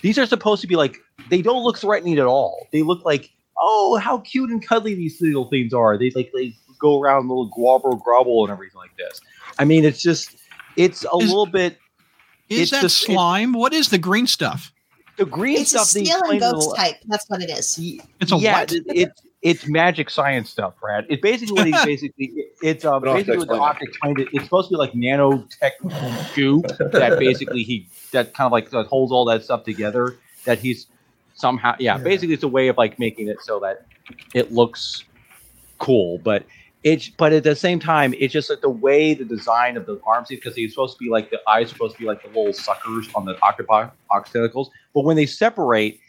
These 0.01 0.17
are 0.17 0.25
supposed 0.25 0.61
to 0.61 0.67
be 0.67 0.75
like 0.75 0.97
they 1.29 1.41
don't 1.41 1.63
look 1.63 1.77
threatening 1.77 2.17
at 2.19 2.25
all. 2.25 2.67
They 2.71 2.81
look 2.81 3.03
like 3.05 3.29
oh, 3.63 3.97
how 3.97 4.17
cute 4.19 4.49
and 4.49 4.65
cuddly 4.65 4.95
these 4.95 5.21
little 5.21 5.47
things 5.49 5.73
are. 5.73 5.97
They 5.97 6.11
like 6.15 6.31
they 6.35 6.55
go 6.79 6.99
around 7.01 7.27
little 7.29 7.45
grobble 7.47 7.95
grobble 7.97 8.43
and 8.43 8.51
everything 8.51 8.77
like 8.79 8.95
this. 8.97 9.21
I 9.59 9.65
mean, 9.65 9.85
it's 9.85 10.01
just 10.01 10.35
it's 10.77 11.03
a 11.05 11.17
Is- 11.17 11.27
little 11.29 11.45
bit 11.45 11.77
Is 12.49 12.59
It's 12.61 12.71
that 12.71 12.81
just- 12.81 13.03
it- 13.03 13.13
slime? 13.13 13.53
what 13.53 13.73
is 13.73 13.89
the 13.89 13.97
green 13.97 14.27
stuff? 14.27 14.71
the 15.17 15.25
green 15.25 15.57
It's 15.59 15.73
a 15.75 15.79
stuff. 15.79 15.91
they 15.91 16.05
steel 16.05 16.15
and 16.15 16.21
explain 16.23 16.33
in 16.35 16.39
the 16.47 16.51
ghost 16.53 16.69
l- 16.69 16.75
type. 16.75 16.95
That's 17.05 17.25
what 17.29 17.41
it 17.43 17.49
is. 17.51 17.77
It's 18.19 18.31
a 18.31 18.37
yeah, 18.37 18.59
what? 18.61 18.71
it, 18.71 18.83
it's 18.87 19.21
it's 19.41 19.67
magic 19.67 20.09
science 20.09 20.49
stuff, 20.49 20.73
Brad. 20.79 21.05
It's 21.09 21.21
basically 21.21 21.71
what 21.71 21.85
basically 21.85 22.45
it's 22.61 22.85
uh, 22.85 22.99
We 23.01 23.05
don't 23.07 23.17
have 23.17 23.25
to 23.25 23.31
basically 23.31 23.37
what 23.37 23.77
the 23.79 23.85
explain 23.85 23.87
explained 23.87 24.19
it. 24.19 24.27
It's 24.33 24.43
supposed 24.45 24.69
to 24.69 24.73
be 24.73 24.77
like 24.77 24.93
nanotech 24.93 26.35
goo 26.35 26.61
that 26.91 27.17
basically 27.17 27.63
he 27.63 27.87
that 28.11 28.33
kind 28.33 28.45
of 28.45 28.51
like 28.51 28.69
that 28.69 28.87
holds 28.87 29.11
all 29.11 29.25
that 29.25 29.43
stuff 29.43 29.63
together. 29.63 30.17
That 30.45 30.59
he's 30.59 30.87
somehow 31.35 31.75
yeah, 31.79 31.97
Yeah. 31.97 32.03
basically 32.03 32.33
it's 32.33 32.43
a 32.43 32.47
way 32.47 32.67
of 32.67 32.77
like 32.77 32.99
making 32.99 33.27
it 33.27 33.41
so 33.41 33.59
that 33.61 33.85
it 34.33 34.51
looks 34.51 35.03
cool, 35.79 36.17
but. 36.19 36.45
It's 36.83 37.09
but 37.09 37.31
at 37.31 37.43
the 37.43 37.55
same 37.55 37.79
time, 37.79 38.15
it's 38.17 38.33
just 38.33 38.49
like 38.49 38.61
the 38.61 38.69
way 38.71 39.13
the 39.13 39.23
design 39.23 39.77
of 39.77 39.85
the 39.85 40.01
arms 40.03 40.29
because 40.29 40.55
he's 40.55 40.71
supposed 40.71 40.97
to 40.97 41.03
be 41.03 41.11
like 41.11 41.29
the 41.29 41.39
eyes 41.47 41.69
supposed 41.69 41.93
to 41.93 41.99
be 42.01 42.07
like 42.07 42.23
the 42.23 42.29
little 42.29 42.53
suckers 42.53 43.07
on 43.13 43.23
the 43.25 43.39
octopi 43.43 43.87
ox 44.09 44.31
tentacles. 44.31 44.71
But 44.91 45.03
when 45.03 45.15
they 45.15 45.27
separate, 45.27 45.99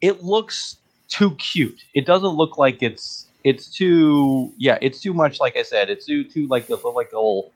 it 0.00 0.22
looks 0.22 0.78
too 1.08 1.34
cute. 1.36 1.84
It 1.94 2.06
doesn't 2.06 2.30
look 2.30 2.58
like 2.58 2.82
it's 2.82 3.26
it's 3.44 3.66
too 3.68 4.52
yeah, 4.56 4.78
it's 4.80 5.00
too 5.00 5.14
much 5.14 5.40
like 5.40 5.56
I 5.56 5.62
said, 5.62 5.90
it's 5.90 6.06
too 6.06 6.24
too 6.24 6.46
like 6.46 6.66
the 6.66 6.76
like 6.76 7.10
the 7.10 7.16
whole 7.16 7.52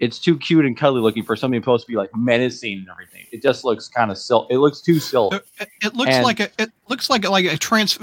it's 0.00 0.18
too 0.18 0.36
cute 0.38 0.64
and 0.64 0.76
cuddly 0.76 1.00
looking 1.02 1.22
for 1.22 1.36
something 1.36 1.60
supposed 1.60 1.84
to 1.84 1.90
be 1.92 1.96
like 1.96 2.14
menacing 2.16 2.78
and 2.78 2.88
everything. 2.88 3.26
It 3.32 3.42
just 3.42 3.64
looks 3.64 3.86
kind 3.88 4.10
of 4.10 4.16
silk. 4.18 4.46
It 4.50 4.56
looks 4.58 4.80
too 4.80 4.98
silk. 4.98 5.34
It, 5.34 5.68
it 5.82 5.94
looks 5.94 6.12
And- 6.12 6.24
like 6.24 6.40
a 6.40 6.50
it 6.58 6.70
looks 6.88 7.10
like 7.10 7.28
like 7.28 7.44
a 7.44 7.56
trans 7.56 7.98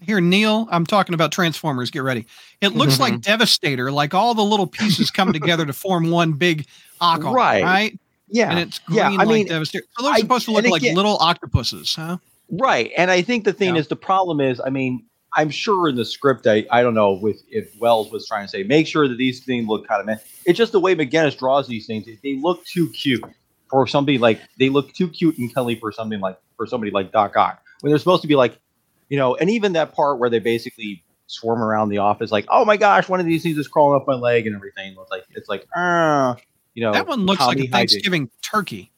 here 0.00 0.20
Neil, 0.20 0.68
I'm 0.70 0.86
talking 0.86 1.14
about 1.14 1.32
Transformers, 1.32 1.90
get 1.90 2.04
ready. 2.04 2.26
It 2.60 2.68
looks 2.68 3.00
like 3.00 3.14
mm-hmm. 3.14 3.20
Devastator, 3.20 3.90
like 3.90 4.14
all 4.14 4.32
the 4.34 4.44
little 4.44 4.66
pieces 4.68 5.10
come 5.10 5.32
together 5.32 5.66
to 5.66 5.72
form 5.72 6.10
one 6.10 6.32
big 6.34 6.66
Ockle, 7.00 7.32
Right. 7.32 7.64
right? 7.64 7.98
Yeah, 8.28 8.50
And 8.50 8.58
it's 8.60 8.78
green 8.80 8.98
yeah. 8.98 9.08
I 9.10 9.24
like 9.24 9.28
mean, 9.28 9.46
Devastator. 9.48 9.84
So 9.96 10.04
they're 10.04 10.12
I- 10.12 10.20
supposed 10.20 10.44
to 10.44 10.52
look 10.52 10.64
and 10.64 10.70
like 10.70 10.82
again- 10.82 10.94
little 10.94 11.16
octopuses, 11.18 11.94
huh? 11.94 12.18
Right. 12.50 12.90
And 12.96 13.10
I 13.10 13.22
think 13.22 13.44
the 13.44 13.52
thing 13.52 13.74
Yeah. 13.74 13.80
is 13.80 13.88
the 13.88 13.96
problem 13.96 14.40
is, 14.40 14.60
I 14.64 14.70
mean, 14.70 15.04
I'm 15.36 15.50
sure 15.50 15.88
in 15.88 15.96
the 15.96 16.04
script, 16.04 16.46
I, 16.46 16.66
I 16.70 16.82
don't 16.82 16.94
know 16.94 17.12
with 17.12 17.42
if 17.50 17.70
Wells 17.78 18.10
was 18.10 18.26
trying 18.26 18.46
to 18.46 18.48
say, 18.48 18.62
make 18.62 18.86
sure 18.86 19.06
that 19.06 19.18
these 19.18 19.44
things 19.44 19.68
look 19.68 19.86
kind 19.86 20.00
of 20.00 20.06
man. 20.06 20.18
It's 20.46 20.56
just 20.56 20.72
the 20.72 20.80
way 20.80 20.94
McGuinness 20.96 21.38
draws 21.38 21.68
these 21.68 21.86
things. 21.86 22.06
They 22.22 22.36
look 22.36 22.64
too 22.64 22.88
cute 22.90 23.24
for 23.70 23.86
somebody 23.86 24.16
like 24.16 24.40
they 24.58 24.70
look 24.70 24.92
too 24.94 25.08
cute 25.08 25.36
and 25.38 25.54
cuddly 25.54 25.76
for 25.76 25.92
something 25.92 26.20
like 26.20 26.38
for 26.56 26.66
somebody 26.66 26.90
like 26.90 27.12
Doc 27.12 27.36
Ock. 27.36 27.62
When 27.80 27.90
they're 27.90 27.98
supposed 27.98 28.22
to 28.22 28.28
be 28.28 28.36
like, 28.36 28.58
you 29.08 29.18
know, 29.18 29.36
and 29.36 29.50
even 29.50 29.74
that 29.74 29.94
part 29.94 30.18
where 30.18 30.30
they 30.30 30.38
basically 30.38 31.04
swarm 31.26 31.62
around 31.62 31.90
the 31.90 31.98
office, 31.98 32.32
like, 32.32 32.46
oh 32.48 32.64
my 32.64 32.78
gosh, 32.78 33.08
one 33.08 33.20
of 33.20 33.26
these 33.26 33.42
things 33.42 33.58
is 33.58 33.68
crawling 33.68 34.00
up 34.00 34.06
my 34.08 34.14
leg 34.14 34.46
and 34.46 34.56
everything. 34.56 34.96
It's 34.98 35.10
like 35.10 35.24
it's 35.30 35.48
like, 35.48 35.66
uh, 35.76 36.34
you 36.74 36.82
know, 36.82 36.92
that 36.92 37.06
one 37.06 37.26
looks 37.26 37.46
like 37.46 37.60
a. 37.60 37.66
Thanksgiving 37.66 38.30
turkey. 38.42 38.90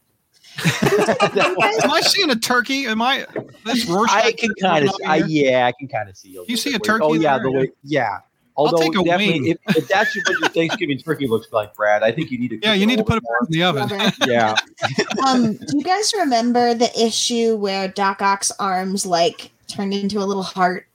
That 0.57 1.53
one- 1.57 1.85
Am 1.85 1.91
I 1.91 2.01
seeing 2.01 2.31
a 2.31 2.37
turkey? 2.37 2.87
Am 2.87 3.01
I 3.01 3.27
this 3.65 3.87
Rorschach 3.87 4.25
I 4.25 4.33
can 4.33 4.53
kind 4.61 4.89
of, 4.89 4.95
I, 5.07 5.23
yeah, 5.27 5.67
I 5.67 5.73
can 5.73 5.89
kind 5.89 6.09
of 6.09 6.17
see. 6.17 6.39
You 6.47 6.57
see 6.57 6.75
a 6.75 6.79
turkey 6.79 7.05
Oh 7.05 7.15
yeah, 7.15 7.39
the 7.39 7.51
way, 7.51 7.71
yeah. 7.85 8.19
Although 8.57 8.79
take 8.79 8.99
a 8.99 9.05
definitely, 9.05 9.41
wing. 9.41 9.57
if, 9.67 9.77
if 9.77 9.89
that's 9.89 10.15
what 10.15 10.39
your 10.39 10.49
Thanksgiving 10.51 10.99
turkey 10.99 11.27
looks 11.27 11.51
like, 11.51 11.75
Brad, 11.75 12.03
I 12.03 12.13
think 12.13 12.31
you 12.31 12.39
need 12.39 12.49
to. 12.49 12.59
Yeah, 12.63 12.75
you 12.75 12.85
need 12.85 12.99
to 12.99 13.05
put 13.05 13.17
it 13.17 13.23
in 13.49 13.53
the 13.53 13.63
oven. 13.63 14.13
Yeah, 14.27 14.55
um, 15.27 15.55
do 15.55 15.79
you 15.79 15.83
guys 15.85 16.13
remember 16.19 16.75
the 16.75 16.91
issue 17.01 17.57
where 17.57 17.89
Doc 17.89 18.21
Ock's 18.21 18.51
arms 18.59 19.07
like 19.07 19.51
turned 19.67 19.95
into 19.95 20.19
a 20.19 20.27
little 20.27 20.43
heart? 20.43 20.87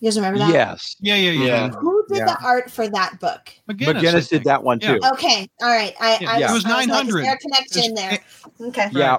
You 0.00 0.06
guys 0.08 0.16
remember 0.16 0.38
that? 0.38 0.52
yes. 0.52 0.96
Yeah, 1.00 1.16
yeah, 1.16 1.30
yeah. 1.32 1.44
Yeah. 1.44 1.68
Who 1.70 2.04
did 2.08 2.18
Yeah. 2.18 2.24
the 2.26 2.38
art 2.44 2.70
for 2.70 2.88
that 2.88 3.18
book? 3.20 3.50
McGuinness, 3.68 3.88
I 3.98 4.02
McGuinness 4.02 4.28
did 4.28 4.44
that 4.44 4.62
one 4.62 4.78
Yeah. 4.80 4.94
too. 4.94 5.00
Okay, 5.14 5.48
all 5.60 5.68
right. 5.68 5.94
I, 6.00 6.18
Yeah, 6.20 6.30
I 6.30 6.38
it 6.38 6.42
was, 6.44 6.52
was 6.52 6.64
I 6.66 6.68
like, 6.70 6.88
900. 6.88 7.18
is 7.20 7.24
there 7.26 7.36
connection 7.38 7.94
there? 7.94 8.18
Okay. 8.60 8.88
Yeah. 8.92 9.18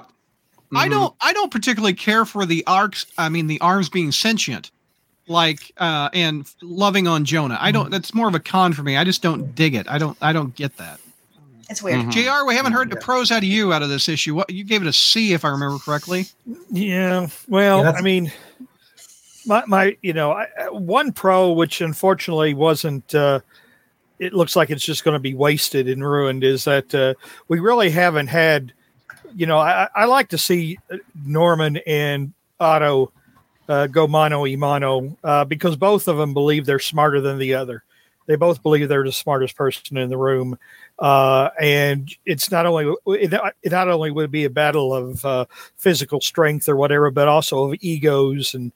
I 0.74 0.86
Mhm. 0.86 0.90
don't 0.90 1.14
I 1.20 1.32
don't 1.32 1.50
particularly 1.50 1.94
care 1.94 2.24
for 2.24 2.46
the 2.46 2.62
arcs 2.66 3.04
I 3.18 3.28
mean 3.28 3.48
the 3.48 3.60
arms 3.60 3.88
being 3.88 4.12
sentient 4.12 4.70
like 5.26 5.72
uh 5.78 6.08
and 6.14 6.46
loving 6.62 7.08
on 7.08 7.24
Jonah. 7.24 7.58
I 7.60 7.72
don't 7.72 7.90
that's 7.90 8.14
more 8.14 8.28
of 8.28 8.34
a 8.36 8.40
con 8.40 8.72
for 8.72 8.82
me. 8.84 8.96
I 8.96 9.02
just 9.04 9.20
don't 9.20 9.52
dig 9.54 9.74
it. 9.74 9.86
I 9.90 9.98
don't 9.98 10.16
I 10.22 10.32
don't 10.32 10.54
get 10.54 10.76
that. 10.76 11.00
It's 11.68 11.82
weird. 11.82 12.06
Mhm. 12.06 12.12
JR, 12.12 12.46
we 12.46 12.54
haven't 12.54 12.72
heard 12.72 12.88
the 12.90 12.96
pros 12.96 13.30
out 13.32 13.38
of 13.38 13.44
you 13.44 13.72
out 13.72 13.82
of 13.82 13.88
this 13.88 14.08
issue. 14.08 14.34
What 14.34 14.48
you 14.50 14.62
gave 14.64 14.80
it 14.80 14.86
a 14.88 14.92
C 14.92 15.32
if 15.32 15.44
I 15.44 15.48
remember 15.48 15.78
correctly. 15.78 16.26
Yeah. 16.70 17.26
Well, 17.48 17.82
Yeah, 17.82 17.90
I 17.90 18.00
mean, 18.00 18.32
my 19.50 19.64
my 19.66 19.96
you 20.00 20.14
know 20.14 20.32
I, 20.32 20.46
one 20.70 21.12
pro 21.12 21.52
which 21.52 21.82
unfortunately 21.82 22.54
wasn't. 22.54 23.14
Uh, 23.14 23.40
it 24.18 24.32
looks 24.34 24.54
like 24.54 24.70
it's 24.70 24.84
just 24.84 25.02
going 25.02 25.14
to 25.14 25.18
be 25.18 25.34
wasted 25.34 25.88
and 25.88 26.06
ruined. 26.06 26.44
Is 26.44 26.64
that 26.64 26.94
uh, 26.94 27.14
we 27.48 27.58
really 27.58 27.90
haven't 27.90 28.28
had. 28.28 28.72
You 29.34 29.46
know, 29.46 29.58
I, 29.58 29.88
I 29.94 30.06
like 30.06 30.28
to 30.28 30.38
see 30.38 30.78
uh, 30.90 30.96
Norman 31.24 31.76
and 31.86 32.32
Otto 32.58 33.12
uh, 33.68 33.86
go 33.86 34.08
mano 34.08 34.46
a 34.46 34.56
mano 34.56 35.16
uh, 35.22 35.44
because 35.44 35.76
both 35.76 36.08
of 36.08 36.16
them 36.16 36.34
believe 36.34 36.66
they're 36.66 36.80
smarter 36.80 37.20
than 37.20 37.38
the 37.38 37.54
other. 37.54 37.84
They 38.26 38.36
both 38.36 38.62
believe 38.62 38.88
they're 38.88 39.04
the 39.04 39.12
smartest 39.12 39.56
person 39.56 39.96
in 39.96 40.08
the 40.08 40.16
room, 40.16 40.58
uh, 40.98 41.50
and 41.60 42.12
it's 42.24 42.50
not 42.50 42.66
only 42.66 42.92
it, 43.06 43.32
it 43.62 43.72
not 43.72 43.88
only 43.88 44.10
would 44.10 44.30
be 44.30 44.44
a 44.44 44.50
battle 44.50 44.94
of 44.94 45.24
uh, 45.24 45.44
physical 45.76 46.20
strength 46.20 46.68
or 46.68 46.76
whatever, 46.76 47.10
but 47.10 47.26
also 47.26 47.64
of 47.64 47.78
egos 47.80 48.54
and 48.54 48.72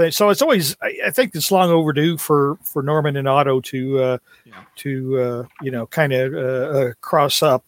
things. 0.00 0.16
So 0.16 0.30
it's 0.30 0.42
always 0.42 0.76
I, 0.82 0.98
I 1.06 1.10
think 1.10 1.34
it's 1.34 1.50
long 1.50 1.70
overdue 1.70 2.16
for 2.18 2.56
for 2.62 2.82
Norman 2.82 3.16
and 3.16 3.28
Otto 3.28 3.60
to 3.60 3.98
uh, 4.02 4.18
Yeah. 4.44 4.54
to 4.76 5.20
uh, 5.20 5.44
you 5.62 5.70
know 5.70 5.86
kind 5.86 6.12
of 6.12 6.34
uh, 6.34 6.78
uh, 6.78 6.92
cross 7.00 7.42
up 7.42 7.64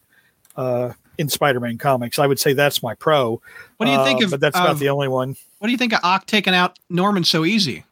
uh, 0.57 0.93
in 1.19 1.29
Spider-Man 1.29 1.79
comics. 1.79 2.19
I 2.19 2.27
would 2.27 2.41
say 2.41 2.53
that's 2.53 2.83
my 2.83 2.95
pro. 2.95 3.41
What 3.77 3.87
do 3.87 3.93
you 3.93 4.05
think 4.05 4.21
Uh, 4.21 4.25
of 4.27 4.31
But 4.33 4.41
that's 4.41 4.57
not 4.57 4.79
the 4.79 4.89
only 4.89 5.09
one. 5.09 5.37
what 5.59 5.69
do 5.69 5.73
you 5.73 5.79
think 5.79 5.93
of 5.93 6.01
Ock 6.03 6.27
taking 6.27 6.55
out 6.55 6.79
Norman 6.91 7.25
so 7.25 7.45
easy? 7.45 7.85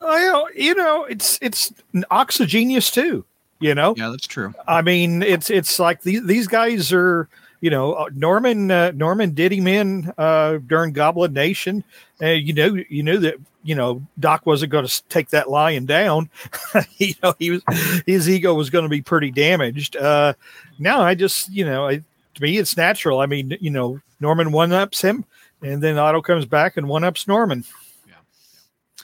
Well, 0.00 0.48
you 0.54 0.74
know, 0.74 1.04
it's 1.04 1.38
it's 1.40 1.72
an 1.94 2.04
oxygenius 2.10 2.92
too. 2.92 3.24
You 3.60 3.76
know, 3.76 3.94
Yeah, 3.96 4.08
that's 4.10 4.26
true. 4.26 4.52
I 4.66 4.82
mean, 4.82 5.22
it's 5.22 5.48
it's 5.48 5.78
like 5.78 6.02
these 6.02 6.24
these 6.26 6.48
guys 6.48 6.92
are, 6.92 7.28
you 7.62 7.70
know, 7.70 7.92
uh, 7.94 8.10
Norman 8.12 8.70
uh, 8.70 8.90
Norman 8.90 9.30
did 9.30 9.52
him 9.52 9.68
in 9.68 10.12
uh, 10.18 10.58
during 10.66 10.92
Goblin 10.92 11.32
Nation. 11.32 11.84
Uh, 12.20 12.30
you 12.30 12.52
know, 12.52 12.74
you 12.88 13.04
knew 13.04 13.18
that 13.18 13.36
you 13.62 13.76
know 13.76 14.02
Doc 14.18 14.44
wasn't 14.44 14.72
going 14.72 14.84
to 14.84 15.02
take 15.08 15.30
that 15.30 15.48
lion 15.48 15.86
down. 15.86 16.28
you 16.98 17.14
know, 17.22 17.34
he 17.38 17.52
was 17.52 17.62
his 18.04 18.28
ego 18.28 18.52
was 18.52 18.68
going 18.68 18.82
to 18.82 18.88
be 18.88 19.00
pretty 19.00 19.30
damaged. 19.30 19.96
Uh, 19.96 20.34
now 20.80 21.02
I 21.02 21.14
just 21.14 21.50
you 21.50 21.64
know, 21.64 21.86
I, 21.86 21.96
to 22.34 22.42
me 22.42 22.58
it's 22.58 22.76
natural. 22.76 23.20
I 23.20 23.26
mean, 23.26 23.56
you 23.60 23.70
know, 23.70 24.00
Norman 24.18 24.50
one 24.50 24.72
ups 24.72 25.00
him, 25.00 25.24
and 25.62 25.80
then 25.80 25.96
Otto 25.98 26.20
comes 26.20 26.44
back 26.44 26.76
and 26.76 26.88
one 26.88 27.04
ups 27.04 27.28
Norman. 27.28 27.64
Yeah. 28.08 28.14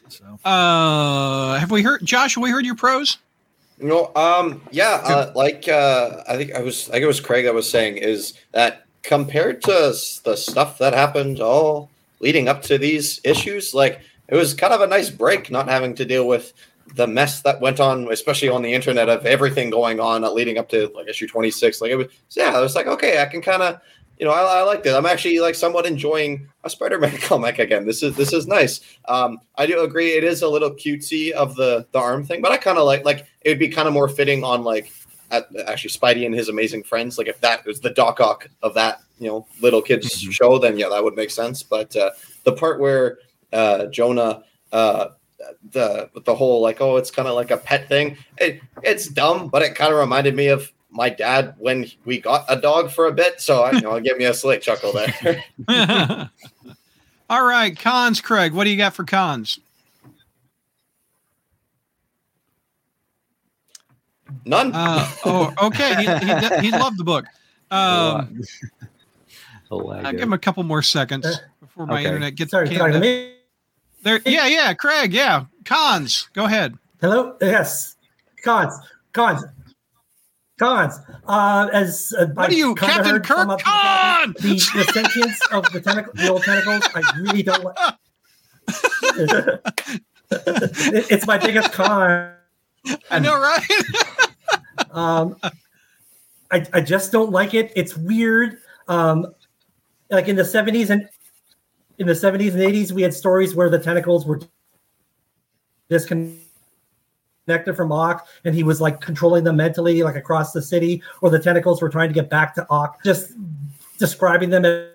So. 0.09 0.39
Uh 0.45 1.59
have 1.61 1.71
we 1.71 1.83
heard 1.83 2.05
Josh, 2.05 2.35
have 2.35 2.43
we 2.43 2.51
heard 2.51 2.67
your 2.67 2.75
pros? 2.75 3.19
You 3.81 3.87
know, 3.87 4.13
um, 4.17 4.61
yeah, 4.73 5.01
uh, 5.05 5.33
like 5.37 5.69
uh, 5.69 6.23
I 6.29 6.37
think 6.37 6.53
I 6.53 6.61
was, 6.61 6.89
I 6.89 6.93
think 6.93 7.05
it 7.05 7.07
was 7.07 7.21
Craig 7.21 7.45
that 7.45 7.55
was 7.55 7.71
saying 7.71 7.99
is 7.99 8.35
that 8.53 8.85
compared 9.03 9.63
to 9.63 9.95
the 10.25 10.37
stuff 10.37 10.79
that 10.79 10.95
happened 10.95 11.41
all 11.41 11.91
leading 12.21 12.49
up 12.49 12.63
to 12.63 12.79
these 12.79 13.21
issues, 13.23 13.75
like 13.75 14.01
it 14.29 14.35
was 14.35 14.53
kind 14.53 14.73
of 14.73 14.81
a 14.81 14.87
nice 14.87 15.11
break 15.11 15.51
not 15.51 15.69
having 15.69 15.95
to 15.95 16.05
deal 16.05 16.27
with 16.27 16.53
the 16.95 17.07
mess 17.07 17.43
that 17.43 17.61
went 17.61 17.81
on, 17.81 18.11
especially 18.13 18.49
on 18.49 18.63
the 18.63 18.73
internet 18.75 19.09
of 19.09 19.25
everything 19.27 19.71
going 19.71 20.01
on 20.01 20.25
uh, 20.25 20.31
leading 20.31 20.59
up 20.59 20.69
to 20.71 20.91
like 20.95 21.09
issue 21.09 21.29
twenty 21.29 21.51
six. 21.51 21.81
Like 21.81 21.91
it 21.91 21.97
was, 21.97 22.09
yeah, 22.31 22.57
I 22.57 22.61
was 22.61 22.75
like, 22.75 22.87
okay, 22.87 23.23
I 23.23 23.27
can 23.27 23.43
kind 23.43 23.63
of, 23.63 23.81
you 24.19 24.27
know, 24.27 24.33
I, 24.33 24.61
I 24.61 24.63
like 24.63 24.83
this. 24.83 24.95
I'm 24.95 25.07
actually 25.07 25.39
like 25.39 25.55
somewhat 25.55 25.87
enjoying 25.87 26.49
a 26.65 26.71
Spider-Man 26.71 27.17
comic 27.23 27.59
again. 27.59 27.87
This 27.87 28.03
is 28.03 28.17
this 28.17 28.33
is 28.33 28.47
nice. 28.47 28.81
Um, 29.07 29.39
I 29.57 29.67
do 29.67 29.81
agree 29.81 30.13
it 30.13 30.25
is 30.25 30.43
a 30.43 30.49
little 30.49 30.71
cutesy 30.71 31.31
of 31.31 31.55
the 31.55 31.87
the 31.93 31.99
arm 31.99 32.25
thing, 32.25 32.43
but 32.43 32.53
I 32.53 32.57
kind 32.57 32.79
of 32.79 32.85
like 32.85 33.05
like 33.05 33.27
it 33.49 33.53
would 33.53 33.59
be 33.59 33.69
kind 33.69 33.89
of 33.89 33.95
more 33.95 34.09
fitting 34.09 34.45
on 34.45 34.63
like 34.63 34.93
at, 35.31 35.49
actually 35.67 35.91
Spidey 35.91 36.27
and 36.27 36.35
his 36.35 36.49
amazing 36.49 36.83
friends. 36.83 37.19
Like 37.19 37.29
if 37.29 37.41
that 37.41 37.65
was 37.67 37.81
the 37.81 37.91
Doc 37.91 38.21
Ock 38.21 38.49
of 38.63 38.75
that 38.75 39.01
you 39.19 39.29
know 39.29 39.47
little 39.61 39.83
kids 39.83 40.23
Mhm. 40.25 40.33
show, 40.33 40.59
then 40.59 40.79
yeah, 40.79 40.89
that 40.91 41.03
would 41.03 41.17
make 41.17 41.31
sense. 41.31 41.63
But 41.63 41.97
uh, 41.97 42.11
the 42.45 42.53
part 42.53 42.79
where 42.81 43.19
uh, 43.53 43.87
Jonah. 43.87 44.43
Uh, 44.73 45.09
the 45.71 46.11
the 46.27 46.35
whole 46.35 46.61
like 46.61 46.81
oh 46.81 46.97
it's 46.97 47.13
kind 47.13 47.29
of 47.29 47.35
like 47.37 47.53
a 47.53 47.57
pet 47.57 47.89
thing 47.89 48.17
it, 48.39 48.61
it's 48.83 49.07
dumb 49.07 49.47
but 49.49 49.63
it 49.63 49.77
kind 49.77 49.93
of 49.93 49.99
reminded 49.99 50.35
me 50.35 50.49
of 50.49 50.71
my 50.91 51.09
dad 51.09 51.55
when 51.59 51.87
we 52.05 52.21
got 52.21 52.45
a 52.49 52.61
dog 52.61 52.91
for 52.91 53.07
a 53.07 53.13
bit 53.13 53.41
so 53.41 53.63
I, 53.63 53.71
you 53.71 53.81
know 53.81 53.95
it 53.95 54.03
gave 54.05 54.17
me 54.19 54.25
a 54.25 54.35
slight 54.35 54.61
chuckle 54.63 54.93
there 54.93 55.45
All 57.31 57.45
right, 57.45 57.79
cons, 57.79 58.21
Craig. 58.21 58.53
What 58.53 58.65
do 58.65 58.71
you 58.71 58.77
got 58.77 58.95
for 58.95 59.05
cons? 59.05 59.61
None. 64.45 64.73
Uh, 64.75 65.09
oh, 65.25 65.55
okay. 65.63 65.95
He, 65.97 66.03
he, 66.05 66.61
he 66.67 66.71
loved 66.71 66.99
the 66.99 67.05
book. 67.05 67.25
Um, 67.71 68.41
I'll 69.71 70.13
give 70.13 70.21
him 70.21 70.33
a 70.33 70.39
couple 70.39 70.63
more 70.63 70.83
seconds 70.83 71.41
before 71.61 71.87
my 71.87 71.95
Okay. 72.01 72.07
internet 72.07 72.35
gets 72.35 72.51
Sorry, 72.53 72.75
sorry. 72.75 72.95
up. 72.95 73.01
Me? 73.03 73.35
There, 74.03 74.21
yeah, 74.25 74.47
yeah, 74.47 74.73
Craig, 74.75 75.13
yeah. 75.13 75.45
Cons, 75.65 76.29
go 76.33 76.45
ahead. 76.47 76.77
Hello. 77.01 77.37
Yes. 77.41 77.97
Cons. 78.43 78.73
Cons. 79.13 79.45
Cons. 80.59 80.95
Uh, 81.27 81.69
as 81.73 82.15
uh, 82.19 82.27
What 82.35 82.51
are 82.51 82.55
you, 82.55 82.75
Captain 82.75 83.21
Kirk? 83.21 83.61
Con! 83.61 84.35
The, 84.41 84.55
the 84.75 84.85
sentience 84.93 85.39
of 85.53 85.71
the 85.73 85.81
tentacle, 85.81 86.13
the 86.15 86.29
old 86.31 86.43
tentacles. 86.43 86.83
I 86.95 87.03
really 87.19 87.43
don't 87.43 87.65
like. 87.65 87.77
It- 90.31 91.07
it's 91.11 91.27
my 91.27 91.39
biggest 91.39 91.73
con. 91.73 92.33
I 93.11 93.19
know, 93.19 93.39
right? 93.39 93.63
Um, 94.91 95.37
I, 96.51 96.65
I 96.73 96.81
just 96.81 97.13
don't 97.13 97.31
like 97.31 97.53
it. 97.53 97.73
It's 97.77 97.95
weird. 97.97 98.59
Um, 98.89 99.27
like 100.11 100.29
in 100.29 100.37
the 100.37 100.43
70s 100.43 100.89
and 100.91 101.07
in 101.99 102.07
the 102.07 102.15
70s 102.15 102.55
and 102.55 102.63
80s, 102.63 102.93
we 102.93 103.03
had 103.03 103.13
stories 103.13 103.55
where 103.55 103.69
the 103.69 103.79
tentacles 103.79 104.25
were 104.25 104.41
disconnected 105.91 106.41
from 107.77 107.93
Ock 107.93 108.27
and 108.45 108.55
he 108.55 108.63
was 108.63 108.81
like 108.81 109.01
controlling 109.01 109.45
them 109.45 109.57
mentally, 109.57 110.03
like 110.03 110.17
across 110.17 110.53
the 110.53 110.63
city, 110.63 111.03
or 111.21 111.29
the 111.29 111.39
tentacles 111.39 111.83
were 111.83 111.91
trying 111.91 112.09
to 112.09 112.15
get 112.15 112.31
back 112.31 112.55
to 112.55 112.67
Ock, 112.71 113.03
just 113.05 113.33
describing 113.99 114.49
them 114.49 114.65
as, 114.65 114.89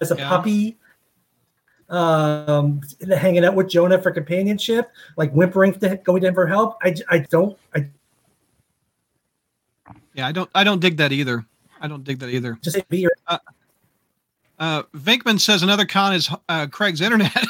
as 0.00 0.10
a 0.12 0.16
Yeah. 0.16 0.28
puppy. 0.28 0.78
Um, 1.90 2.82
hanging 3.10 3.46
out 3.46 3.54
with 3.54 3.68
Jonah 3.68 4.00
for 4.00 4.10
companionship, 4.10 4.90
like 5.16 5.32
whimpering 5.32 5.72
to 5.80 5.96
going 5.96 6.20
to 6.20 6.28
him 6.28 6.34
for 6.34 6.46
help. 6.46 6.76
I, 6.82 6.94
I 7.08 7.18
don't 7.20 7.56
I 7.74 7.86
yeah, 10.14 10.26
I 10.26 10.32
don't, 10.32 10.50
I 10.54 10.64
don't 10.64 10.80
dig 10.80 10.96
that 10.96 11.12
either. 11.12 11.46
I 11.80 11.86
don't 11.86 12.02
dig 12.04 12.18
that 12.18 12.28
either. 12.28 12.58
just 12.60 12.86
be 12.88 12.98
your 12.98 13.12
Uh, 14.58 14.82
Vinkman 14.94 15.38
says 15.38 15.62
another 15.62 15.86
con 15.86 16.12
is 16.12 16.28
uh, 16.48 16.66
Craig's 16.66 17.00
internet. 17.00 17.32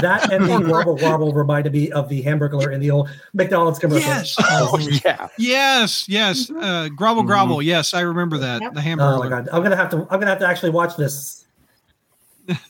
That 0.00 0.32
and 0.32 0.44
the 0.44 0.60
wobble 0.72 0.96
wobble 0.96 1.32
reminded 1.32 1.72
me 1.72 1.90
of 1.90 2.08
the 2.08 2.22
hamburger 2.22 2.70
in 2.70 2.80
the 2.80 2.88
old 2.88 3.10
McDonald's 3.34 3.80
commercial. 3.80 4.08
Yes. 4.08 4.36
Oh 4.38 4.78
yeah. 5.04 5.26
yes, 5.38 6.08
yes. 6.08 6.50
Uh, 6.50 6.88
grovel, 6.94 7.24
Mhm. 7.24 7.64
Yes, 7.64 7.94
I 7.94 8.02
remember 8.02 8.38
that. 8.38 8.62
Yep. 8.62 8.74
The 8.74 8.92
Oh 9.00 9.18
my 9.18 9.28
god! 9.28 9.48
I'm 9.52 9.62
gonna 9.62 9.74
have 9.74 9.90
to. 9.90 10.02
I'm 10.02 10.20
gonna 10.20 10.26
have 10.26 10.38
to 10.38 10.46
actually 10.46 10.70
watch 10.70 10.96
this. 10.96 11.46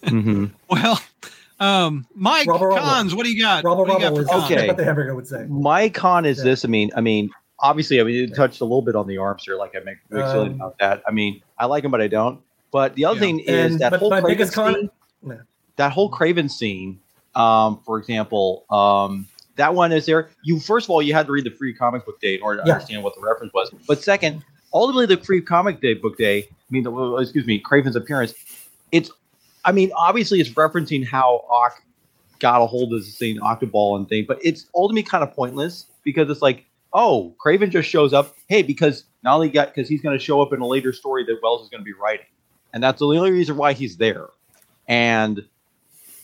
Hmm 0.06 0.46
Well, 0.70 1.00
um, 1.60 2.06
Mike 2.14 2.46
Rubble, 2.46 2.66
rubble. 2.66 2.82
cons. 2.86 3.14
What 3.14 3.24
do 3.26 3.32
you 3.32 3.40
got? 3.42 3.64
Rubble 3.64 3.84
What 3.84 3.88
do 3.88 3.92
you 3.94 4.10
got 4.10 4.16
rubble 4.16 4.40
for? 4.40 4.52
Okay. 4.52 4.68
what 4.68 4.76
the 4.76 4.84
hamburger 4.84 5.14
would 5.14 5.26
say. 5.26 5.44
My 5.48 5.88
con 5.88 6.24
is 6.24 6.38
Yeah. 6.38 6.44
this. 6.44 6.64
I 6.64 6.68
mean, 6.68 6.90
I 6.96 7.00
mean, 7.00 7.30
obviously, 7.60 8.00
I 8.00 8.04
mean, 8.04 8.14
you 8.14 8.28
touched 8.28 8.60
a 8.60 8.64
little 8.64 8.82
bit 8.82 8.94
on 8.94 9.06
the 9.06 9.18
arms 9.18 9.42
here, 9.44 9.56
like 9.56 9.74
I 9.74 9.80
make 9.80 9.96
big 10.10 10.24
silly 10.26 10.48
Um, 10.50 10.54
about 10.54 10.78
that. 10.78 11.02
I 11.06 11.10
mean, 11.10 11.42
I 11.58 11.66
like 11.66 11.82
them, 11.82 11.90
but 11.90 12.00
I 12.00 12.06
don't. 12.08 12.40
But 12.70 12.94
the 12.94 13.04
other 13.06 13.16
Yeah. 13.16 13.20
thing 13.20 13.40
is 13.40 13.72
And- 13.72 13.80
that 13.80 13.90
but 13.90 14.00
whole 14.00 14.10
my 14.10 14.20
Kraven 14.20 14.26
biggest 14.28 14.52
con- 14.52 14.74
scene, 14.74 14.90
Yeah. 15.26 15.34
that 15.76 15.92
whole 15.92 16.10
Kraven 16.10 16.50
scene, 16.50 17.00
um, 17.34 17.80
for 17.84 17.98
example, 17.98 18.64
um, 18.70 19.26
that 19.56 19.74
one 19.74 19.90
is 19.90 20.06
there. 20.06 20.30
You 20.44 20.60
first 20.60 20.86
of 20.86 20.90
all, 20.90 21.02
you 21.02 21.12
had 21.14 21.26
to 21.26 21.32
read 21.32 21.44
the 21.44 21.50
free 21.50 21.72
comic 21.74 22.04
book 22.06 22.20
day 22.20 22.34
in 22.36 22.42
order 22.42 22.60
to 22.62 22.66
Yeah. 22.68 22.74
understand 22.74 23.02
what 23.02 23.14
the 23.16 23.20
reference 23.20 23.52
was. 23.52 23.70
But 23.88 24.00
second, 24.02 24.44
ultimately, 24.72 25.06
the 25.06 25.20
free 25.24 25.40
comic 25.40 25.80
day 25.80 25.94
book 25.94 26.16
day, 26.18 26.46
I 26.50 26.54
mean, 26.70 26.84
the, 26.84 27.16
excuse 27.16 27.46
me, 27.46 27.60
Kraven's 27.60 27.96
appearance. 27.96 28.34
It's, 28.92 29.10
I 29.64 29.72
mean, 29.72 29.90
obviously, 29.96 30.40
it's 30.40 30.50
referencing 30.50 31.06
how 31.06 31.44
Ock 31.50 31.82
got 32.38 32.62
a 32.62 32.66
hold 32.66 32.92
of 32.92 33.04
the 33.04 33.10
thing, 33.10 33.38
Octoball 33.38 33.96
and 33.96 34.08
thing, 34.08 34.24
but 34.26 34.38
it's 34.42 34.66
ultimately 34.74 35.02
kind 35.02 35.22
of 35.22 35.32
pointless 35.32 35.86
because 36.04 36.30
it's 36.30 36.42
like, 36.42 36.64
oh, 36.92 37.34
Kraven 37.44 37.70
just 37.70 37.88
shows 37.88 38.12
up. 38.12 38.34
Hey, 38.48 38.62
because 38.62 39.04
not 39.22 39.34
only 39.34 39.48
got 39.48 39.74
because 39.74 39.88
he's 39.88 40.00
going 40.00 40.16
to 40.16 40.24
show 40.24 40.40
up 40.40 40.52
in 40.52 40.60
a 40.60 40.66
later 40.66 40.92
story 40.92 41.24
that 41.24 41.38
Wells 41.42 41.62
is 41.62 41.68
going 41.68 41.80
to 41.80 41.84
be 41.84 41.92
writing, 41.92 42.26
and 42.72 42.82
that's 42.82 43.00
the 43.00 43.06
only 43.06 43.30
reason 43.30 43.56
why 43.56 43.72
he's 43.72 43.96
there, 43.96 44.28
and 44.86 45.44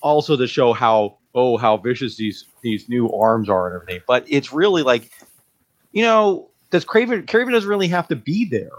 also 0.00 0.36
to 0.36 0.46
show 0.46 0.72
how 0.72 1.18
oh 1.34 1.56
how 1.56 1.76
vicious 1.76 2.16
these 2.16 2.46
these 2.62 2.88
new 2.88 3.10
arms 3.10 3.48
are 3.48 3.66
and 3.66 3.82
everything. 3.82 4.02
But 4.06 4.24
it's 4.28 4.52
really 4.52 4.82
like, 4.82 5.10
you 5.92 6.02
know, 6.02 6.48
does 6.70 6.84
Kraven 6.84 7.26
Kraven 7.26 7.52
doesn't 7.52 7.68
really 7.68 7.88
have 7.88 8.08
to 8.08 8.16
be 8.16 8.44
there 8.44 8.72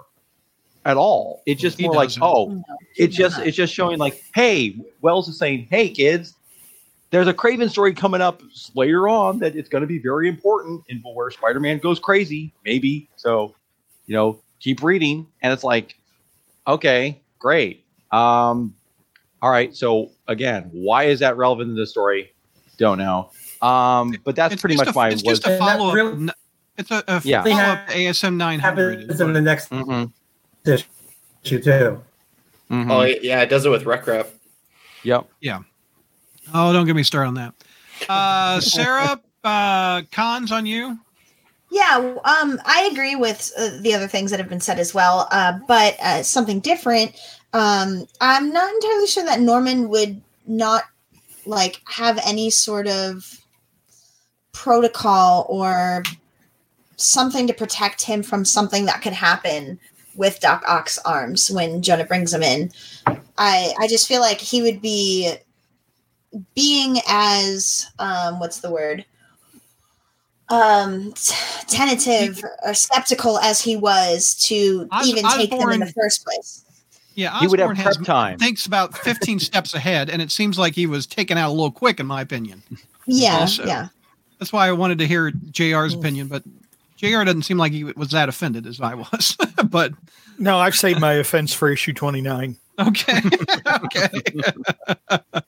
at 0.86 0.98
all. 0.98 1.42
It's 1.46 1.62
just 1.62 1.78
He 1.78 1.86
more 1.86 1.96
like, 1.96 2.10
doesn't. 2.10 2.24
oh, 2.24 2.46
No, 2.50 2.64
it's 2.96 3.16
just 3.16 3.38
not. 3.38 3.48
it's 3.48 3.58
just 3.58 3.74
showing 3.74 3.98
like, 3.98 4.22
hey, 4.34 4.78
Wells 5.02 5.28
is 5.28 5.38
saying, 5.38 5.68
hey 5.70 5.90
kids, 5.90 6.36
there's 7.12 7.28
a 7.28 7.34
Kraven 7.34 7.70
story 7.70 7.94
coming 7.94 8.22
up 8.22 8.42
later 8.76 9.08
on 9.10 9.40
that 9.40 9.56
it's 9.56 9.70
going 9.70 9.82
to 9.82 9.88
be 9.88 10.00
very 10.00 10.28
important 10.30 10.84
and 10.90 11.02
where 11.14 11.30
Spider-Man 11.32 11.80
goes 11.80 12.00
crazy, 12.00 12.54
maybe. 12.64 13.10
So, 13.16 13.56
you 14.06 14.16
know, 14.16 14.40
keep 14.60 14.84
reading, 14.84 15.28
and 15.42 15.52
it's 15.54 15.64
like, 15.64 15.96
okay, 16.68 17.22
great. 17.40 17.84
Um, 18.12 18.76
all 19.42 19.52
right. 19.52 19.76
So 19.76 20.12
again, 20.28 20.70
why 20.72 21.06
is 21.06 21.20
that 21.20 21.38
relevant 21.38 21.70
to 21.72 21.76
the 21.76 21.88
story? 21.88 22.32
Don't 22.78 22.98
know. 22.98 23.32
Um, 23.62 24.16
but 24.24 24.36
that's 24.36 24.54
It's 24.54 24.62
pretty 24.62 24.76
much 24.76 24.90
a, 24.90 24.94
my 24.94 25.10
It's 25.10 25.24
was. 25.24 25.40
just 25.40 25.48
a 25.48 25.58
follow 25.58 25.90
up. 25.90 25.96
really- 25.96 26.30
It's 26.78 26.92
a, 26.92 27.04
a 27.08 27.22
Yeah. 27.24 27.42
They 27.44 27.52
follow 27.52 27.64
have- 27.64 27.90
up 27.90 27.96
ASM 27.96 28.36
900. 28.36 29.00
Happens 29.02 29.22
in 29.22 29.34
the 29.34 29.42
next 29.42 29.70
Mhm, 29.70 30.12
issue 30.68 31.62
too. 31.62 32.04
mhm. 32.70 32.92
Oh 32.92 33.04
yeah, 33.04 33.42
it 33.42 33.50
does 33.50 33.66
it 33.66 33.70
with 33.70 33.84
Recrap. 33.84 34.28
Yep. 35.04 35.30
Yeah. 35.40 35.60
Oh, 36.54 36.74
don't 36.74 36.86
get 36.86 36.96
me 36.96 37.04
started 37.04 37.28
on 37.30 37.34
that. 37.36 37.54
Uh, 38.10 38.60
Sarah, 38.60 39.20
uh, 39.44 40.02
cons 40.12 40.52
on 40.52 40.66
you? 40.66 40.98
Yeah, 41.72 42.16
um, 42.24 42.60
I 42.66 42.90
agree 42.92 43.16
with 43.16 43.52
uh, 43.58 43.82
the 43.82 43.94
other 43.94 44.08
things 44.08 44.32
that 44.32 44.40
have 44.40 44.50
been 44.50 44.62
said 44.62 44.80
as 44.80 44.94
well. 44.94 45.28
Uh, 45.32 45.60
but 45.68 45.98
uh, 46.02 46.24
something 46.24 46.60
different. 46.60 47.20
Um, 47.54 48.08
I'm 48.22 48.52
not 48.54 48.74
entirely 48.74 49.08
sure 49.08 49.26
that 49.26 49.42
Norman 49.42 49.90
would 49.90 50.22
not 50.48 50.84
like 51.46 51.82
have 51.86 52.20
any 52.26 52.50
sort 52.50 52.88
of 52.88 53.40
protocol 54.52 55.46
or 55.50 56.04
something 56.98 57.48
to 57.48 57.54
protect 57.54 58.04
him 58.04 58.24
from 58.24 58.46
something 58.46 58.86
that 58.86 59.02
could 59.02 59.14
happen 59.14 59.80
with 60.16 60.40
Doc 60.40 60.64
Ock's 60.68 60.98
arms 61.00 61.50
when 61.52 61.82
Jonah 61.82 62.06
brings 62.06 62.34
him 62.34 62.44
in. 62.44 62.72
I 63.38 63.74
I 63.80 63.88
just 63.88 64.08
feel 64.08 64.22
like 64.22 64.40
he 64.40 64.62
would 64.62 64.82
be 64.82 65.34
being 66.54 66.98
as 67.08 67.90
um 68.00 68.40
what's 68.40 68.60
the 68.60 68.70
word 68.72 69.06
um 70.50 71.12
t- 71.14 71.34
tentative 71.68 72.44
or 72.64 72.74
skeptical 72.74 73.40
as 73.40 73.62
he 73.62 73.76
was 73.76 74.36
to 74.36 74.88
Os- 74.92 75.08
even 75.08 75.24
take 75.32 75.50
them 75.50 75.70
in 75.72 75.80
the 75.80 75.92
first 75.92 76.24
place. 76.24 76.64
Yeah, 77.16 77.40
He 77.40 77.48
would 77.48 77.60
have 77.60 77.78
has 77.78 77.96
time. 77.98 78.38
thinks 78.38 78.66
about 78.66 78.96
15 78.98 79.40
steps 79.40 79.74
ahead, 79.74 80.10
and 80.10 80.22
it 80.22 80.32
seems 80.32 80.60
like 80.60 80.76
he 80.76 80.86
was 80.86 81.08
taken 81.08 81.38
out 81.38 81.48
a 81.50 81.54
little 81.54 81.72
quick, 81.72 82.02
in 82.02 82.06
my 82.06 82.20
opinion. 82.22 82.62
Yeah, 83.08 83.38
Also- 83.40 83.66
yeah. 83.66 83.88
That's 84.38 84.52
why 84.52 84.68
I 84.68 84.74
wanted 84.74 84.98
to 85.00 85.08
hear 85.08 85.32
JR's 85.32 85.94
opinion, 85.94 86.28
but 86.28 86.44
JR 86.96 87.24
doesn't 87.24 87.44
seem 87.44 87.58
like 87.58 87.72
he 87.72 87.84
was 87.84 88.10
that 88.12 88.30
offended 88.30 88.66
as 88.68 88.80
I 88.82 88.96
was. 88.96 89.38
but 89.70 89.92
No, 90.38 90.58
I've 90.60 90.76
saved 90.76 91.00
my 91.00 91.14
offense 91.14 91.54
for 91.54 91.70
issue 91.70 91.94
29. 91.94 92.56
okay, 92.80 93.22
okay. 93.68 94.10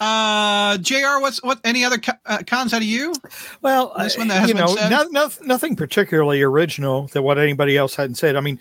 uh, 0.00 0.78
JR, 0.78 1.20
what's 1.20 1.42
what? 1.42 1.60
Any 1.64 1.84
other 1.84 1.98
co- 1.98 2.12
uh, 2.26 2.38
cons 2.46 2.72
out 2.72 2.78
of 2.82 2.86
you? 2.86 3.12
Well, 3.62 3.92
This 3.98 4.16
uh, 4.16 4.20
one 4.20 4.28
that 4.28 4.40
has 4.40 4.48
you 4.48 4.54
been 4.54 4.64
know, 4.64 4.74
said? 4.74 4.90
no, 4.90 5.02
no, 5.10 5.30
nothing 5.42 5.76
particularly 5.76 6.42
original 6.42 7.08
that 7.08 7.22
what 7.22 7.38
anybody 7.38 7.76
else 7.76 7.94
hadn't 7.94 8.16
said. 8.16 8.36
I 8.36 8.40
mean, 8.40 8.58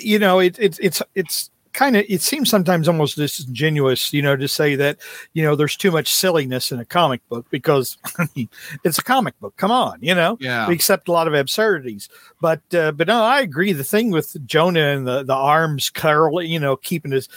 you 0.00 0.18
know, 0.18 0.38
it, 0.40 0.58
it, 0.58 0.78
it's 0.80 1.00
it's 1.14 1.50
kind 1.72 1.96
of 1.96 2.04
it 2.08 2.22
seems 2.22 2.50
sometimes 2.50 2.88
almost 2.88 3.16
disingenuous, 3.16 4.12
you 4.12 4.22
know, 4.22 4.36
to 4.36 4.48
say 4.48 4.74
that 4.76 4.98
you 5.32 5.42
know 5.42 5.56
there's 5.56 5.76
too 5.76 5.90
much 5.90 6.12
silliness 6.12 6.72
in 6.72 6.78
a 6.78 6.84
comic 6.84 7.26
book 7.28 7.46
because 7.50 7.98
I 8.18 8.26
mean, 8.34 8.48
it's 8.84 8.98
a 8.98 9.04
comic 9.04 9.38
book. 9.40 9.56
Come 9.56 9.70
on, 9.70 9.98
you 10.00 10.14
know. 10.14 10.36
Yeah, 10.40 10.68
We 10.68 10.74
accept 10.74 11.08
a 11.08 11.12
lot 11.12 11.28
of 11.28 11.34
absurdities, 11.34 12.08
but 12.40 12.62
uh, 12.74 12.92
but 12.92 13.08
no, 13.08 13.22
I 13.22 13.40
agree. 13.40 13.72
The 13.72 13.84
thing 13.84 14.10
with 14.10 14.36
Jonah 14.46 14.80
and 14.80 15.06
the 15.06 15.22
the 15.22 15.34
arms 15.34 15.90
curling, 15.90 16.50
you 16.50 16.60
know, 16.60 16.76
keeping 16.76 17.12
his 17.12 17.28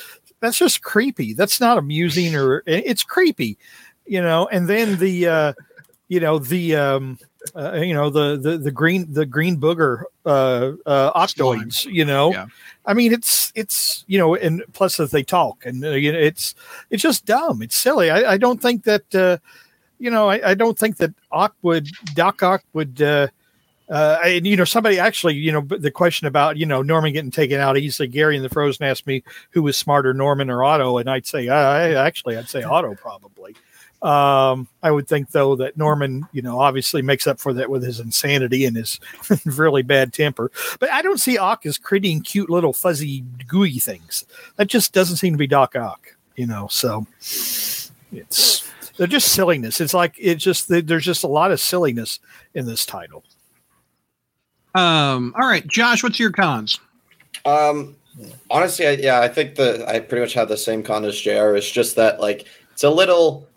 that's 0.42 0.58
just 0.58 0.82
creepy. 0.82 1.34
That's 1.34 1.62
not 1.62 1.78
amusing 1.78 2.36
or 2.38 2.64
it's 2.66 3.04
creepy, 3.04 3.58
you 4.06 4.22
know. 4.22 4.48
And 4.52 4.68
then 4.68 4.98
the 4.98 5.28
uh, 5.28 5.54
you 6.10 6.20
know 6.20 6.40
the 6.40 6.76
um, 6.76 7.20
uh, 7.56 7.74
you 7.74 7.94
know 7.94 8.10
the 8.10 8.38
the 8.38 8.58
the 8.58 8.72
green 8.72 9.12
the 9.12 9.26
green 9.26 9.58
booger 9.58 10.04
uh, 10.26 10.74
uh, 10.86 11.12
octoids, 11.14 11.86
you 11.86 12.06
know. 12.06 12.32
Yeah. 12.32 12.48
I 12.86 12.94
mean, 12.94 13.14
it's 13.14 13.52
it's 13.56 14.04
you 14.08 14.18
know, 14.18 14.36
and 14.36 14.64
plus 14.74 15.00
as 15.00 15.12
they 15.12 15.24
talk, 15.24 15.66
and 15.66 15.84
uh, 15.84 15.89
you 15.92 16.12
know, 16.12 16.20
it's 16.20 16.56
it's 16.89 17.04
just 17.04 17.26
dumb. 17.26 17.62
It's 17.62 17.78
silly. 17.78 18.10
I, 18.10 18.34
I 18.34 18.38
don't 18.38 18.62
think 18.62 18.84
that 18.84 19.16
uh, 19.16 19.38
you 20.00 20.10
know, 20.10 20.30
I, 20.30 20.52
I 20.52 20.54
don't 20.56 20.78
think 20.78 20.98
that 20.98 21.14
Ock 21.32 21.56
would 21.62 21.89
Doc 22.16 22.42
Ock 22.44 22.64
would. 22.74 23.02
Uh, 23.02 23.28
uh, 23.89 24.18
and 24.24 24.48
you 24.48 24.56
know, 24.56 24.64
somebody 24.64 24.98
actually, 24.98 25.36
you 25.36 25.52
know, 25.52 25.60
the 25.62 25.92
question 25.92 26.26
about 26.26 26.56
you 26.56 26.66
know 26.66 26.82
Norman 26.82 27.12
getting 27.12 27.30
taken 27.30 27.60
out 27.60 27.78
easily. 27.78 28.08
Gary 28.08 28.38
in 28.38 28.44
the 28.44 28.48
Frozen 28.48 28.86
asked 28.86 29.06
me 29.06 29.22
who 29.50 29.62
was 29.62 29.76
smarter, 29.76 30.14
Norman 30.14 30.50
or 30.50 30.64
Otto, 30.64 30.98
and 30.98 31.10
I'd 31.10 31.28
say, 31.28 31.50
I, 31.50 31.89
I 31.89 32.06
actually, 32.06 32.38
I'd 32.38 32.48
say 32.48 32.64
Otto 32.64 32.96
probably. 32.96 33.54
Um, 34.02 34.68
I 34.82 34.89
would 34.89 35.08
think 35.08 35.30
though 35.30 35.56
that 35.58 35.78
Norman, 35.78 36.28
you 36.32 36.41
know, 36.41 36.60
obviously 36.60 37.04
makes 37.04 37.28
up 37.28 37.39
for 37.39 37.54
that 37.54 37.70
with 37.70 37.84
his 37.84 37.99
insanity 37.99 38.66
and 38.66 38.76
his 38.76 38.99
really 39.45 39.84
bad 39.84 40.12
temper. 40.12 40.52
But 40.80 40.91
I 40.91 41.02
don't 41.02 41.20
see 41.20 41.38
Ock 41.38 41.66
as 41.66 41.78
creating 41.78 42.22
cute 42.22 42.49
little 42.49 42.74
fuzzy 42.74 43.24
gooey 43.47 43.78
things. 43.80 44.26
That 44.56 44.68
just 44.68 44.93
doesn't 44.93 45.18
seem 45.18 45.34
to 45.34 45.38
be 45.38 45.47
Doc 45.47 45.76
Ock, 45.76 46.16
you 46.36 46.47
know. 46.47 46.68
So 46.72 47.06
it's 48.12 48.72
they're 48.97 49.08
just 49.08 49.34
silliness. 49.34 49.80
It's 49.80 49.93
like 49.93 50.16
it's 50.18 50.43
just 50.43 50.68
there's 50.68 51.06
just 51.06 51.24
a 51.24 51.28
lot 51.28 51.52
of 51.52 51.60
silliness 51.60 52.20
in 52.56 52.66
this 52.66 52.86
title. 52.86 53.24
Um, 54.74 55.36
all 55.39 55.47
right, 55.47 55.66
Josh, 55.68 56.02
what's 56.02 56.20
your 56.20 56.32
cons? 56.32 56.80
Um, 57.45 57.95
honestly, 58.49 58.88
I, 58.88 58.91
yeah, 58.91 59.22
I 59.22 59.28
think 59.28 59.56
that 59.56 59.88
I 59.88 59.99
pretty 59.99 60.22
much 60.22 60.34
have 60.34 60.49
the 60.49 60.58
same 60.58 60.84
con 60.84 61.04
as 61.06 61.20
Jr. 61.20 61.56
It's 61.56 61.70
just 61.70 61.95
that 61.97 62.20
like 62.20 62.47
it's 62.72 62.84
a 62.84 62.89
little, 62.89 63.47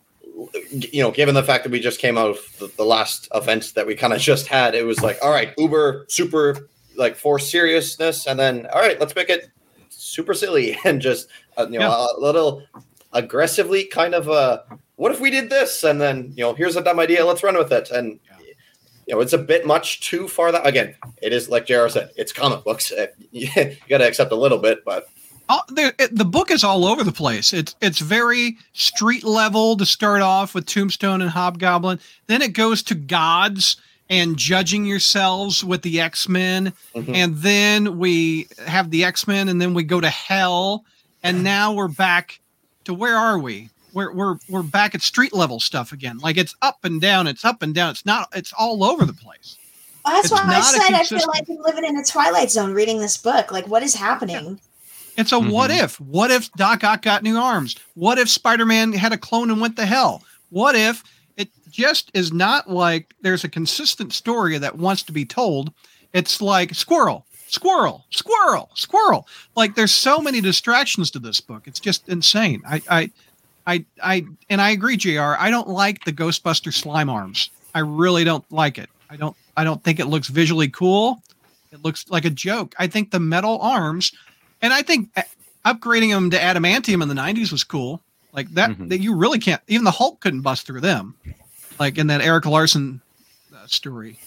you 0.70 1.02
know, 1.02 1.10
given 1.10 1.34
the 1.34 1.42
fact 1.42 1.64
that 1.64 1.70
we 1.70 1.80
just 1.80 2.00
came 2.00 2.18
out 2.18 2.30
of 2.30 2.38
the, 2.58 2.66
the 2.76 2.84
last 2.84 3.28
events 3.34 3.72
that 3.72 3.86
we 3.86 3.94
kind 3.94 4.12
of 4.12 4.20
just 4.20 4.46
had, 4.46 4.74
it 4.74 4.84
was 4.84 5.00
like, 5.00 5.18
all 5.22 5.30
right, 5.30 5.52
uber 5.58 6.06
super 6.08 6.68
like 6.96 7.16
for 7.16 7.38
seriousness, 7.38 8.26
and 8.26 8.38
then 8.38 8.66
all 8.72 8.80
right, 8.80 8.98
let's 9.00 9.14
make 9.14 9.28
it 9.30 9.48
super 9.90 10.34
silly 10.34 10.76
and 10.84 11.00
just 11.00 11.28
uh, 11.56 11.66
you 11.70 11.78
know 11.78 11.88
Yeah. 11.88 12.06
a 12.16 12.20
little 12.20 12.62
aggressively 13.12 13.84
kind 13.84 14.14
of 14.14 14.28
uh 14.28 14.62
what 14.96 15.12
if 15.12 15.20
we 15.20 15.30
did 15.30 15.50
this? 15.50 15.82
And 15.84 16.00
then 16.00 16.32
you 16.36 16.44
know 16.44 16.54
here's 16.54 16.76
a 16.76 16.82
dumb 16.82 16.98
idea 17.00 17.24
let's 17.24 17.42
run 17.42 17.56
with 17.56 17.72
it. 17.72 17.90
And 17.90 18.18
you 19.06 19.14
know 19.14 19.20
it's 19.20 19.32
a 19.32 19.38
bit 19.38 19.66
much 19.66 20.00
too 20.08 20.26
far 20.28 20.50
that 20.50 20.66
again 20.66 20.94
it 21.20 21.30
is 21.34 21.50
like 21.50 21.66
jr 21.66 21.88
said 21.88 22.08
it's 22.16 22.32
comic 22.32 22.64
books 22.64 22.90
you 23.32 23.48
gotta 23.86 24.08
accept 24.08 24.32
a 24.32 24.34
little 24.34 24.56
bit 24.56 24.82
but 24.82 25.06
all, 25.48 25.64
it, 25.76 26.14
the 26.16 26.24
book 26.24 26.50
is 26.50 26.64
all 26.64 26.86
over 26.86 27.04
the 27.04 27.12
place. 27.12 27.52
It's 27.52 27.74
it's 27.80 27.98
very 27.98 28.56
street 28.72 29.24
level 29.24 29.76
to 29.76 29.86
start 29.86 30.22
off 30.22 30.54
with 30.54 30.66
Tombstone 30.66 31.20
and 31.20 31.30
Hobgoblin. 31.30 32.00
Then 32.26 32.42
it 32.42 32.52
goes 32.52 32.82
to 32.84 32.94
gods 32.94 33.76
and 34.10 34.36
judging 34.36 34.84
yourselves 34.84 35.64
with 35.64 35.82
the 35.82 36.00
X 36.00 36.28
Men, 36.28 36.72
Mhm. 36.94 37.14
and 37.14 37.36
then 37.38 37.98
we 37.98 38.48
have 38.66 38.90
the 38.90 39.04
X 39.04 39.26
Men, 39.26 39.48
and 39.48 39.60
then 39.60 39.74
we 39.74 39.82
go 39.82 40.00
to 40.00 40.10
hell, 40.10 40.84
and 41.22 41.42
now 41.44 41.72
we're 41.72 41.88
back 41.88 42.40
to 42.84 42.94
where 42.94 43.16
are 43.16 43.38
we? 43.38 43.70
We're 43.92 44.12
we're 44.12 44.36
we're 44.48 44.62
back 44.62 44.94
at 44.94 45.02
street 45.02 45.32
level 45.32 45.60
stuff 45.60 45.92
again. 45.92 46.18
Like 46.18 46.36
it's 46.36 46.54
up 46.62 46.84
and 46.84 47.00
down. 47.00 47.26
It's 47.26 47.44
up 47.44 47.62
and 47.62 47.74
down. 47.74 47.90
It's 47.90 48.04
not. 48.06 48.28
It's 48.34 48.52
all 48.52 48.82
over 48.84 49.04
the 49.04 49.12
place. 49.12 49.56
Well, 50.04 50.14
that's 50.14 50.26
It's 50.26 50.34
why 50.34 50.54
I 50.54 50.60
said 50.60 50.94
I 50.94 51.04
feel 51.04 51.26
like 51.28 51.48
I'm 51.48 51.56
living 51.62 51.84
in 51.84 51.96
a 51.96 52.04
twilight 52.04 52.50
zone 52.50 52.72
reading 52.74 52.98
this 52.98 53.16
book. 53.16 53.50
Like, 53.52 53.66
what 53.68 53.82
is 53.82 53.94
happening? 53.94 54.60
It's 55.16 55.32
a 55.32 55.38
what 55.38 55.70
Mhm. 55.70 55.82
if? 55.84 56.00
What 56.00 56.30
if 56.30 56.50
Doc 56.52 56.82
Ock 56.84 57.02
got 57.02 57.22
new 57.22 57.36
arms? 57.38 57.76
What 57.94 58.18
if 58.18 58.28
Spider 58.28 58.66
Man 58.66 58.92
had 58.92 59.12
a 59.12 59.18
clone 59.18 59.50
and 59.50 59.60
went 59.60 59.76
to 59.76 59.86
hell? 59.86 60.22
What 60.50 60.74
if 60.74 61.02
it 61.36 61.48
just 61.70 62.10
is 62.14 62.32
not 62.32 62.70
like 62.70 63.14
there's 63.22 63.44
a 63.44 63.48
consistent 63.48 64.12
story 64.12 64.58
that 64.58 64.76
wants 64.78 65.02
to 65.04 65.12
be 65.12 65.24
told? 65.24 65.72
It's 66.12 66.40
like 66.40 66.74
squirrel, 66.74 67.26
squirrel, 67.48 68.04
squirrel, 68.10 68.70
squirrel. 68.74 69.26
Like 69.56 69.74
there's 69.74 69.92
so 69.92 70.20
many 70.20 70.40
distractions 70.40 71.10
to 71.12 71.18
this 71.18 71.40
book. 71.40 71.62
It's 71.66 71.80
just 71.80 72.08
insane. 72.08 72.62
I, 72.66 72.82
I, 72.90 73.10
I, 73.66 73.84
I, 74.02 74.24
and 74.50 74.60
I 74.60 74.70
agree, 74.70 74.96
Jr. 74.96 75.36
I 75.38 75.50
don't 75.50 75.68
like 75.68 76.04
the 76.04 76.12
Ghostbuster 76.12 76.72
slime 76.72 77.08
arms. 77.08 77.50
I 77.74 77.80
really 77.80 78.22
don't 78.24 78.44
like 78.52 78.78
it. 78.78 78.90
I 79.10 79.16
don't. 79.16 79.36
I 79.56 79.62
don't 79.64 79.82
think 79.84 80.00
it 80.00 80.06
looks 80.06 80.26
visually 80.28 80.68
cool. 80.68 81.22
It 81.72 81.82
looks 81.84 82.04
like 82.08 82.24
a 82.24 82.30
joke. 82.30 82.74
I 82.78 82.86
think 82.88 83.10
the 83.10 83.20
metal 83.20 83.58
arms 83.60 84.12
and 84.64 84.72
I 84.72 84.82
think 84.82 85.10
uh, 85.16 85.22
upgrading 85.64 86.10
them 86.10 86.30
to 86.30 86.38
adamantium 86.38 87.02
in 87.02 87.08
the 87.08 87.14
90s 87.14 87.52
was 87.52 87.62
cool. 87.64 88.00
Like 88.32 88.48
that, 88.54 88.70
Mhm. 88.70 88.88
that 88.88 88.98
you 89.00 89.14
really 89.14 89.38
can't, 89.38 89.62
even 89.68 89.84
the 89.84 89.90
Hulk 89.92 90.18
couldn't 90.20 90.40
bust 90.40 90.66
through 90.66 90.80
them, 90.80 91.14
like 91.78 91.98
in 91.98 92.08
that 92.08 92.20
Erik 92.20 92.46
Larsen 92.46 93.00
uh, 93.54 93.66
story. 93.66 94.18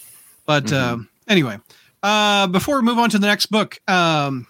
But 0.45 0.65
Mhm. 0.65 0.81
um, 0.81 1.09
anyway, 1.27 1.59
uh, 2.03 2.47
before 2.47 2.77
we 2.77 2.83
move 2.83 2.99
on 2.99 3.09
to 3.09 3.19
the 3.19 3.27
next 3.27 3.47
book, 3.47 3.79
um, 3.89 4.47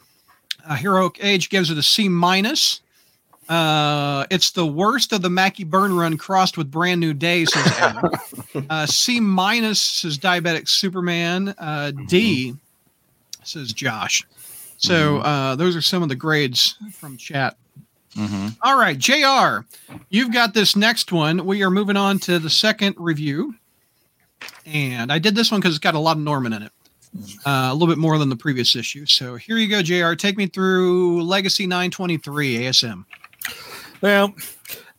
uh, 0.66 0.76
Heroic 0.76 1.18
Age 1.22 1.50
gives 1.50 1.72
it 1.72 1.78
a 1.78 1.84
C 1.84 2.08
minus. 2.10 2.82
Uh, 3.50 4.26
it's 4.30 4.52
the 4.52 4.66
worst 4.66 5.14
of 5.14 5.22
the 5.22 5.30
Mackie 5.30 5.64
Byrne 5.64 5.94
run 5.96 6.18
crossed 6.18 6.58
with 6.58 6.70
Brand 6.70 7.00
New 7.00 7.14
Day, 7.14 7.46
says 7.46 7.66
Adam. 7.80 8.12
uh, 8.70 8.86
C 8.86 9.20
minus 9.22 9.80
says 9.80 10.18
Diabetic 10.18 10.68
Superman. 10.68 11.56
Uh, 11.58 11.92
D 12.08 12.56
says 13.44 13.72
Josh. 13.74 14.22
So 14.78 15.20
uh, 15.20 15.56
those 15.56 15.76
are 15.76 15.82
some 15.82 16.04
of 16.04 16.10
the 16.10 16.16
grades 16.16 16.78
from 16.94 17.18
chat. 17.18 17.58
Mm-hmm. 18.16 18.48
All 18.64 18.78
right, 18.78 18.98
JR, 18.98 19.66
you've 20.10 20.34
got 20.34 20.54
this 20.54 20.76
next 20.76 21.12
one. 21.12 21.46
We 21.46 21.64
are 21.64 21.70
moving 21.70 21.98
on 21.98 22.18
to 22.20 22.40
the 22.40 22.50
second 22.50 22.96
review. 22.98 23.56
And 24.66 25.12
I 25.12 25.20
did 25.20 25.36
this 25.36 25.52
one 25.52 25.62
because 25.62 25.76
it's 25.76 25.84
got 25.84 25.96
a 25.96 26.00
lot 26.00 26.18
of 26.18 26.24
Norman 26.24 26.54
in 26.54 26.64
it, 26.64 26.72
uh, 27.46 27.70
a 27.72 27.74
little 27.74 27.88
bit 27.88 27.98
more 27.98 28.18
than 28.18 28.30
the 28.30 28.36
previous 28.36 28.76
issue. 28.76 29.06
So 29.06 29.36
here 29.36 29.58
you 29.58 29.68
go, 29.68 29.82
JR. 29.82 30.14
Take 30.16 30.38
me 30.38 30.48
through 30.48 31.24
Legacy 31.24 31.66
923 31.66 32.60
ASM. 32.60 33.06
Well, 34.02 34.34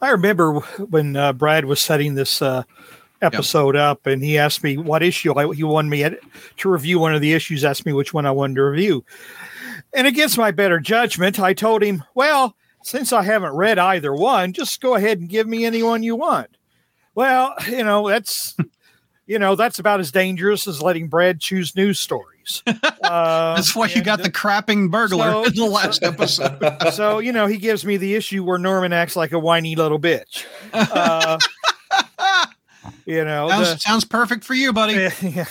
I 0.01 0.11
remember 0.11 0.61
when 0.91 1.17
uh, 1.17 1.33
Brad 1.33 1.65
was 1.65 1.81
setting 1.81 2.15
this 2.15 2.41
uh, 2.43 2.63
episode 3.23 3.77
up, 3.77 4.07
and 4.07 4.23
he 4.23 4.39
asked 4.39 4.63
me 4.63 4.77
what 4.77 5.03
issue 5.03 5.37
I, 5.37 5.53
he 5.55 5.65
wanted 5.65 5.89
me 5.89 6.05
at, 6.05 6.19
to 6.59 6.71
review. 6.71 6.99
One 6.99 7.15
of 7.15 7.21
the 7.21 7.33
issues 7.33 7.65
asked 7.65 7.87
me 7.87 7.93
which 7.93 8.15
one 8.15 8.27
I 8.27 8.31
wanted 8.31 8.57
to 8.57 8.65
review, 8.65 9.05
and 9.99 10.07
against 10.07 10.39
my 10.39 10.51
better 10.53 10.81
judgment, 10.81 11.39
I 11.41 11.53
told 11.53 11.83
him, 11.83 12.05
"Well, 12.15 12.55
since 12.83 13.13
I 13.13 13.23
haven't 13.23 13.53
read 13.53 13.79
either 13.79 14.15
one, 14.15 14.53
just 14.53 14.81
go 14.81 14.95
ahead 14.95 15.19
and 15.19 15.29
give 15.29 15.47
me 15.47 15.65
any 15.65 15.83
one 15.83 16.03
you 16.03 16.17
want." 16.17 16.57
Well, 17.15 17.55
you 17.69 17.85
know 17.85 18.09
that's. 18.09 18.57
You 19.31 19.39
know 19.39 19.57
that's 19.57 19.79
about 19.79 20.01
as 20.01 20.11
dangerous 20.11 20.67
as 20.67 20.81
letting 20.81 21.09
Brad 21.09 21.39
choose 21.39 21.77
news 21.77 22.01
stories. 22.01 22.63
Uh, 22.67 22.73
That's 23.57 23.77
why 23.77 23.89
you 23.89 24.03
got 24.03 24.23
the 24.23 24.31
crapping 24.33 24.91
burglar 24.91 25.31
so- 25.31 25.45
in 25.45 25.55
the 25.55 25.67
last 25.67 26.03
episode. 26.03 26.59
so 26.95 27.19
you 27.19 27.33
know 27.33 27.47
he 27.47 27.59
gives 27.59 27.85
me 27.85 27.99
the 27.99 28.15
issue 28.15 28.43
where 28.43 28.57
Norman 28.57 28.95
acts 28.95 29.17
like 29.17 29.33
a 29.33 29.39
whiny 29.39 29.77
little 29.77 29.99
bitch. 30.01 30.47
Uh, 30.73 31.39
you 33.09 33.25
know. 33.25 33.49
sounds, 33.49 33.73
the- 33.73 33.79
sounds 33.81 34.05
perfect 34.05 34.45
for 34.45 34.55
you, 34.55 34.73
buddy. 34.73 35.09
Yeah. 35.23 35.47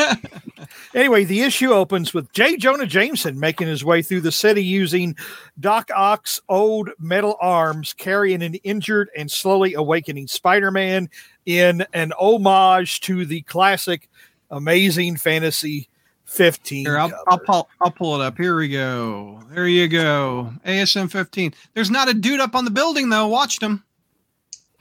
anyway, 0.94 1.24
the 1.24 1.42
issue 1.42 1.70
opens 1.70 2.14
with 2.14 2.32
J. 2.32 2.56
Jonah 2.56 2.86
Jameson 2.86 3.38
making 3.38 3.68
his 3.68 3.84
way 3.84 4.00
through 4.02 4.22
the 4.22 4.32
city 4.32 4.64
using 4.64 5.14
Doc 5.60 5.90
Ock's 5.94 6.40
old 6.48 6.90
metal 6.98 7.36
arms, 7.40 7.92
carrying 7.92 8.42
an 8.42 8.54
injured 8.56 9.10
and 9.16 9.30
slowly 9.30 9.74
awakening 9.74 10.26
Spider-Man 10.26 11.10
in 11.44 11.84
an 11.92 12.12
homage 12.18 13.00
to 13.02 13.26
the 13.26 13.42
classic 13.42 14.08
Amazing 14.50 15.16
Fantasy 15.16 15.88
15. 16.24 16.86
Here, 16.86 16.98
I'll. 16.98 17.12
I'll, 17.28 17.38
pull, 17.38 17.68
I'll 17.80 17.90
pull 17.90 18.20
it 18.20 18.24
up. 18.24 18.38
Here 18.38 18.56
we 18.56 18.68
go. 18.68 19.42
There 19.50 19.68
you 19.68 19.86
go. 19.86 20.52
ASM 20.64 21.10
15. 21.10 21.52
There's 21.74 21.90
not 21.90 22.08
a 22.08 22.14
dude 22.14 22.40
up 22.40 22.54
on 22.54 22.64
the 22.64 22.70
building, 22.70 23.10
though. 23.10 23.28
Watched 23.28 23.62
him. 23.62 23.84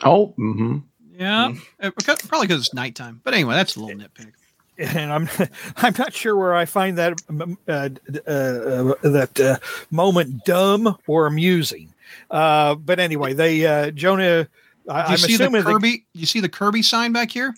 Oh, 0.04 0.34
mm-hmm. 0.40 0.78
Yeah. 1.18 1.54
Because- 1.82 2.22
probably 2.24 2.48
because 2.48 2.62
it's 2.66 2.74
nighttime. 2.74 3.22
But 3.24 3.34
anyway, 3.34 3.56
that's 3.56 3.76
a 3.76 3.80
little 3.82 4.00
nitpick. 4.00 4.34
and 4.78 5.12
I'm 5.14 5.30
I'm 5.78 5.94
not 5.98 6.14
sure 6.14 6.36
where 6.36 6.54
I 6.54 6.66
find 6.66 6.98
that 6.98 7.14
uh, 7.30 7.46
uh, 7.72 8.32
uh, 8.32 8.94
that 9.04 9.40
uh, 9.40 9.58
moment 9.92 10.44
dumb 10.46 10.98
or 11.08 11.28
amusing. 11.28 11.94
Uh, 12.30 12.76
but 12.76 13.00
anyway, 13.00 13.34
they 13.34 13.66
uh, 13.66 13.92
Jonah. 13.92 14.48
I, 14.90 14.98
you 15.00 15.04
I'm 15.14 15.18
see 15.18 15.38
the 15.38 15.44
assuming 15.46 15.64
the- 15.64 15.72
Kirby? 15.72 16.06
you 16.14 16.26
see 16.26 16.40
the 16.42 16.50
Kirby 16.50 16.82
sign 16.82 17.12
back 17.14 17.32
here? 17.32 17.54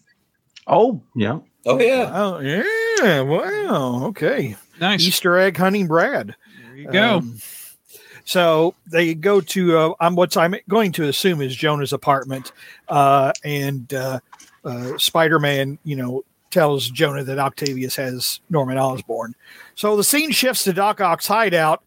Oh, 0.67 1.01
yeah. 1.15 1.39
oh 1.65 1.79
yeah 1.79 2.11
oh 2.13 2.39
yeah, 2.39 3.21
wow, 3.21 4.05
okay. 4.07 4.55
Nice. 4.79 5.01
Easter 5.01 5.37
egg 5.37 5.57
hunting, 5.57 5.87
Brad. 5.87 6.35
There 6.65 6.75
you 6.77 6.91
go. 6.91 7.17
Um, 7.17 7.39
so 8.27 8.75
they 8.85 9.15
go 9.15 9.39
to 9.39 9.77
uh, 9.77 9.93
I'm 10.01 10.17
what's 10.17 10.35
I'm 10.35 10.53
going 10.67 10.91
to 10.91 11.07
assume 11.07 11.41
is 11.41 11.55
Jonah's 11.55 11.93
apartment, 11.93 12.51
uh, 12.89 13.31
and 13.45 13.93
uh, 13.93 14.19
uh, 14.65 14.97
Spider-Man, 14.97 15.79
you 15.85 15.95
know, 15.95 16.25
tells 16.51 16.89
Jonah 16.89 17.23
that 17.23 17.39
Octavius 17.39 17.95
has 17.95 18.41
Norman 18.49 18.77
Osborn. 18.77 19.33
So 19.75 19.95
the 19.95 20.03
scene 20.03 20.31
shifts 20.31 20.65
to 20.65 20.73
Doc 20.73 20.99
Ock's 20.99 21.25
hideout, 21.25 21.83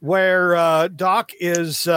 where 0.00 0.56
uh, 0.56 0.88
Doc 0.88 1.30
is. 1.38 1.88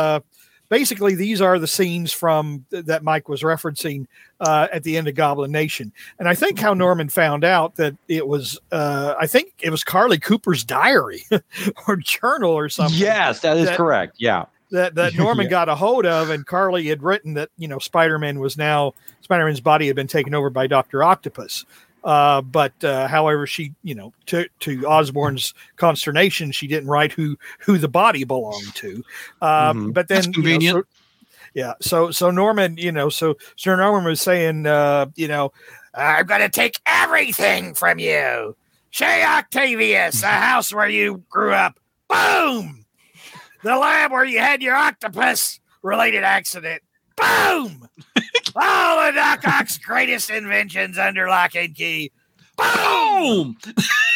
Basically, 0.70 1.16
these 1.16 1.40
are 1.42 1.60
the 1.60 1.68
scenes 1.68 2.12
from 2.12 2.66
that 2.72 3.02
Mike 3.04 3.30
was 3.30 3.42
referencing 3.42 4.06
uh, 4.42 4.68
at 4.72 4.84
the 4.84 4.98
end 4.98 5.08
of 5.08 5.16
Goblin 5.16 5.52
Nation, 5.52 5.94
and 6.20 6.28
I 6.28 6.36
think 6.36 6.60
how 6.60 6.74
Norman 6.74 7.08
found 7.10 7.44
out 7.46 7.76
that 7.78 7.96
it 8.10 8.28
was. 8.28 8.60
Uh, 8.72 9.16
I 9.20 9.28
think 9.28 9.54
it 9.62 9.70
was 9.70 9.84
Carlie 9.84 10.20
Cooper's 10.20 10.64
diary 10.66 11.24
or 11.88 11.96
journal 11.96 12.52
or 12.52 12.68
something 12.70 12.98
Yes, 13.00 13.40
that 13.42 13.56
is 13.58 13.68
That- 13.68 13.78
correct. 13.78 14.18
Yeah. 14.20 14.46
that 14.72 14.96
that 14.96 15.14
Norman 15.18 15.46
Yeah. 15.46 15.52
got 15.52 15.70
a 15.70 15.76
hold 15.76 16.06
of, 16.06 16.30
and 16.30 16.46
Carly 16.46 16.86
had 16.88 17.02
written 17.02 17.36
that 17.36 17.50
you 17.58 17.70
know 17.70 17.80
Spider-Man 17.80 18.40
was 18.40 18.58
now 18.58 18.94
Spider-Man's 19.22 19.62
body 19.62 19.88
had 19.88 19.96
been 19.96 20.08
taken 20.08 20.34
over 20.34 20.50
by 20.50 20.68
Doctor 20.68 21.02
Octopus. 21.02 21.66
Uh, 22.08 22.42
but 22.42 22.72
uh, 22.86 23.06
however, 23.08 23.46
she 23.46 23.74
you 23.84 23.94
know 23.94 24.14
to 24.28 24.48
to 24.62 24.86
Osborn's 24.88 25.54
consternation, 25.76 26.54
she 26.54 26.66
didn't 26.66 26.88
write 26.90 27.12
who 27.12 27.38
who 27.60 27.78
the 27.78 27.90
body 27.90 28.24
belonged 28.24 28.74
to. 28.76 29.04
Uh, 29.42 29.74
Mhm. 29.74 29.94
But 29.94 30.08
then 30.08 30.16
That's 30.18 30.28
you 30.28 30.32
know, 30.32 30.36
convenient. 30.36 30.76
so- 30.78 30.84
Yeah. 31.54 31.74
So 31.82 32.12
so 32.12 32.32
Norman, 32.32 32.78
you 32.78 32.92
know, 32.94 33.10
so 33.10 33.36
Sir 33.58 33.76
Norman 33.76 34.06
was 34.06 34.22
saying, 34.22 34.66
uh, 34.66 35.08
you 35.16 35.28
know, 35.28 35.52
I'm 35.94 36.26
gonna 36.26 36.48
take 36.50 36.80
everything 36.86 37.74
from 37.74 38.00
you. 38.00 38.56
Shay 38.90 39.26
Octavius, 39.26 40.22
the 40.22 40.28
house 40.28 40.74
where 40.74 40.88
you 40.90 41.24
grew 41.30 41.52
up. 41.52 41.78
Boom. 42.08 42.86
The 43.64 43.76
lab 43.76 44.12
where 44.14 44.24
you 44.24 44.40
had 44.40 44.62
your 44.62 44.76
octopus 44.76 45.60
related 45.84 46.24
accident. 46.24 46.82
Boom. 47.18 47.90
All 48.56 49.00
of 49.00 49.16
Doc 49.16 49.46
Ock's 49.46 49.78
greatest 49.78 50.30
inventions 50.30 50.98
under 50.98 51.28
lock 51.28 51.56
and 51.56 51.76
key. 51.76 52.12
Boom. 52.56 53.08
Boom! 53.18 53.58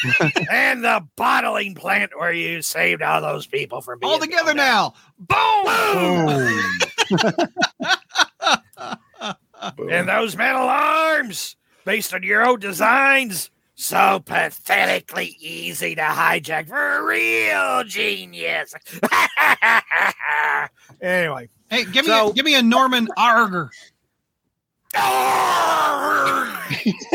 and 0.51 0.83
the 0.83 1.07
bottling 1.15 1.75
plant 1.75 2.11
where 2.17 2.31
you 2.31 2.61
saved 2.61 3.01
all 3.01 3.21
those 3.21 3.47
people 3.47 3.81
from 3.81 3.99
being 3.99 4.11
All 4.11 4.19
together 4.19 4.53
now. 4.53 4.93
Boom! 5.19 6.49
And 9.89 10.09
those 10.09 10.35
metal 10.35 10.67
arms, 10.67 11.55
based 11.85 12.13
on 12.13 12.23
your 12.23 12.45
own 12.45 12.59
designs, 12.59 13.49
so 13.75 14.19
pathetically 14.19 15.37
easy 15.39 15.95
to 15.95 16.01
hijack 16.01 16.67
for 16.67 16.97
a 16.97 17.03
real 17.03 17.83
genius. 17.83 18.73
anyway. 21.01 21.49
Hey, 21.71 21.85
give 21.85 22.05
me 22.05 22.11
So- 22.11 22.29
a, 22.29 22.33
give 22.33 22.45
me 22.45 22.53
a 22.55 22.61
Norman 22.61 23.07
Arger. 23.17 23.71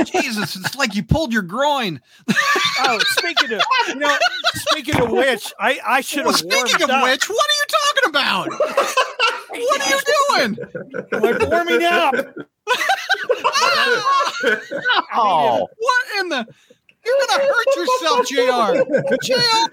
Jesus, 0.06 0.56
it's 0.56 0.74
like 0.76 0.94
you 0.94 1.02
pulled 1.02 1.30
your 1.32 1.42
groin. 1.42 2.00
Oh, 2.80 2.98
speaking 3.18 3.52
of 3.52 3.60
you 3.88 3.94
know, 3.96 4.16
speaking 4.54 4.98
of 5.00 5.10
which, 5.10 5.52
I 5.60 5.78
I 5.86 6.00
should 6.00 6.24
Well, 6.24 6.32
have 6.32 6.38
speaking 6.40 6.82
of 6.84 6.88
up. 6.90 7.02
which, 7.02 7.28
what 7.28 7.38
are 7.38 7.58
you 7.58 7.66
talking 7.84 8.08
about? 8.08 8.48
what 9.50 9.80
are 9.82 9.90
you 9.90 10.00
doing? 10.30 10.58
We're 11.12 11.38
warming 11.50 11.84
up. 11.84 12.14
Oh, 15.14 15.68
What 15.78 16.06
in 16.20 16.28
the? 16.30 16.46
You're 17.04 17.16
gonna 17.28 17.44
hurt 17.44 17.76
yourself, 17.76 18.26
Jr. 18.26 18.82
Jr. 19.22 19.70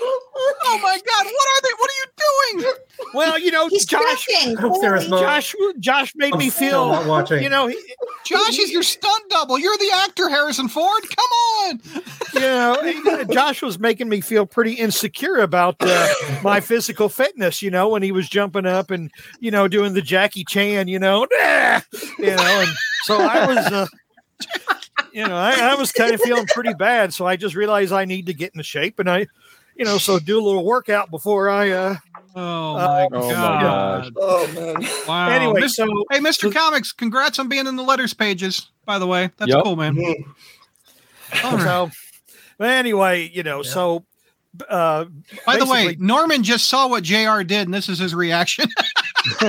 Oh 0.00 0.78
my 0.82 0.98
God! 1.06 1.26
What 1.26 1.48
are 1.48 1.62
they? 1.62 1.68
What 1.78 1.90
are 1.90 1.98
you 1.98 2.62
doing? 2.62 2.74
Well, 3.14 3.38
you 3.38 3.50
know, 3.50 3.68
He's 3.68 3.84
Josh, 3.84 4.26
joking. 4.26 4.56
I 4.56 4.60
hope 4.60 4.80
Sarah's 4.80 5.08
not- 5.08 5.20
Josh, 5.20 5.54
Josh 5.80 6.12
made 6.16 6.32
I'm 6.32 6.38
me 6.38 6.50
feel. 6.50 6.88
not 6.88 7.06
watching. 7.06 7.42
You 7.42 7.48
know, 7.48 7.66
he, 7.66 7.76
Josh 8.24 8.58
is 8.58 8.70
your 8.70 8.82
stunt 8.82 9.22
double. 9.30 9.58
You're 9.58 9.76
the 9.76 9.90
actor, 9.94 10.28
Harrison 10.28 10.68
Ford. 10.68 11.02
Come 11.02 11.30
on. 11.68 11.80
you 12.34 12.40
know, 13.04 13.24
Josh 13.30 13.60
was 13.62 13.78
making 13.78 14.08
me 14.08 14.20
feel 14.20 14.46
pretty 14.46 14.72
insecure 14.72 15.38
about 15.38 15.76
uh, 15.80 16.08
my 16.42 16.60
physical 16.60 17.08
fitness. 17.08 17.60
You 17.62 17.70
know, 17.70 17.88
when 17.88 18.02
he 18.02 18.12
was 18.12 18.28
jumping 18.28 18.66
up 18.66 18.90
and 18.90 19.10
you 19.40 19.50
know 19.50 19.68
doing 19.68 19.92
the 19.94 20.02
Jackie 20.02 20.44
Chan. 20.44 20.88
You 20.88 20.98
know, 20.98 21.26
you 22.18 22.34
know, 22.36 22.62
and 22.62 22.70
so 23.04 23.18
I 23.20 23.46
was. 23.46 23.58
Uh, 23.58 23.86
you 25.12 25.26
know, 25.26 25.36
I, 25.36 25.52
I 25.72 25.74
was 25.74 25.92
kind 25.92 26.14
of 26.14 26.20
feeling 26.22 26.46
pretty 26.46 26.72
bad, 26.74 27.12
so 27.12 27.26
I 27.26 27.36
just 27.36 27.54
realized 27.54 27.92
I 27.92 28.06
need 28.06 28.26
to 28.26 28.34
get 28.34 28.52
into 28.54 28.64
shape, 28.64 28.98
and 28.98 29.10
I, 29.10 29.26
you 29.76 29.84
know, 29.84 29.98
so 29.98 30.18
do 30.18 30.38
a 30.38 30.42
little 30.44 30.64
workout 30.64 31.10
before 31.10 31.48
I. 31.50 31.70
uh 31.70 31.96
Oh 32.34 32.76
Uh, 32.76 32.78
my 32.78 33.08
oh 33.12 33.28
my 33.28 33.34
God! 33.34 34.12
Oh 34.16 34.46
man. 34.54 34.76
Wow. 35.06 35.28
Anyway, 35.28 35.60
Mis- 35.60 35.76
so 35.76 35.86
hey, 36.10 36.18
Mr. 36.18 36.50
Comics, 36.52 36.90
congrats 36.90 37.38
on 37.38 37.48
being 37.48 37.66
in 37.66 37.76
the 37.76 37.82
letters 37.82 38.14
pages. 38.14 38.70
By 38.86 38.98
the 38.98 39.06
way, 39.06 39.30
that's 39.36 39.50
Yep. 39.50 39.64
cool, 39.64 39.76
man. 39.76 39.98
All 41.44 41.56
right. 41.56 41.62
so 41.62 41.90
but 42.56 42.70
anyway, 42.70 43.30
you 43.34 43.42
know, 43.42 43.62
Yeah. 43.62 43.70
so 43.70 44.04
uh 44.68 45.04
By 45.44 45.58
the 45.58 45.66
way, 45.66 45.94
Norman 45.98 46.42
just 46.42 46.70
saw 46.70 46.88
what 46.88 47.02
Jr. 47.04 47.42
did, 47.42 47.66
and 47.68 47.74
this 47.74 47.88
is 47.90 47.98
his 47.98 48.14
reaction. 48.14 48.70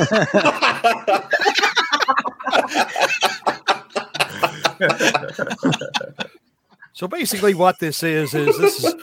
so 7.03 7.07
basically 7.09 7.53
what 7.53 7.79
this 7.79 8.01
is 8.01 8.33
is 8.33 8.57
this 8.57 8.81
is 8.81 8.95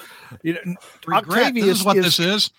you 0.42 0.54
know 0.54 0.74
Regret. 1.06 1.52
This 1.52 1.66
is 1.66 1.84
what 1.84 1.96
this 1.96 2.18
is. 2.18 2.50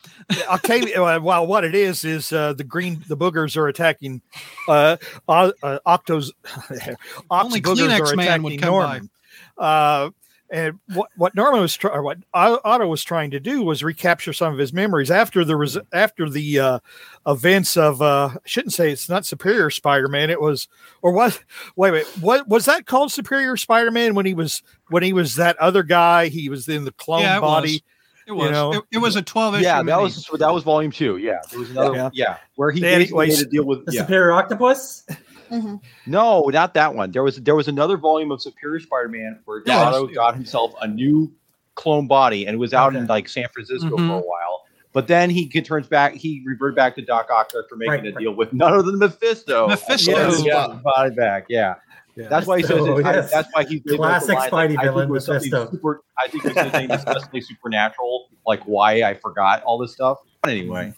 Octavia, 0.48 1.20
well, 1.20 1.48
what 1.48 1.64
it 1.64 1.74
is 1.74 2.06
is 2.06 2.32
uh, 2.32 2.54
the 2.54 2.64
green, 2.64 3.04
the 3.08 3.18
boogers 3.18 3.58
are 3.58 3.68
attacking. 3.68 4.22
Uh, 4.68 4.98
uh, 5.28 5.52
Octo's 5.88 6.32
Only 7.32 7.60
boogers 7.60 7.90
Kleenex 7.90 8.14
are 8.14 8.16
man 8.16 8.44
would 8.44 8.54
attacking 8.54 8.60
come 8.60 8.70
Norman. 8.70 9.10
Uh, 9.58 10.12
and 10.52 10.80
what 10.94 11.10
what 11.16 11.34
Norman 11.34 11.62
was 11.62 11.76
trying, 11.76 12.04
what 12.04 12.18
Otto 12.34 12.88
was 12.88 13.04
trying 13.04 13.32
to 13.32 13.40
do 13.40 13.64
was 13.64 13.84
recapture 13.84 14.34
some 14.34 14.52
of 14.52 14.60
his 14.60 14.74
memories 14.74 15.10
after 15.10 15.46
the 15.46 15.56
res- 15.56 15.78
after 15.94 16.30
the 16.30 16.60
uh, 16.60 16.80
events 17.26 17.78
of. 17.78 18.02
Uh, 18.02 18.32
I 18.34 18.38
shouldn't 18.46 18.74
say 18.74 18.92
it's 18.92 19.08
not 19.10 19.26
Superior 19.26 19.70
Spider-Man. 19.70 20.30
It 20.30 20.42
was 20.42 20.68
or 21.02 21.14
what? 21.14 21.42
Wait, 21.76 21.92
wait. 21.92 22.06
What 22.20 22.48
was 22.48 22.66
that 22.66 22.86
called? 22.86 23.12
Superior 23.12 23.56
Spider-Man 23.58 24.14
when 24.14 24.26
he 24.26 24.34
was 24.34 24.62
when 24.90 25.04
he 25.04 25.14
was 25.14 25.36
that 25.36 25.58
other 25.58 25.84
guy. 25.84 26.28
He 26.28 26.50
was 26.50 26.68
in 26.68 26.84
the 26.84 26.92
clone 26.92 27.22
Yeah, 27.22 27.38
it 27.38 27.42
body. 27.42 27.72
was. 27.72 27.82
It 28.28 28.32
was. 28.34 28.52
know. 28.52 28.74
it, 28.74 28.84
it 28.92 28.98
was 29.00 29.16
a 29.16 29.22
12 29.22 29.56
issue. 29.56 29.64
yeah, 29.64 29.78
that 29.78 29.86
mini. 29.86 30.04
was 30.04 30.30
that 30.38 30.54
was 30.54 30.64
volume 30.64 30.92
two. 30.92 31.18
Yeah, 31.18 31.40
there 31.50 31.60
was 31.60 31.72
another. 31.72 31.96
Yeah. 31.96 32.10
Yeah, 32.14 32.38
where 32.56 32.72
he 32.72 32.86
Anyways, 32.86 33.10
basically 33.12 33.28
made 33.28 33.40
a 33.40 33.46
deal 33.50 33.64
with. 33.66 33.86
The 33.86 33.94
Yeah. 33.94 34.02
Superior 34.02 34.34
Octopus? 34.34 35.06
Mhm. 35.52 35.82
No, 36.08 36.44
not 36.48 36.74
that 36.76 36.94
one. 36.96 37.12
There 37.12 37.24
was 37.24 37.38
there 37.38 37.56
was 37.56 37.68
another 37.68 37.98
volume 37.98 38.32
of 38.32 38.42
Superior 38.42 38.80
Spider-Man 38.80 39.40
where 39.46 39.62
Yeah. 39.66 39.82
Otto 39.84 40.08
got 40.08 40.36
himself 40.36 40.74
a 40.82 40.88
new 40.88 41.32
clone 41.76 42.08
body 42.08 42.48
and 42.48 42.58
was 42.60 42.74
out 42.74 42.96
in 42.96 43.06
like 43.08 43.28
San 43.30 43.48
Francisco 43.54 43.90
Mhm. 43.90 44.08
for 44.08 44.14
a 44.16 44.22
while. 44.28 44.64
But 44.94 45.08
then 45.08 45.30
he 45.30 45.46
get- 45.46 45.64
turns 45.66 45.88
back. 45.88 46.16
He 46.16 46.44
reverted 46.46 46.76
back 46.76 46.96
to 46.96 47.02
Doc 47.02 47.30
Ock 47.32 47.52
after 47.58 47.76
making 47.78 47.92
Right, 47.92 48.08
a 48.08 48.12
right. 48.12 48.18
deal 48.22 48.34
with 48.36 48.52
none 48.54 48.74
other 48.74 48.84
than 48.92 49.00
Mephisto. 49.00 49.68
Mephisto. 49.70 50.12
And 50.12 50.20
got 50.22 50.32
his 50.32 50.46
Yeah. 50.46 50.80
body 50.84 51.16
back. 51.16 51.46
Yeah. 51.50 51.76
Yeah. 52.18 52.28
That's 52.28 52.46
why 52.46 52.58
he 52.58 52.64
says. 52.64 52.72
Mephisto, 52.72 53.00
it's- 53.00 53.14
I- 53.14 53.16
yes. 53.20 53.32
That's 53.32 53.50
why 53.56 53.64
he's 53.64 53.82
able 53.88 53.98
Classic 53.98 54.36
lie, 54.36 54.42
like, 54.42 54.52
Spidey 54.52 54.56
I 54.56 54.68
think 54.68 54.82
villain, 54.82 55.16
it 55.16 55.20
something 55.22 55.50
Mephisto. 55.50 55.72
Super, 55.72 56.02
I 56.22 56.28
think 56.28 56.44
his 56.44 56.74
name 56.74 56.92
is 56.92 57.04
especially 57.08 57.40
supernatural. 57.42 58.28
Like 58.46 58.64
why 58.64 59.04
I 59.04 59.14
forgot 59.14 59.64
all 59.64 59.78
this 59.78 59.94
stuff. 59.94 60.18
But 60.44 60.52
anyway, 60.52 60.94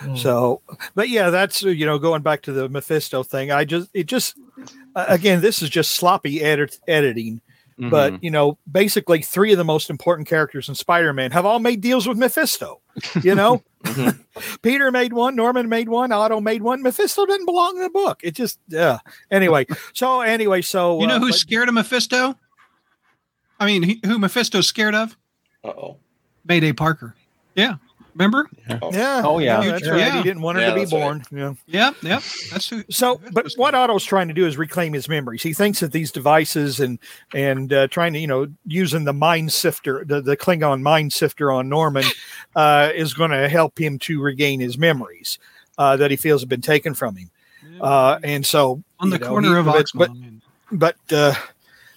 Mm. 0.00 0.18
So, 0.18 0.60
but 0.94 1.08
yeah, 1.08 1.30
that's 1.30 1.64
uh, 1.64 1.68
you 1.68 1.86
know 1.86 1.98
going 1.98 2.22
back 2.22 2.42
to 2.42 2.52
the 2.52 2.68
Mephisto 2.68 3.22
thing. 3.22 3.50
I 3.50 3.64
just 3.64 3.88
it 3.94 4.04
just 4.06 4.36
uh, 4.94 5.06
again 5.08 5.40
this 5.40 5.62
is 5.62 5.70
just 5.70 5.92
sloppy 5.92 6.42
edit, 6.42 6.78
editing. 6.86 7.40
Mm-hmm. 7.78 7.90
But 7.90 8.22
you 8.22 8.30
know, 8.30 8.56
basically 8.70 9.20
three 9.22 9.50
of 9.52 9.58
the 9.58 9.64
most 9.64 9.90
important 9.90 10.28
characters 10.28 10.68
in 10.68 10.76
Spider-Man 10.76 11.32
have 11.32 11.44
all 11.44 11.58
made 11.58 11.80
deals 11.80 12.06
with 12.06 12.16
Mephisto. 12.18 12.80
You 13.22 13.34
know, 13.34 13.62
Mhm. 13.84 14.18
Peter 14.62 14.90
made 14.92 15.12
one, 15.12 15.34
Norman 15.36 15.68
made 15.68 15.88
one, 15.88 16.10
Otto 16.12 16.40
made 16.40 16.62
one. 16.62 16.82
Mephisto 16.82 17.26
didn't 17.26 17.44
belong 17.46 17.76
in 17.76 17.82
the 17.82 17.90
book. 17.90 18.20
It 18.22 18.34
just 18.34 18.58
yeah. 18.68 18.98
Anyway, 19.30 19.66
so 19.92 20.20
anyway, 20.20 20.62
so 20.62 21.00
You 21.00 21.06
know 21.08 21.16
uh, 21.16 21.18
who's 21.20 21.32
but- 21.34 21.40
scared 21.40 21.68
of 21.68 21.74
Mephisto? 21.74 22.38
I 23.60 23.66
mean, 23.66 23.82
he, 23.82 24.00
who 24.06 24.18
Mephisto's 24.18 24.66
scared 24.66 24.94
of? 24.94 25.16
Uh 25.64 25.68
oh. 25.68 25.96
Mayday 26.46 26.72
Parker. 26.72 27.14
Yeah. 27.54 27.76
Remember? 28.14 28.48
yeah, 28.68 29.22
Oh, 29.24 29.38
yeah. 29.38 29.60
that's 29.60 29.88
right. 29.88 29.98
Yeah. 29.98 30.16
He 30.18 30.22
didn't 30.22 30.42
want 30.42 30.56
her 30.58 30.62
Yeah, 30.62 30.68
to 30.70 30.74
be 30.74 30.80
that's 30.82 30.92
right. 30.92 31.00
born. 31.00 31.24
Yeah. 31.32 31.54
Yep. 31.66 31.94
Yep. 32.02 32.22
That's 32.52 32.68
who. 32.68 32.84
So, 32.90 33.20
but 33.32 33.44
what 33.56 33.72
scared. 33.72 33.74
Otto's 33.74 34.04
trying 34.04 34.28
to 34.28 34.34
do 34.34 34.46
is 34.46 34.56
reclaim 34.56 34.92
his 34.92 35.08
memories. 35.08 35.42
He 35.42 35.52
thinks 35.52 35.80
that 35.80 35.92
these 35.92 36.12
devices 36.12 36.80
and 36.80 36.98
and 37.34 37.72
uh, 37.72 37.88
trying 37.88 38.12
to 38.12 38.18
you 38.18 38.26
know 38.26 38.46
using 38.66 39.04
the 39.04 39.12
mind 39.12 39.52
sifter, 39.52 40.04
the, 40.04 40.20
the 40.20 40.36
Klingon 40.36 40.82
mind 40.82 41.12
sifter 41.12 41.50
on 41.50 41.68
Norman, 41.68 42.04
uh, 42.56 42.90
is 42.94 43.14
going 43.14 43.30
to 43.32 43.48
help 43.48 43.78
him 43.80 43.98
to 44.00 44.20
regain 44.22 44.60
his 44.60 44.78
memories 44.78 45.38
uh, 45.78 45.96
that 45.96 46.10
he 46.10 46.16
feels 46.16 46.40
have 46.42 46.48
been 46.48 46.60
taken 46.62 46.94
from 46.94 47.16
him. 47.16 47.30
Uh, 47.80 48.20
and 48.22 48.46
so 48.46 48.82
on 49.00 49.10
the 49.10 49.18
know, 49.18 49.26
corner 49.28 49.48
he- 49.54 49.58
of 49.58 49.64
but, 49.66 49.86
but 49.94 50.10
but 50.70 50.96
uh, 51.12 51.34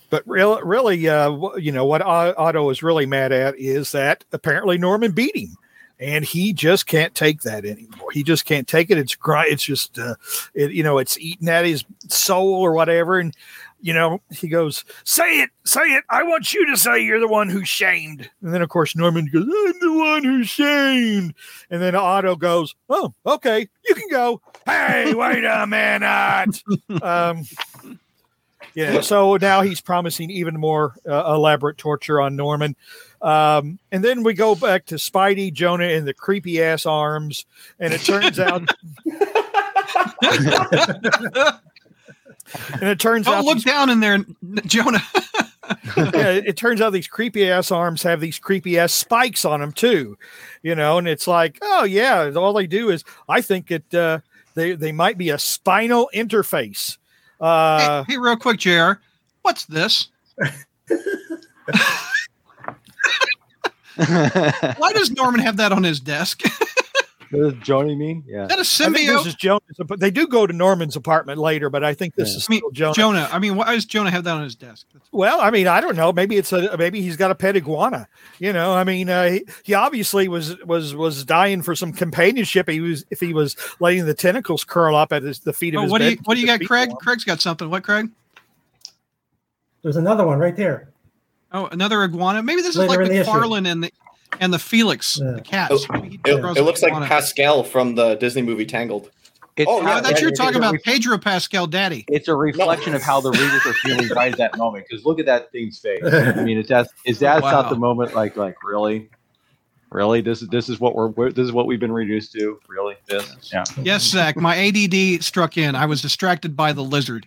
but 0.09 0.23
real, 0.25 0.59
really, 0.61 1.07
uh, 1.07 1.31
wh- 1.31 1.59
you 1.61 1.71
know 1.71 1.85
what 1.85 2.01
Otto 2.01 2.69
is 2.71 2.81
really 2.81 3.05
mad 3.05 3.31
at 3.31 3.57
is 3.59 3.91
that 3.91 4.23
apparently 4.31 4.77
Norman 4.77 5.11
beat 5.11 5.35
him, 5.35 5.55
and 5.99 6.23
he 6.23 6.53
just 6.53 6.85
can't 6.87 7.13
take 7.15 7.41
that 7.41 7.65
anymore. 7.65 8.11
He 8.11 8.23
just 8.23 8.45
can't 8.45 8.67
take 8.67 8.89
it. 8.91 8.97
It's 8.97 9.15
gri- 9.15 9.47
It's 9.49 9.63
just, 9.63 9.97
uh, 9.97 10.15
it, 10.53 10.71
you 10.71 10.83
know, 10.83 10.97
it's 10.97 11.17
eating 11.17 11.49
at 11.49 11.65
his 11.65 11.83
soul 12.07 12.53
or 12.53 12.73
whatever. 12.73 13.19
And 13.19 13.35
you 13.79 13.93
know, 13.93 14.19
he 14.31 14.47
goes, 14.47 14.83
"Say 15.03 15.41
it, 15.41 15.51
say 15.63 15.81
it. 15.81 16.03
I 16.09 16.23
want 16.23 16.51
you 16.51 16.65
to 16.65 16.77
say 16.77 16.99
you're 17.03 17.19
the 17.19 17.27
one 17.27 17.47
who's 17.47 17.69
shamed." 17.69 18.29
And 18.41 18.53
then, 18.53 18.61
of 18.63 18.69
course, 18.69 18.95
Norman 18.95 19.29
goes, 19.31 19.43
"I'm 19.43 19.79
the 19.79 19.93
one 19.93 20.23
who's 20.23 20.49
shamed." 20.49 21.35
And 21.69 21.81
then 21.81 21.93
Otto 21.95 22.35
goes, 22.35 22.75
"Oh, 22.89 23.13
okay, 23.25 23.67
you 23.87 23.95
can 23.95 24.09
go." 24.09 24.41
Hey, 24.65 25.13
wait 25.13 25.45
a 25.45 25.67
minute. 25.67 26.63
um, 27.03 27.43
yeah, 28.77 29.01
so 29.01 29.37
now 29.37 29.61
he's 29.61 29.81
promising 29.81 30.29
even 30.29 30.59
more 30.59 30.93
uh, 31.09 31.33
elaborate 31.33 31.79
torture 31.79 32.21
on 32.21 32.35
Norman. 32.35 32.75
Um, 33.23 33.79
and 33.91 34.03
then 34.03 34.21
we 34.21 34.35
go 34.35 34.53
back 34.53 34.85
to 34.85 34.95
Spidey, 34.95 35.51
Jonah, 35.51 35.87
and 35.87 36.07
the 36.07 36.13
creepy 36.13 36.61
ass 36.61 36.85
arms. 36.85 37.47
And 37.79 37.91
it 37.91 38.01
turns 38.01 38.39
out, 38.39 38.61
and 42.79 42.83
it 42.83 42.99
turns 42.99 43.25
Don't 43.25 43.37
out, 43.37 43.45
look 43.45 43.55
these, 43.55 43.63
down 43.63 43.89
in 43.89 43.99
there, 43.99 44.23
Jonah. 44.67 45.01
yeah, 45.97 46.33
it 46.33 46.55
turns 46.55 46.79
out 46.79 46.93
these 46.93 47.07
creepy 47.07 47.49
ass 47.49 47.71
arms 47.71 48.03
have 48.03 48.21
these 48.21 48.37
creepy 48.37 48.77
ass 48.77 48.93
spikes 48.93 49.43
on 49.43 49.59
them 49.59 49.71
too, 49.71 50.19
you 50.61 50.75
know. 50.75 50.99
And 50.99 51.07
it's 51.07 51.25
like, 51.25 51.57
oh 51.63 51.83
yeah, 51.83 52.31
all 52.35 52.53
they 52.53 52.67
do 52.67 52.91
is, 52.91 53.03
I 53.27 53.41
think 53.41 53.71
it, 53.71 53.91
uh, 53.91 54.19
they 54.53 54.73
they 54.73 54.91
might 54.91 55.17
be 55.17 55.31
a 55.31 55.39
spinal 55.39 56.11
interface. 56.13 56.99
Uh, 57.39 58.03
hey, 58.03 58.13
hey, 58.13 58.17
real 58.17 58.35
quick, 58.35 58.59
Jr. 58.59 58.93
What's 59.41 59.65
this? 59.65 60.09
Why 63.97 64.91
does 64.93 65.11
Norman 65.11 65.39
have 65.41 65.57
that 65.57 65.71
on 65.71 65.83
his 65.83 65.99
desk? 65.99 66.43
Does 67.31 67.53
Joni 67.55 67.97
mean? 67.97 68.23
Yeah. 68.27 68.43
Is 68.43 68.49
that 68.49 68.57
a 68.57 68.61
I 68.61 68.93
think 68.93 69.09
symbiote? 69.09 69.17
this 69.17 69.25
is 69.27 69.35
Jonas, 69.35 69.61
but 69.85 69.99
they 69.99 70.11
do 70.11 70.27
go 70.27 70.47
to 70.47 70.53
Norman's 70.53 70.95
apartment 70.95 71.39
later. 71.39 71.69
But 71.69 71.83
I 71.83 71.93
think 71.93 72.15
this 72.15 72.29
Yeah. 72.31 72.37
is 72.37 72.47
I 72.49 72.51
mean, 72.53 72.59
still 72.61 72.71
Jonas. 72.71 72.95
Jonah. 72.97 73.29
I 73.31 73.39
mean, 73.39 73.55
why 73.55 73.73
does 73.73 73.85
Jonah 73.85 74.11
have 74.11 74.23
that 74.23 74.35
on 74.35 74.43
his 74.43 74.55
desk? 74.55 74.87
Well, 75.11 75.41
I 75.41 75.49
mean, 75.51 75.67
I 75.67 75.81
don't 75.81 75.95
know. 75.95 76.13
Maybe 76.13 76.37
it's 76.37 76.53
a 76.53 76.77
maybe 76.77 77.01
he's 77.01 77.17
got 77.17 77.31
a 77.31 77.35
pet 77.35 77.55
iguana. 77.55 78.07
You 78.39 78.53
know, 78.53 78.73
I 78.73 78.83
mean, 78.83 79.09
uh, 79.09 79.29
he, 79.29 79.45
he 79.63 79.73
obviously 79.73 80.27
was 80.27 80.57
was 80.63 80.95
was 80.95 81.25
dying 81.25 81.61
for 81.61 81.75
some 81.75 81.91
companionship. 81.91 82.69
He 82.69 82.79
was 82.79 83.05
if 83.09 83.19
he 83.19 83.33
was 83.33 83.55
letting 83.79 84.05
the 84.05 84.13
tentacles 84.13 84.63
curl 84.63 84.95
up 84.95 85.11
at 85.11 85.23
his, 85.23 85.39
the 85.39 85.53
feet 85.53 85.73
of 85.75 85.79
Oh, 85.79 85.83
his 85.83 85.91
what 85.91 85.99
do 85.99 86.09
you 86.09 86.15
bed. 86.17 86.25
what 86.25 86.35
do 86.35 86.41
you 86.41 86.47
got, 86.47 86.61
Craig? 86.61 86.89
warm. 86.89 86.99
Craig's 87.01 87.23
got 87.23 87.41
something. 87.41 87.69
What, 87.69 87.83
Craig? 87.83 88.09
There's 89.83 89.97
another 89.97 90.25
one 90.25 90.39
right 90.39 90.55
there. 90.55 90.89
Oh, 91.53 91.67
another 91.67 92.03
iguana. 92.03 92.43
Maybe 92.43 92.61
this 92.61 92.75
is 92.75 92.77
like 92.87 92.99
in 92.99 93.07
the 93.07 93.21
issue. 93.21 93.29
McFarlane 93.31 93.71
and 93.71 93.83
the 93.83 93.91
and 94.39 94.53
the 94.53 94.59
Felix, 94.59 95.19
Yeah. 95.21 95.31
the 95.31 95.41
cats. 95.41 95.85
Oh, 95.89 96.03
It, 96.03 96.19
it 96.57 96.63
looks 96.63 96.81
like 96.81 96.91
iguana. 96.91 97.05
Pascal 97.07 97.63
from 97.63 97.95
the 97.95 98.15
Disney 98.15 98.41
movie 98.41 98.65
Tangled. 98.65 99.09
It's, 99.55 99.67
Oh, 99.69 99.79
Oh, 99.79 99.81
yeah, 99.81 99.95
I 99.95 100.01
thought 100.01 100.21
you're 100.21 100.31
talking 100.31 100.61
yeah. 100.61 100.69
about 100.69 100.83
Pedro 100.83 101.17
Pascal, 101.17 101.65
Daddy. 101.65 102.05
it's 102.09 102.27
a 102.27 102.35
reflection 102.35 102.93
of 102.93 103.01
how 103.01 103.19
the 103.21 103.31
readers 103.31 103.65
are 103.65 103.73
feeling 103.73 104.07
right 104.09 104.31
at 104.31 104.37
that 104.37 104.57
moment. 104.57 104.85
Because 104.87 105.03
look 105.05 105.19
at 105.19 105.25
that 105.25 105.51
thing's 105.51 105.79
face. 105.79 106.01
I 106.03 106.43
mean, 106.43 106.59
is 106.59 106.67
that 106.67 106.87
is 107.05 107.19
that 107.19 107.41
Wow. 107.41 107.51
not 107.51 107.69
the 107.69 107.75
moment? 107.75 108.13
Like, 108.13 108.37
like 108.37 108.55
really, 108.63 109.09
really? 109.89 110.21
This 110.21 110.43
is 110.43 110.49
this 110.49 110.69
is 110.69 110.79
what 110.79 110.93
we're, 110.93 111.07
we're 111.07 111.31
this 111.31 111.45
is 111.45 111.51
what 111.51 111.65
we've 111.65 111.79
been 111.79 111.91
reduced 111.91 112.33
to. 112.33 112.59
Really? 112.67 112.95
This? 113.07 113.49
Yeah. 113.51 113.63
Yes, 113.81 114.03
Zach. 114.03 114.35
My 114.35 114.55
ADD 114.55 115.23
struck 115.23 115.57
in. 115.57 115.73
I 115.75 115.87
was 115.87 116.03
distracted 116.03 116.55
by 116.55 116.71
the 116.73 116.83
lizard. 116.83 117.25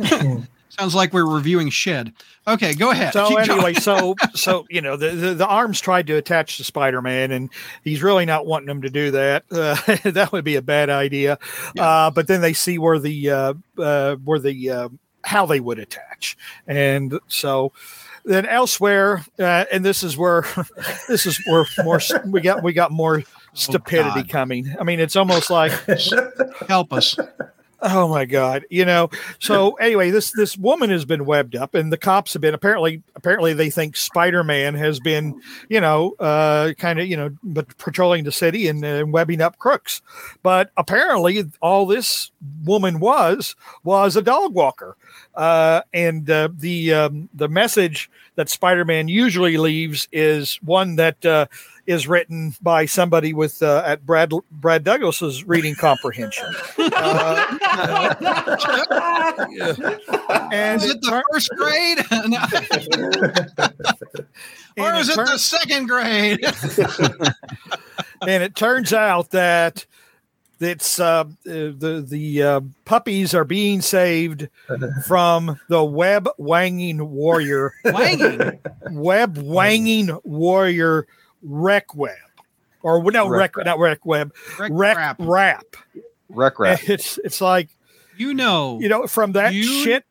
Sounds 0.79 0.95
like 0.95 1.11
we're 1.11 1.25
reviewing 1.25 1.69
Shed. 1.69 2.13
Okay, 2.47 2.73
go 2.73 2.91
ahead. 2.91 3.13
So 3.13 3.27
Keep 3.27 3.39
anyway, 3.39 3.73
so 3.73 4.15
so 4.33 4.65
you 4.69 4.81
know 4.81 4.95
the, 4.95 5.09
the 5.09 5.33
the 5.33 5.47
arms 5.47 5.81
tried 5.81 6.07
to 6.07 6.15
attach 6.15 6.57
to 6.57 6.63
Spider 6.63 7.01
Man, 7.01 7.31
and 7.31 7.49
he's 7.83 8.01
really 8.01 8.25
not 8.25 8.45
wanting 8.45 8.67
them 8.67 8.81
to 8.83 8.89
do 8.89 9.11
that. 9.11 9.43
Uh, 9.51 9.75
that 10.11 10.31
would 10.31 10.45
be 10.45 10.55
a 10.55 10.61
bad 10.61 10.89
idea. 10.89 11.37
Uh, 11.77 12.09
but 12.09 12.27
then 12.27 12.41
they 12.41 12.53
see 12.53 12.77
where 12.77 12.99
the 12.99 13.29
uh, 13.29 13.53
uh, 13.77 14.15
where 14.15 14.39
the 14.39 14.69
uh, 14.69 14.89
how 15.23 15.45
they 15.45 15.59
would 15.59 15.77
attach, 15.77 16.37
and 16.65 17.19
so 17.27 17.73
then 18.23 18.45
elsewhere, 18.45 19.25
uh, 19.39 19.65
and 19.71 19.83
this 19.83 20.03
is 20.03 20.17
where 20.17 20.45
this 21.07 21.25
is 21.25 21.39
where 21.47 21.65
more 21.83 21.99
we 22.27 22.41
got 22.41 22.63
we 22.63 22.73
got 22.73 22.91
more 22.91 23.23
stupidity 23.53 24.21
God. 24.21 24.29
coming. 24.29 24.75
I 24.79 24.83
mean, 24.83 24.99
it's 24.99 25.15
almost 25.15 25.49
like 25.49 25.73
help 26.67 26.93
us. 26.93 27.17
Oh 27.81 28.07
my 28.07 28.25
God! 28.25 28.65
You 28.69 28.85
know. 28.85 29.09
So 29.39 29.73
anyway, 29.81 30.11
this 30.11 30.31
this 30.31 30.55
woman 30.57 30.89
has 30.91 31.03
been 31.05 31.25
webbed 31.25 31.55
up, 31.55 31.73
and 31.73 31.91
the 31.91 31.97
cops 31.97 32.33
have 32.33 32.41
been 32.41 32.53
apparently 32.53 33.01
apparently 33.15 33.53
they 33.53 33.69
think 33.69 33.97
Spider 33.97 34.43
Man 34.43 34.75
has 34.75 34.99
been 34.99 35.41
you 35.67 35.81
know 35.81 36.11
uh, 36.19 36.73
kind 36.77 36.99
of 36.99 37.07
you 37.07 37.17
know 37.17 37.35
but 37.43 37.75
patrolling 37.77 38.23
the 38.23 38.31
city 38.31 38.67
and 38.67 38.85
uh, 38.85 39.05
webbing 39.07 39.41
up 39.41 39.57
crooks, 39.57 40.01
but 40.43 40.71
apparently 40.77 41.43
all 41.61 41.85
this 41.87 42.31
woman 42.63 42.99
was 42.99 43.55
was 43.83 44.15
a 44.15 44.21
dog 44.21 44.53
walker, 44.53 44.95
uh, 45.35 45.81
and 45.93 46.29
uh, 46.29 46.49
the 46.53 46.93
um, 46.93 47.29
the 47.33 47.49
message 47.49 48.11
that 48.35 48.49
Spider 48.49 48.85
Man 48.85 49.07
usually 49.07 49.57
leaves 49.57 50.07
is 50.11 50.59
one 50.61 50.97
that. 50.97 51.25
Uh, 51.25 51.47
is 51.91 52.07
written 52.07 52.53
by 52.61 52.85
somebody 52.85 53.33
with 53.33 53.61
uh, 53.61 53.83
at 53.85 54.05
Brad 54.05 54.31
Brad 54.49 54.83
Douglas's 54.83 55.43
reading 55.43 55.75
comprehension. 55.75 56.45
Uh, 56.93 58.15
and 60.51 60.81
Is 60.81 60.89
it 60.89 61.01
the 61.01 61.23
first 61.31 61.49
grade? 61.55 61.99
Or 64.77 64.93
is 64.95 65.09
it 65.09 65.19
it 65.19 65.25
the 65.27 65.37
second 65.37 65.87
grade? 65.87 66.39
and 68.25 68.41
it 68.43 68.55
turns 68.55 68.93
out 68.93 69.31
that 69.31 69.85
it's 70.61 70.97
uh, 70.99 71.25
the 71.43 72.05
the 72.07 72.43
uh, 72.43 72.61
puppies 72.85 73.33
are 73.33 73.43
being 73.43 73.81
saved 73.81 74.47
from 75.05 75.59
the 75.67 75.83
web 75.83 76.29
wanging 76.37 77.09
warrior 77.09 77.73
Wanging. 77.83 78.59
web 78.91 79.37
wanging 79.37 80.17
warrior 80.23 81.05
wreck 81.43 81.95
web 81.95 82.15
or 82.83 83.03
no 83.11 83.27
Wreck 83.27 83.55
wreck 83.57 83.65
not 83.65 83.79
wreck 83.79 84.05
web 84.05 84.33
Wreck 84.59 84.71
wreck 84.73 84.95
crap. 84.95 85.15
rap. 85.19 85.65
Wreck 86.29 86.53
And 86.59 86.59
rap. 86.59 86.79
it's 86.89 87.17
it's 87.23 87.41
like 87.41 87.69
You 88.17 88.33
know. 88.33 88.79
you 88.79 88.89
know 88.89 89.07
from 89.07 89.33
that 89.33 89.53
You- 89.53 89.63
shit 89.83 90.05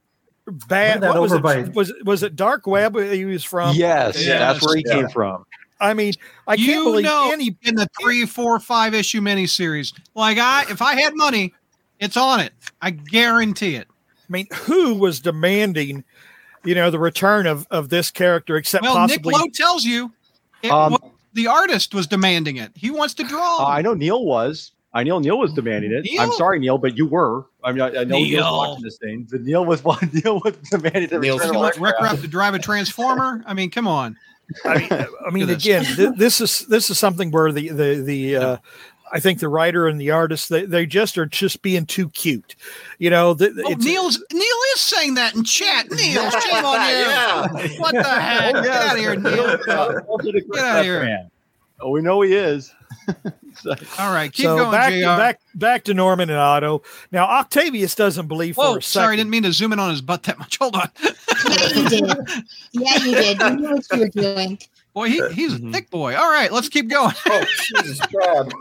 bad 0.68 1.00
That 1.02 1.10
what 1.14 1.22
was 1.22 1.32
overbite. 1.32 1.68
it 1.68 1.74
was 1.74 1.90
it 1.90 2.04
was 2.04 2.22
it 2.22 2.34
dark 2.36 2.66
web 2.66 2.96
he 2.98 3.24
was 3.24 3.44
from 3.44 3.74
yes, 3.76 4.16
Yes. 4.24 4.38
that's 4.38 4.66
where 4.66 4.76
he 4.76 4.84
Yeah. 4.86 4.94
came 4.94 5.08
from. 5.08 5.46
I 5.80 5.94
mean 5.94 6.14
I 6.46 6.56
can't 6.56 6.84
believe 6.84 7.04
know- 7.04 7.30
any 7.32 7.56
in 7.62 7.74
the 7.76 7.88
three, 8.00 8.26
four, 8.26 8.58
five 8.60 8.92
issue 8.94 9.20
miniseries. 9.20 9.92
Like 10.14 10.38
I, 10.38 10.64
if 10.70 10.82
I 10.82 11.00
had 11.00 11.14
money, 11.16 11.54
it's 12.00 12.16
on 12.16 12.40
it. 12.40 12.52
I 12.82 12.90
guarantee 12.90 13.76
it. 13.76 13.86
I 13.90 14.32
mean, 14.32 14.46
who 14.64 14.94
was 14.94 15.20
demanding, 15.20 16.04
you 16.64 16.74
know, 16.74 16.90
the 16.90 16.98
return 16.98 17.46
of 17.46 17.66
of 17.70 17.88
this 17.88 18.10
character 18.10 18.56
except 18.56 18.82
Well, 18.82 18.94
possibly 18.94 19.32
Nick 19.32 19.40
Lowe 19.40 19.46
tells 19.54 19.84
you 19.84 20.12
it 20.62 20.70
Um, 20.70 20.92
was 20.92 21.00
the 21.32 21.46
artist 21.46 21.94
was 21.94 22.06
demanding 22.06 22.56
it. 22.56 22.72
He 22.74 22.90
wants 22.90 23.14
to 23.14 23.24
draw. 23.24 23.58
Uh, 23.58 23.66
I 23.66 23.82
know 23.82 23.94
Neil 23.94 24.24
was. 24.24 24.72
I 24.92 25.04
know 25.04 25.20
Neil 25.20 25.38
was 25.38 25.52
demanding 25.52 25.92
it. 25.92 26.04
I'm 26.18 26.32
sorry, 26.32 26.58
Neil, 26.58 26.76
but 26.76 26.96
you 26.96 27.06
were. 27.06 27.46
I 27.62 27.70
mean, 27.70 27.80
I, 27.80 28.00
I 28.00 28.04
know 28.04 28.16
Neil's 28.16 28.30
Neil. 28.30 28.56
watching 28.56 28.82
this 28.82 28.98
thing. 28.98 29.26
But 29.30 29.42
Neil 29.42 29.64
was 29.64 29.84
Neil 30.12 30.40
was 30.44 30.56
demanding 30.70 31.08
the 31.08 31.18
Neil's 31.20 31.40
return 31.40 31.54
you 31.54 31.60
of 31.60 31.62
want 31.62 31.76
Wreck 31.76 31.94
Wreck 31.94 32.02
Rap. 32.02 32.12
Rap 32.12 32.20
to 32.22 32.28
drive 32.28 32.54
a 32.54 32.58
transformer? 32.58 33.42
I 33.46 33.54
mean, 33.54 33.70
come 33.70 33.86
on. 33.86 34.16
I 34.64 34.78
mean, 34.78 34.88
I 34.90 35.30
mean 35.30 35.46
Look 35.46 35.58
at 35.58 35.64
again, 35.64 35.84
th- 35.84 36.14
this 36.16 36.40
is 36.40 36.66
this 36.66 36.90
is 36.90 36.98
something 36.98 37.30
where 37.30 37.52
the 37.52 37.68
the 37.68 38.02
the 38.04 38.36
uh, 38.36 38.56
I 39.12 39.20
think 39.20 39.40
the 39.40 39.48
writer 39.48 39.86
and 39.88 40.00
the 40.00 40.10
artist 40.10 40.48
they, 40.48 40.64
they 40.64 40.86
just 40.86 41.18
are 41.18 41.26
just 41.26 41.62
being 41.62 41.86
too 41.86 42.08
cute, 42.10 42.54
you 42.98 43.10
know. 43.10 43.34
th- 43.34 43.52
Oh, 43.58 43.72
it's- 43.72 43.84
Neil's 43.84 44.22
Neil 44.32 44.42
is 44.74 44.80
saying 44.80 45.14
that 45.14 45.34
in 45.34 45.44
chat. 45.44 45.90
Neil, 45.90 46.30
shame 46.40 46.64
on 46.64 46.80
you. 46.88 46.96
Yeah. 46.96 47.48
What 47.78 47.94
the 47.94 48.00
oh, 48.06 48.20
heck? 48.20 48.54
Oh, 48.54 48.62
Get 48.62 48.72
out 48.72 48.92
of 48.92 48.98
here, 48.98 49.16
Neil. 49.16 50.04
Also 50.08 50.32
the 50.32 50.40
Get 50.52 50.64
outta 50.64 50.78
Wreck 50.78 50.84
here. 50.84 51.28
Oh, 51.80 51.90
we 51.90 52.02
know 52.02 52.20
he 52.20 52.34
is. 52.34 52.72
So- 53.52 53.74
All 53.98 54.14
right, 54.14 54.32
keep 54.32 54.44
so 54.44 54.56
going, 54.56 54.70
back 54.70 54.92
Jr. 54.92 55.04
back 55.04 55.40
back 55.54 55.84
to 55.84 55.92
Norman 55.92 56.30
and 56.30 56.38
Otto. 56.38 56.82
Now 57.10 57.26
Octavius 57.26 57.94
doesn't 57.94 58.26
believe 58.28 58.54
for 58.54 58.64
Whoa, 58.64 58.70
a 58.70 58.74
second. 58.74 58.82
sorry, 58.84 59.14
I 59.14 59.16
didn't 59.16 59.30
mean 59.30 59.42
to 59.42 59.52
zoom 59.52 59.72
in 59.74 59.80
on 59.80 59.90
his 59.90 60.00
butt 60.00 60.22
that 60.22 60.38
much. 60.38 60.56
Hold 60.58 60.76
on. 60.76 60.88
Yeah, 61.02 61.68
you 61.74 61.88
did. 61.88 62.04
Yeah, 62.72 62.96
you 63.04 63.14
did. 63.14 63.40
You 63.40 63.50
knew 63.56 63.72
what 63.72 63.86
you 63.92 63.98
were 63.98 64.08
doing. 64.08 64.58
Boy, 64.94 65.08
he, 65.08 65.28
he's 65.32 65.54
a 65.54 65.56
mm-hmm. 65.56 65.72
thick 65.72 65.90
boy. 65.90 66.16
All 66.16 66.30
right, 66.30 66.50
let's 66.50 66.68
keep 66.68 66.88
going. 66.88 67.12
Oh 67.26 67.44
Jesus 67.58 68.00
God! 68.06 68.54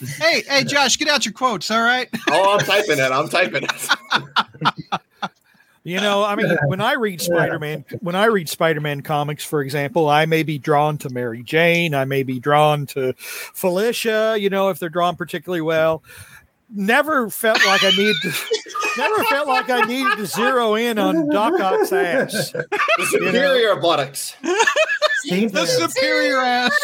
Hey, 0.00 0.42
hey, 0.48 0.64
Josh, 0.64 0.96
get 0.96 1.08
out 1.08 1.24
your 1.24 1.32
quotes. 1.34 1.70
All 1.70 1.82
right. 1.82 2.08
Oh, 2.30 2.58
I'm 2.58 2.64
typing 2.64 2.98
it. 2.98 3.10
I'm 3.10 3.28
typing 3.28 3.64
it. 3.64 5.00
You 5.82 5.98
know, 5.98 6.22
I 6.22 6.34
mean, 6.36 6.54
when 6.66 6.82
I 6.82 6.92
read 6.92 7.22
Spider-Man, 7.22 7.86
when 8.00 8.14
I 8.14 8.26
read 8.26 8.50
Spider-Man 8.50 9.00
comics, 9.00 9.42
for 9.42 9.62
example, 9.62 10.06
I 10.06 10.26
may 10.26 10.42
be 10.42 10.58
drawn 10.58 10.98
to 10.98 11.08
Mary 11.08 11.42
Jane, 11.42 11.94
I 11.94 12.04
may 12.04 12.22
be 12.22 12.38
drawn 12.38 12.84
to 12.88 13.14
Felicia, 13.16 14.36
you 14.38 14.50
know, 14.50 14.68
if 14.68 14.78
they're 14.78 14.90
drawn 14.90 15.16
particularly 15.16 15.62
well. 15.62 16.02
Never 16.70 17.30
felt 17.30 17.64
like 17.64 17.82
I 17.82 17.90
needed 17.90 18.16
to 18.22 18.32
never 18.98 19.24
felt 19.24 19.46
like 19.48 19.70
I 19.70 19.80
needed 19.86 20.18
to 20.18 20.26
zero 20.26 20.74
in 20.74 20.98
on 20.98 21.28
Doc 21.30 21.58
Ock's 21.58 21.92
ass. 21.92 22.52
The 22.52 23.06
superior 23.10 23.76
buttocks. 23.76 24.34
Steam 25.24 25.48
The 25.48 25.66
fans. 25.66 25.94
superior 25.94 26.38
ass. 26.40 26.78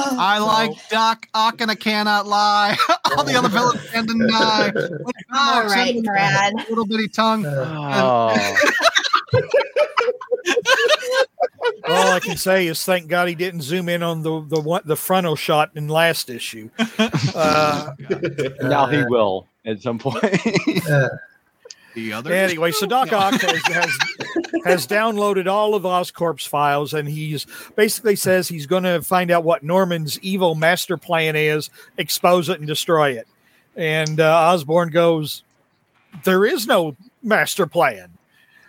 Oh, 0.00 0.16
I 0.16 0.38
like 0.38 0.70
Doc 0.90 1.26
Ock 1.34 1.60
and 1.60 1.70
I 1.70 1.74
cannot 1.74 2.26
lie. 2.26 2.76
All 3.16 3.24
the 3.24 3.34
other 3.34 3.48
villains 3.48 3.80
can 3.90 4.06
deny. 4.06 4.70
all 5.34 5.64
right, 5.64 6.00
Brad. 6.04 6.54
Little 6.68 6.86
bitty 6.86 7.08
tongue. 7.08 7.44
Oh, 9.30 10.27
All 11.88 12.12
I 12.12 12.20
can 12.20 12.36
say 12.36 12.66
is 12.66 12.84
thank 12.84 13.08
God 13.08 13.28
he 13.28 13.34
didn't 13.34 13.62
zoom 13.62 13.88
in 13.88 14.02
on 14.02 14.22
the 14.22 14.44
the 14.46 14.60
one 14.60 14.82
the 14.84 14.96
frontal 14.96 15.36
shot 15.36 15.70
in 15.74 15.88
last 15.88 16.30
issue. 16.30 16.70
Uh, 17.34 17.92
now 18.62 18.86
he 18.86 19.04
will 19.04 19.46
at 19.64 19.80
some 19.80 19.98
point. 19.98 20.24
Uh, 20.90 21.08
The 21.94 22.12
other. 22.12 22.32
Anyway, 22.32 22.70
so 22.72 22.86
Doc 22.86 23.12
Ock 23.12 23.40
has, 23.40 23.62
has 23.66 23.98
has 24.64 24.86
downloaded 24.88 25.46
all 25.46 25.74
of 25.74 25.82
Oscorp's 25.84 26.46
files, 26.46 26.94
and 26.94 27.08
he's 27.08 27.46
basically 27.76 28.14
says 28.16 28.48
he's 28.48 28.66
going 28.66 28.84
to 28.84 29.02
find 29.02 29.30
out 29.30 29.44
what 29.44 29.62
Norman's 29.62 30.18
evil 30.20 30.54
master 30.54 30.96
plan 30.96 31.34
is, 31.36 31.70
expose 31.96 32.48
it, 32.48 32.58
and 32.58 32.66
destroy 32.68 33.12
it. 33.12 33.26
And 33.76 34.20
uh, 34.20 34.52
Osborn 34.52 34.90
goes, 34.90 35.42
"There 36.24 36.44
is 36.44 36.66
no 36.66 36.96
master 37.22 37.66
plan." 37.66 38.10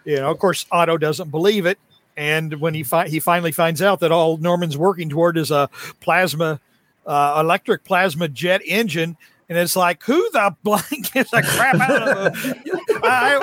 You 0.06 0.18
know, 0.18 0.32
of 0.32 0.40
course, 0.40 0.66
Otto 0.72 0.98
doesn't 0.98 1.30
believe 1.30 1.66
it, 1.66 1.78
and 2.18 2.60
when 2.60 2.74
he 2.74 2.84
fi- 2.84 3.08
he 3.10 3.20
finally 3.20 3.52
finds 3.52 3.82
out 3.82 4.00
that 4.02 4.12
all 4.12 4.38
Norman's 4.38 4.78
working 4.78 5.10
toward 5.10 5.38
is 5.38 5.52
a 5.52 5.70
plasma, 6.00 6.60
uh, 7.06 7.38
electric 7.40 7.84
plasma 7.84 8.28
jet 8.28 8.62
engine, 8.66 9.18
and 9.50 9.58
it's 9.58 9.76
like, 9.76 10.04
who 10.04 10.30
the 10.32 10.56
blank 10.64 11.12
gives 11.12 11.34
a 11.34 11.42
crap 11.42 11.76
out 11.80 12.08
of 12.08 12.54
I, 13.04 13.38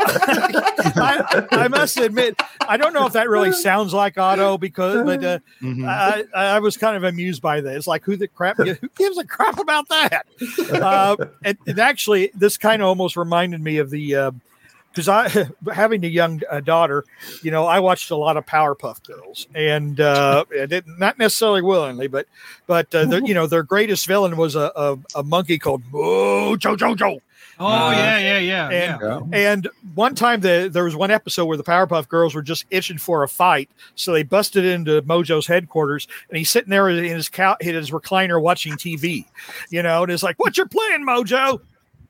I, 0.96 1.46
I, 1.64 1.68
must 1.68 1.96
admit, 1.96 2.40
I 2.68 2.76
don't 2.76 2.92
know 2.92 3.06
if 3.06 3.12
that 3.14 3.28
really 3.28 3.52
sounds 3.52 3.92
like 3.92 4.16
Otto 4.18 4.58
because, 4.58 5.04
but 5.04 5.24
uh, 5.24 5.38
Mhm. 5.62 5.86
I, 5.88 6.24
I 6.34 6.58
was 6.60 6.76
kind 6.76 6.96
of 6.96 7.04
amused 7.04 7.42
by 7.42 7.60
that. 7.60 7.76
It's 7.76 7.86
like, 7.86 8.04
who 8.04 8.16
the 8.16 8.28
crap? 8.28 8.56
Who 8.58 8.74
gives 8.96 9.18
a 9.18 9.24
crap 9.24 9.58
about 9.58 9.88
that? 9.88 10.26
Uh, 10.70 11.16
and, 11.44 11.56
and 11.66 11.78
actually, 11.78 12.30
this 12.34 12.56
kind 12.56 12.82
of 12.82 12.88
almost 12.88 13.16
reminded 13.16 13.60
me 13.60 13.78
of 13.78 13.90
the 13.90 14.14
because 14.96 15.08
I 15.08 15.28
having 15.74 16.04
a 16.04 16.08
young 16.08 16.40
uh, 16.50 16.60
daughter, 16.60 17.04
you 17.42 17.50
know, 17.50 17.66
I 17.66 17.80
watched 17.80 18.10
a 18.10 18.16
lot 18.16 18.36
of 18.38 18.46
Powerpuff 18.46 19.02
Girls, 19.06 19.46
and 19.54 20.00
uh, 20.00 20.44
I 20.60 20.66
didn't 20.66 20.98
not 20.98 21.18
necessarily 21.18 21.60
willingly, 21.62 22.06
but 22.08 22.26
but 22.66 22.92
uh, 22.94 23.04
the, 23.04 23.22
you 23.24 23.34
know, 23.34 23.46
their 23.46 23.62
greatest 23.62 24.06
villain 24.06 24.36
was 24.36 24.56
a 24.56 24.72
a, 24.74 24.98
a 25.16 25.22
monkey 25.22 25.58
called 25.58 25.82
Mojo 25.92 26.76
Jojo. 26.76 27.20
Oh 27.58 27.66
Uh, 27.66 27.90
yeah, 27.92 28.18
yeah, 28.18 28.38
yeah. 28.38 28.68
and 28.68 29.00
yeah. 29.32 29.52
and 29.52 29.68
one 29.94 30.14
time 30.14 30.40
the, 30.40 30.68
there 30.70 30.84
was 30.84 30.94
one 30.94 31.10
episode 31.10 31.46
where 31.46 31.56
the 31.56 31.64
Powerpuff 31.64 32.08
Girls 32.08 32.34
were 32.34 32.42
just 32.42 32.66
itching 32.70 32.98
for 32.98 33.22
a 33.22 33.28
fight, 33.28 33.70
so 33.94 34.12
they 34.12 34.22
busted 34.22 34.64
into 34.64 35.00
Mojo's 35.02 35.46
headquarters, 35.46 36.06
and 36.28 36.36
he's 36.36 36.50
sitting 36.50 36.70
there 36.70 36.88
in 36.88 37.04
his 37.04 37.28
cow 37.28 37.56
in 37.60 37.74
his 37.74 37.90
recliner 37.90 38.40
watching 38.40 38.74
TV, 38.74 39.24
you 39.70 39.82
know, 39.82 40.02
and 40.02 40.12
it's 40.12 40.22
like, 40.22 40.38
"What's 40.38 40.58
your 40.58 40.68
plan, 40.68 41.04
Mojo?" 41.06 41.60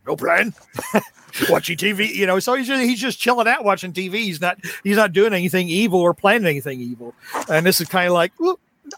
No 0.07 0.17
plan. 0.17 0.55
watching 1.49 1.77
TV, 1.77 2.15
you 2.15 2.27
know. 2.27 2.39
So 2.39 2.55
he's 2.55 2.67
just, 2.67 2.83
he's 2.83 3.01
just 3.01 3.19
chilling 3.19 3.49
out 3.49 3.65
watching 3.65 3.93
TV. 3.93 4.15
He's 4.15 4.41
not 4.41 4.59
he's 4.85 4.97
not 4.97 5.13
doing 5.13 5.33
anything 5.33 5.69
evil 5.69 6.01
or 6.01 6.15
planning 6.15 6.47
anything 6.47 6.81
evil. 6.81 7.15
And 7.49 7.67
this 7.67 7.81
is 7.81 7.89
kind 7.89 8.07
of 8.07 8.15
like, 8.15 8.33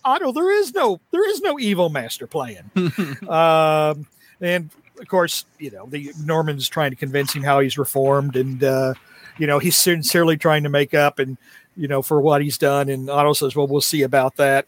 Otto, 0.05 0.33
there 0.33 0.51
is 0.51 0.75
no 0.75 1.01
there 1.11 1.29
is 1.29 1.41
no 1.41 1.59
evil 1.59 1.89
master 1.89 2.27
plan. 2.27 2.71
um, 3.29 4.07
and 4.41 4.71
of 5.01 5.09
course, 5.09 5.45
you 5.59 5.71
know, 5.71 5.87
the 5.87 6.13
Norman's 6.23 6.69
trying 6.69 6.91
to 6.91 6.97
convince 6.97 7.33
him 7.33 7.43
how 7.43 7.61
he's 7.61 7.79
reformed, 7.79 8.37
and 8.37 8.63
uh, 8.63 8.95
you 9.39 9.47
know, 9.47 9.59
he's 9.59 9.77
sincerely 9.77 10.37
trying 10.37 10.65
to 10.65 10.69
make 10.69 10.95
up 10.95 11.19
and 11.19 11.37
you 11.77 11.89
know 11.89 12.03
for 12.03 12.21
what 12.21 12.43
he's 12.43 12.59
done. 12.59 12.89
And 12.89 13.09
Otto 13.09 13.33
says, 13.33 13.57
"Well, 13.57 13.67
we'll 13.67 13.81
see 13.81 14.03
about 14.03 14.37
that." 14.37 14.67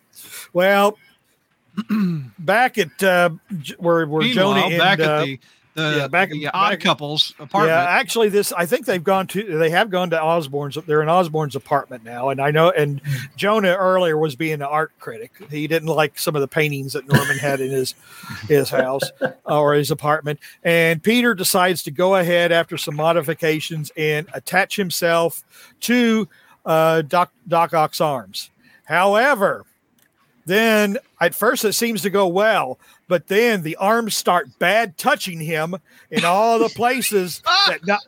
Well, 0.52 0.96
back 2.38 2.78
at 2.78 3.02
uh, 3.02 3.30
where 3.78 4.06
where 4.06 4.22
Meanwhile, 4.22 4.54
and 4.54 4.78
back 4.78 5.00
uh, 5.00 5.02
at 5.02 5.24
the 5.24 5.40
the, 5.74 5.98
yeah, 5.98 6.08
back- 6.08 6.30
the 6.30 6.48
odd 6.48 6.70
back- 6.70 6.80
couples 6.80 7.32
apartment. 7.38 7.68
yeah, 7.68 7.84
actually, 7.84 8.28
this 8.28 8.52
I 8.52 8.66
think 8.66 8.86
they've 8.86 9.02
gone 9.02 9.26
to 9.28 9.58
they 9.58 9.70
have 9.70 9.88
gone 9.90 10.10
to 10.10 10.20
Osborn's. 10.22 10.76
They're 10.86 11.02
in 11.02 11.08
Osborn's 11.08 11.54
apartment 11.54 12.04
now, 12.04 12.30
and 12.30 12.40
I 12.40 12.50
know. 12.50 12.70
And 12.70 13.00
Jonah 13.36 13.74
earlier 13.74 14.16
was 14.18 14.34
being 14.36 14.54
an 14.54 14.62
art 14.62 14.92
critic. 14.98 15.32
He 15.50 15.66
didn't 15.66 15.88
like 15.88 16.18
some 16.18 16.34
of 16.34 16.40
the 16.40 16.48
paintings 16.48 16.94
that 16.94 17.06
Norman 17.06 17.38
had 17.38 17.60
in 17.60 17.70
his 17.70 17.94
his 18.48 18.70
house 18.70 19.02
or 19.44 19.74
his 19.74 19.90
apartment. 19.90 20.40
And 20.64 21.02
Peter 21.02 21.34
decides 21.34 21.82
to 21.84 21.90
go 21.90 22.16
ahead 22.16 22.52
after 22.52 22.76
some 22.76 22.96
modifications 22.96 23.92
and 23.96 24.26
attach 24.34 24.76
himself 24.76 25.44
to 25.80 26.28
uh, 26.66 27.02
Doc 27.02 27.32
Doc 27.46 27.72
Ock's 27.74 28.00
arms. 28.00 28.50
However, 28.84 29.64
then 30.46 30.98
at 31.20 31.34
first 31.34 31.64
it 31.64 31.74
seems 31.74 32.02
to 32.02 32.10
go 32.10 32.26
well, 32.26 32.78
but 33.10 33.26
then 33.26 33.62
the 33.62 33.74
arms 33.76 34.14
start 34.14 34.56
bad 34.60 34.96
touching 34.96 35.40
him 35.40 35.74
in 36.12 36.24
all 36.24 36.60
the 36.60 36.68
places 36.68 37.42
ah! 37.46 37.64
that 37.66 37.84
not 37.84 38.00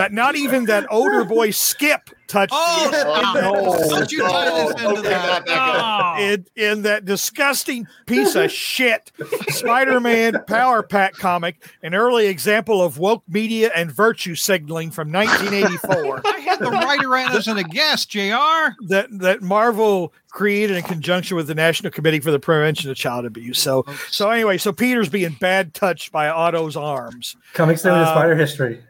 that 0.00 0.12
not 0.12 0.34
even 0.36 0.64
that 0.64 0.86
older 0.90 1.24
boy 1.24 1.50
Skip 1.50 2.10
touched 2.26 2.52
Oh, 2.54 3.32
no. 3.34 3.88
Don't 3.98 4.10
you 4.12 4.22
tie 4.22 4.44
this 4.64 4.70
into 4.70 4.86
okay, 5.00 5.02
that. 5.08 5.44
back, 5.44 5.46
back 5.46 5.78
up. 5.78 6.16
Oh. 6.18 6.22
in, 6.22 6.46
in 6.56 6.82
that 6.82 7.04
disgusting 7.04 7.86
piece 8.06 8.34
of 8.34 8.50
shit 8.50 9.10
Spider-Man 9.48 10.44
Power 10.46 10.82
Pack 10.82 11.14
comic, 11.14 11.62
an 11.82 11.94
early 11.94 12.26
example 12.26 12.82
of 12.82 12.98
woke 12.98 13.22
media 13.28 13.70
and 13.74 13.90
virtue 13.92 14.34
signaling 14.34 14.90
from 14.90 15.12
1984 15.12 16.22
I 16.24 16.38
had 16.40 16.58
the 16.60 16.70
writer 16.70 17.16
in 17.16 17.28
as 17.36 17.46
a 17.48 17.62
guest, 17.64 18.10
Jr. 18.10 18.74
that 18.88 19.06
that 19.10 19.42
Marvel 19.42 20.12
created 20.30 20.76
in 20.76 20.82
conjunction 20.84 21.36
with 21.36 21.46
the 21.48 21.54
National 21.54 21.90
Committee 21.90 22.20
for 22.20 22.30
the 22.30 22.38
Prevention 22.38 22.90
of 22.90 22.96
Child 22.96 23.26
Abuse. 23.26 23.58
So 23.58 23.84
so 24.08 24.30
anyway, 24.30 24.56
so 24.58 24.72
Peter's 24.72 25.08
being 25.08 25.36
bad 25.40 25.74
touched 25.74 26.12
by 26.12 26.28
Otto's 26.28 26.76
arms. 26.76 27.36
Coming 27.52 27.76
soon 27.76 27.92
Uh, 27.92 28.04
to 28.04 28.10
Spider 28.10 28.36
History. 28.36 28.80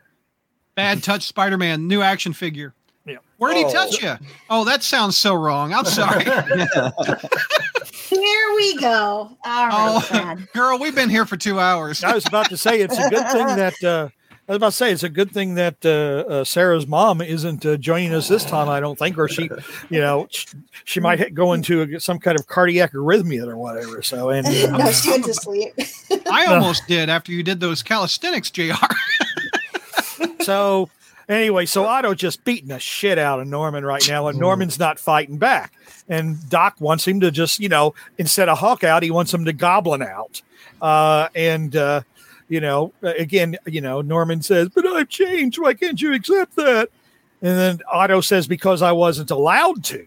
Bad 0.75 1.03
Touch 1.03 1.23
Spider 1.27 1.57
Man, 1.59 1.89
new 1.89 2.03
action 2.03 2.33
figure. 2.33 2.75
Yeah. 3.07 3.17
Where 3.39 3.53
did 3.55 3.61
he 3.61 3.65
Oh. 3.67 3.73
touch 3.73 4.03
you? 4.03 4.15
Oh, 4.51 4.65
that 4.65 4.83
sounds 4.83 5.17
so 5.17 5.35
wrong. 5.35 5.73
I'm 5.73 5.85
sorry. 5.87 6.25
Here 8.11 8.55
we 8.57 8.77
go. 8.79 8.89
All 8.91 9.37
right, 9.45 9.71
Oh, 9.73 10.07
Brad. 10.11 10.49
girl, 10.55 10.79
we've 10.79 10.95
been 10.95 11.09
here 11.11 11.25
for 11.25 11.37
two 11.37 11.59
hours. 11.61 12.03
I 12.05 12.13
was 12.15 12.27
about 12.27 12.49
to 12.51 12.57
say 12.57 12.81
it's 12.81 12.99
a 12.99 13.09
good 13.09 13.27
thing 13.29 13.47
that 13.47 13.85
uh, 13.85 14.09
I 14.49 14.53
was 14.53 14.57
about 14.57 14.71
to 14.71 14.77
say 14.77 14.91
it's 14.93 15.03
a 15.05 15.09
good 15.09 15.31
thing 15.31 15.55
that 15.55 15.77
uh, 15.85 16.31
uh, 16.31 16.45
Sarah's 16.45 16.87
mom 16.89 17.21
isn't 17.23 17.65
uh, 17.65 17.77
joining 17.77 18.13
us 18.13 18.27
this 18.29 18.45
time. 18.45 18.69
I 18.69 18.81
don't 18.81 18.99
think, 18.99 19.17
or 19.17 19.29
she, 19.29 19.49
you 19.91 20.01
know, 20.01 20.27
sh- 20.31 20.47
she 20.85 20.99
might 21.01 21.35
go 21.35 21.53
into 21.53 21.83
a, 21.83 22.01
some 22.01 22.19
kind 22.19 22.39
of 22.39 22.47
cardiac 22.49 22.93
arrhythmia 22.93 23.47
or 23.47 23.57
whatever. 23.57 24.03
So 24.03 24.31
and 24.31 24.47
uh, 24.47 24.77
no, 24.77 24.91
she 24.91 25.11
went 25.11 25.25
to 25.27 25.35
sleep. 25.35 25.73
I 26.31 26.47
almost 26.47 26.87
did 26.89 27.09
after 27.09 27.31
you 27.33 27.43
did 27.45 27.61
those 27.61 27.83
calisthenics, 27.83 28.51
Jr. 28.51 28.73
so 30.41 30.91
anyway, 31.29 31.67
so 31.67 31.85
Otto 31.85 32.15
just 32.15 32.45
beating 32.45 32.69
the 32.69 32.79
shit 32.79 33.19
out 33.19 33.41
of 33.41 33.47
Norman 33.47 33.85
right 33.85 34.07
now, 34.09 34.27
and 34.27 34.39
Norman's 34.39 34.79
not 34.79 34.99
fighting 34.99 35.39
back. 35.39 35.73
And 36.09 36.49
Doc 36.49 36.77
wants 36.81 37.07
him 37.07 37.21
to 37.21 37.31
just, 37.31 37.61
you 37.61 37.69
know, 37.69 37.95
instead 38.19 38.49
of 38.49 38.59
Hawk 38.59 38.85
out, 38.85 39.03
he 39.03 39.11
wants 39.11 39.33
him 39.33 39.45
to 39.45 39.53
Goblin 39.53 40.03
out. 40.03 40.43
Uh, 40.83 41.29
and 41.35 41.75
uh, 41.77 42.03
you 42.49 42.61
know, 42.61 42.93
again, 43.03 43.57
you 43.67 43.81
know, 43.81 44.01
Norman 44.01 44.43
says, 44.43 44.69
"But 44.69 44.87
I've 44.87 45.09
changed. 45.09 45.59
Why 45.59 45.75
can't 45.75 46.01
you 46.01 46.13
accept 46.13 46.57
that?" 46.57 46.91
And 47.43 47.57
then 47.57 47.81
Otto 47.91 48.21
says, 48.21 48.47
"Because 48.47 48.83
I 48.83 48.93
wasn't 48.93 49.31
allowed 49.31 49.85
to." 49.85 50.05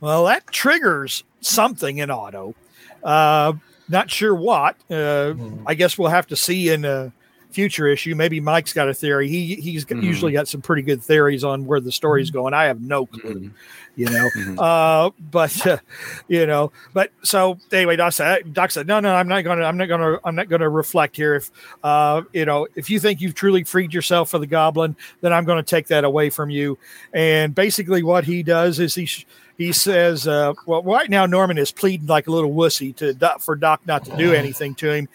Well, 0.00 0.24
that 0.26 0.46
triggers 0.48 1.24
something 1.40 1.98
in 1.98 2.10
Otto. 2.10 2.54
Uh, 3.02 3.54
not 3.88 4.10
sure 4.10 4.34
what. 4.34 4.76
Uh, 4.90 5.34
I 5.66 5.74
guess 5.74 5.98
we'll 5.98 6.10
have 6.10 6.26
to 6.28 6.36
see 6.36 6.68
in 6.68 6.84
a 6.84 7.12
future 7.52 7.86
issue. 7.86 8.14
Maybe 8.14 8.40
Mike's 8.40 8.72
got 8.72 8.88
a 8.88 8.94
theory. 8.94 9.28
He 9.28 9.54
he's 9.56 9.84
Mhm. 9.84 10.02
usually 10.02 10.32
got 10.32 10.48
some 10.48 10.60
pretty 10.62 10.82
good 10.82 11.02
theories 11.02 11.44
on 11.44 11.66
where 11.66 11.80
the 11.80 11.92
story's 11.92 12.30
going. 12.30 12.54
I 12.54 12.64
have 12.64 12.80
no 12.80 13.06
clue. 13.06 13.34
Mhm. 13.34 13.50
You 13.96 14.06
know, 14.08 14.30
Mhm. 14.36 14.56
uh, 14.58 15.10
but 15.30 15.66
uh, 15.66 15.78
you 16.28 16.46
know, 16.46 16.72
but 16.94 17.10
so 17.22 17.58
anyway, 17.72 17.96
Doc 17.96 18.12
said, 18.12 18.54
Doc 18.54 18.70
said, 18.70 18.86
no, 18.86 19.00
no, 19.00 19.14
I'm 19.14 19.28
not 19.28 19.42
gonna, 19.42 19.64
I'm 19.64 19.76
not 19.76 19.86
gonna, 19.88 20.18
I'm 20.24 20.34
not 20.36 20.48
gonna 20.48 20.68
reflect 20.70 21.16
here. 21.16 21.34
If 21.34 21.50
uh, 21.84 22.22
you 22.32 22.44
know, 22.44 22.66
if 22.76 22.88
you 22.88 23.00
think 23.00 23.20
you've 23.20 23.34
truly 23.34 23.64
freed 23.64 23.92
yourself 23.92 24.30
for 24.30 24.38
the 24.38 24.46
Goblin, 24.46 24.96
then 25.20 25.32
I'm 25.32 25.44
going 25.44 25.62
to 25.62 25.68
take 25.68 25.88
that 25.88 26.04
away 26.04 26.30
from 26.30 26.50
you. 26.50 26.78
And 27.12 27.54
basically, 27.54 28.02
what 28.02 28.24
he 28.24 28.42
does 28.42 28.78
is 28.78 28.94
he. 28.94 29.06
Sh- 29.06 29.26
he 29.58 29.72
says, 29.72 30.26
uh, 30.26 30.54
"Well, 30.64 30.82
right 30.84 31.10
now 31.10 31.26
Norman 31.26 31.58
is 31.58 31.70
pleading 31.70 32.06
like 32.06 32.26
a 32.28 32.30
little 32.30 32.50
wussy 32.54 32.96
to 32.96 33.14
for 33.40 33.54
Doc 33.56 33.82
not 33.86 34.06
to 34.06 34.16
do 34.16 34.32
anything 34.32 34.74
to 34.76 34.90
him, 34.90 35.06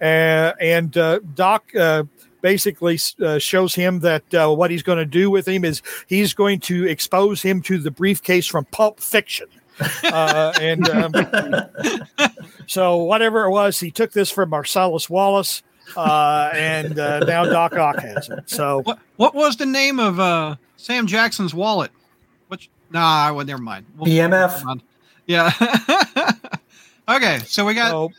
uh, 0.00 0.52
and 0.60 0.96
uh, 0.96 1.20
Doc 1.34 1.74
uh, 1.74 2.04
basically 2.40 2.98
uh, 3.22 3.38
shows 3.38 3.74
him 3.74 4.00
that 4.00 4.34
uh, 4.34 4.48
what 4.48 4.70
he's 4.70 4.82
going 4.82 4.98
to 4.98 5.06
do 5.06 5.30
with 5.30 5.46
him 5.46 5.64
is 5.64 5.82
he's 6.06 6.34
going 6.34 6.60
to 6.60 6.86
expose 6.86 7.42
him 7.42 7.62
to 7.62 7.78
the 7.78 7.90
briefcase 7.90 8.46
from 8.46 8.64
Pulp 8.66 9.00
Fiction." 9.00 9.46
uh, 10.04 10.52
and 10.60 10.88
um, 10.88 11.12
so 12.66 12.98
whatever 12.98 13.44
it 13.44 13.50
was, 13.50 13.80
he 13.80 13.90
took 13.90 14.12
this 14.12 14.30
from 14.30 14.50
Marcellus 14.50 15.08
Wallace, 15.08 15.62
uh, 15.96 16.50
and 16.54 16.98
uh, 16.98 17.20
now 17.20 17.44
Doc 17.44 17.74
Ock 17.74 17.98
has 18.00 18.28
it. 18.28 18.48
So 18.48 18.82
What 18.82 18.98
what 19.16 19.34
was 19.34 19.56
the 19.56 19.66
name 19.66 19.98
of 19.98 20.20
uh, 20.20 20.56
Sam 20.76 21.06
Jackson's 21.06 21.54
wallet? 21.54 21.90
Which 22.48 22.70
nah, 22.90 23.32
well, 23.32 23.44
never 23.44 23.62
mind. 23.62 23.86
We'll- 23.96 24.10
BMF. 24.10 24.30
never 24.30 24.64
mind. 24.64 24.82
Yeah. 25.26 25.52
okay, 27.08 27.38
so 27.46 27.64
we 27.64 27.74
got 27.74 27.90
so, 27.90 28.10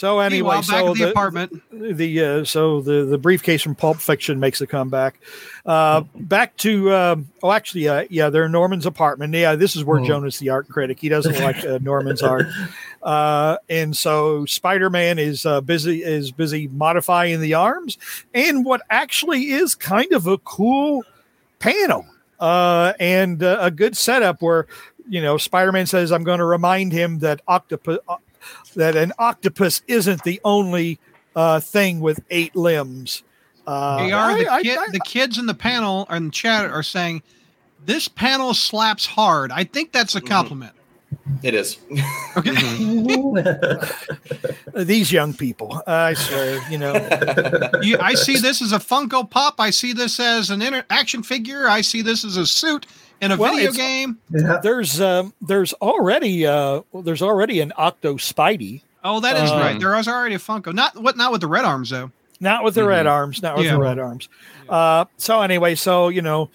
so 0.00 0.18
anyway, 0.18 0.36
meanwhile, 0.38 0.62
so 0.62 0.94
the, 0.94 1.04
the, 1.04 1.10
apartment. 1.10 1.62
the 1.70 2.24
uh, 2.24 2.44
so 2.44 2.80
the 2.80 3.04
the 3.04 3.18
briefcase 3.18 3.60
from 3.60 3.74
Pulp 3.74 3.98
Fiction 3.98 4.40
makes 4.40 4.58
a 4.62 4.66
comeback. 4.66 5.20
Uh, 5.66 6.04
back 6.14 6.56
to 6.56 6.90
um, 6.90 7.28
oh, 7.42 7.52
actually, 7.52 7.86
uh, 7.86 8.06
yeah, 8.08 8.30
they're 8.30 8.48
Norman's 8.48 8.86
apartment. 8.86 9.34
Yeah, 9.34 9.56
this 9.56 9.76
is 9.76 9.84
where 9.84 10.00
Oh. 10.00 10.04
Jonas, 10.06 10.38
the 10.38 10.48
art 10.48 10.70
critic, 10.70 10.98
he 10.98 11.10
doesn't 11.10 11.38
like 11.44 11.62
uh, 11.66 11.80
Norman's 11.82 12.22
art, 12.22 12.46
uh, 13.02 13.58
and 13.68 13.94
so 13.94 14.46
Spider 14.46 14.88
Man 14.88 15.18
is 15.18 15.44
uh, 15.44 15.60
busy 15.60 16.02
is 16.02 16.32
busy 16.32 16.66
modifying 16.68 17.42
the 17.42 17.52
arms, 17.52 17.98
and 18.32 18.64
what 18.64 18.80
actually 18.88 19.50
is 19.50 19.74
kind 19.74 20.12
of 20.12 20.26
a 20.26 20.38
cool 20.38 21.04
panel 21.58 22.06
uh, 22.38 22.94
and 22.98 23.42
uh, 23.42 23.58
a 23.60 23.70
good 23.70 23.98
setup 23.98 24.40
where 24.40 24.66
you 25.10 25.20
know 25.20 25.36
Spider 25.36 25.72
Man 25.72 25.84
says, 25.84 26.10
"I'm 26.10 26.24
going 26.24 26.38
to 26.38 26.46
remind 26.46 26.90
him 26.90 27.18
that 27.18 27.42
octopus." 27.46 27.98
That 28.74 28.96
an 28.96 29.12
octopus 29.18 29.82
isn't 29.86 30.24
the 30.24 30.40
only 30.44 30.98
uh, 31.36 31.60
thing 31.60 32.00
with 32.00 32.20
eight 32.30 32.54
limbs. 32.56 33.22
Uh, 33.66 33.98
They 34.04 34.12
are 34.12 34.36
the, 34.36 34.48
I- 34.48 34.56
I- 34.56 34.62
kid, 34.62 34.78
I- 34.78 34.90
the 34.90 35.00
kids 35.00 35.38
in 35.38 35.46
the 35.46 35.54
panel 35.54 36.06
or 36.10 36.16
in 36.16 36.26
the 36.26 36.30
chat 36.32 36.64
are 36.70 36.82
saying 36.82 37.22
This 37.84 38.08
panel 38.08 38.52
slaps 38.52 39.06
hard. 39.06 39.50
I 39.52 39.64
think 39.64 39.90
that's 39.92 40.14
a 40.14 40.20
Mhm. 40.20 40.26
compliment. 40.28 40.72
It 41.42 41.54
is. 41.54 41.78
Okay. 42.36 42.54
Uh, 44.74 44.84
These 44.84 45.10
young 45.12 45.34
people, 45.34 45.82
I 45.86 46.14
swear, 46.14 46.60
you 46.70 46.78
know. 46.78 46.92
You, 47.82 47.98
I 47.98 48.14
see 48.14 48.36
this 48.36 48.60
as 48.62 48.72
a 48.72 48.78
Funko 48.78 49.28
Pop. 49.28 49.54
I 49.58 49.70
see 49.70 49.92
this 49.92 50.20
as 50.20 50.50
an 50.50 50.60
inter- 50.62 50.84
action 50.90 51.22
figure. 51.22 51.66
I 51.68 51.80
see 51.80 52.02
this 52.02 52.24
as 52.24 52.36
a 52.36 52.46
suit 52.46 52.86
in 53.20 53.32
a 53.32 53.36
Well, 53.36 53.54
video 53.54 53.72
game. 53.72 54.18
yeah. 54.30 54.58
There's 54.62 55.00
um, 55.00 55.32
there's 55.40 55.72
already 55.74 56.46
uh, 56.46 56.82
there's 57.02 57.22
already 57.22 57.60
an 57.60 57.72
Octo 57.76 58.14
Spidey. 58.16 58.82
Oh, 59.02 59.20
that 59.20 59.42
is 59.42 59.50
Um, 59.50 59.58
right. 59.60 59.78
There 59.80 59.90
was 59.96 60.06
already 60.08 60.34
a 60.34 60.38
Funko. 60.38 60.72
Not 60.74 60.96
what? 61.00 61.16
Not 61.16 61.32
with 61.32 61.40
the 61.40 61.46
red 61.48 61.64
arms 61.64 61.90
though. 61.90 62.10
Not 62.38 62.64
with 62.64 62.74
the 62.74 62.84
red 62.84 63.06
arms, 63.06 63.42
not 63.42 63.56
with 63.56 63.66
Yeah. 63.66 63.72
the 63.72 63.80
red 63.80 63.98
arms. 63.98 64.28
Uh, 64.68 65.04
so 65.16 65.40
anyway, 65.42 65.74
so 65.74 66.08
you 66.08 66.22
know, 66.22 66.50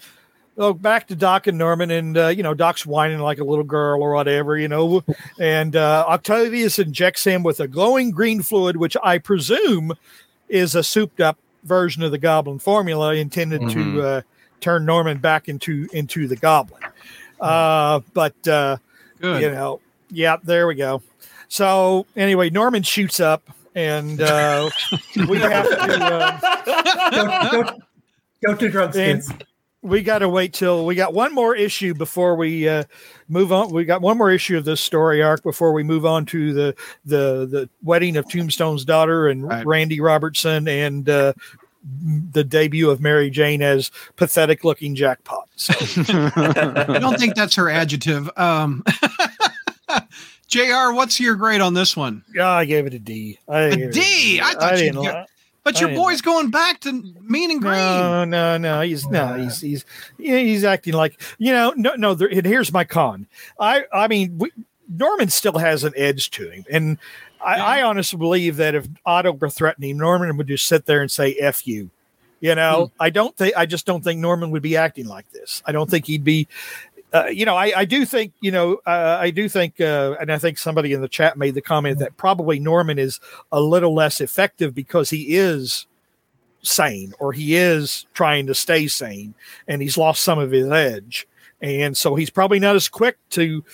oh, 0.58 0.72
back 0.72 1.08
to 1.08 1.16
Doc 1.16 1.46
and 1.46 1.58
Norman, 1.58 1.90
and 1.90 2.16
uh, 2.16 2.28
you 2.28 2.42
know, 2.42 2.54
Doc's 2.54 2.84
whining 2.86 3.18
like 3.20 3.38
a 3.38 3.44
little 3.44 3.64
girl 3.64 4.02
or 4.02 4.12
whatever, 4.12 4.56
you 4.56 4.68
know, 4.68 5.02
and 5.38 5.74
uh, 5.76 6.04
Octavius 6.08 6.78
injects 6.78 7.24
him 7.24 7.42
with 7.42 7.60
a 7.60 7.68
glowing 7.68 8.10
green 8.10 8.42
fluid, 8.42 8.76
which 8.76 8.96
I 9.02 9.18
presume 9.18 9.92
is 10.48 10.74
a 10.74 10.82
souped 10.82 11.20
up 11.20 11.38
version 11.64 12.02
of 12.02 12.10
the 12.12 12.18
Goblin 12.18 12.58
formula 12.58 13.14
intended 13.14 13.60
to 13.62 13.66
Mhm. 13.76 14.04
uh, 14.18 14.22
turn 14.60 14.84
Norman 14.86 15.18
back 15.18 15.48
into 15.48 15.88
into 15.92 16.28
the 16.28 16.36
Goblin. 16.36 16.82
Uh, 17.40 18.00
but 18.14 18.34
uh, 18.48 18.76
Good. 19.20 19.42
you 19.42 19.50
know, 19.50 19.80
yeah, 20.10 20.36
there 20.42 20.66
we 20.66 20.74
go. 20.76 21.02
So 21.48 22.06
anyway, 22.16 22.50
Norman 22.50 22.82
shoots 22.82 23.20
up, 23.20 23.42
and 23.74 24.20
uh, 24.22 24.70
we 25.28 25.38
have 25.38 25.68
to. 25.68 26.04
Uh, 26.04 27.50
go, 27.50 27.62
go, 27.62 27.78
go 28.46 28.54
to 28.54 28.68
drugs, 28.68 28.96
kids. 28.96 29.30
We 29.86 30.02
got 30.02 30.18
to 30.18 30.28
wait 30.28 30.52
till 30.52 30.84
we 30.84 30.94
got 30.94 31.14
one 31.14 31.34
more 31.34 31.54
issue 31.54 31.94
before 31.94 32.36
we 32.36 32.68
uh, 32.68 32.84
move 33.28 33.52
on. 33.52 33.70
We 33.72 33.84
got 33.84 34.02
one 34.02 34.18
more 34.18 34.30
issue 34.30 34.56
of 34.58 34.64
this 34.64 34.80
story 34.80 35.22
arc 35.22 35.42
before 35.42 35.72
we 35.72 35.82
move 35.82 36.04
on 36.04 36.26
to 36.26 36.52
the 36.52 36.74
the 37.04 37.46
the 37.46 37.70
wedding 37.82 38.16
of 38.16 38.28
Tombstone's 38.28 38.84
daughter 38.84 39.28
and 39.28 39.44
Right. 39.44 39.64
Randy 39.66 40.00
Robertson 40.00 40.66
and 40.68 41.08
uh, 41.08 41.32
the 42.32 42.42
debut 42.42 42.90
of 42.90 43.00
Mary 43.00 43.30
Jane 43.30 43.62
as 43.62 43.90
pathetic 44.16 44.64
looking 44.64 44.94
jackpot. 44.96 45.48
So, 45.56 45.72
I 46.36 46.98
don't 47.00 47.18
think 47.18 47.34
that's 47.36 47.54
her 47.54 47.70
adjective. 47.70 48.28
Um, 48.36 48.82
Jr. 50.48 50.92
What's 50.92 51.18
your 51.18 51.34
grade 51.34 51.60
on 51.60 51.74
this 51.74 51.96
one? 51.96 52.24
yeah, 52.34 52.48
I 52.48 52.64
gave 52.64 52.86
it 52.86 52.94
a 52.94 52.98
D. 52.98 53.38
I 53.48 53.60
A 53.62 53.68
it 53.70 53.92
D? 53.92 54.40
I 54.42 54.54
thought 54.54 54.74
didn't 54.76 54.94
you'd 54.94 55.00
li- 55.00 55.06
get- 55.06 55.28
But 55.66 55.80
your 55.80 55.90
boy's 55.96 56.20
going 56.20 56.50
back 56.50 56.78
to 56.82 56.92
mean 57.20 57.50
and 57.50 57.60
green. 57.60 57.74
No, 57.74 58.24
no, 58.24 58.56
no. 58.56 58.80
He's 58.82 59.04
no. 59.08 59.34
He's 59.34 59.60
he's 59.60 59.84
he's 60.16 60.62
acting 60.62 60.94
like 60.94 61.20
you 61.38 61.50
know. 61.52 61.74
No, 61.76 61.94
no. 61.96 62.14
There, 62.14 62.28
and 62.28 62.46
here's 62.46 62.72
my 62.72 62.84
con. 62.84 63.26
I 63.58 63.84
I 63.92 64.06
mean, 64.06 64.38
we, 64.38 64.52
Norman 64.88 65.28
still 65.28 65.58
has 65.58 65.82
an 65.82 65.92
edge 65.96 66.30
to 66.30 66.48
him, 66.48 66.64
and 66.70 66.98
I, 67.44 67.56
Yeah. 67.56 67.64
I 67.64 67.82
honestly 67.82 68.16
believe 68.16 68.56
that 68.56 68.76
if 68.76 68.86
Otto 69.04 69.32
were 69.32 69.50
threatening 69.50 69.98
Norman 69.98 70.36
would 70.36 70.46
just 70.46 70.68
sit 70.68 70.86
there 70.86 71.00
and 71.02 71.10
say 71.10 71.34
"f 71.34 71.66
you." 71.66 71.90
You 72.38 72.54
know, 72.54 72.86
hmm. 72.86 73.02
I 73.02 73.10
don't 73.10 73.36
think. 73.36 73.56
I 73.56 73.66
just 73.66 73.86
don't 73.86 74.04
think 74.04 74.20
Norman 74.20 74.52
would 74.52 74.62
be 74.62 74.76
acting 74.76 75.06
like 75.06 75.28
this. 75.32 75.62
I 75.66 75.72
don't 75.72 75.90
think 75.90 76.06
he'd 76.06 76.22
be. 76.22 76.46
Uh, 77.12 77.26
you 77.26 77.44
know, 77.44 77.56
I, 77.56 77.72
I 77.76 77.84
do 77.84 78.04
think, 78.04 78.32
you 78.40 78.50
know, 78.50 78.80
uh, 78.86 79.16
I 79.20 79.30
do 79.30 79.48
think, 79.48 79.80
uh, 79.80 80.16
and 80.20 80.30
I 80.30 80.38
think 80.38 80.58
somebody 80.58 80.92
in 80.92 81.00
the 81.00 81.08
chat 81.08 81.38
made 81.38 81.54
the 81.54 81.62
comment 81.62 82.00
that 82.00 82.16
probably 82.16 82.58
Norman 82.58 82.98
is 82.98 83.20
a 83.52 83.60
little 83.60 83.94
less 83.94 84.20
effective 84.20 84.74
because 84.74 85.10
he 85.10 85.36
is 85.36 85.86
sane 86.62 87.14
or 87.18 87.32
he 87.32 87.54
is 87.54 88.06
trying 88.12 88.46
to 88.48 88.54
stay 88.54 88.88
sane 88.88 89.34
and 89.68 89.80
he's 89.80 89.96
lost 89.96 90.22
some 90.24 90.38
of 90.38 90.50
his 90.50 90.68
edge. 90.68 91.26
And 91.62 91.96
so 91.96 92.16
he's 92.16 92.30
probably 92.30 92.58
not 92.58 92.76
as 92.76 92.88
quick 92.88 93.16
to 93.30 93.64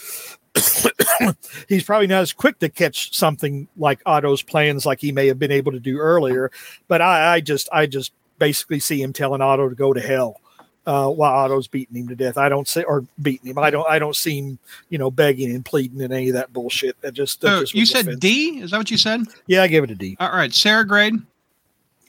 he's 1.69 1.85
probably 1.85 2.07
not 2.07 2.23
as 2.23 2.33
quick 2.33 2.59
to 2.59 2.69
catch 2.69 3.17
something 3.17 3.67
like 3.77 4.03
Otto's 4.07 4.43
plans 4.43 4.85
like 4.85 5.01
he 5.01 5.13
may 5.13 5.27
have 5.27 5.39
been 5.39 5.51
able 5.51 5.73
to 5.73 5.81
do 5.81 5.99
earlier. 5.99 6.51
But 6.89 7.01
I, 7.01 7.35
I 7.35 7.41
just 7.41 7.69
I 7.73 7.87
just 7.87 8.13
basically 8.39 8.81
see 8.81 9.01
him 9.01 9.13
telling 9.13 9.41
Otto 9.41 9.69
to 9.69 9.75
go 9.75 9.93
to 9.93 10.01
hell. 10.01 10.41
Uh, 10.85 11.09
while 11.09 11.33
Otto's 11.33 11.69
beating 11.69 11.97
him 11.97 12.09
to 12.09 12.17
death, 12.17 12.37
I 12.37 12.49
don't 12.49 12.67
see 12.67 12.83
or 12.83 13.05
beating 13.21 13.51
him. 13.51 13.59
I 13.59 13.71
don't. 13.71 13.89
I 13.89 14.01
don't 14.01 14.17
see 14.17 14.39
him, 14.39 14.59
you 14.89 14.99
know, 14.99 15.13
begging 15.13 15.51
and 15.55 15.65
pleading 15.65 16.03
and 16.03 16.13
any 16.13 16.29
of 16.29 16.35
that 16.35 16.53
bullshit. 16.53 17.01
That 17.03 17.13
just, 17.15 17.41
that 17.43 17.47
So 17.49 17.61
just 17.61 17.75
you 17.75 17.87
said 17.87 18.01
offensive. 18.01 18.21
D? 18.21 18.61
Is 18.61 18.73
that 18.73 18.79
what 18.79 18.91
you 18.91 18.97
said? 18.99 19.21
Yeah, 19.47 19.63
I 19.63 19.69
gave 19.69 19.85
it 19.85 19.93
a 19.93 19.95
D. 19.95 20.17
All 20.19 20.31
right, 20.33 20.53
Sarah 20.53 20.85
grade. 20.85 21.15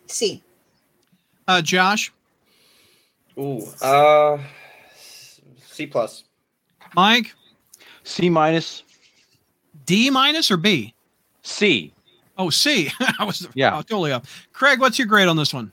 C. 0.07 0.41
Uh, 1.47 1.61
Josh, 1.61 2.11
Ooh, 3.37 3.61
uh, 3.81 4.39
C 5.67 5.85
plus. 5.85 6.23
Mike, 6.95 7.33
C 8.03 8.27
minus. 8.29 8.83
D 9.85 10.09
minus 10.09 10.49
or 10.49 10.57
B? 10.57 10.93
C. 11.43 11.93
Oh, 12.39 12.49
C. 12.49 12.89
I 13.19 13.23
was 13.25 13.47
Yeah. 13.53 13.77
oh, 13.77 13.81
totally 13.81 14.13
off. 14.13 14.47
Craig, 14.53 14.79
what's 14.79 14.97
your 14.97 15.07
grade 15.07 15.27
on 15.27 15.35
this 15.37 15.53
one? 15.53 15.71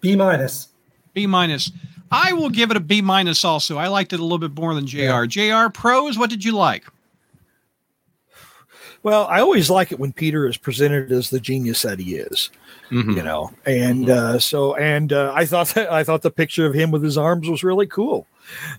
B 0.00 0.16
minus. 0.16 0.68
B 1.14 1.26
minus. 1.26 1.70
I 2.10 2.32
will 2.32 2.50
give 2.50 2.70
it 2.70 2.76
a 2.76 2.80
B 2.80 3.02
minus 3.02 3.44
also. 3.44 3.78
I 3.78 3.88
liked 3.88 4.12
it 4.12 4.20
a 4.20 4.22
little 4.22 4.38
bit 4.38 4.54
more 4.54 4.74
than 4.74 4.86
JR. 4.86 5.24
JR 5.26 5.68
pros, 5.72 6.18
what 6.18 6.30
did 6.30 6.44
you 6.44 6.52
like? 6.52 6.84
Well, 9.02 9.26
I 9.26 9.40
always 9.40 9.70
like 9.70 9.92
it 9.92 9.98
when 10.00 10.12
Peter 10.12 10.46
is 10.48 10.56
presented 10.56 11.12
as 11.12 11.30
the 11.30 11.38
genius 11.40 11.82
that 11.82 11.98
he 12.00 12.16
is. 12.16 12.50
Mhm. 12.90 13.16
you 13.16 13.22
know 13.24 13.50
and 13.64 14.08
uh 14.08 14.38
so 14.38 14.76
and 14.76 15.12
uh 15.12 15.32
i 15.34 15.44
thought 15.44 15.66
that 15.70 15.90
i 15.92 16.04
thought 16.04 16.22
the 16.22 16.30
picture 16.30 16.66
of 16.66 16.72
him 16.72 16.92
with 16.92 17.02
his 17.02 17.18
arms 17.18 17.48
was 17.48 17.64
really 17.64 17.88
cool 17.88 18.28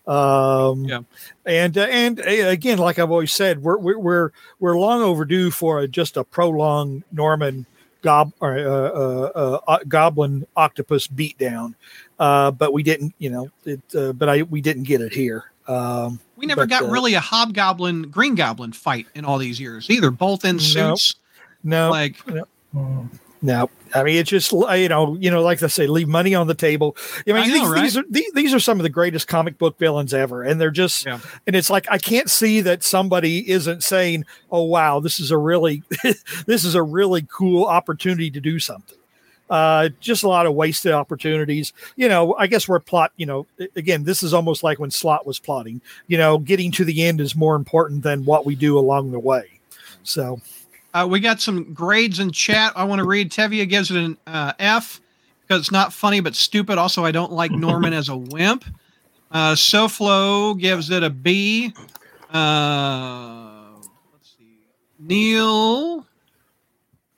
um 0.08 0.86
Yeah. 0.86 1.02
and 1.46 1.78
uh, 1.78 1.88
and 1.90 2.18
uh, 2.22 2.24
again 2.24 2.78
like 2.78 3.00
i've 3.00 3.12
always 3.12 3.34
said 3.34 3.62
we're 3.62 3.78
we're 3.78 4.00
we're, 4.00 4.30
we're 4.62 4.78
long 4.80 5.02
overdue 5.02 5.52
for 5.52 5.80
a, 5.82 5.90
just 5.90 6.16
a 6.16 6.24
prolonged 6.24 7.04
norman 7.12 7.66
gob 8.02 8.32
or, 8.40 8.58
uh, 8.58 8.62
uh, 8.62 9.32
uh, 9.36 9.60
uh, 9.68 9.80
goblin 9.90 10.48
octopus 10.56 11.06
beatdown 11.08 11.74
uh 12.20 12.52
but 12.52 12.74
we 12.74 12.84
didn't 12.84 13.14
you 13.20 13.30
know 13.30 13.50
it 13.66 13.82
uh, 13.96 14.12
but 14.14 14.28
i 14.30 14.42
we 14.44 14.62
didn't 14.62 14.84
get 14.84 15.02
it 15.02 15.14
here 15.14 15.46
um 15.68 16.20
We 16.38 16.46
never 16.46 16.62
But, 16.62 16.70
got 16.70 16.84
uh, 16.84 16.88
really 16.88 17.14
a 17.14 17.20
hobgoblin, 17.20 18.04
green 18.10 18.36
goblin 18.36 18.72
fight 18.72 19.08
in 19.16 19.26
all 19.26 19.38
these 19.38 19.60
years 19.60 19.90
either, 19.90 20.12
both 20.12 20.46
in 20.46 20.60
suits. 20.60 21.16
no 21.64 21.90
Like, 21.90 22.18
Mm. 22.76 23.10
No, 23.42 23.70
I 23.94 24.04
mean 24.04 24.18
it's 24.18 24.30
just 24.30 24.52
you 24.52 24.90
know 24.90 25.16
you 25.20 25.30
know 25.32 25.42
like 25.44 25.62
I 25.64 25.68
say, 25.68 25.86
leave 25.88 26.08
money 26.08 26.34
on 26.36 26.48
the 26.48 26.56
table. 26.56 26.98
I 27.28 27.32
mean 27.34 27.44
I 27.44 27.46
know, 27.48 27.54
these, 27.54 27.68
right? 27.70 27.82
these 27.84 27.98
are 27.98 28.04
these, 28.10 28.32
these 28.34 28.54
are 28.54 28.60
some 28.60 28.80
of 28.80 28.84
the 28.84 28.90
greatest 28.90 29.28
comic 29.28 29.58
book 29.60 29.78
villains 29.78 30.14
ever, 30.14 30.42
and 30.44 30.60
they're 30.60 30.72
just 30.72 31.06
Yeah. 31.06 31.20
and 31.46 31.56
it's 31.56 31.70
like 31.70 31.86
I 31.90 31.98
can't 32.00 32.30
see 32.30 32.62
that 32.62 32.84
somebody 32.84 33.50
isn't 33.50 33.84
saying, 33.84 34.26
"Oh 34.52 34.64
wow, 34.64 35.00
this 35.00 35.20
is 35.20 35.30
a 35.32 35.38
really 35.38 35.84
this 36.46 36.66
is 36.66 36.74
a 36.76 36.82
really 36.84 37.28
cool 37.32 37.66
opportunity 37.66 38.32
to 38.32 38.42
do 38.42 38.58
something." 38.60 38.98
Uh, 39.50 39.90
just 40.00 40.24
a 40.24 40.28
lot 40.28 40.46
of 40.46 40.54
wasted 40.54 40.92
opportunities. 40.92 41.72
You 41.96 42.10
know, 42.10 42.36
I 42.36 42.48
guess 42.48 42.68
we're 42.68 42.80
plot. 42.80 43.12
You 43.18 43.26
know, 43.26 43.48
again, 43.76 44.04
this 44.04 44.24
is 44.24 44.34
almost 44.34 44.64
like 44.64 44.80
when 44.80 44.92
Slott 44.92 45.26
was 45.26 45.40
plotting. 45.40 45.82
You 46.08 46.18
know, 46.18 46.38
getting 46.38 46.72
to 46.74 46.86
the 46.86 47.04
end 47.04 47.22
is 47.22 47.36
more 47.36 47.56
important 47.56 48.04
than 48.04 48.26
what 48.26 48.46
we 48.46 48.56
do 48.56 48.78
along 48.78 49.12
the 49.12 49.20
way. 49.20 49.60
So 50.04 50.42
uh, 50.94 51.08
we 51.10 51.20
got 51.20 51.40
some 51.42 51.74
grades 51.74 52.20
in 52.20 52.32
chat. 52.32 52.74
I 52.76 52.84
want 52.86 53.00
to 53.00 53.06
read. 53.06 53.32
Tevia 53.32 53.68
gives 53.70 53.92
it 53.92 53.98
an 53.98 54.18
uh, 54.26 54.54
F 54.60 55.00
because 55.42 55.62
it's 55.62 55.72
not 55.72 55.94
funny 55.94 56.20
but 56.20 56.36
stupid. 56.36 56.78
Also, 56.78 57.06
I 57.06 57.12
don't 57.12 57.32
like 57.32 57.52
Norman 57.52 57.94
as 57.94 58.10
a 58.10 58.18
wimp. 58.18 58.66
Uh, 59.30 59.54
SoFlo 59.54 60.58
gives 60.60 60.90
it 60.90 61.04
a 61.04 61.10
B. 61.10 61.74
Uh, 62.34 63.72
let's 64.14 64.36
see. 64.38 64.58
Neil. 65.00 66.07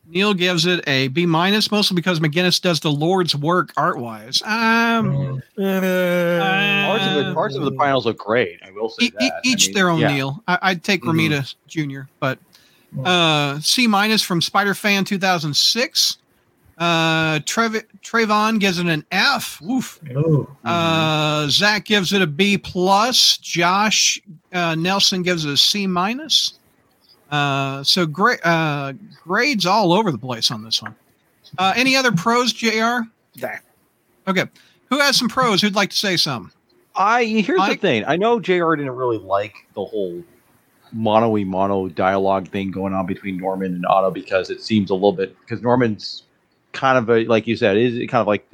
Neil 0.10 0.34
gives 0.34 0.66
it 0.66 0.84
a 0.88 1.07
B 1.10 1.26
minus, 1.26 1.72
mostly 1.72 1.95
because 1.95 2.20
McGuinness 2.20 2.60
does 2.62 2.80
the 2.80 2.91
Lord's 2.91 3.36
work 3.36 3.72
art 3.78 3.97
wise. 3.99 4.41
Um, 4.41 5.41
uh, 5.57 6.39
Parts 6.88 7.05
of 7.05 7.26
the 7.26 7.32
parts 7.34 7.55
of 7.55 7.64
the 7.64 7.72
finals 7.78 8.05
look 8.05 8.18
great. 8.18 8.60
I 8.66 8.72
will 8.72 8.89
say 8.89 9.05
e- 9.05 9.12
that. 9.20 9.34
I 9.34 9.39
each 9.43 9.68
mean, 9.68 9.76
their 9.76 9.89
own 9.89 9.99
yeah. 9.99 10.14
Neil. 10.14 10.43
I, 10.47 10.57
I'd 10.64 10.84
take 10.84 11.03
Mhm. 11.03 11.14
Romita 11.30 11.55
Jr., 11.68 12.01
but 12.20 12.39
uh, 13.05 13.60
C 13.60 13.86
minus 13.88 14.22
from 14.24 14.41
Spider 14.41 14.74
Fan 14.74 15.05
2006. 15.05 16.18
Uh, 16.78 17.39
Trev- 17.45 17.84
Trayvon 18.01 18.57
gives 18.60 18.80
it 18.80 18.88
an 18.88 19.03
F. 19.12 19.60
Woof. 19.62 19.99
Ooh. 20.12 20.49
Uh, 20.64 21.45
Zach 21.49 21.84
gives 21.86 22.14
it 22.14 22.22
a 22.22 22.28
B 22.28 22.57
plus. 22.57 23.38
Josh 23.38 24.20
uh, 24.53 24.76
Nelson 24.76 25.22
gives 25.22 25.43
it 25.45 25.51
a 25.51 25.57
C 25.57 25.86
minus. 25.88 26.53
Uh, 27.30 27.84
so 27.84 28.05
great 28.05 28.39
uh, 28.43 28.93
grades 29.23 29.65
all 29.65 29.93
over 29.93 30.11
the 30.11 30.17
place 30.17 30.51
on 30.51 30.63
this 30.63 30.82
one. 30.82 30.95
Uh, 31.57 31.73
any 31.75 31.95
other 31.95 32.11
pros, 32.11 32.53
Jr? 32.53 33.01
Nah. 33.38 33.57
Okay, 34.27 34.45
who 34.89 34.99
has 34.99 35.17
some 35.17 35.30
pros? 35.30 35.61
Who'd 35.61 35.75
like 35.75 35.91
to 35.91 35.97
say 35.97 36.17
some? 36.17 36.51
I 36.95 37.25
here's 37.25 37.57
Mike? 37.57 37.82
the 37.82 37.88
thing. 37.88 38.03
I 38.05 38.17
know 38.17 38.39
Jr. 38.39 38.75
didn't 38.75 38.95
really 38.95 39.17
like 39.17 39.55
the 39.73 39.86
whole 39.86 40.23
mono 40.91 41.30
y 41.30 41.43
mono 41.43 41.88
dialogue 41.88 42.47
thing 42.49 42.71
going 42.71 42.93
on 42.93 43.05
between 43.05 43.38
Norman 43.38 43.75
and 43.75 43.86
Otto 43.86 44.11
because 44.11 44.49
it 44.49 44.61
seems 44.61 44.89
a 44.89 44.93
little 44.93 45.13
bit 45.13 45.36
because 45.41 45.61
Norman's 45.61 46.23
kind 46.73 46.97
of 46.97 47.09
a 47.09 47.25
like 47.25 47.47
you 47.47 47.55
said 47.55 47.77
is 47.77 47.95
kind 48.09 48.21
of 48.21 48.27
like 48.27 48.45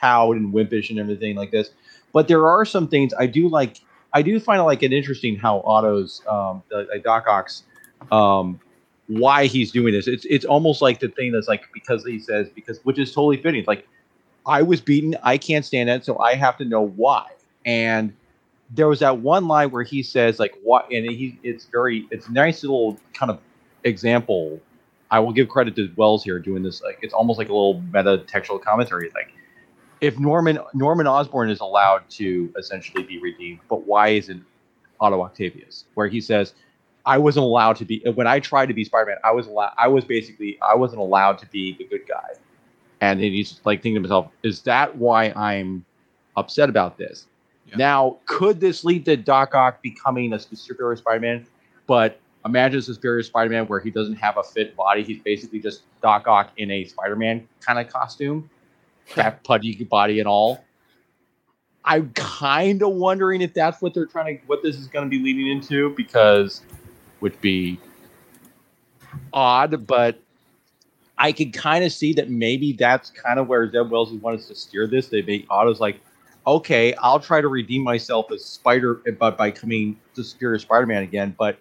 cowed 0.00 0.36
and 0.36 0.52
wimpish 0.52 0.90
and 0.90 0.98
everything 0.98 1.36
like 1.36 1.50
this. 1.50 1.70
But 2.12 2.28
there 2.28 2.46
are 2.48 2.64
some 2.64 2.88
things 2.88 3.12
I 3.18 3.26
do 3.26 3.48
like 3.48 3.80
I 4.12 4.22
do 4.22 4.38
find 4.40 4.60
it 4.60 4.64
like 4.64 4.82
it 4.82 4.92
interesting 4.92 5.36
how 5.36 5.60
Otto's 5.60 6.22
um, 6.28 6.62
the, 6.70 6.86
the 6.92 7.00
Doc 7.00 7.26
Ock's 7.28 7.64
um, 8.12 8.60
why 9.08 9.46
he's 9.46 9.70
doing 9.70 9.92
this. 9.92 10.06
It's 10.06 10.24
it's 10.24 10.44
almost 10.44 10.82
like 10.82 11.00
the 11.00 11.08
thing 11.08 11.32
that's 11.32 11.48
like 11.48 11.64
because 11.72 12.04
he 12.04 12.18
says 12.18 12.48
because 12.54 12.80
which 12.84 12.98
is 12.98 13.12
totally 13.12 13.36
fitting. 13.36 13.60
It's 13.60 13.68
like 13.68 13.86
I 14.46 14.62
was 14.62 14.80
beaten, 14.80 15.16
I 15.22 15.38
can't 15.38 15.64
stand 15.64 15.88
that, 15.88 16.04
so 16.04 16.18
I 16.18 16.34
have 16.34 16.56
to 16.58 16.64
know 16.64 16.82
why. 16.82 17.26
And 17.64 18.14
there 18.70 18.88
was 18.88 19.00
that 19.00 19.18
one 19.18 19.46
line 19.46 19.70
where 19.70 19.82
he 19.82 20.02
says 20.02 20.38
like 20.38 20.54
what, 20.62 20.90
and 20.90 21.06
he 21.06 21.38
it's 21.42 21.66
very 21.66 22.06
it's 22.10 22.28
nice 22.28 22.62
little 22.62 22.98
kind 23.12 23.30
of 23.30 23.40
example. 23.84 24.60
I 25.10 25.20
will 25.20 25.32
give 25.32 25.48
credit 25.48 25.76
to 25.76 25.92
Wells 25.96 26.24
here 26.24 26.38
doing 26.38 26.62
this. 26.62 26.82
Like 26.82 26.98
it's 27.02 27.14
almost 27.14 27.38
like 27.38 27.48
a 27.48 27.52
little 27.52 27.82
meta 27.92 28.18
textual 28.26 28.58
commentary. 28.58 29.10
Like 29.14 29.32
if 30.00 30.18
Norman 30.18 30.58
Norman 30.74 31.06
Osborn 31.06 31.50
is 31.50 31.60
allowed 31.60 32.08
to 32.10 32.52
essentially 32.58 33.04
be 33.04 33.18
redeemed, 33.20 33.60
but 33.68 33.86
why 33.86 34.08
isn't 34.08 34.44
Otto 35.00 35.22
Octavius? 35.22 35.84
Where 35.94 36.08
he 36.08 36.20
says, 36.20 36.54
"I 37.06 37.18
wasn't 37.18 37.44
allowed 37.44 37.76
to 37.76 37.84
be 37.84 38.02
when 38.14 38.26
I 38.26 38.40
tried 38.40 38.66
to 38.66 38.74
be 38.74 38.84
Spider-Man. 38.84 39.18
I 39.24 39.32
was 39.32 39.46
allowed. 39.46 39.72
I 39.78 39.88
was 39.88 40.04
basically 40.04 40.58
I 40.60 40.74
wasn't 40.74 41.00
allowed 41.00 41.38
to 41.38 41.46
be 41.46 41.74
the 41.76 41.84
good 41.84 42.06
guy." 42.08 42.38
And 43.00 43.20
he's 43.20 43.60
like 43.64 43.82
thinking 43.82 43.96
to 43.96 44.00
himself, 44.00 44.30
"Is 44.42 44.62
that 44.62 44.96
why 44.96 45.30
I'm 45.30 45.84
upset 46.36 46.68
about 46.68 46.98
this?" 46.98 47.26
Yeah. 47.66 47.76
Now, 47.76 48.18
could 48.26 48.60
this 48.60 48.84
lead 48.84 49.04
to 49.06 49.16
Doc 49.16 49.54
Ock 49.54 49.82
becoming 49.82 50.32
a 50.32 50.38
superior 50.38 50.96
Spider-Man? 50.96 51.46
But 51.86 52.20
imagine 52.44 52.78
a 52.78 52.82
superior 52.82 53.22
Spider-Man 53.22 53.66
where 53.66 53.80
he 53.80 53.90
doesn't 53.90 54.16
have 54.16 54.36
a 54.36 54.42
fit 54.42 54.76
body. 54.76 55.02
He's 55.02 55.22
basically 55.22 55.60
just 55.60 55.82
Doc 56.02 56.26
Ock 56.26 56.52
in 56.56 56.70
a 56.70 56.84
Spider-Man 56.84 57.46
kind 57.60 57.78
of 57.78 57.92
costume, 57.92 58.50
fat 59.06 59.42
putty 59.44 59.84
body 59.84 60.18
and 60.20 60.28
all. 60.28 60.64
I'm 61.84 62.10
kind 62.14 62.82
of 62.82 62.92
wondering 62.92 63.42
if 63.42 63.52
that's 63.52 63.82
what 63.82 63.92
they're 63.92 64.06
trying 64.06 64.38
to, 64.38 64.46
what 64.46 64.62
this 64.62 64.76
is 64.76 64.86
going 64.86 65.04
to 65.04 65.10
be 65.10 65.22
leading 65.22 65.48
into, 65.48 65.90
because 65.90 66.62
would 67.20 67.40
be 67.40 67.78
odd, 69.32 69.86
but 69.86 70.20
I 71.18 71.32
could 71.32 71.52
kind 71.52 71.84
of 71.84 71.92
see 71.92 72.12
that 72.14 72.30
maybe 72.30 72.72
that's 72.72 73.10
kind 73.10 73.38
of 73.38 73.48
where 73.48 73.70
Zeb 73.70 73.90
Wells 73.90 74.12
wanted 74.12 74.40
us 74.40 74.48
to 74.48 74.54
steer 74.54 74.86
this. 74.86 75.08
They 75.08 75.22
make 75.22 75.46
Otto's 75.48 75.80
like, 75.80 76.00
okay, 76.46 76.94
I'll 76.94 77.20
try 77.20 77.40
to 77.40 77.48
redeem 77.48 77.82
myself 77.82 78.30
as 78.32 78.44
Spider, 78.44 79.00
but 79.18 79.38
by 79.38 79.50
coming 79.50 79.98
to 80.14 80.24
Superior 80.24 80.58
Spider-Man 80.58 81.02
again, 81.02 81.34
but 81.38 81.58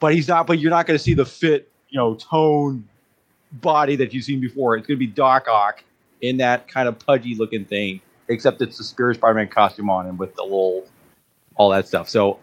but 0.00 0.14
he's 0.14 0.26
not. 0.26 0.46
But 0.46 0.58
you're 0.58 0.70
not 0.70 0.86
going 0.86 0.98
to 0.98 1.02
see 1.02 1.14
the 1.14 1.24
fit, 1.24 1.70
you 1.88 1.98
know, 1.98 2.14
tone 2.16 2.88
body 3.52 3.94
that 3.96 4.12
you've 4.12 4.24
seen 4.24 4.40
before. 4.40 4.76
It's 4.76 4.86
going 4.86 4.96
to 4.96 5.06
be 5.06 5.06
Doc 5.06 5.46
Ock 5.48 5.84
in 6.22 6.38
that 6.38 6.66
kind 6.66 6.88
of 6.88 6.98
pudgy 6.98 7.36
looking 7.36 7.64
thing, 7.64 8.00
except 8.28 8.60
it's 8.62 8.78
the 8.78 8.84
Superior 8.84 9.14
Spider-Man 9.14 9.48
costume 9.48 9.90
on 9.90 10.06
and 10.06 10.18
with 10.18 10.34
the 10.34 10.42
little 10.42 10.86
all 11.54 11.70
that 11.70 11.86
stuff. 11.86 12.08
So 12.08 12.40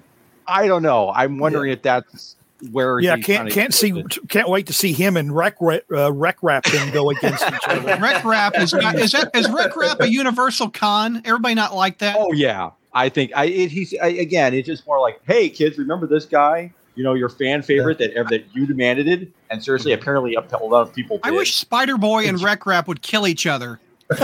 I 0.50 0.68
don't 0.68 0.84
know. 0.84 1.12
I'm 1.12 1.38
wondering 1.38 1.72
if 1.72 1.82
that's 1.82 2.36
where 2.72 3.00
Yeah, 3.00 3.16
he's 3.16 3.26
can't 3.26 3.52
can't 3.52 3.74
see 3.74 4.04
can't 4.28 4.50
wait 4.50 4.68
to 4.68 4.74
see 4.74 4.94
him 4.94 5.18
and 5.18 5.36
Wreck 5.36 5.56
Ra- 5.60 5.78
uh, 5.92 6.12
Wreck 6.12 6.38
Rap 6.42 6.66
then 6.66 6.92
go 6.92 7.10
against 7.10 7.46
each 7.48 7.68
other. 7.68 7.98
Rec 8.02 8.24
Rap 8.26 8.58
is 8.58 8.74
is 8.74 9.12
that 9.12 9.32
is 9.34 9.50
Rec 9.50 9.76
Rap 9.76 10.02
a 10.02 10.10
universal 10.10 10.70
con? 10.70 11.22
Everybody 11.26 11.56
not 11.56 11.76
like 11.76 12.00
that? 12.00 12.16
Oh 12.20 12.34
yeah, 12.34 12.72
I 12.94 13.10
think 13.10 13.32
I 13.36 13.46
it, 13.46 13.72
he's 13.72 13.94
I, 14.02 14.08
again. 14.08 14.54
It's 14.54 14.68
just 14.68 14.86
more 14.86 15.00
like, 15.00 15.22
hey 15.26 15.50
kids, 15.50 15.78
remember 15.78 16.08
this 16.08 16.26
guy? 16.26 16.74
You 16.96 17.04
know 17.04 17.14
your 17.14 17.30
fan 17.30 17.62
favorite 17.62 17.98
that 18.00 18.14
that 18.30 18.46
you 18.54 18.66
demanded 18.66 19.08
it, 19.08 19.30
and 19.50 19.64
seriously, 19.64 19.94
apparently 19.94 20.36
up 20.36 20.50
to 20.50 20.60
a 20.60 20.66
lot 20.66 20.82
of 20.82 20.94
people. 20.94 21.20
I 21.24 21.32
wish 21.32 21.56
Spider 21.56 21.98
Boy 21.98 22.28
and 22.28 22.42
Rec 22.42 22.66
Rap 22.66 22.88
would 22.88 23.02
kill 23.02 23.26
each 23.28 23.48
other. 23.48 23.80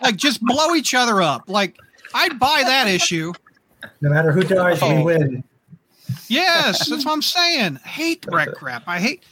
like 0.00 0.16
just 0.16 0.40
blow 0.40 0.74
each 0.74 0.94
other 0.94 1.20
up. 1.20 1.44
Like 1.48 1.76
I'd 2.14 2.38
buy 2.38 2.62
that 2.64 2.88
issue. 2.88 3.34
No 4.00 4.10
matter 4.10 4.32
who 4.32 4.42
dies, 4.42 4.80
we 4.82 4.88
Oh. 4.88 5.04
win. 5.04 5.44
Yes, 6.28 6.88
that's 6.88 7.04
what 7.04 7.12
I'm 7.12 7.22
saying. 7.22 7.78
I 7.84 7.88
hate 7.88 8.24
Rec 8.32 8.52
crap. 8.54 8.82
I 8.86 8.98
hate. 9.00 9.22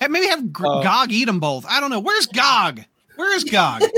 hey, 0.00 0.08
Maybe 0.08 0.26
have 0.26 0.52
Gr- 0.52 0.66
Uh, 0.66 0.82
Gog 0.82 1.12
eat 1.12 1.24
them 1.26 1.40
both. 1.40 1.64
I 1.68 1.80
don't 1.80 1.90
know. 1.90 2.00
Where's 2.00 2.26
Gog? 2.26 2.80
Where 3.16 3.34
is 3.36 3.44
Gog? 3.44 3.82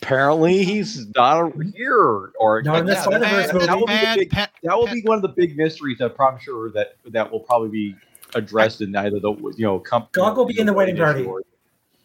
apparently 0.00 0.64
he's 0.64 1.06
not 1.14 1.52
here, 1.74 2.30
or 2.38 2.62
Not 2.62 2.80
in 2.80 2.86
this 2.86 2.96
Yeah, 2.96 3.02
Spider-Verse 3.02 3.52
Bad, 3.52 3.60
that 3.68 3.78
will 3.78 3.86
be 3.86 3.92
bad 3.92 4.18
big- 4.18 4.30
pet- 4.30 4.50
that 4.62 4.76
will 4.78 4.86
pet- 4.86 4.94
be 4.94 5.02
one 5.02 5.16
of 5.16 5.22
the 5.22 5.28
big 5.28 5.56
mysteries 5.56 6.00
I'm 6.00 6.38
sure 6.40 6.70
that 6.70 6.96
that 7.06 7.30
will 7.30 7.40
probably 7.40 7.68
be 7.68 7.96
addressed 8.34 8.80
in 8.80 8.94
either 8.96 9.20
the 9.20 9.32
you 9.56 9.64
know 9.64 9.78
com- 9.78 10.06
Gog 10.12 10.36
will 10.36 10.44
be 10.46 10.58
in 10.58 10.66
the 10.66 10.72
wedding 10.72 10.96
party. 10.96 11.24
or- 11.24 11.42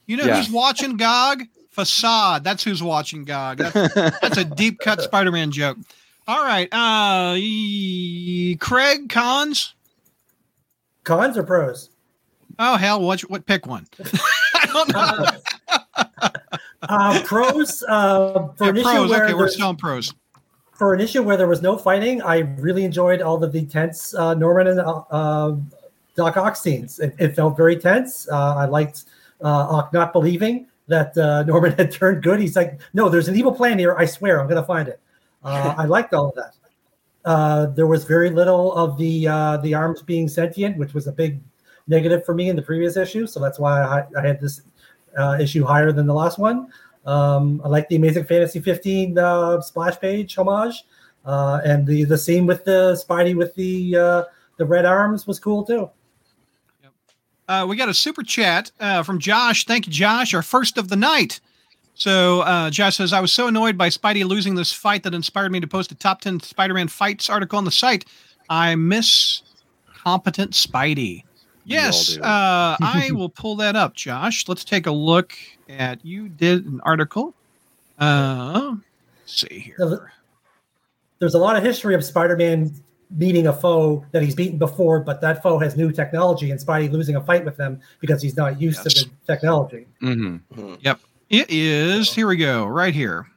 You 0.06 0.18
know 0.18 0.26
Yeah. 0.26 0.38
who's 0.38 0.50
watching 0.50 0.98
Gog? 0.98 1.44
Facade. 1.72 2.44
That's 2.44 2.64
who's 2.64 2.82
watching 2.82 3.24
Gog. 3.24 3.58
That's, 3.60 3.94
that's 3.94 4.38
a 4.38 4.44
deep 4.46 4.80
cut 4.80 5.02
Spider 5.02 5.32
Man 5.32 5.52
joke. 5.52 5.78
All 6.28 6.44
right. 6.44 6.68
Uh, 6.72 7.36
Craig 8.60 9.10
Cons. 9.10 9.74
Cons 11.04 11.38
or 11.38 11.44
pros? 11.44 11.90
Oh 12.60 12.76
hell, 12.76 13.02
what 13.02 13.22
what 13.22 13.46
pick 13.46 13.66
one? 13.68 13.88
I 14.56 14.66
don't 14.66 14.90
know. 14.92 15.26
Uh, 16.82 17.22
pros 17.24 17.84
uh, 17.88 18.48
for 18.58 18.64
Yeah, 18.66 18.70
an 18.72 18.78
issue 18.78 18.84
pros. 18.84 19.10
where 19.10 19.24
Okay, 19.26 19.34
we're 19.34 19.48
still 19.48 19.68
on 19.68 19.76
pros. 19.78 20.14
for 20.74 20.94
an 20.94 21.00
issue 21.00 21.22
where 21.24 21.38
there 21.38 21.48
was 21.48 21.62
no 21.62 21.78
fighting, 21.78 22.22
I 22.22 22.40
really 22.40 22.84
enjoyed 22.84 23.22
all 23.22 23.42
of 23.44 23.52
the 23.54 23.64
tense 23.66 24.14
uh, 24.16 24.34
Norman 24.34 24.68
and 24.68 24.80
uh, 24.80 25.04
uh, 25.12 25.56
Doc 26.16 26.36
Ock 26.38 26.56
scenes. 26.56 27.00
It, 27.00 27.16
it 27.20 27.36
felt 27.36 27.56
very 27.56 27.78
tense. 27.78 28.28
Uh, 28.30 28.56
I 28.56 28.66
liked 28.66 29.06
uh, 29.44 29.48
Ock 29.48 29.94
not 29.94 30.12
believing 30.14 30.68
that 30.88 31.18
uh, 31.18 31.44
Norman 31.48 31.74
had 31.74 31.92
turned 31.92 32.22
good. 32.24 32.40
He's 32.40 32.56
like, 32.56 32.80
"No, 32.94 33.08
there's 33.08 33.28
an 33.28 33.36
evil 33.36 33.52
plan 33.54 33.78
here. 33.80 33.96
I 33.98 34.06
swear, 34.06 34.40
I'm 34.42 34.48
going 34.48 34.62
to 34.62 34.68
find 34.68 34.88
it." 34.88 35.00
Uh, 35.44 35.76
I 35.78 35.86
liked 35.86 36.14
all 36.14 36.30
of 36.30 36.36
that. 36.36 36.54
Uh, 37.28 37.66
there 37.68 37.88
was 37.88 38.06
very 38.06 38.30
little 38.30 38.72
of 38.74 38.98
the 38.98 39.28
uh, 39.28 39.58
the 39.58 39.74
arms 39.74 40.02
being 40.02 40.30
sentient, 40.30 40.78
which 40.78 40.94
was 40.94 41.08
a 41.08 41.12
big 41.12 41.42
negative 41.88 42.26
for 42.26 42.34
me 42.34 42.50
in 42.50 42.56
the 42.56 42.62
previous 42.62 42.96
issue. 42.96 43.28
So 43.28 43.40
that's 43.40 43.60
why 43.60 43.82
I, 43.82 44.06
I 44.18 44.26
had 44.26 44.40
this 44.40 44.62
uh, 45.18 45.38
issue 45.40 45.66
higher 45.66 45.92
than 45.92 46.08
the 46.08 46.14
last 46.14 46.40
one. 46.40 46.70
Um, 47.06 47.62
I 47.64 47.68
like 47.68 47.90
the 47.90 47.98
Amazing 47.98 48.26
Fantasy 48.26 48.60
15 48.60 49.18
uh, 49.18 49.62
splash 49.62 50.00
page 50.00 50.36
homage, 50.36 50.86
uh, 51.26 51.60
and 51.66 51.86
the 51.86 52.06
the 52.06 52.18
scene 52.18 52.46
with 52.46 52.64
the 52.64 52.94
Spidey 52.94 53.36
with 53.36 53.54
the 53.56 54.26
the 54.58 54.66
red 54.66 54.86
arms 54.86 55.28
was 55.28 55.38
cool 55.40 55.66
too. 55.66 55.90
We 57.68 57.76
got 57.76 57.90
a 57.90 57.94
super 57.94 58.24
chat 58.24 58.72
from 59.04 59.20
Josh. 59.20 59.66
Thank 59.66 59.88
you, 59.88 59.92
Josh. 59.92 60.34
Our 60.34 60.42
first 60.42 60.78
of 60.78 60.88
the 60.88 60.96
night. 60.96 61.42
So 61.98 62.42
uh, 62.42 62.70
Josh 62.70 62.98
says, 62.98 63.12
I 63.12 63.20
was 63.20 63.34
so 63.34 63.48
annoyed 63.48 63.76
by 63.76 63.90
Spidey 63.90 64.24
losing 64.24 64.54
this 64.54 64.72
fight 64.72 65.02
that 65.02 65.16
inspired 65.16 65.52
me 65.52 65.60
to 65.60 65.66
post 65.66 65.92
a 65.92 65.96
top 65.96 66.22
10 66.22 66.42
Spider 66.42 66.76
Man 66.76 66.88
fights 66.88 67.28
article 67.28 67.58
on 67.58 67.66
the 67.66 67.72
site. 67.72 68.06
I 68.52 68.76
miss 68.76 69.42
competent 69.96 70.52
Spidey. 70.52 71.24
Yes, 71.66 72.18
uh, 72.20 72.78
I 72.80 73.10
will 73.14 73.30
pull 73.30 73.56
that 73.58 73.76
up, 73.76 73.96
Josh. 73.96 74.48
Let's 74.48 74.64
take 74.64 74.86
a 74.86 74.92
look 74.92 75.34
at 75.68 76.06
you 76.06 76.30
did 76.30 76.68
an 76.68 76.80
article. 76.84 77.34
Uh, 77.98 78.76
let's 79.20 79.42
see 79.42 79.60
here. 79.60 80.08
There's 81.18 81.34
a 81.34 81.40
lot 81.40 81.56
of 81.58 81.64
history 81.64 81.96
of 81.96 82.06
Spider-Man 82.06 82.72
meeting 83.10 83.48
a 83.48 83.54
foe 83.54 84.06
that 84.12 84.22
he's 84.22 84.36
beaten 84.36 84.60
before, 84.60 85.00
but 85.00 85.20
that 85.22 85.42
foe 85.42 85.58
has 85.58 85.76
new 85.76 85.92
technology, 85.92 86.52
and 86.52 86.60
Spidey 86.60 86.92
losing 86.92 87.16
a 87.16 87.22
fight 87.22 87.44
with 87.44 87.58
them 87.58 87.82
because 88.02 88.22
he's 88.22 88.38
not 88.38 88.62
used 88.62 88.82
Yes. 88.86 88.94
to 88.94 89.06
the 89.06 89.34
technology. 89.34 89.88
It 91.30 91.50
is, 91.50 92.14
here 92.14 92.28
we 92.28 92.38
go, 92.38 92.66
right 92.66 92.94
here. 92.94 93.28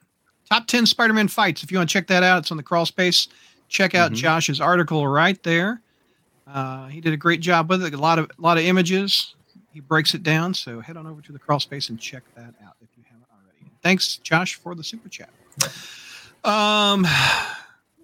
Top 0.49 0.67
10 0.67 0.87
Spider 0.87 1.12
Man 1.12 1.29
fights. 1.29 1.62
If 1.62 1.71
you 1.73 1.79
want 1.79 1.89
to 1.89 1.93
check 1.93 2.07
that 2.09 2.23
out, 2.23 2.39
it's 2.41 2.51
on 2.51 2.57
the 2.57 2.62
crawl 2.62 2.87
space. 2.87 3.29
Check 3.69 3.95
out 3.95 4.12
Mhm. 4.12 4.17
Josh's 4.17 4.61
article 4.61 5.07
right 5.07 5.41
there. 5.43 5.81
Uh, 6.47 6.87
he 6.89 7.01
did 7.01 7.12
a 7.12 7.17
great 7.17 7.41
job 7.41 7.69
with 7.71 7.85
it. 7.85 7.95
A 7.95 7.97
lot 7.97 8.19
of 8.19 8.31
a 8.37 8.43
lot 8.43 8.59
of 8.59 8.65
images. 8.65 9.35
He 9.73 9.79
breaks 9.79 10.15
it 10.15 10.25
down. 10.25 10.53
So 10.55 10.81
head 10.81 10.97
on 10.97 11.07
over 11.07 11.21
to 11.23 11.33
the 11.33 11.39
crawl 11.39 11.61
space 11.61 11.89
and 11.89 12.01
check 12.01 12.25
that 12.35 12.55
out 12.65 12.75
if 12.83 12.89
you 12.97 13.05
haven't 13.09 13.27
already. 13.33 13.71
Thanks, 13.83 14.17
Josh, 14.17 14.57
for 14.57 14.75
the 14.75 14.83
super 14.83 15.09
chat. 15.09 15.31
Um, 16.43 17.07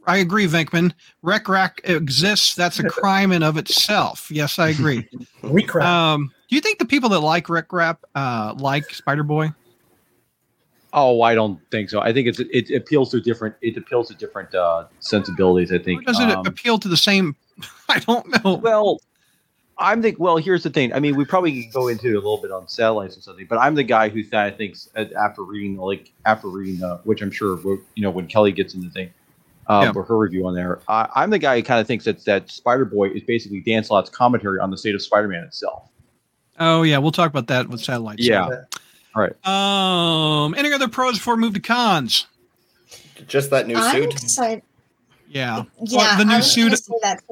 I 0.07 0.19
agree, 0.19 0.47
Venkman. 0.47 0.93
Rec 1.23 1.49
Rack 1.49 1.81
exists. 1.83 2.55
That's 2.55 2.79
a 2.79 2.85
crime 2.89 3.33
in 3.33 3.43
of 3.43 3.57
itself. 3.57 4.31
Yes, 4.31 4.59
I 4.59 4.69
agree. 4.69 5.09
We 5.43 5.63
crap. 5.65 5.87
Um, 5.87 6.33
do 6.49 6.55
you 6.57 6.61
think 6.61 6.79
the 6.79 6.85
people 6.85 7.09
that 7.11 7.21
like 7.21 7.49
Rec 7.49 7.73
Rap 7.73 8.05
uh, 8.15 8.55
like 8.57 8.93
Spider 8.95 9.23
Boy? 9.25 9.53
Oh, 10.99 11.21
I 11.21 11.35
don't 11.35 11.61
think 11.71 11.91
so. 11.91 12.01
I 12.01 12.13
think 12.13 12.27
it's 12.27 12.41
it 12.41 12.75
appeals 12.75 13.11
to 13.11 13.21
different 13.21 13.55
it 13.61 13.77
appeals 13.77 14.09
to 14.09 14.15
different 14.15 14.55
uh, 14.55 14.87
sensibilities. 15.01 15.71
I 15.71 15.77
Or 15.77 15.79
think. 15.79 16.07
does 16.07 16.19
it 16.19 16.31
Um, 16.31 16.47
appeal 16.47 16.79
to 16.79 16.89
the 16.89 16.97
same? 16.97 17.37
I 17.89 17.99
don't 18.01 18.27
know. 18.45 18.55
well, 18.55 19.01
I'm 19.79 20.01
the 20.01 20.17
well. 20.19 20.39
Here's 20.39 20.63
the 20.63 20.71
thing. 20.71 20.95
I 20.95 21.01
mean, 21.01 21.15
we 21.15 21.27
probably 21.27 21.65
could 21.65 21.73
go 21.73 21.89
into 21.89 22.09
it 22.09 22.13
a 22.15 22.17
little 22.17 22.41
bit 22.41 22.51
on 22.51 22.67
satellites 22.67 23.15
and 23.15 23.23
something, 23.23 23.47
but 23.47 23.59
I'm 23.59 23.75
the 23.75 23.85
guy 23.85 24.09
who 24.09 24.25
kind 24.25 24.51
of 24.51 24.57
thinks 24.57 24.89
after 24.97 25.43
reading 25.43 25.77
like 25.77 26.13
after 26.25 26.49
reading 26.49 26.83
uh, 26.83 26.97
which 27.05 27.21
I'm 27.21 27.31
sure 27.31 27.57
we're- 27.57 27.83
you 27.95 28.03
know 28.03 28.11
when 28.11 28.27
Kelly 28.27 28.53
gets 28.53 28.73
into 28.75 28.87
the 28.89 28.93
thing. 28.93 29.11
Um, 29.69 29.83
Yeah. 29.83 29.93
for 29.93 30.05
her 30.05 30.17
review 30.17 30.47
on 30.47 30.55
there, 30.55 30.79
I, 30.89 31.09
I'm 31.17 31.29
the 31.31 31.39
guy 31.41 31.57
who 31.57 31.63
kind 31.65 31.81
of 31.81 31.87
thinks 31.89 32.05
that 32.07 32.25
that 32.25 32.51
Spider 32.51 32.85
Boy 32.87 33.09
is 33.11 33.23
basically 33.25 33.61
Dan 33.61 33.83
Slott's 33.85 34.09
commentary 34.09 34.61
on 34.61 34.71
the 34.71 34.79
state 34.79 34.95
of 34.95 35.03
Spider-Man 35.03 35.43
itself. 35.45 35.89
Oh 36.59 36.85
yeah, 36.85 36.97
we'll 36.99 37.11
talk 37.13 37.29
about 37.29 37.49
that 37.49 37.69
with 37.69 37.81
satellites. 37.83 38.25
Yeah, 38.27 38.49
Um, 39.45 40.55
any 40.55 40.73
other 40.73 40.89
pros 40.89 41.15
before 41.19 41.35
we 41.37 41.41
move 41.43 41.55
to 41.55 41.61
cons? 41.61 42.27
Just 43.27 43.51
that 43.51 43.67
new 43.67 43.77
I'm 43.77 43.93
suit. 43.93 44.13
excited. 44.13 44.63
Yeah. 45.29 45.65
Yeah, 45.83 45.99
Well, 45.99 46.19
the 46.19 46.25
new 46.25 46.37
was 46.37 46.55
gonna 46.57 46.77
suit. 46.77 46.93
that. 47.03 47.23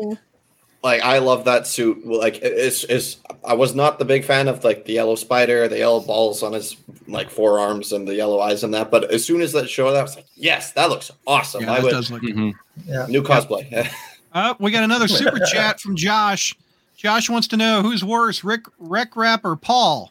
Like 0.82 1.00
I 1.02 1.18
love 1.18 1.44
that 1.46 1.66
suit. 1.66 2.06
Like 2.06 2.40
it's 2.42 2.84
is 2.84 3.16
I 3.44 3.54
was 3.54 3.74
not 3.74 3.98
the 3.98 4.04
big 4.04 4.24
fan 4.24 4.48
of 4.48 4.64
like 4.64 4.84
the 4.84 4.92
yellow 4.94 5.14
spider, 5.14 5.66
the 5.68 5.78
yellow 5.78 6.00
balls 6.00 6.42
on 6.42 6.52
his 6.52 6.76
like 7.08 7.30
forearms, 7.30 7.92
and 7.92 8.06
the 8.06 8.14
yellow 8.14 8.40
eyes 8.40 8.64
and 8.64 8.74
that. 8.74 8.90
But 8.90 9.10
as 9.10 9.24
soon 9.24 9.40
as 9.40 9.52
that 9.52 9.68
showed 9.70 9.88
up, 9.94 9.96
I 10.00 10.02
was 10.02 10.16
like, 10.16 10.26
yes, 10.34 10.72
that 10.72 10.90
looks 10.90 11.10
awesome. 11.26 11.62
Yeah, 11.64 11.72
I 11.72 11.80
would 11.80 11.90
does 11.90 12.10
look 12.10 12.20
good. 12.22 12.34
Mhm. 12.36 12.52
Yeah. 12.86 13.06
new 13.08 13.22
cosplay. 13.22 13.88
Uh, 14.32 14.54
we 14.58 14.70
got 14.72 14.82
another 14.84 15.08
super 15.08 15.38
chat 15.52 15.80
from 15.80 15.96
Josh. 15.96 16.54
Josh 16.96 17.30
wants 17.30 17.48
to 17.48 17.56
know 17.56 17.82
who's 17.82 18.04
worse, 18.04 18.44
Rick 18.44 18.62
Rec 18.78 19.16
Rap 19.16 19.44
or 19.44 19.56
Paul? 19.56 20.10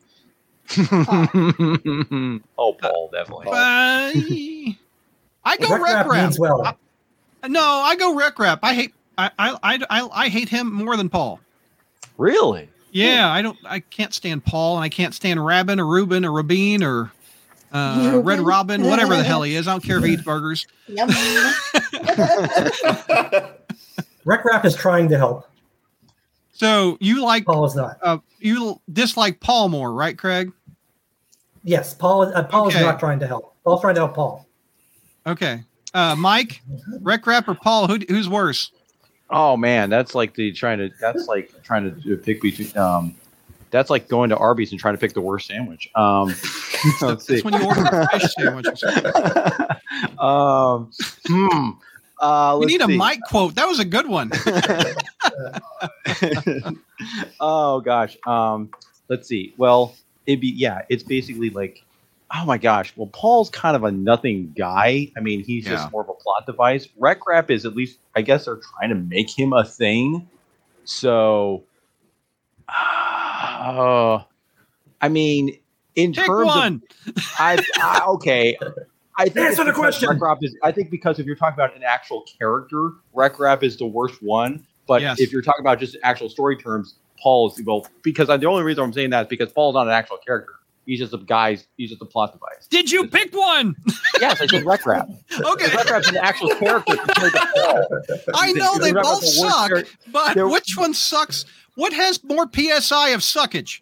oh, 2.58 2.74
Paul, 2.80 3.10
definitely. 3.12 3.48
I 5.46 5.58
go 5.58 5.72
Rec 5.72 5.82
Rec 5.82 5.82
Rap 5.82 6.08
Rap. 6.08 6.24
means 6.24 6.40
well. 6.40 6.78
No, 7.48 7.62
I 7.62 7.96
go 7.96 8.16
Rec 8.16 8.40
Rap. 8.40 8.60
I 8.64 8.74
hate 8.74 8.94
I, 9.18 9.32
I 9.38 9.58
I 9.64 9.80
I 9.90 10.10
I 10.12 10.30
hate 10.30 10.50
him 10.50 10.72
more 10.74 10.96
than 10.98 11.10
Paul. 11.10 11.40
Really? 12.18 12.70
Yeah, 12.92 13.30
I 13.30 13.42
don't. 13.42 13.58
I 13.66 13.80
can't 13.80 14.14
stand 14.14 14.46
Paul, 14.46 14.78
and 14.78 14.84
I 14.84 14.90
can't 14.90 15.14
stand 15.16 15.44
Rabin 15.44 15.80
or 15.80 15.86
Ruben 15.88 16.26
or 16.26 16.32
Rabin 16.32 16.84
or 16.84 17.12
uh, 17.72 18.22
Red 18.24 18.40
Robin, 18.40 18.84
whatever 18.84 19.16
the 19.18 19.24
hell 19.24 19.42
he 19.42 19.56
is. 19.56 19.68
I 19.68 19.72
don't 19.72 19.84
care 19.84 19.98
if 19.98 20.04
he 20.04 20.14
eats 20.14 20.22
burgers. 20.22 20.68
Yum. 20.88 21.10
Rec 24.26 24.46
Rap 24.46 24.64
is 24.64 24.76
trying 24.76 25.10
to 25.10 25.18
help. 25.18 25.50
So 26.54 26.98
you 27.02 27.24
like 27.24 27.46
Paul 27.46 27.66
is 27.66 27.76
not. 27.76 27.98
uh, 28.02 28.20
you 28.40 28.80
dislike 28.92 29.40
Paul 29.40 29.70
more, 29.70 29.92
right, 29.92 30.18
Craig? 30.18 30.52
Yes, 31.64 31.94
Paul. 31.94 32.24
Uh, 32.36 32.44
Paul 32.44 32.68
Okay. 32.68 32.78
is 32.78 32.86
not 32.86 33.00
trying 33.00 33.20
to 33.20 33.28
help. 33.28 33.56
Paul's 33.64 33.82
trying 33.82 33.96
to 33.96 34.02
help 34.02 34.14
Paul. 34.16 34.46
Okay, 35.26 35.64
uh, 35.94 36.16
Mike, 36.18 36.62
Rec 37.02 37.26
Rap 37.26 37.48
or 37.48 37.56
Paul? 37.56 37.88
Who, 37.88 37.98
who's 38.10 38.28
worse? 38.30 38.72
Oh 39.30 39.58
man, 39.58 39.90
that's 39.90 40.14
like 40.14 40.36
the 40.36 40.52
trying 40.52 40.78
to. 40.80 40.90
That's 41.00 41.28
like 41.28 41.52
trying 41.64 42.00
to 42.04 42.18
pick 42.18 42.42
between. 42.42 42.76
Um, 42.78 43.16
that's 43.72 43.90
like 43.90 44.08
going 44.08 44.30
to 44.30 44.38
Arby's 44.38 44.70
and 44.72 44.80
trying 44.80 44.94
to 44.94 45.00
pick 45.00 45.14
the 45.14 45.22
worst 45.22 45.48
sandwich. 45.48 45.90
Um, 45.96 46.28
let's 47.02 47.26
see. 47.26 47.36
That's 47.42 47.44
when 47.46 47.54
you 47.56 47.66
order 47.66 47.82
a 47.82 48.08
fish 48.10 48.32
sandwich. 48.38 48.68
Or 50.20 50.24
um, 50.24 50.92
hmm. 51.26 51.70
Uh, 52.24 52.58
We 52.60 52.66
need 52.68 52.82
a 52.82 52.86
see. 52.86 52.98
Mike 52.98 53.20
quote. 53.30 53.56
That 53.56 53.68
was 53.68 53.80
a 53.80 53.86
good 53.86 54.08
one. 54.08 54.32
oh 57.40 57.82
gosh. 57.82 58.18
Um, 58.26 58.70
let's 59.10 59.28
see. 59.28 59.54
Well, 59.58 59.96
it'd 60.26 60.40
be 60.40 60.48
yeah. 60.48 60.82
It's 60.90 61.04
basically 61.04 61.50
like, 61.50 61.84
oh 62.34 62.46
my 62.46 62.58
gosh. 62.58 62.94
Well, 62.96 63.10
Paul's 63.12 63.50
kind 63.50 63.76
of 63.76 63.84
a 63.84 63.92
nothing 63.92 64.54
guy. 64.58 65.12
I 65.18 65.20
mean, 65.20 65.44
he's 65.44 65.66
Yeah. 65.66 65.72
just 65.74 65.92
more 65.92 66.02
of 66.04 66.10
a 66.10 66.14
plot 66.14 66.46
device. 66.46 66.88
Rec 66.98 67.28
Rap 67.28 67.52
is 67.52 67.66
at 67.66 67.76
least, 67.76 68.00
I 68.16 68.22
guess, 68.22 68.46
they're 68.46 68.60
trying 68.80 68.90
to 68.90 68.96
make 68.96 69.38
him 69.38 69.52
a 69.54 69.66
thing. 69.66 70.28
So, 70.86 71.64
oh, 72.70 74.26
I 75.02 75.10
mean, 75.10 75.58
in 75.96 76.14
Pick 76.14 76.26
terms 76.26 76.46
one. 76.48 76.82
of, 77.08 77.14
I, 77.40 77.58
I 77.78 78.02
okay. 78.08 78.58
I 79.18 79.26
think 79.30 79.48
Answer 79.48 79.64
the 79.64 79.72
because 79.72 79.80
question. 79.98 80.10
Rec 80.10 80.22
Rap 80.22 80.38
is. 80.42 80.56
I 80.64 80.72
think 80.72 80.90
because 80.90 81.20
if 81.20 81.26
you're 81.26 81.36
talking 81.36 81.54
about 81.54 81.76
an 81.76 81.84
actual 81.84 82.24
character, 82.40 82.92
Rec 83.14 83.40
Rap 83.40 83.64
is 83.64 83.78
the 83.78 83.86
worst 83.86 84.22
one. 84.24 84.66
But 84.88 85.02
Yes. 85.02 85.20
if 85.20 85.32
you're 85.32 85.42
talking 85.42 85.62
about 85.64 85.80
just 85.80 85.96
actual 86.04 86.30
story 86.30 86.58
terms, 86.58 86.96
Paul 87.22 87.50
is 87.52 87.62
well 87.66 87.86
because 88.02 88.30
I, 88.30 88.38
the 88.38 88.48
only 88.48 88.64
reason 88.64 88.84
I'm 88.84 88.92
saying 88.94 89.12
that 89.12 89.24
is 89.26 89.28
because 89.30 89.52
Paul's 89.54 89.76
not 89.76 89.88
an 89.88 89.94
actual 89.94 90.18
character. 90.18 90.54
He's 90.86 91.00
just 91.00 91.14
a 91.14 91.18
guy. 91.18 91.58
He's 91.78 91.90
just 91.92 92.02
a 92.02 92.06
plot 92.06 92.34
device. 92.34 92.68
Did 92.70 92.92
you 92.92 93.08
pick 93.08 93.34
one? 93.34 93.76
Yes, 94.20 94.42
I 94.42 94.48
said 94.48 94.66
Rec 94.66 94.86
Rap. 94.86 95.08
Okay, 95.40 95.74
Rec 95.76 95.90
Rap's 95.90 96.10
an 96.10 96.18
actual 96.18 96.50
character 96.56 96.96
compared 96.98 97.32
to 97.32 97.48
Paul. 97.56 97.88
I 98.36 98.52
know 98.52 98.78
they 98.78 98.92
Rap's 98.92 99.08
both 99.10 99.24
suck, 99.26 99.70
char- 99.70 99.84
but 100.12 100.34
They're- 100.36 100.48
which 100.50 100.76
one 100.76 100.94
sucks? 100.94 101.46
What 101.76 101.94
has 101.94 102.22
more 102.24 102.48
psi 102.54 103.10
of 103.10 103.22
suckage? 103.22 103.80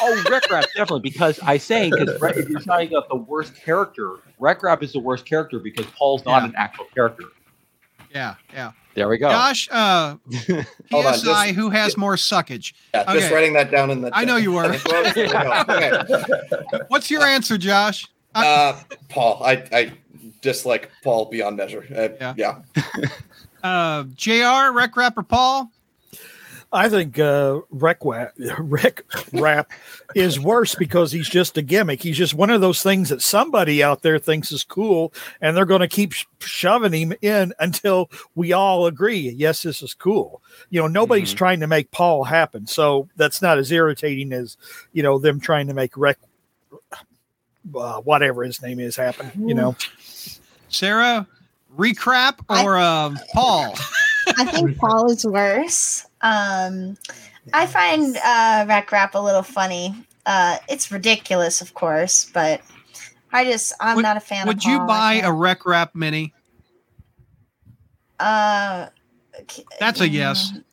Oh, 0.00 0.24
Rec 0.30 0.50
Rap 0.50 0.64
definitely 0.76 1.00
because 1.00 1.40
I 1.42 1.58
say 1.58 1.90
because 1.90 2.08
if 2.36 2.48
you're 2.48 2.60
talking 2.60 2.88
about 2.88 3.08
the 3.08 3.16
worst 3.16 3.54
character, 3.56 4.16
Rec 4.38 4.62
Rap 4.62 4.82
is 4.82 4.92
the 4.92 5.00
worst 5.00 5.24
character 5.26 5.58
because 5.58 5.86
Paul's 5.86 6.24
not 6.24 6.42
Yeah. 6.42 6.48
an 6.48 6.54
actual 6.56 6.86
character. 6.94 7.24
Yeah, 8.14 8.34
yeah. 8.52 8.72
There 8.94 9.08
we 9.08 9.18
go. 9.18 9.28
Josh, 9.30 9.68
uh, 9.70 10.16
Hold 10.90 11.06
on, 11.06 11.18
just- 11.18 11.50
who 11.50 11.70
has 11.70 11.96
more 11.96 12.16
suckage? 12.16 12.72
yeah, 12.92 13.12
just 13.12 13.30
writing 13.30 13.52
that 13.52 13.70
down 13.70 13.90
in 13.90 14.00
the. 14.00 14.10
I 14.12 14.24
know 14.24 14.36
you 14.36 14.52
were. 14.52 14.64
okay. 14.86 15.92
What's 16.88 17.10
your 17.10 17.22
answer, 17.22 17.56
Josh? 17.56 18.08
Uh, 18.34 18.80
Paul, 19.08 19.42
I 19.44 19.64
I 19.72 19.92
dislike 20.40 20.90
Paul 21.04 21.26
beyond 21.26 21.56
measure. 21.56 21.84
Uh, 21.94 22.08
Yeah. 22.20 22.34
yeah. 22.36 23.08
Uh, 23.62 24.04
Jr. 24.14 24.72
Rec 24.72 24.96
Rap 24.96 25.16
or 25.18 25.22
Paul? 25.22 25.70
I 26.72 26.88
think 26.88 27.18
uh, 27.18 27.60
Rec 27.70 27.98
Rap, 28.04 28.32
Rec 28.58 29.04
Rap 29.32 29.70
is 30.14 30.38
worse 30.38 30.76
because 30.76 31.10
he's 31.10 31.28
just 31.28 31.58
a 31.58 31.62
gimmick. 31.62 32.00
He's 32.02 32.16
just 32.16 32.34
one 32.34 32.50
of 32.50 32.60
those 32.60 32.80
things 32.82 33.08
that 33.08 33.22
somebody 33.22 33.82
out 33.82 34.02
there 34.02 34.18
thinks 34.20 34.52
is 34.52 34.62
cool, 34.62 35.12
and 35.40 35.56
they're 35.56 35.64
going 35.64 35.80
to 35.80 35.88
keep 35.88 36.12
sh- 36.12 36.26
shoving 36.40 36.92
him 36.92 37.12
in 37.22 37.52
until 37.58 38.08
we 38.36 38.52
all 38.52 38.86
agree, 38.86 39.30
yes, 39.30 39.64
this 39.64 39.82
is 39.82 39.94
cool. 39.94 40.42
You 40.70 40.80
know, 40.80 40.86
nobody's 40.86 41.34
Mhm. 41.34 41.38
trying 41.38 41.60
to 41.60 41.66
make 41.66 41.90
Paul 41.90 42.22
happen, 42.22 42.68
so 42.68 43.08
that's 43.16 43.42
not 43.42 43.58
as 43.58 43.72
irritating 43.72 44.32
as 44.32 44.56
you 44.92 45.02
know 45.02 45.18
them 45.18 45.40
trying 45.40 45.66
to 45.66 45.74
make 45.74 45.96
Rec, 45.96 46.18
uh, 47.74 48.00
whatever 48.02 48.44
his 48.44 48.62
name 48.62 48.78
is, 48.78 48.94
happen. 48.96 49.30
You 49.36 49.54
know, 49.54 49.76
Sarah, 50.68 51.26
Recrap 51.76 52.38
or 52.48 52.76
uh, 52.76 53.14
Paul? 53.32 53.74
I 54.38 54.44
think 54.44 54.76
Paul 54.78 55.10
is 55.10 55.24
worse. 55.24 56.06
Um, 56.22 56.96
I 57.52 57.66
find 57.66 58.16
uh, 58.24 58.64
Rec 58.68 58.92
Rap 58.92 59.14
a 59.14 59.18
little 59.18 59.42
funny. 59.42 59.94
Uh, 60.26 60.58
it's 60.68 60.92
ridiculous, 60.92 61.60
of 61.60 61.74
course, 61.74 62.30
but 62.32 62.60
I 63.32 63.44
just 63.44 63.72
I'm 63.80 63.96
Would- 63.96 64.02
not 64.02 64.16
a 64.16 64.20
fan. 64.20 64.46
Would 64.46 64.58
of 64.58 64.64
you 64.64 64.78
Paul. 64.78 64.86
Buy 64.86 65.14
a 65.24 65.32
Rec 65.32 65.64
Rap 65.66 65.94
Mini? 65.94 66.32
Uh, 68.18 68.88
That's 69.78 70.00
a 70.00 70.08
yes. 70.08 70.52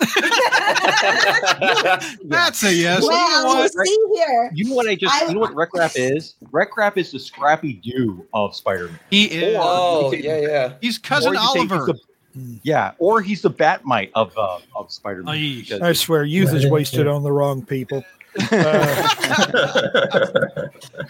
That's 2.25 2.63
a 2.63 2.73
yes. 2.73 3.03
you 3.03 3.09
know 3.09 3.43
what? 3.45 3.71
see 3.71 4.05
here. 4.15 4.51
You 4.53 4.65
know 4.65 4.75
what 4.75 4.87
I 4.87 4.95
just 4.95 5.15
I- 5.15 5.27
you 5.27 5.33
know 5.33 5.39
what 5.39 5.55
Rec 5.55 5.73
Rap 5.73 5.91
is? 5.95 6.35
Rec 6.51 6.75
Rap 6.75 6.97
is 6.97 7.11
the 7.11 7.19
Scrappy 7.19 7.73
Doo 7.73 8.25
of 8.33 8.53
Spider-Man. 8.55 8.99
He 9.09 9.25
is. 9.25 9.55
Oh 9.59 10.11
yeah, 10.13 10.39
yeah. 10.41 10.73
He's 10.81 10.97
cousin 10.97 11.31
Or 11.31 11.35
you 11.35 11.67
could 11.67 11.95
say 11.95 12.01
he's 12.37 12.45
Oliver. 12.45 12.53
the- 12.53 12.59
yeah, 12.63 12.91
or 12.99 13.21
he's 13.21 13.41
the 13.41 13.49
Bat-Mite 13.49 14.11
of 14.15 14.37
uh, 14.37 14.59
of 14.75 14.91
Spider-Man. 14.91 15.33
Aye. 15.35 15.65
I 15.81 15.93
swear, 15.93 16.23
youth 16.23 16.53
is 16.53 16.65
wasted 16.67 17.07
on 17.07 17.23
the 17.23 17.31
wrong 17.31 17.61
people. 17.65 18.03
Uh, 18.51 19.09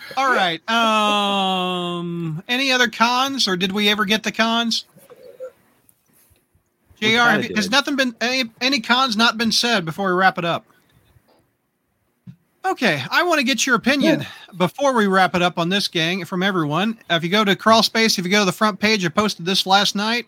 All 0.18 0.32
right. 0.34 0.62
Um, 0.70 2.42
any 2.48 2.72
other 2.72 2.88
cons, 2.88 3.48
or 3.48 3.58
did 3.58 3.72
we 3.74 3.90
ever 3.90 4.06
get 4.06 4.24
the 4.24 4.32
cons? 4.32 4.86
Jr. 7.02 7.08
Have 7.18 7.46
you- 7.50 7.56
has 7.56 7.70
nothing 7.70 7.96
been 7.96 8.16
any 8.22 8.50
any 8.62 8.80
cons 8.80 9.16
not 9.18 9.38
been 9.38 9.52
said 9.52 9.86
before 9.86 10.08
we 10.08 10.14
wrap 10.20 10.38
it 10.38 10.46
up? 10.46 10.66
Okay, 12.66 13.02
I 13.10 13.24
want 13.24 13.40
to 13.40 13.46
get 13.46 13.66
your 13.66 13.76
opinion 13.76 14.26
before 14.58 14.94
we 14.94 15.08
wrap 15.08 15.36
it 15.36 15.42
up 15.42 15.58
on 15.58 15.70
this 15.70 15.88
gang 15.88 16.26
from 16.26 16.44
everyone. 16.44 16.98
If 17.10 17.24
you 17.24 17.30
go 17.30 17.46
to 17.46 17.56
Crawl 17.56 17.82
Space, 17.82 18.18
if 18.20 18.26
you 18.26 18.32
go 18.32 18.40
to 18.40 18.46
the 18.46 18.52
front 18.52 18.80
page, 18.80 19.06
I 19.06 19.10
posted 19.10 19.46
this 19.46 19.66
last 19.66 19.96
night. 19.96 20.26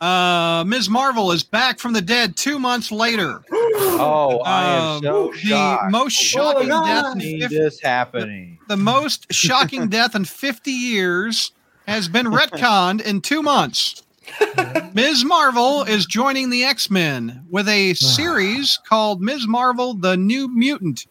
Uh, 0.00 0.64
Ms. 0.66 0.88
Marvel 0.88 1.30
is 1.32 1.42
back 1.42 1.78
from 1.78 1.92
the 1.92 2.00
dead 2.00 2.36
two 2.36 2.58
months 2.58 2.90
later. 2.90 3.42
oh, 3.52 4.40
I 4.46 4.64
am 4.64 4.82
Um, 4.96 5.02
so 5.02 5.30
the 5.32 5.36
shocked. 5.38 5.90
most 5.90 6.12
shocking 6.14 6.68
God. 6.68 6.86
death 6.86 7.14
in 7.16 7.40
50 7.40 7.46
this 7.58 7.80
happening. 7.80 8.58
the 8.68 8.76
most 8.78 9.26
shocking 9.32 9.88
death 9.90 10.14
in 10.14 10.24
50 10.24 10.70
years 10.70 11.52
has 11.86 12.08
been 12.08 12.26
retconned 12.26 13.02
in 13.02 13.20
two 13.20 13.42
months. 13.42 14.02
Ms. 14.94 15.24
Marvel 15.24 15.82
is 15.82 16.06
joining 16.06 16.50
the 16.50 16.64
X 16.64 16.88
Men 16.90 17.44
with 17.50 17.68
a 17.68 17.94
series 17.94 18.78
called 18.88 19.20
Ms. 19.20 19.46
Marvel: 19.48 19.94
The 19.94 20.16
New 20.16 20.46
Mutant. 20.48 21.06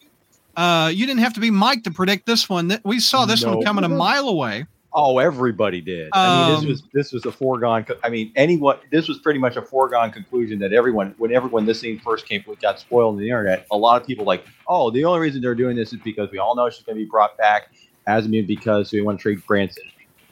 Uh, 0.56 0.90
you 0.92 1.06
didn't 1.06 1.20
have 1.20 1.34
to 1.34 1.40
be 1.40 1.50
Mike 1.50 1.84
to 1.84 1.90
predict 1.90 2.26
this 2.26 2.48
one. 2.48 2.80
We 2.84 2.98
saw 2.98 3.24
this 3.26 3.44
one 3.44 3.62
coming 3.62 3.84
a 3.84 3.88
mile 3.88 4.26
away. 4.28 4.66
Oh, 4.92 5.18
everybody 5.18 5.80
did. 5.80 6.08
I 6.12 6.26
mean, 6.48 6.54
Um, 6.56 6.60
this 6.62 6.68
was 6.68 6.82
this 6.92 7.12
was 7.12 7.24
a 7.24 7.30
foregone. 7.32 7.84
co- 7.84 7.96
I 8.02 8.08
mean, 8.08 8.32
anyone. 8.34 8.76
This 8.90 9.06
was 9.08 9.18
pretty 9.18 9.38
much 9.38 9.56
a 9.56 9.62
foregone 9.62 10.10
conclusion 10.10 10.58
that 10.60 10.72
everyone, 10.72 11.14
when 11.18 11.32
everyone 11.32 11.64
this 11.66 11.80
thing 11.80 12.00
first 12.00 12.26
came, 12.28 12.42
got 12.60 12.80
spoiled 12.80 13.14
on 13.14 13.20
the 13.20 13.26
internet. 13.26 13.66
A 13.70 13.76
lot 13.76 14.00
of 14.00 14.06
people 14.06 14.24
like, 14.24 14.44
oh, 14.66 14.90
the 14.90 15.04
only 15.04 15.20
reason 15.20 15.40
they're 15.42 15.54
doing 15.54 15.76
this 15.76 15.92
is 15.92 16.00
because 16.02 16.30
we 16.32 16.38
all 16.38 16.56
know 16.56 16.68
she's 16.70 16.82
going 16.84 16.98
to 16.98 17.04
be 17.04 17.08
brought 17.08 17.36
back 17.38 17.70
as 18.08 18.26
a 18.26 18.28
mutant 18.28 18.48
because 18.48 18.90
we 18.92 19.00
want 19.00 19.18
to 19.18 19.22
trade 19.22 19.40
Branson. 19.46 19.84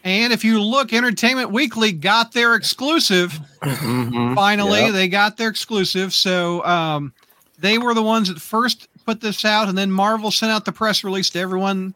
And 0.04 0.32
if 0.32 0.44
you 0.44 0.60
look, 0.60 0.92
Entertainment 0.92 1.50
Weekly 1.52 1.92
got 1.92 2.32
their 2.32 2.54
exclusive. 2.54 3.38
Finally, 3.62 4.80
Yep. 4.80 4.92
they 4.92 5.08
got 5.08 5.36
their 5.36 5.48
exclusive. 5.48 6.12
So 6.14 6.64
um, 6.64 7.12
they 7.58 7.78
were 7.78 7.94
the 7.94 8.02
ones 8.02 8.28
that 8.28 8.40
first 8.40 8.88
put 9.04 9.20
this 9.20 9.44
out, 9.44 9.68
and 9.68 9.76
then 9.78 9.90
Marvel 9.90 10.30
sent 10.30 10.50
out 10.52 10.64
the 10.64 10.72
press 10.72 11.04
release 11.04 11.30
to 11.30 11.38
everyone 11.38 11.94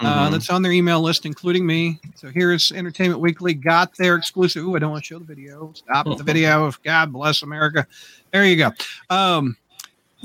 uh, 0.00 0.28
Mhm. 0.28 0.32
that's 0.32 0.50
on 0.50 0.62
their 0.62 0.72
email 0.72 1.00
list, 1.00 1.24
including 1.26 1.66
me. 1.66 2.00
So 2.16 2.28
here's 2.28 2.72
Entertainment 2.72 3.20
Weekly 3.20 3.54
got 3.54 3.94
their 3.96 4.16
exclusive. 4.16 4.64
Ooh, 4.64 4.74
I 4.76 4.78
don't 4.80 4.90
want 4.90 5.04
to 5.04 5.06
show 5.06 5.18
the 5.18 5.24
video. 5.24 5.72
Stop 5.74 6.06
the 6.18 6.22
video. 6.24 6.64
Of 6.66 6.82
God 6.82 7.12
bless 7.12 7.42
America. 7.42 7.86
There 8.32 8.44
you 8.44 8.56
go. 8.56 8.70
Um, 9.10 9.56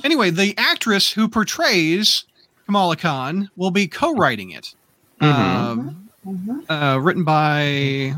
anyway, 0.04 0.30
the 0.32 0.56
actress 0.58 1.12
who 1.12 1.28
portrays 1.28 2.26
Kamala 2.66 2.96
Khan 2.96 3.50
will 3.56 3.72
be 3.72 3.88
co-writing 3.88 4.52
it. 4.52 4.74
Mhm. 5.22 5.28
Um, 5.34 6.10
Mhm. 6.28 6.66
uh, 6.70 7.00
written 7.00 7.24
by 7.24 8.16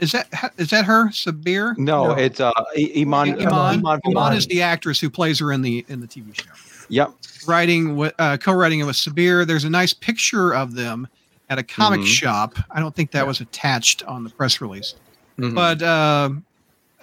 is 0.00 0.12
that 0.12 0.52
is 0.56 0.70
that 0.70 0.86
her 0.86 1.08
Sabir? 1.10 1.76
No, 1.76 2.08
No. 2.08 2.12
it's 2.14 2.40
uh, 2.40 2.52
I- 2.56 2.92
Iman. 2.96 3.34
Iman, 3.40 3.84
Iman, 3.84 4.00
Iman. 4.06 4.32
is 4.36 4.46
the 4.46 4.62
actress 4.62 4.98
who 4.98 5.10
plays 5.10 5.38
her 5.40 5.52
in 5.52 5.60
the 5.62 5.84
in 5.88 6.00
the 6.00 6.06
TV 6.06 6.32
show. 6.34 6.50
Yep. 6.90 7.12
Writing 7.46 7.96
with 7.96 8.12
uh, 8.18 8.36
co-writing 8.36 8.80
it 8.80 8.84
with 8.84 8.96
Sabir. 8.96 9.46
There's 9.46 9.64
a 9.64 9.70
nice 9.70 9.94
picture 9.94 10.52
of 10.54 10.74
them 10.74 11.08
at 11.48 11.58
a 11.58 11.62
comic 11.62 12.00
Mhm. 12.00 12.06
shop. 12.06 12.54
I 12.70 12.80
don't 12.80 12.94
think 12.94 13.10
that 13.12 13.26
was 13.26 13.40
attached 13.40 14.02
on 14.04 14.24
the 14.24 14.30
press 14.30 14.60
release. 14.60 14.94
Mhm. 15.38 15.54
But 15.54 15.80
uh, 15.82 16.30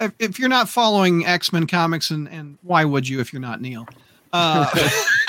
if, 0.00 0.12
if 0.18 0.38
you're 0.38 0.48
not 0.48 0.68
following 0.68 1.26
X 1.26 1.52
Men 1.52 1.66
comics, 1.66 2.10
and 2.10 2.28
and 2.28 2.56
why 2.62 2.84
would 2.84 3.08
you 3.08 3.18
if 3.20 3.32
you're 3.32 3.42
not 3.42 3.60
Neil? 3.60 3.86
Uh, 4.32 4.66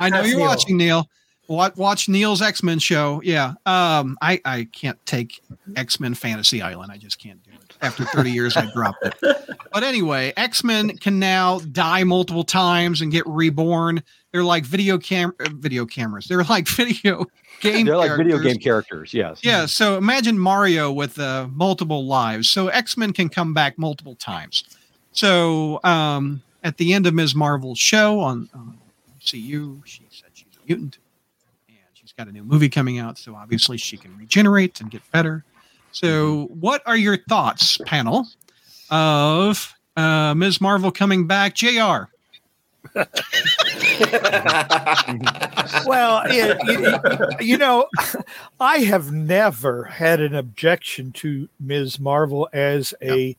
I 0.00 0.08
know 0.10 0.20
you're 0.22 0.38
Neil. 0.38 0.46
watching 0.46 0.76
Neil. 0.76 1.08
Watch, 1.48 1.76
watch 1.76 2.08
Neil's 2.08 2.40
X 2.42 2.62
Men 2.62 2.78
show. 2.78 3.20
Yeah. 3.24 3.54
Um, 3.66 4.16
I 4.22 4.40
I 4.44 4.68
can't 4.72 4.98
take 5.06 5.40
X 5.76 6.00
Men 6.00 6.14
Fantasy 6.14 6.62
Island. 6.62 6.90
I 6.92 6.96
just 6.96 7.18
can't 7.18 7.42
do 7.42 7.50
it. 7.52 7.63
After 7.82 8.04
30 8.04 8.30
years, 8.30 8.56
I 8.56 8.70
dropped 8.72 9.04
it. 9.04 9.14
But 9.72 9.82
anyway, 9.82 10.32
X 10.36 10.64
Men 10.64 10.96
can 10.96 11.18
now 11.18 11.58
die 11.58 12.04
multiple 12.04 12.44
times 12.44 13.00
and 13.00 13.10
get 13.10 13.26
reborn. 13.26 14.02
They're 14.32 14.44
like 14.44 14.64
video 14.64 14.98
cam 14.98 15.32
uh, 15.40 15.48
video 15.52 15.86
cameras. 15.86 16.26
They're 16.26 16.44
like 16.44 16.68
video 16.76 17.26
game. 17.60 17.86
They're 17.86 17.96
like 17.96 18.16
video 18.16 18.36
characters. 18.36 18.52
game 18.52 18.62
characters. 18.62 19.14
Yes. 19.14 19.40
Yeah, 19.42 19.66
so 19.66 19.96
imagine 19.96 20.38
Mario 20.38 20.92
with 20.92 21.18
uh, 21.18 21.48
multiple 21.52 22.06
lives. 22.06 22.50
So 22.50 22.68
X 22.68 22.96
Men 22.96 23.12
can 23.12 23.28
come 23.28 23.54
back 23.54 23.78
multiple 23.78 24.14
times. 24.16 24.64
So 25.12 25.80
um, 25.84 26.42
at 26.62 26.76
the 26.76 26.92
end 26.92 27.06
of 27.06 27.14
Ms. 27.14 27.34
Marvel's 27.34 27.78
show 27.78 28.20
on, 28.20 28.48
on 28.54 28.78
CU, 29.20 29.82
she 29.84 30.06
said 30.10 30.30
she's 30.32 30.48
a 30.56 30.66
mutant, 30.66 30.98
and 31.68 31.76
she's 31.92 32.12
got 32.12 32.26
a 32.26 32.32
new 32.32 32.42
movie 32.42 32.68
coming 32.68 32.98
out. 32.98 33.18
So 33.18 33.34
obviously 33.36 33.76
she 33.76 33.96
can 33.96 34.16
regenerate 34.18 34.80
and 34.80 34.90
get 34.90 35.08
better. 35.12 35.44
So 35.94 36.46
what 36.46 36.82
are 36.86 36.96
your 36.96 37.16
thoughts, 37.28 37.78
panel, 37.86 38.26
of 38.90 39.72
uh, 39.96 40.34
Ms. 40.34 40.60
Marvel 40.60 40.90
coming 40.90 41.26
back? 41.26 41.54
Jr. 41.54 41.68
well, 45.86 46.22
it, 46.26 46.58
it- 46.62 47.42
you 47.42 47.56
know, 47.56 47.86
I 48.60 48.78
have 48.78 49.12
never 49.12 49.84
had 49.84 50.20
an 50.20 50.34
objection 50.34 51.12
to 51.12 51.48
Ms. 51.60 51.98
Marvel 52.00 52.48
as 52.52 52.92
a 53.00 53.36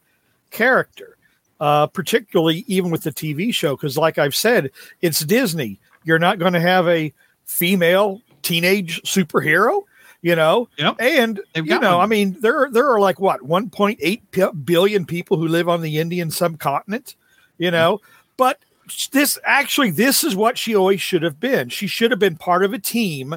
character, 0.52 1.18
uh, 1.60 1.88
particularly 1.88 2.64
even 2.68 2.90
with 2.90 3.04
the 3.04 3.12
TV 3.12 3.54
show, 3.54 3.76
because, 3.76 3.98
like 3.98 4.18
I've 4.18 4.36
said, 4.36 4.72
it's 5.02 5.20
Disney. 5.22 5.78
You're 6.06 6.20
not 6.20 6.40
going 6.40 6.54
to 6.54 6.62
have 6.62 6.88
a 6.88 7.14
female 7.46 8.22
teenage 8.44 9.02
superhero, 9.04 9.84
you 10.22 10.36
know. 10.36 10.70
Yep. 10.78 10.96
And 11.00 11.40
They've 11.54 11.66
you 11.66 11.80
know, 11.80 11.98
one. 11.98 12.04
I 12.04 12.08
mean, 12.08 12.38
there 12.40 12.70
there 12.72 12.90
are 12.90 13.00
like 13.00 13.20
what 13.20 13.42
1.8 13.42 14.66
billion 14.66 15.06
people 15.06 15.38
who 15.38 15.48
live 15.48 15.70
on 15.70 15.82
the 15.82 16.00
Indian 16.00 16.32
subcontinent, 16.32 17.16
you 17.58 17.72
know, 17.72 18.02
but 18.38 18.60
this 19.12 19.40
actually 19.44 19.92
this 19.92 20.24
is 20.24 20.36
what 20.36 20.58
she 20.58 20.76
always 20.76 21.02
should 21.02 21.24
have 21.24 21.40
been. 21.40 21.70
She 21.70 21.88
should 21.88 22.12
have 22.12 22.20
been 22.20 22.38
part 22.38 22.64
of 22.64 22.74
a 22.74 22.80
team 22.80 23.36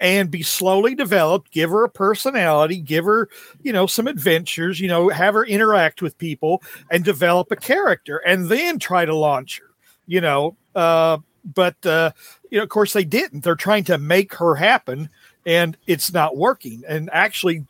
and 0.00 0.32
be 0.32 0.42
slowly 0.42 0.96
developed, 0.96 1.52
give 1.52 1.70
her 1.70 1.84
a 1.84 1.88
personality, 1.88 2.78
give 2.78 3.04
her, 3.04 3.28
you 3.62 3.72
know, 3.72 3.86
some 3.86 4.08
adventures, 4.08 4.80
you 4.80 4.88
know, 4.88 5.08
have 5.10 5.34
her 5.34 5.44
interact 5.44 6.02
with 6.02 6.18
people 6.18 6.60
and 6.90 7.04
develop 7.04 7.52
a 7.52 7.56
character 7.56 8.16
and 8.18 8.48
then 8.48 8.80
try 8.80 9.04
to 9.04 9.14
launch 9.14 9.60
her, 9.60 9.70
you 10.06 10.20
know. 10.20 10.56
Uh, 10.74 11.18
but 11.44 11.84
uh, 11.86 12.10
you 12.50 12.58
know, 12.58 12.64
of 12.64 12.68
course 12.68 12.92
they 12.92 13.04
didn't. 13.04 13.44
They're 13.44 13.54
trying 13.54 13.84
to 13.84 13.98
make 13.98 14.34
her 14.34 14.56
happen 14.56 15.08
and 15.46 15.76
it's 15.86 16.12
not 16.12 16.36
working. 16.36 16.82
And 16.88 17.10
actually, 17.12 17.66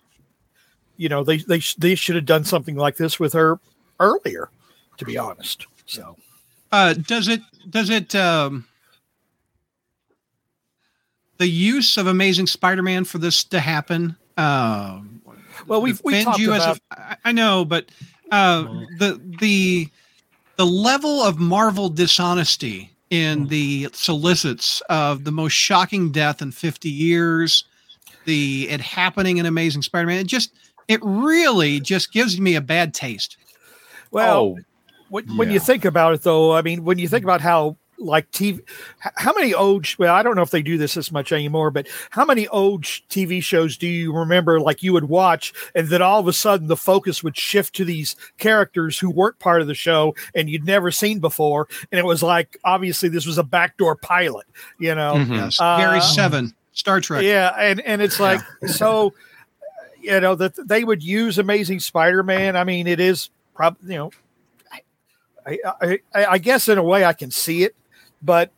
you 0.97 1.09
know, 1.09 1.25
they 1.25 1.39
they 1.39 1.61
they 1.79 1.95
should 1.95 2.17
have 2.17 2.27
done 2.27 2.45
something 2.45 2.77
like 2.77 2.97
this 2.97 3.19
with 3.21 3.33
her 3.33 3.59
earlier, 4.01 4.49
to 4.99 5.05
be 5.05 5.17
honest. 5.19 5.67
So 5.87 6.17
Uh, 6.71 6.95
does 6.95 7.29
it 7.29 7.41
does 7.71 7.91
it 7.91 8.15
um, 8.15 8.67
the 11.39 11.49
use 11.49 11.97
of 11.97 12.07
Amazing 12.07 12.47
Spider-Man 12.47 13.05
for 13.05 13.19
this 13.19 13.45
to 13.45 13.61
happen? 13.61 14.17
Um, 14.37 15.21
Well, 15.67 15.83
we've- 15.83 16.01
we 16.05 16.23
talked 16.25 16.39
you 16.39 16.53
as 16.55 16.65
a- 16.65 16.71
about- 16.71 16.81
I 16.91 17.17
I 17.27 17.33
know, 17.33 17.65
but 17.65 17.91
uh, 18.31 18.63
the 18.99 19.21
the 19.41 19.89
the 20.57 20.67
level 20.67 21.23
of 21.23 21.39
Marvel 21.39 21.89
dishonesty 21.89 22.91
in 23.13 23.41
hmm. 23.41 23.49
the 23.49 23.89
solicits 23.93 24.81
of 24.89 25.25
the 25.25 25.31
most 25.31 25.53
shocking 25.53 26.11
death 26.11 26.41
in 26.41 26.51
50 26.51 26.89
years, 26.89 27.65
the 28.25 28.69
it 28.71 28.81
happening 28.81 29.37
in 29.37 29.45
Amazing 29.45 29.83
Spider-Man, 29.83 30.21
it 30.21 30.27
just 30.27 30.51
it 30.89 30.99
really 31.03 31.79
just 31.79 32.13
gives 32.13 32.41
me 32.41 32.57
a 32.57 32.61
bad 32.61 32.95
taste. 32.95 33.37
well. 34.11 34.41
oh, 34.41 34.59
when, 35.11 35.37
when 35.37 35.51
you 35.51 35.61
think 35.61 35.85
about 35.85 36.15
it 36.15 36.23
though 36.23 36.55
i 36.55 36.63
mean 36.63 36.85
when 36.85 36.99
you 36.99 37.07
think 37.07 37.23
hmm. 37.23 37.29
about 37.29 37.43
how 37.43 37.77
like 38.05 38.31
tv 38.33 38.61
how 38.99 39.33
many 39.35 39.55
old 39.55 39.87
well 39.99 40.15
i 40.15 40.23
don't 40.23 40.37
know 40.37 40.43
if 40.43 40.51
they 40.51 40.63
do 40.63 40.77
this 40.79 40.97
as 40.97 41.11
much 41.13 41.33
anymore 41.33 41.71
but 41.71 41.87
how 42.11 42.25
many 42.25 42.47
old 42.49 42.83
tv 42.83 43.43
shows 43.43 43.77
do 43.77 43.87
you 43.87 44.13
remember 44.13 44.61
like 44.61 44.83
you 44.83 44.93
would 44.93 45.09
watch 45.09 45.53
and 45.75 45.89
then 45.89 46.03
all 46.03 46.21
of 46.21 46.29
a 46.29 46.33
sudden 46.33 46.67
the 46.69 46.77
focus 46.77 47.23
would 47.23 47.37
shift 47.37 47.75
to 47.75 47.85
these 47.85 48.17
characters 48.39 48.99
who 48.99 49.11
weren't 49.11 49.39
part 49.39 49.61
of 49.61 49.67
the 49.67 49.75
show 49.75 50.15
and 50.35 50.51
you'd 50.51 50.65
never 50.65 50.91
seen 50.91 51.19
before 51.21 51.69
and 51.91 51.99
it 51.99 52.05
was 52.05 52.23
like 52.23 52.59
obviously 52.65 53.09
this 53.09 53.27
was 53.27 53.39
a 53.39 53.45
backdoor 53.45 53.97
pilot 53.97 54.47
you 54.79 54.95
know 54.95 55.15
mhm. 55.15 55.37
Yes, 55.37 55.61
Uh, 55.61 55.79
Gary 55.79 56.01
Seven, 56.01 56.55
Star 56.73 57.01
Trek. 57.01 57.23
yeah, 57.23 57.55
and 57.59 57.81
and 57.83 58.03
it's 58.03 58.19
like 58.21 58.41
so, 58.67 59.15
you 60.01 60.21
know 60.21 60.35
that 60.35 60.55
they 60.69 60.85
would 60.85 61.03
use 61.03 61.39
Amazing 61.39 61.81
Spider-Man. 61.81 62.57
I 62.57 62.65
mean, 62.65 62.87
it 62.87 63.01
is 63.01 63.31
probably 63.55 63.93
you 63.93 63.99
know, 63.99 64.11
I, 65.47 65.59
I 65.81 65.99
I 66.15 66.27
I 66.27 66.39
guess 66.39 66.69
in 66.69 66.79
a 66.79 66.83
way 66.83 67.05
I 67.05 67.13
can 67.13 67.31
see 67.31 67.63
it, 67.65 67.75
but 68.23 68.51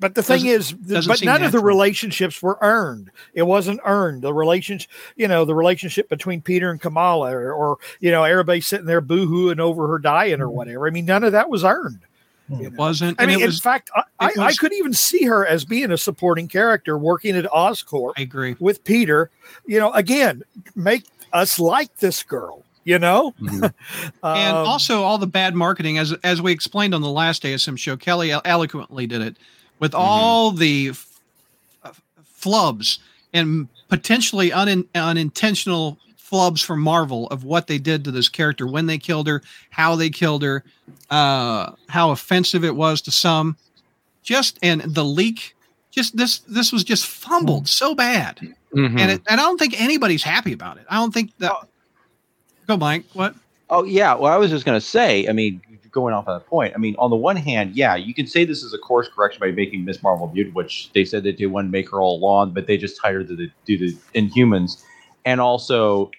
but 0.00 0.14
the 0.14 0.22
thing 0.22 0.44
Doesn't- 0.44 0.48
is, 0.48 0.72
doesn't 0.72 1.08
but 1.08 1.18
seem 1.20 1.26
none 1.26 1.42
of 1.44 1.52
the 1.52 1.60
relationships 1.60 2.42
were 2.42 2.58
earned. 2.60 3.10
It 3.32 3.44
wasn't 3.44 3.80
earned. 3.84 4.22
The 4.22 4.34
relationship, 4.34 4.90
you 5.16 5.28
know, 5.28 5.44
the 5.44 5.54
relationship 5.54 6.08
between 6.08 6.42
Peter 6.42 6.70
and 6.70 6.80
Kamala, 6.80 7.34
or, 7.34 7.52
or 7.52 7.78
you 8.00 8.10
know, 8.10 8.24
everybody 8.24 8.60
sitting 8.60 8.86
there 8.86 9.00
boohooing 9.00 9.60
over 9.60 9.86
her 9.88 9.98
dying 9.98 10.40
or 10.40 10.46
mm-hmm. 10.46 10.56
whatever. 10.56 10.86
I 10.86 10.90
mean, 10.90 11.06
none 11.06 11.24
of 11.24 11.32
that 11.32 11.48
was 11.48 11.64
earned. 11.64 12.00
Hmm. 12.48 12.60
It 12.60 12.72
wasn't. 12.74 13.18
I 13.18 13.22
and 13.22 13.30
mean, 13.30 13.38
it 13.38 13.44
in 13.44 13.48
was, 13.48 13.60
fact, 13.60 13.90
I, 13.94 14.02
I, 14.20 14.28
it 14.30 14.38
I 14.38 14.52
could 14.52 14.74
even 14.74 14.92
see 14.92 15.24
her 15.24 15.46
as 15.46 15.64
being 15.64 15.90
a 15.90 15.96
supporting 15.96 16.48
character 16.48 16.98
working 16.98 17.36
at 17.36 17.44
Oscorp 17.46 18.12
I 18.18 18.22
agree. 18.22 18.56
with 18.58 18.84
Peter, 18.84 19.30
you 19.66 19.78
know, 19.78 19.92
again, 19.92 20.42
make 20.74 21.04
us 21.32 21.58
like 21.58 21.96
this 21.98 22.22
girl, 22.22 22.62
you 22.84 22.98
know? 22.98 23.32
Mhm. 23.40 23.62
and 24.22 24.56
Um, 24.56 24.66
also 24.66 25.02
all 25.02 25.18
the 25.18 25.26
bad 25.26 25.54
marketing 25.54 25.98
as 25.98 26.12
as 26.24 26.40
we 26.42 26.52
explained 26.52 26.94
on 26.94 27.00
the 27.02 27.10
last 27.10 27.42
ASM 27.42 27.76
show 27.78 27.96
Kelly 27.96 28.32
eloquently 28.44 29.06
did 29.06 29.20
it 29.22 29.36
with 29.80 29.92
Mm-hmm. 29.92 30.00
all 30.00 30.50
the 30.52 30.88
f- 30.90 31.06
f- 31.84 32.02
flubs 32.40 32.98
and 33.32 33.68
potentially 33.88 34.50
unin, 34.50 34.86
unintentional 34.94 35.98
flubs 36.20 36.64
from 36.64 36.80
Marvel 36.80 37.26
of 37.28 37.44
what 37.44 37.66
they 37.66 37.78
did 37.78 38.04
to 38.04 38.10
this 38.10 38.28
character 38.28 38.66
when 38.66 38.86
they 38.86 38.98
killed 38.98 39.26
her, 39.26 39.42
how 39.70 39.94
they 39.96 40.10
killed 40.10 40.42
her, 40.42 40.64
uh 41.10 41.72
how 41.88 42.10
offensive 42.10 42.64
it 42.64 42.74
was 42.76 43.00
to 43.02 43.10
some 43.10 43.56
just 44.22 44.58
and 44.62 44.80
the 44.82 45.04
leak 45.04 45.54
just 45.90 46.16
this 46.16 46.38
this 46.40 46.72
was 46.72 46.82
just 46.84 47.06
fumbled 47.06 47.68
so 47.68 47.94
bad 47.94 48.40
Mhm. 48.74 48.98
and 48.98 49.10
it, 49.12 49.22
and 49.28 49.40
I 49.40 49.44
don't 49.44 49.58
think 49.58 49.80
anybody's 49.80 50.22
happy 50.24 50.52
about 50.52 50.78
it. 50.78 50.84
I 50.90 50.96
don't 50.96 51.12
think 51.14 51.30
that 51.38 51.52
Go 52.66 52.76
Mike, 52.76 53.04
what? 53.12 53.34
Oh 53.70 53.84
yeah, 53.84 54.14
well 54.14 54.32
I 54.32 54.36
was 54.36 54.50
just 54.50 54.64
gonna 54.64 54.80
say, 54.80 55.28
I 55.28 55.32
mean, 55.32 55.60
going 55.90 56.12
off 56.12 56.26
of 56.26 56.40
that 56.40 56.48
point, 56.48 56.74
I 56.74 56.78
mean, 56.78 56.96
on 56.98 57.10
the 57.10 57.16
one 57.16 57.36
hand, 57.36 57.76
yeah, 57.76 57.94
you 57.94 58.14
can 58.14 58.26
say 58.26 58.44
this 58.44 58.62
is 58.62 58.74
a 58.74 58.78
course 58.78 59.08
correction 59.08 59.40
by 59.40 59.52
making 59.52 59.84
Miss 59.84 60.02
Marvel 60.02 60.30
mutant, 60.32 60.54
which 60.54 60.90
they 60.92 61.04
said 61.04 61.22
that 61.24 61.38
they 61.38 61.46
wanted 61.46 61.68
to 61.68 61.72
make 61.72 61.90
her 61.90 62.00
all 62.00 62.18
along, 62.18 62.52
but 62.52 62.66
they 62.66 62.76
just 62.76 63.00
hired 63.00 63.28
to 63.28 63.48
do 63.64 63.78
the 63.78 63.96
Inhumans, 64.14 64.82
and 65.24 65.40
also, 65.40 66.10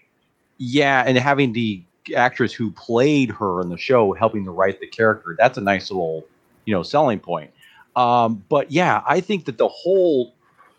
yeah, 0.57 1.03
and 1.05 1.17
having 1.17 1.53
the 1.53 1.84
actress 2.15 2.53
who 2.53 2.72
played 2.72 3.31
her 3.31 3.61
in 3.61 3.69
the 3.69 3.77
show 3.77 4.13
helping 4.13 4.45
to 4.45 4.51
write 4.51 4.80
the 4.80 4.88
character, 4.88 5.35
that's 5.38 5.57
a 5.57 5.61
nice 5.61 5.89
little, 5.89 6.26
you 6.65 6.73
know, 6.73 6.84
selling 6.84 7.19
point. 7.19 7.51
Um, 7.95 8.43
but 8.49 8.72
yeah, 8.72 9.01
I 9.07 9.22
think 9.22 9.45
that 9.45 9.57
the 9.57 9.67
whole, 9.67 10.34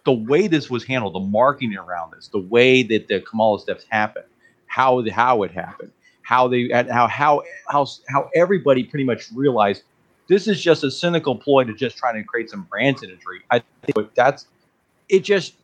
the 0.04 0.12
way 0.12 0.46
this 0.46 0.70
was 0.70 0.84
handled, 0.84 1.14
the 1.14 1.20
marketing 1.20 1.76
around 1.76 2.12
this, 2.12 2.28
the 2.28 2.38
way 2.38 2.82
that 2.84 3.08
the 3.08 3.20
Kamala 3.20 3.58
steps 3.58 3.84
happened, 3.88 4.26
how 4.76 5.00
the 5.00 5.10
how 5.10 5.42
it 5.42 5.50
happened, 5.52 5.90
how 6.20 6.46
they 6.48 6.68
how 6.70 7.06
how 7.06 7.42
how 7.66 7.86
how 8.10 8.28
everybody 8.34 8.84
pretty 8.84 9.04
much 9.04 9.32
realized 9.34 9.84
this 10.28 10.46
is 10.46 10.60
just 10.60 10.84
a 10.84 10.90
cynical 10.90 11.34
ploy 11.34 11.64
to 11.64 11.72
just 11.72 11.96
trying 11.96 12.14
to 12.14 12.22
create 12.22 12.50
some 12.50 12.64
brand 12.64 13.02
imagery. 13.02 13.40
I 13.50 13.62
think 13.82 14.14
that's 14.14 14.46
it 15.08 15.20
just 15.20 15.54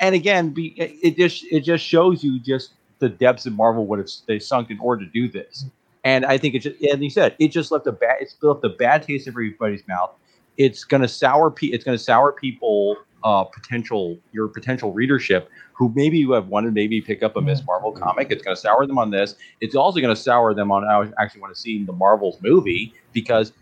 and 0.00 0.14
again 0.14 0.48
be 0.48 0.68
it 0.78 1.14
just 1.18 1.44
it 1.50 1.60
just 1.60 1.84
shows 1.84 2.24
you 2.24 2.40
just 2.40 2.72
the 3.00 3.08
depths 3.10 3.44
of 3.44 3.52
marvel 3.52 3.84
what 3.86 3.98
it's 3.98 4.22
they 4.26 4.38
sunk 4.38 4.70
in 4.70 4.78
order 4.78 5.04
to 5.04 5.10
do 5.10 5.28
this 5.28 5.66
and 6.04 6.24
i 6.24 6.38
think 6.38 6.54
it 6.54 6.60
just 6.60 6.80
and 6.80 7.02
you 7.04 7.10
said 7.10 7.36
it 7.38 7.48
just 7.48 7.70
left 7.70 7.86
a 7.86 7.92
bad 7.92 8.16
it's 8.20 8.36
left 8.40 8.64
a 8.64 8.68
bad 8.68 9.02
taste 9.02 9.26
in 9.26 9.32
everybody's 9.32 9.86
mouth 9.86 10.10
it's 10.56 10.84
to 11.02 11.08
sour 11.08 11.50
pe- 11.50 11.66
it's 11.66 11.84
to 11.98 12.02
sour 12.02 12.32
people 12.32 12.96
uh 13.24 13.42
potential 13.44 14.18
your 14.32 14.48
potential 14.48 14.92
readership 14.92 15.50
who 15.72 15.92
maybe 15.94 16.18
you 16.18 16.32
have 16.32 16.48
wanted 16.48 16.72
maybe 16.72 17.00
pick 17.00 17.22
up 17.22 17.36
a 17.36 17.40
miss 17.40 17.64
marvel 17.64 17.90
comic 17.90 18.28
it's 18.30 18.42
going 18.42 18.54
to 18.54 18.60
sour 18.60 18.86
them 18.86 18.98
on 18.98 19.10
this 19.10 19.34
it's 19.60 19.74
also 19.74 20.00
going 20.00 20.14
to 20.14 20.20
sour 20.20 20.54
them 20.54 20.70
on 20.70 20.84
i 20.84 21.10
actually 21.22 21.40
want 21.40 21.54
to 21.54 21.60
see 21.60 21.82
the 21.84 21.92
marvels 21.92 22.38
movie 22.42 22.92
because 23.12 23.52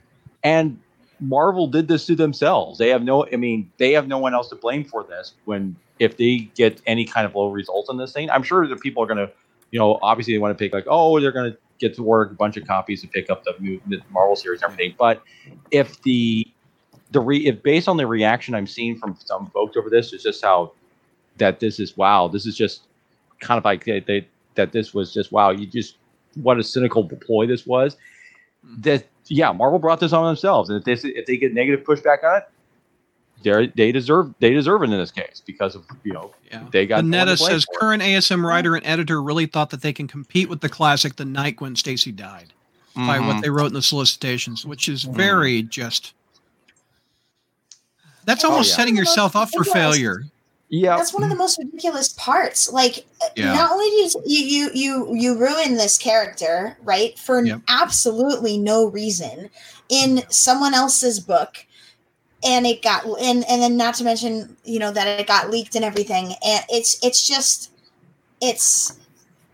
and 0.44 0.78
Marvel 1.22 1.68
did 1.68 1.88
this 1.88 2.04
to 2.06 2.14
themselves. 2.16 2.78
They 2.78 2.88
have 2.88 3.02
no, 3.02 3.26
I 3.32 3.36
mean, 3.36 3.70
they 3.78 3.92
have 3.92 4.08
no 4.08 4.18
one 4.18 4.34
else 4.34 4.48
to 4.48 4.56
blame 4.56 4.84
for 4.84 5.04
this. 5.04 5.34
When 5.44 5.76
if 5.98 6.16
they 6.16 6.50
get 6.56 6.82
any 6.86 7.04
kind 7.04 7.24
of 7.24 7.34
low 7.34 7.50
results 7.50 7.88
on 7.88 7.96
this 7.96 8.12
thing, 8.12 8.28
I'm 8.30 8.42
sure 8.42 8.66
that 8.66 8.80
people 8.80 9.02
are 9.02 9.06
going 9.06 9.24
to, 9.24 9.32
you 9.70 9.78
know, 9.78 9.98
obviously 10.02 10.34
they 10.34 10.38
want 10.38 10.56
to 10.56 10.62
pick 10.62 10.74
like, 10.74 10.86
oh, 10.88 11.20
they're 11.20 11.32
going 11.32 11.52
to 11.52 11.58
get 11.78 11.94
to 11.94 12.02
work 12.02 12.32
a 12.32 12.34
bunch 12.34 12.56
of 12.56 12.66
copies 12.66 13.00
to 13.02 13.08
pick 13.08 13.30
up 13.30 13.44
the, 13.44 13.54
new, 13.60 13.80
the 13.86 14.00
Marvel 14.10 14.34
series 14.34 14.62
and 14.62 14.72
everything. 14.72 14.96
But 14.98 15.22
if 15.70 16.02
the 16.02 16.46
the 17.12 17.20
re, 17.20 17.46
if 17.46 17.62
based 17.62 17.88
on 17.88 17.96
the 17.96 18.06
reaction 18.06 18.54
I'm 18.54 18.66
seeing 18.66 18.98
from 18.98 19.16
some 19.24 19.46
folks 19.50 19.76
over 19.76 19.88
this, 19.90 20.12
is 20.12 20.22
just 20.22 20.42
how 20.42 20.72
that 21.38 21.60
this 21.60 21.78
is 21.78 21.96
wow, 21.96 22.28
this 22.28 22.46
is 22.46 22.56
just 22.56 22.82
kind 23.40 23.58
of 23.58 23.64
like 23.64 23.84
they, 23.84 24.00
they 24.00 24.26
that 24.54 24.72
this 24.72 24.92
was 24.94 25.12
just 25.14 25.32
wow, 25.32 25.50
you 25.50 25.66
just 25.66 25.96
what 26.34 26.58
a 26.58 26.62
cynical 26.62 27.04
ploy 27.08 27.46
this 27.46 27.66
was. 27.66 27.96
That 28.78 29.04
yeah, 29.26 29.52
Marvel 29.52 29.78
brought 29.78 30.00
this 30.00 30.12
on 30.12 30.24
themselves, 30.26 30.70
and 30.70 30.78
if 30.78 30.84
they 31.02 31.08
if 31.10 31.26
they 31.26 31.36
get 31.36 31.52
negative 31.54 31.84
pushback 31.84 32.22
on 32.24 32.38
it, 32.42 32.48
they 33.42 33.66
they 33.74 33.92
deserve 33.92 34.32
they 34.40 34.50
deserve 34.52 34.82
it 34.82 34.90
in 34.90 34.98
this 34.98 35.10
case 35.10 35.42
because 35.44 35.74
of 35.74 35.84
you 36.04 36.12
know 36.12 36.32
Yeah. 36.50 36.64
they 36.70 36.86
got 36.86 37.04
no 37.04 37.18
Netta 37.18 37.32
to 37.32 37.36
says 37.36 37.64
for 37.64 37.74
it. 37.74 37.80
current 37.80 38.02
ASM 38.02 38.44
writer 38.44 38.76
and 38.76 38.86
editor 38.86 39.20
really 39.22 39.46
thought 39.46 39.70
that 39.70 39.82
they 39.82 39.92
can 39.92 40.06
compete 40.06 40.48
with 40.48 40.60
the 40.60 40.68
classic 40.68 41.16
the 41.16 41.24
night 41.24 41.56
Gwen 41.56 41.74
Stacy 41.76 42.12
died 42.12 42.52
by 42.94 43.18
Mhm. 43.18 43.26
what 43.26 43.42
they 43.42 43.50
wrote 43.50 43.66
in 43.68 43.72
the 43.74 43.82
solicitations, 43.82 44.64
which 44.64 44.88
is 44.88 45.02
very 45.04 45.62
just. 45.62 46.12
That's 48.24 48.44
Oh, 48.44 48.50
almost 48.50 48.70
yeah. 48.70 48.76
setting 48.76 48.96
yourself 48.96 49.34
up 49.36 49.50
for 49.50 49.64
failure. 49.64 50.24
yeah 50.68 50.96
That's 50.96 51.12
one 51.12 51.22
of 51.24 51.28
the 51.30 51.36
most 51.36 51.58
ridiculous 51.58 52.10
parts. 52.10 52.70
Like, 52.72 53.04
uh, 53.20 53.26
Yeah. 53.36 53.52
not 53.52 53.72
only 53.72 53.88
do 53.90 53.96
you, 53.96 54.10
you 54.24 54.44
you 54.44 54.70
you 54.74 55.14
you 55.14 55.38
ruin 55.38 55.74
this 55.74 55.98
character, 55.98 56.76
right, 56.82 57.18
for 57.18 57.44
Yep. 57.44 57.60
absolutely 57.68 58.56
no 58.58 58.86
reason 58.86 59.50
in 59.88 60.22
someone 60.30 60.72
else's 60.74 61.20
book, 61.20 61.66
and 62.42 62.66
it 62.66 62.82
got 62.82 63.04
and 63.20 63.44
and 63.48 63.60
then 63.62 63.76
not 63.76 63.94
to 63.96 64.04
mention 64.04 64.56
you 64.64 64.78
know 64.78 64.90
that 64.92 65.20
it 65.20 65.26
got 65.26 65.50
leaked 65.50 65.74
and 65.76 65.84
everything, 65.84 66.34
and 66.44 66.64
it's 66.70 66.98
it's 67.02 67.26
just 67.26 67.70
it's 68.40 68.94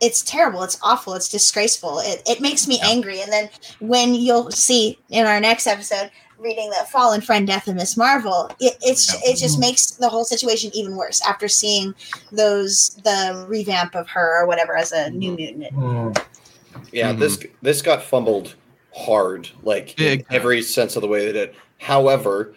it's 0.01 0.23
terrible. 0.23 0.63
It's 0.63 0.79
awful. 0.83 1.15
It's 1.15 1.29
disgraceful. 1.29 1.99
It 1.99 2.23
it 2.27 2.41
makes 2.41 2.69
me 2.69 2.79
angry. 2.83 3.21
And 3.21 3.33
then 3.33 3.51
when 3.81 4.15
you'll 4.15 4.51
see 4.53 4.97
in 5.11 5.27
our 5.27 5.41
next 5.41 5.67
episode 5.67 6.11
reading 6.39 6.71
the 6.71 6.87
Fallen 6.91 7.21
Friend 7.21 7.47
Death 7.47 7.69
of 7.69 7.75
Miss 7.77 7.97
Marvel, 7.97 8.51
it, 8.61 8.77
it's 8.81 9.13
Yeah. 9.13 9.33
it 9.33 9.37
just 9.37 9.59
makes 9.59 9.91
the 9.93 10.09
whole 10.09 10.25
situation 10.25 10.71
even 10.75 10.97
worse 10.97 11.21
after 11.23 11.49
seeing 11.49 11.95
those 12.33 12.91
the 13.05 13.45
revamp 13.49 13.95
of 13.95 14.09
her 14.09 14.41
or 14.43 14.47
whatever 14.47 14.77
as 14.77 14.93
a 14.93 15.11
new 15.11 15.33
mutant. 15.33 15.75
Mm. 15.75 16.19
Yeah, 16.93 17.13
Mhm. 17.13 17.19
this 17.19 17.39
this 17.63 17.83
got 17.83 18.03
fumbled 18.03 18.55
hard, 18.95 19.49
like 19.63 19.95
Big 19.97 20.21
in 20.21 20.27
every 20.31 20.63
sense 20.63 20.97
of 20.97 21.03
the 21.03 21.09
way 21.09 21.27
they 21.27 21.33
did. 21.33 21.55
However, 21.79 22.55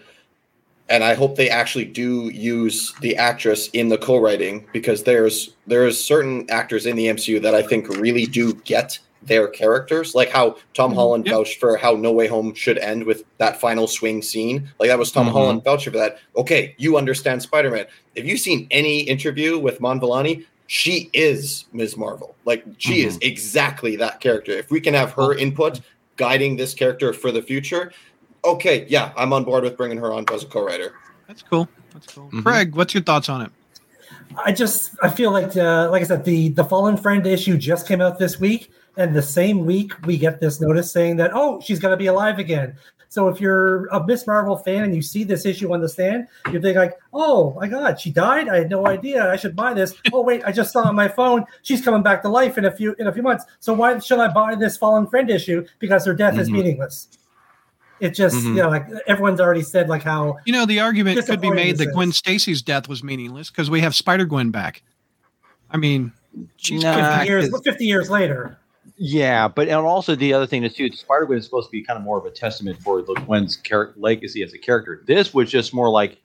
and 0.90 1.04
I 1.04 1.14
hope 1.14 1.36
they 1.36 1.50
actually 1.50 1.86
do 1.86 2.30
use 2.30 2.94
the 3.02 3.16
actress 3.16 3.70
in 3.74 3.90
the 3.90 3.98
co-writing 3.98 4.66
because 4.74 5.04
there's 5.04 5.52
there's 5.68 6.02
certain 6.04 6.46
actors 6.50 6.86
in 6.86 6.96
the 6.96 7.08
MCU 7.08 7.40
that 7.42 7.56
I 7.56 7.62
think 7.62 7.88
really 7.90 8.26
do 8.26 8.54
get 8.66 9.00
their 9.24 9.48
characters, 9.48 10.16
like 10.16 10.30
how 10.30 10.56
Tom 10.74 10.94
Holland 10.94 11.26
Yep. 11.26 11.36
vouched 11.36 11.60
for 11.60 11.78
how 11.78 11.94
No 11.94 12.12
Way 12.12 12.28
Home 12.28 12.54
should 12.56 12.78
end 12.80 13.04
with 13.04 13.24
that 13.38 13.60
final 13.62 13.88
swing 13.88 14.22
scene. 14.22 14.70
Like 14.80 14.90
that 14.90 14.98
was 14.98 15.12
Tom 15.12 15.28
Mhm. 15.28 15.32
Holland 15.32 15.64
vouching 15.64 15.94
for 15.94 16.00
that. 16.00 16.18
Okay, 16.36 16.74
you 16.78 16.98
understand 16.98 17.42
Spider-Man. 17.42 17.86
If 18.16 18.26
you've 18.26 18.40
seen 18.40 18.68
any 18.72 19.02
interview 19.02 19.60
with 19.60 19.78
Iman 19.84 20.00
Vellani, 20.00 20.46
she 20.68 21.10
is 21.14 21.66
Ms. 21.74 21.98
Marvel. 21.98 22.36
Like 22.46 22.64
she 22.78 23.04
is 23.06 23.18
exactly 23.22 23.96
that 23.98 24.20
character. 24.22 24.54
If 24.54 24.72
we 24.72 24.80
can 24.82 24.94
have 24.94 25.12
her 25.12 25.36
input 25.36 25.82
guiding 26.18 26.56
this 26.56 26.74
character 26.74 27.14
for 27.14 27.32
the 27.32 27.42
future, 27.42 27.92
okay, 28.44 28.86
yeah, 28.90 29.12
I'm 29.16 29.34
on 29.34 29.44
board 29.44 29.64
with 29.64 29.78
bringing 29.78 29.98
her 29.98 30.12
on 30.14 30.26
as 30.34 30.44
a 30.44 30.48
co-writer. 30.48 30.94
That's 31.28 31.44
cool. 31.44 31.68
That's 31.94 32.08
cool. 32.08 32.30
Mhm. 32.32 32.44
Craig, 32.44 32.76
what's 32.76 32.94
your 32.94 33.04
thoughts 33.04 33.30
on 33.30 33.42
it? 33.42 33.52
I 34.46 34.52
just 34.54 34.92
I 35.04 35.10
feel 35.10 35.32
like 35.32 35.56
uh, 35.58 35.90
like 35.92 36.02
I 36.02 36.06
said 36.06 36.24
the 36.24 36.50
the 36.50 36.64
fallen 36.64 36.96
friend 36.98 37.26
issue 37.28 37.58
just 37.58 37.86
came 37.88 38.00
out 38.02 38.18
this 38.18 38.40
week, 38.40 38.72
and 38.98 39.16
the 39.16 39.22
same 39.22 39.66
week 39.66 39.94
we 40.06 40.18
get 40.18 40.40
this 40.40 40.60
notice 40.62 40.92
saying 40.92 41.18
that 41.18 41.32
oh 41.34 41.60
she's 41.62 41.80
gonna 41.80 41.98
be 41.98 42.08
alive 42.08 42.40
again. 42.40 42.76
So 43.10 43.28
if 43.28 43.42
you're 43.42 43.88
a 43.88 44.02
Miss 44.06 44.26
Marvel 44.26 44.56
fan 44.56 44.86
and 44.86 44.96
you 44.96 45.02
see 45.02 45.26
this 45.26 45.46
issue 45.46 45.74
on 45.74 45.82
the 45.82 45.90
stand, 45.90 46.30
you 46.50 46.62
think 46.62 46.78
like, 46.78 46.98
oh 47.14 47.54
my 47.60 47.68
god, 47.68 48.00
she 48.00 48.10
died. 48.10 48.48
I 48.48 48.60
had 48.60 48.70
no 48.70 48.88
idea. 48.88 49.30
I 49.30 49.36
should 49.36 49.54
buy 49.54 49.74
this. 49.74 49.94
Oh 50.14 50.22
wait, 50.22 50.44
I 50.46 50.54
just 50.54 50.72
saw 50.72 50.84
on 50.84 50.96
my 50.96 51.10
phone 51.10 51.44
she's 51.62 51.82
coming 51.84 52.04
back 52.04 52.22
to 52.22 52.30
life 52.30 52.58
in 52.58 52.64
a 52.66 52.72
few 52.72 52.96
in 53.00 53.08
a 53.08 53.14
few 53.14 53.22
months. 53.22 53.44
So 53.60 53.74
why 53.74 54.00
should 54.00 54.20
I 54.20 54.30
buy 54.30 54.56
this 54.56 54.78
fallen 54.78 55.08
friend 55.08 55.30
issue? 55.30 55.66
Because 55.80 56.06
her 56.06 56.14
death 56.14 56.38
is 56.40 56.50
Mhm. 56.50 56.54
meaningless. 56.54 57.10
It 58.00 58.12
just 58.16 58.36
Mhm. 58.38 58.56
you 58.56 58.64
know 58.64 58.70
like 58.70 58.88
everyone's 59.08 59.42
already 59.42 59.62
said 59.62 59.90
like 59.90 60.04
how 60.04 60.38
You 60.46 60.54
know, 60.54 60.66
the 60.66 60.80
argument 60.80 61.24
could 61.26 61.42
be 61.42 61.52
made 61.52 61.78
that 61.80 61.92
Gwen. 61.94 62.12
Stacy's 62.14 62.62
death 62.62 62.88
was 62.88 63.04
meaningless 63.04 63.50
because 63.50 63.70
we 63.70 63.82
have 63.82 63.94
Spider 63.94 64.26
Gwen 64.26 64.52
back. 64.52 64.84
I 65.70 65.76
mean, 65.78 66.14
she's 66.56 66.82
Nah. 66.82 67.18
50 67.18 67.28
years 67.28 67.62
50 67.64 67.86
years 67.86 68.10
later. 68.10 68.58
Yeah, 69.04 69.48
but 69.48 69.68
and 69.68 69.78
also 69.78 70.14
the 70.14 70.32
other 70.32 70.46
thing 70.46 70.64
is 70.64 70.76
too, 70.76 70.88
Spider 70.92 71.26
Gwen 71.26 71.40
is 71.40 71.46
supposed 71.46 71.70
to 71.70 71.72
be 71.72 71.84
kind 71.84 71.98
of 71.98 72.04
more 72.04 72.20
of 72.20 72.26
a 72.26 72.30
testament 72.30 72.80
for 72.84 73.02
the 73.02 73.16
Gwen's 73.26 73.58
char- 73.58 73.94
legacy 73.98 74.44
as 74.44 74.54
a 74.54 74.60
character. 74.60 75.02
This 75.08 75.34
was 75.34 75.50
just 75.50 75.74
more 75.74 75.90
like, 75.90 76.20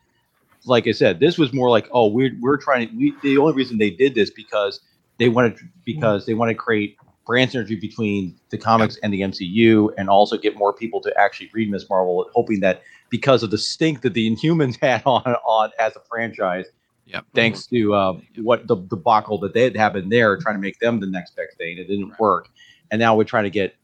like 0.66 0.86
I 0.86 0.92
said, 0.92 1.18
this 1.18 1.38
was 1.38 1.54
more 1.54 1.70
like, 1.70 1.88
oh, 1.92 2.08
we're 2.08 2.36
we're 2.38 2.58
trying 2.58 2.90
to. 2.90 2.94
We, 2.94 3.14
the 3.22 3.38
only 3.38 3.54
reason 3.54 3.78
they 3.78 3.88
did 3.88 4.14
this 4.14 4.28
because 4.28 4.80
they 5.16 5.30
wanted 5.30 5.58
because 5.86 6.26
they 6.26 6.34
want 6.34 6.50
to 6.50 6.54
create 6.54 6.98
brand 7.26 7.50
synergy 7.50 7.80
between 7.80 8.38
the 8.50 8.58
comics 8.58 8.98
and 8.98 9.10
the 9.10 9.22
MCU, 9.22 9.94
and 9.96 10.10
also 10.10 10.36
get 10.36 10.54
more 10.58 10.74
people 10.74 11.00
to 11.00 11.18
actually 11.18 11.48
read 11.54 11.70
Miss 11.70 11.88
Marvel, 11.88 12.28
hoping 12.34 12.60
that 12.60 12.82
because 13.08 13.42
of 13.42 13.50
the 13.50 13.56
stink 13.58 14.02
that 14.02 14.12
the 14.12 14.30
Inhumans 14.30 14.78
had 14.82 15.02
on 15.06 15.22
on 15.46 15.70
as 15.78 15.96
a 15.96 16.00
franchise, 16.10 16.66
Yep. 17.06 17.24
thanks 17.34 17.66
to 17.68 17.94
uh, 17.94 18.12
what 18.42 18.66
the 18.66 18.76
debacle 18.76 19.38
that 19.38 19.54
they 19.54 19.62
had 19.62 19.76
happened 19.76 20.12
there, 20.12 20.36
trying 20.36 20.56
to 20.56 20.60
make 20.60 20.78
them 20.80 21.00
the 21.00 21.06
next 21.06 21.36
big 21.36 21.46
thing. 21.56 21.78
It 21.78 21.86
didn't 21.88 22.10
Right. 22.10 22.20
work, 22.20 22.48
and 22.90 22.98
now 22.98 23.16
we're 23.16 23.24
trying 23.24 23.44
to 23.44 23.50
get. 23.50 23.74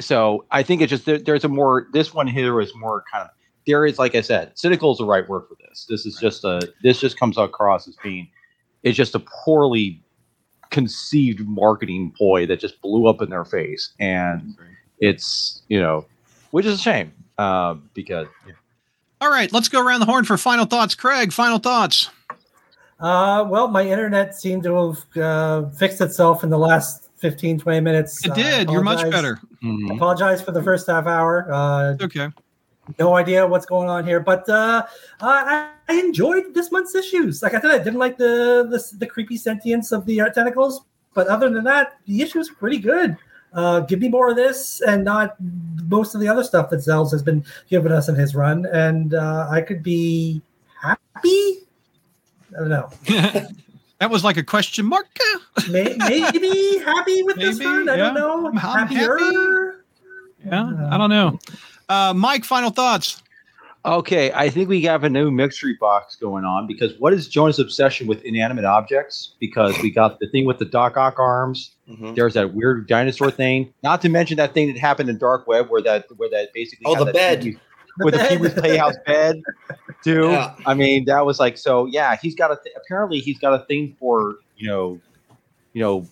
So 0.00 0.44
I 0.50 0.62
think 0.62 0.82
it's 0.82 0.90
just 0.90 1.06
there, 1.06 1.18
there's 1.18 1.44
a 1.44 1.48
more. 1.48 1.86
This 1.92 2.12
one 2.14 2.26
here 2.26 2.60
is 2.60 2.72
more 2.74 3.04
kind 3.12 3.24
of. 3.24 3.30
There 3.66 3.86
is, 3.86 3.98
like 3.98 4.14
I 4.14 4.20
said, 4.20 4.52
cynical 4.58 4.92
is 4.92 4.98
the 4.98 5.06
right 5.06 5.26
word 5.28 5.44
for 5.48 5.56
this. 5.66 5.86
This 5.88 6.04
is 6.04 6.16
Right. 6.16 6.22
just 6.22 6.44
a. 6.44 6.60
This 6.82 7.00
just 7.00 7.18
comes 7.18 7.38
across 7.38 7.88
as 7.88 7.96
being, 8.02 8.28
it's 8.82 8.96
just 8.96 9.14
a 9.14 9.20
poorly 9.20 10.02
conceived 10.70 11.40
marketing 11.46 12.12
ploy 12.16 12.46
that 12.46 12.58
just 12.60 12.80
blew 12.82 13.06
up 13.06 13.22
in 13.22 13.30
their 13.30 13.44
face, 13.44 13.92
and 14.00 14.56
it's 14.98 15.62
you 15.68 15.80
know, 15.80 16.04
which 16.50 16.66
is 16.66 16.74
a 16.74 16.82
shame 16.82 17.12
uh, 17.38 17.74
because 17.94 18.26
All 19.20 19.30
right, 19.30 19.50
let's 19.52 19.68
go 19.68 19.80
around 19.80 20.00
the 20.00 20.06
horn 20.06 20.24
for 20.24 20.36
final 20.36 20.66
thoughts. 20.66 20.94
Craig, 20.94 21.32
final 21.32 21.58
thoughts. 21.58 22.10
Uh, 23.00 23.44
well, 23.48 23.68
my 23.68 23.82
internet 23.88 24.34
seemed 24.34 24.62
to 24.64 24.74
have 24.92 25.16
uh, 25.16 25.68
fixed 25.70 26.00
itself 26.00 26.44
in 26.44 26.50
the 26.50 26.58
last 26.58 27.03
15, 27.24 27.58
20 27.58 27.80
minutes. 27.80 28.22
It 28.26 28.32
Uh, 28.32 28.34
did. 28.34 28.70
You're 28.70 28.82
much 28.82 28.98
apologize- 28.98 29.12
better. 29.22 29.40
Mhm. 29.62 29.96
Apologize 29.96 30.42
for 30.42 30.52
the 30.52 30.62
first 30.62 30.86
half 30.86 31.06
hour. 31.06 31.48
Uh, 31.50 31.96
Okay. 32.02 32.28
no 32.98 33.16
idea 33.16 33.46
what's 33.46 33.64
going 33.64 33.88
on 33.88 34.04
here, 34.04 34.20
but 34.20 34.46
uh, 34.46 34.84
I, 35.22 35.70
I 35.88 35.94
enjoyed 35.94 36.52
this 36.52 36.70
month's 36.70 36.94
issues. 36.94 37.42
Like 37.42 37.54
I 37.54 37.60
said, 37.62 37.70
I 37.70 37.78
didn't 37.78 37.98
like 37.98 38.18
the 38.18 38.66
the, 38.72 38.78
the 38.98 39.06
creepy 39.06 39.38
sentience 39.38 39.90
of 39.90 40.04
the 40.04 40.20
uh, 40.20 40.28
tentacles, 40.28 40.82
but 41.14 41.26
other 41.28 41.48
than 41.48 41.64
that, 41.64 41.94
the 42.04 42.20
issue 42.20 42.40
are 42.40 42.54
pretty 42.58 42.76
good. 42.78 43.16
Uh, 43.54 43.80
give 43.80 44.00
me 44.00 44.08
more 44.08 44.28
of 44.28 44.36
this 44.36 44.82
and 44.82 45.02
not 45.02 45.36
most 45.88 46.14
of 46.14 46.20
the 46.20 46.28
other 46.28 46.44
stuff 46.44 46.68
that 46.68 46.80
Zells 46.80 47.10
has 47.12 47.22
been 47.22 47.42
giving 47.70 47.90
us 47.92 48.10
in 48.10 48.16
his 48.16 48.34
run, 48.34 48.66
and 48.66 49.14
uh, 49.14 49.46
I 49.50 49.62
could 49.62 49.82
be 49.82 50.42
happy. 50.78 51.60
I 52.54 52.58
don't 52.60 52.68
know. 52.68 52.90
that 53.98 54.10
was 54.10 54.24
like 54.24 54.36
a 54.36 54.42
question 54.42 54.86
mark. 54.86 55.06
Maybe 55.70 55.98
happy 56.84 57.22
with 57.22 57.36
this 57.36 57.58
one. 57.58 57.86
run. 57.86 57.88
I 57.88 57.96
don't 57.96 58.14
know. 58.14 58.46
I'm 58.48 58.56
happy. 58.56 58.94
Happier. 58.96 59.84
Yeah, 60.44 60.88
I 60.90 60.98
don't 60.98 61.10
know. 61.10 61.38
Uh, 61.88 62.12
Mike, 62.14 62.44
final 62.44 62.70
thoughts. 62.70 63.22
Okay, 63.86 64.32
I 64.32 64.48
think 64.48 64.70
we 64.70 64.80
have 64.82 65.04
a 65.04 65.10
new 65.10 65.30
mystery 65.30 65.76
box 65.78 66.16
going 66.16 66.44
on 66.46 66.66
because 66.66 66.98
what 66.98 67.12
is 67.12 67.28
Jonah's 67.28 67.58
obsession 67.58 68.06
with 68.06 68.22
inanimate 68.24 68.64
objects? 68.64 69.34
Because 69.40 69.78
we 69.82 69.90
got 69.90 70.18
the 70.20 70.28
thing 70.30 70.46
with 70.46 70.58
the 70.58 70.64
Doc 70.64 70.96
Ock 70.96 71.18
arms. 71.18 71.74
Mhm. 71.90 72.14
There's 72.14 72.32
that 72.32 72.54
weird 72.54 72.88
dinosaur 72.88 73.30
thing. 73.30 73.74
Not 73.82 74.00
to 74.00 74.08
mention 74.08 74.38
that 74.38 74.54
thing 74.54 74.68
that 74.72 74.78
happened 74.80 75.10
in 75.10 75.18
Dark 75.18 75.46
Web 75.46 75.68
where 75.68 75.82
that 75.82 76.06
where 76.16 76.30
that 76.30 76.54
basically 76.54 76.84
Oh, 76.86 77.04
the 77.04 77.12
bed. 77.12 77.42
Pee-wee- 77.42 77.58
with 77.98 78.14
the 78.14 78.24
Pee 78.28 78.36
Wee's 78.36 78.54
Playhouse 78.54 78.96
bed. 79.06 79.40
too. 80.02 80.30
Yeah. 80.30 80.54
I 80.66 80.74
mean, 80.74 81.04
that 81.06 81.24
was 81.24 81.38
like 81.40 81.56
so. 81.58 81.86
Yeah, 81.86 82.16
he's 82.16 82.34
got 82.34 82.50
a. 82.50 82.58
Th- 82.62 82.74
apparently, 82.76 83.18
he's 83.20 83.38
got 83.38 83.54
a 83.60 83.64
thing 83.66 83.96
for 83.98 84.36
you 84.56 84.68
know, 84.68 85.00
you 85.72 85.82
know, 85.82 86.06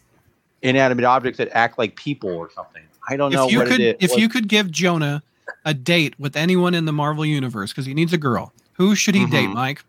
inanimate 0.62 1.04
objects 1.04 1.38
that 1.38 1.48
act 1.52 1.78
like 1.78 1.96
people 1.96 2.30
or 2.30 2.50
something. 2.50 2.82
I 3.08 3.16
don't 3.16 3.32
know 3.32 3.46
if 3.46 3.52
you 3.52 3.58
what 3.58 3.68
could, 3.68 3.80
it 3.80 3.96
is. 3.96 4.04
if 4.04 4.10
what- 4.12 4.20
you 4.20 4.28
could 4.28 4.48
give 4.48 4.70
Jonah 4.70 5.22
a 5.64 5.74
date 5.74 6.18
with 6.18 6.36
anyone 6.36 6.74
in 6.74 6.84
the 6.84 6.92
Marvel 6.92 7.24
universe 7.26 7.72
because 7.72 7.84
he 7.86 7.94
needs 7.94 8.12
a 8.12 8.18
girl, 8.18 8.52
who 8.74 8.94
should 8.94 9.14
he 9.14 9.26
date, 9.26 9.48
Mhm. 9.48 9.54
Mike? 9.54 9.84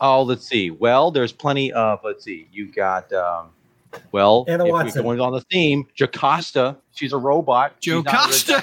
Oh, 0.00 0.22
let's 0.22 0.46
see. 0.46 0.70
Well, 0.70 1.10
there's 1.10 1.32
plenty 1.32 1.72
of. 1.72 2.00
Let's 2.04 2.24
see. 2.24 2.48
You 2.52 2.66
got. 2.72 3.12
um 3.12 3.48
Well, 4.12 4.44
Anna 4.48 4.66
if 4.66 4.72
Watson. 4.72 5.04
we're 5.04 5.16
going 5.16 5.26
on 5.26 5.32
the 5.32 5.40
theme, 5.42 5.86
Jocasta. 5.94 6.76
She's 6.94 7.12
a 7.12 7.18
robot. 7.18 7.78
Joe 7.80 8.02
She's 8.02 8.04
not 8.04 8.14
a- 8.14 8.62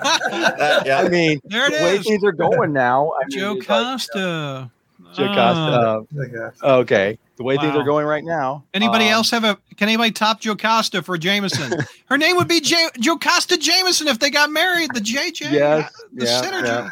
Uh, 0.00 0.82
yeah. 0.86 0.98
I 1.04 1.08
mean, 1.08 1.40
there 1.44 1.66
it 1.66 1.76
the 1.78 1.84
way 1.84 1.96
is. 1.96 2.06
things 2.06 2.22
are 2.24 2.32
going 2.32 2.72
now. 2.72 3.12
I 3.20 3.24
mean, 3.26 3.38
Joe 3.38 3.52
it's 3.56 3.68
like, 3.68 3.84
Costa. 3.84 4.70
Jocasta. 5.14 6.06
Like, 6.12 6.34
uh, 6.34 6.50
uh, 6.66 6.76
okay, 6.78 7.18
the 7.36 7.42
way 7.42 7.56
things 7.56 7.74
are 7.74 7.82
going 7.84 8.06
right 8.06 8.24
now. 8.24 8.64
Anybody 8.74 9.06
um, 9.06 9.12
else 9.12 9.30
have 9.30 9.44
a? 9.44 9.58
Can 9.76 9.88
anybody 9.88 10.10
top 10.12 10.40
Jocasta 10.40 11.02
for 11.02 11.16
Jameson? 11.18 11.72
Her 12.06 12.18
name 12.18 12.36
would 12.36 12.48
be 12.48 12.60
J- 12.60 12.88
Jocasta 12.98 13.56
Jameson 13.58 14.08
if 14.08 14.18
they 14.18 14.30
got 14.30 14.50
married. 14.50 14.90
The 14.94 15.00
JJ. 15.00 15.50
Yes. 15.52 15.90
The 16.12 16.26
yeah, 16.26 16.42
synergy. 16.42 16.64
yeah. 16.66 16.90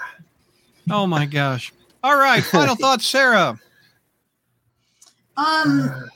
Oh 0.90 1.06
my 1.06 1.26
gosh. 1.26 1.72
All 2.02 2.16
right. 2.16 2.42
Final 2.42 2.74
thoughts, 2.80 3.06
Sarah. 3.06 3.60
Um, 5.36 6.08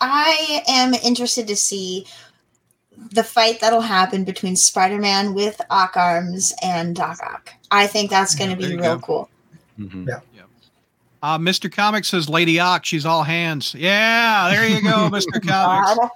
I 0.00 0.62
am 0.68 0.94
interested 0.94 1.46
to 1.48 1.56
see 1.56 2.06
the 3.12 3.22
fight 3.24 3.60
that'll 3.60 3.80
happen 3.80 4.24
between 4.24 4.56
Spider-Man 4.56 5.34
with 5.34 5.60
Ock 5.70 5.96
Arms 5.96 6.54
and 6.62 6.94
Doc 6.96 7.18
Ock. 7.22 7.52
I 7.70 7.86
think 7.86 8.10
that's 8.10 8.34
going 8.34 8.50
to 8.50 8.56
There 8.56 8.70
be 8.70 8.76
real 8.82 8.96
go. 8.96 9.00
cool. 9.02 9.30
Mhm. 9.78 10.22
Uh, 11.22 11.38
Mr. 11.38 11.72
Comics 11.72 12.08
says 12.08 12.28
Lady 12.28 12.60
Ock. 12.60 12.84
She's 12.84 13.04
all 13.06 13.22
hands. 13.22 13.74
Yeah, 13.74 14.48
there 14.50 14.68
you 14.68 14.80
go, 14.82 15.08
Mr. 15.12 15.44
Comics. 15.46 16.12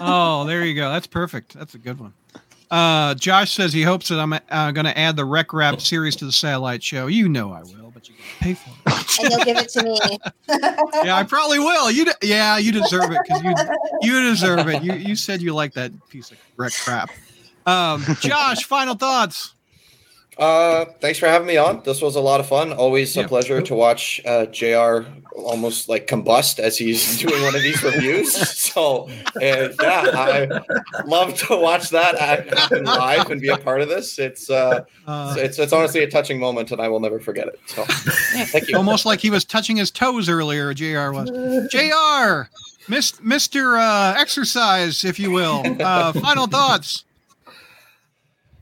Oh, 0.00 0.44
there 0.46 0.64
you 0.64 0.74
go. 0.74 0.90
That's 0.90 1.06
perfect. 1.06 1.54
That's 1.54 1.74
a 1.74 1.78
good 1.78 1.98
one. 2.00 2.14
Uh, 2.70 3.14
Josh 3.16 3.52
says 3.52 3.72
he 3.74 3.82
hopes 3.82 4.08
that 4.08 4.18
I'm 4.18 4.32
uh, 4.32 4.70
going 4.70 4.86
to 4.86 4.96
add 4.98 5.16
the 5.16 5.24
Rec 5.26 5.52
Rap 5.52 5.80
series 5.82 6.16
to 6.16 6.24
the 6.24 6.32
satellite 6.32 6.82
show. 6.82 7.08
You 7.08 7.28
know 7.28 7.52
I 7.52 7.62
will, 7.62 7.81
but 8.02 8.08
you 8.08 8.14
got 8.14 8.24
to 8.24 8.44
pay 8.44 8.54
for 8.54 8.70
it. 8.70 9.20
and 9.22 9.32
you'll 9.32 9.44
give 9.44 9.56
it 9.58 9.68
to 9.70 9.82
me. 9.82 9.98
yeah, 11.04 11.16
I 11.16 11.24
probably 11.24 11.58
will. 11.58 11.90
You, 11.90 12.06
de- 12.06 12.14
yeah, 12.22 12.58
you 12.58 12.72
deserve 12.72 13.10
it 13.12 13.18
because 13.22 13.42
you 13.42 13.54
you 14.02 14.22
deserve 14.22 14.68
it. 14.68 14.82
You 14.82 14.94
you 14.94 15.16
said 15.16 15.42
you 15.42 15.54
like 15.54 15.74
that 15.74 15.92
piece 16.08 16.30
of 16.30 16.38
wreck 16.56 16.72
crap. 16.84 17.10
Um, 17.66 18.04
Josh, 18.20 18.64
final 18.64 18.94
thoughts. 18.94 19.51
Uh, 20.42 20.86
thanks 21.00 21.18
for 21.20 21.26
having 21.26 21.46
me 21.46 21.56
on. 21.56 21.80
This 21.84 22.02
was 22.02 22.16
a 22.16 22.20
lot 22.20 22.40
of 22.40 22.46
fun. 22.48 22.72
Always 22.72 23.16
a 23.16 23.20
Yeah. 23.20 23.26
pleasure 23.28 23.62
to 23.62 23.74
watch 23.76 24.20
uh, 24.24 24.46
Jr. 24.46 25.02
almost 25.36 25.88
like 25.88 26.08
combust 26.08 26.58
as 26.58 26.76
he's 26.76 27.18
doing 27.22 27.40
one 27.44 27.54
of 27.54 27.62
these 27.62 27.80
reviews. 27.82 28.34
So, 28.72 29.06
and 29.40 29.74
yeah, 29.82 30.02
I 30.14 31.02
love 31.04 31.34
to 31.46 31.56
watch 31.60 31.90
that 31.90 32.18
ha- 32.18 32.42
happen 32.58 32.84
live 32.84 33.30
and 33.30 33.38
be 33.38 33.48
a 33.50 33.58
part 33.58 33.82
of 33.82 33.88
this. 33.90 34.18
It's 34.18 34.48
uh, 34.48 34.84
Uh, 35.06 35.34
it's 35.36 35.58
it's 35.58 35.74
honestly 35.74 36.02
a 36.02 36.10
touching 36.10 36.40
moment, 36.40 36.72
and 36.72 36.80
I 36.80 36.88
will 36.88 37.00
never 37.00 37.20
forget 37.20 37.48
it. 37.48 37.60
So, 37.66 37.84
thank 38.46 38.68
you. 38.68 38.76
almost 38.78 39.04
like 39.04 39.20
he 39.20 39.28
was 39.28 39.44
touching 39.44 39.76
his 39.76 39.90
toes 39.90 40.28
earlier. 40.30 40.72
Jr. 40.72 41.10
was. 41.12 41.28
Jr. 41.70 42.48
Mis- 42.90 43.20
Mr. 43.20 43.78
Uh, 43.78 44.18
exercise, 44.18 45.04
if 45.04 45.18
you 45.20 45.30
will. 45.30 45.62
Uh, 45.80 46.12
final 46.14 46.46
thoughts. 46.46 47.04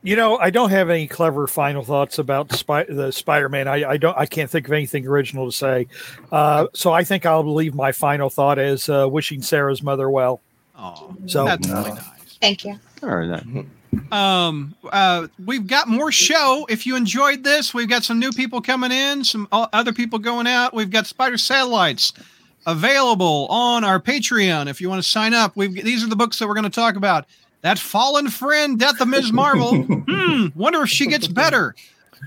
You 0.03 0.17
know, 0.17 0.39
I 0.39 0.49
don't 0.49 0.71
have 0.71 0.89
any 0.89 1.07
clever 1.07 1.47
final 1.47 1.85
thoughts 1.85 2.19
about 2.19 2.53
Spy- 2.53 2.87
the 2.89 3.13
Spider-Man. 3.13 3.69
I, 3.69 3.91
I 3.91 3.97
don't. 3.99 4.17
I 4.17 4.25
can't 4.25 4.51
think 4.51 4.67
of 4.67 4.73
anything 4.73 5.07
original 5.07 5.51
to 5.51 5.53
say. 5.57 5.89
Uh, 6.33 6.69
so 6.73 6.93
I 6.93 7.05
think 7.05 7.27
I'll 7.27 7.45
leave 7.55 7.75
my 7.75 7.93
final 7.93 8.31
thought 8.31 8.59
as 8.59 8.89
uh, 8.89 9.07
wishing 9.11 9.43
Sarah's 9.43 9.83
mother 9.83 10.09
well. 10.09 10.41
Oh, 10.77 11.15
So 11.27 11.45
that's 11.45 11.69
really 11.69 11.91
nice. 11.91 12.39
Thank 12.41 12.65
you. 12.65 12.81
All 13.03 13.15
right, 13.15 13.27
then. 13.27 13.71
Um, 14.11 14.75
uh, 14.91 15.27
we've 15.45 15.67
got 15.67 15.89
more 15.89 16.11
show. 16.13 16.67
If 16.71 16.87
you 16.87 16.97
enjoyed 16.97 17.45
this, 17.45 17.75
we've 17.75 17.89
got 17.89 18.05
some 18.05 18.19
new 18.19 18.31
people 18.31 18.63
coming 18.63 18.93
in, 18.93 19.25
some 19.25 19.49
other 19.53 19.93
people 19.93 20.19
going 20.19 20.47
out. 20.47 20.73
We've 20.73 20.91
got 20.91 21.07
Spider 21.07 21.37
Satellites 21.37 22.13
available 22.67 23.47
on 23.51 23.85
our 23.85 24.01
Patreon. 24.01 24.69
If 24.69 24.81
you 24.81 24.89
want 24.89 25.03
to 25.03 25.09
sign 25.09 25.35
up, 25.35 25.57
we've 25.57 25.75
these 25.75 26.05
are 26.05 26.09
the 26.09 26.17
books 26.17 26.39
that 26.39 26.49
we're 26.49 26.55
going 26.55 26.65
to 26.65 26.71
talk 26.71 26.97
about. 26.97 27.27
That 27.63 27.79
Fallen 27.79 28.29
Friend, 28.29 28.79
Death 28.79 29.01
of 29.01 29.09
Ms. 29.09 29.33
Marvel. 29.33 29.83
hmm, 29.83 30.47
wonder 30.55 30.83
if 30.83 30.89
she 30.89 31.07
gets 31.07 31.27
better. 31.27 31.75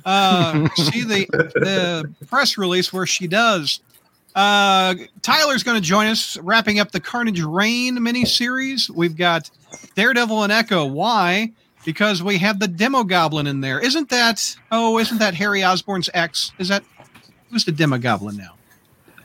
Uh, 0.05 0.67
see 0.75 1.03
the 1.03 1.25
the 1.55 2.25
press 2.27 2.57
release 2.57 2.91
where 2.91 3.05
she 3.05 3.27
does. 3.27 3.79
Uh, 4.35 4.95
Tyler's 5.21 5.63
going 5.63 5.79
to 5.79 5.87
join 5.87 6.07
us, 6.07 6.37
wrapping 6.37 6.79
up 6.79 6.91
the 6.91 6.99
Carnage 6.99 7.41
Reign 7.41 7.97
miniseries. 7.97 8.89
We've 8.89 9.15
got 9.15 9.49
Daredevil 9.95 10.43
and 10.43 10.51
Echo. 10.51 10.85
Why? 10.85 11.51
Because 11.85 12.23
we 12.23 12.37
have 12.39 12.59
the 12.59 12.67
Demo 12.67 13.03
Goblin 13.03 13.45
in 13.45 13.61
there. 13.61 13.79
Isn't 13.79 14.09
that? 14.09 14.55
Oh, 14.71 14.97
isn't 14.97 15.19
that 15.19 15.35
Harry 15.35 15.63
Osborn's 15.63 16.09
ex? 16.13 16.51
Is 16.57 16.69
that 16.69 16.83
who's 17.51 17.65
the 17.65 17.71
Demo 17.71 17.97
Goblin 17.97 18.37
now? 18.37 18.55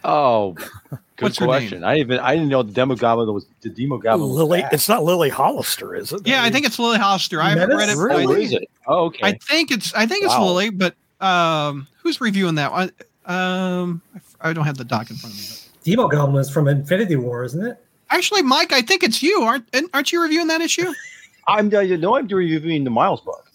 Oh, 0.04 0.52
good 0.90 0.98
What's 1.18 1.38
question. 1.38 1.84
I 1.84 1.96
even 1.98 2.18
I 2.18 2.34
didn't 2.34 2.48
know 2.48 2.62
the 2.62 2.72
demo 2.72 2.94
goblin 2.94 3.32
was 3.32 3.46
the 3.60 3.68
demo 3.68 3.98
goblin. 3.98 4.30
Lily, 4.30 4.64
it's 4.72 4.88
not 4.88 5.04
Lily 5.04 5.28
Hollister, 5.28 5.94
is 5.94 6.12
it? 6.12 6.26
Yeah, 6.26 6.42
I 6.42 6.50
think 6.50 6.66
it's 6.66 6.78
Lily 6.78 6.98
Hollister. 6.98 7.40
I 7.42 7.50
haven't 7.50 7.76
read 7.76 7.88
it. 7.88 7.96
Really? 7.96 8.24
Oh, 8.26 8.32
is 8.32 8.52
it? 8.52 8.70
Oh, 8.86 9.04
okay. 9.06 9.20
I 9.26 9.32
think 9.32 9.70
it's. 9.70 9.92
I 9.94 10.06
think 10.06 10.24
it's 10.24 10.34
Wow. 10.34 10.46
Lily, 10.46 10.70
but 10.70 10.94
um, 11.20 11.86
who's 12.02 12.20
reviewing 12.20 12.54
that 12.56 12.70
one? 12.72 12.92
Um, 13.26 14.00
I 14.40 14.52
don't 14.52 14.64
have 14.64 14.78
the 14.78 14.84
doc 14.84 15.10
in 15.10 15.16
front 15.16 15.34
of 15.34 15.40
me. 15.40 15.46
But 15.74 15.84
Demo 15.84 16.08
Goblin 16.08 16.40
is 16.40 16.50
from 16.50 16.68
Infinity 16.68 17.16
War, 17.16 17.44
isn't 17.44 17.64
it? 17.66 17.78
actually, 18.10 18.42
Mike, 18.42 18.72
I 18.72 18.80
think 18.80 19.02
it's 19.02 19.22
you. 19.22 19.42
Aren't 19.42 19.68
aren't 19.92 20.12
you 20.12 20.22
reviewing 20.22 20.46
that 20.48 20.60
issue? 20.60 20.92
I'm 21.48 21.74
I 21.74 21.84
know 21.96 22.16
I'm 22.16 22.26
reviewing 22.26 22.84
the 22.84 22.90
Miles 22.90 23.20
book. 23.20 23.50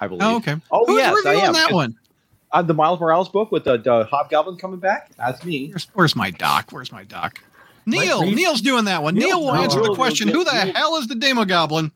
I 0.00 0.06
believe. 0.08 0.22
Oh, 0.22 0.36
okay. 0.36 0.56
Oh 0.70 0.84
Who's 0.86 0.98
yes, 0.98 1.12
I 1.12 1.30
reviewing 1.30 1.46
am. 1.46 1.52
that 1.52 1.72
one? 1.72 1.96
Uh, 2.54 2.62
the 2.62 2.72
Miles 2.72 3.00
Morales 3.00 3.28
book 3.28 3.50
with 3.52 3.64
the, 3.64 3.76
the 3.76 4.04
Hobgoblin 4.04 4.56
coming 4.56 4.78
back. 4.78 5.10
That's 5.16 5.44
me. 5.44 5.68
Where's, 5.70 5.88
where's 5.92 6.16
my 6.16 6.30
doc? 6.30 6.70
Where's 6.70 6.92
my 6.92 7.04
doc? 7.04 7.40
Neil. 7.84 8.22
Reed? 8.22 8.36
Neil's 8.36 8.60
doing 8.62 8.84
that 8.86 9.02
one. 9.02 9.14
Neil- 9.14 9.26
Neil 9.28 9.40
will 9.40 9.52
Neil- 9.54 9.62
answer 9.64 9.82
the 9.82 9.94
question: 9.94 10.28
Who 10.28 10.44
the 10.44 10.64
Neil- 10.64 10.72
hell 10.74 10.96
is 10.96 11.08
the 11.08 11.16
Demo 11.16 11.44
Goblin 11.44 11.92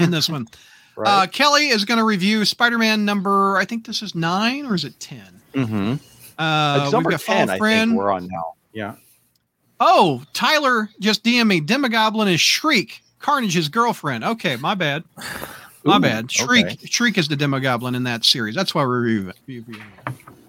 in 0.00 0.10
this 0.10 0.28
one? 0.28 0.48
Uh, 0.98 1.26
Kelly 1.26 1.68
is 1.68 1.84
going 1.84 1.98
to 1.98 2.04
review 2.04 2.42
Spider-Man 2.46 3.04
number. 3.04 3.58
I 3.58 3.66
think 3.66 3.84
this 3.84 4.00
is 4.00 4.14
nine 4.14 4.64
or 4.64 4.74
is 4.74 4.86
it 4.86 4.98
ten? 4.98 5.42
mm-hmm. 5.52 5.96
Uh, 6.38 6.76
it's 6.76 6.84
we've 6.86 6.92
number 6.94 7.10
got 7.10 7.20
ten. 7.20 7.50
I 7.50 7.58
Friend. 7.58 7.90
think 7.90 7.98
we're 8.00 8.10
on 8.10 8.26
now. 8.28 8.54
Yeah. 8.72 8.94
Oh, 9.78 10.22
Tyler 10.32 10.88
just 10.98 11.22
DM 11.22 11.48
me. 11.48 11.60
Demogoblin 11.60 12.32
is 12.32 12.40
Shriek, 12.40 13.02
Carnage's 13.18 13.68
girlfriend. 13.68 14.24
Okay, 14.24 14.56
my 14.56 14.74
bad. 14.74 15.04
My 15.86 15.96
Ooh, 15.96 16.00
bad. 16.00 16.32
Shriek, 16.32 16.66
okay. 16.66 16.86
Shriek 16.86 17.16
is 17.16 17.28
the 17.28 17.36
Demogoblin 17.36 17.94
in 17.94 18.02
that 18.04 18.24
series. 18.24 18.54
That's 18.54 18.74
why 18.74 18.84
we're 18.84 19.00
reviewing. 19.00 19.80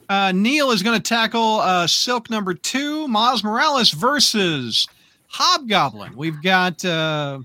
Uh, 0.10 0.32
Neil 0.34 0.72
is 0.72 0.82
going 0.82 1.00
to 1.00 1.04
tackle 1.04 1.60
uh, 1.60 1.86
Silk 1.86 2.30
number 2.30 2.54
two, 2.54 3.08
Miles 3.08 3.44
Morales 3.44 3.92
versus 3.92 4.88
Hobgoblin. 5.28 6.16
We've 6.16 6.42
got 6.42 6.84
uh, 6.84 7.40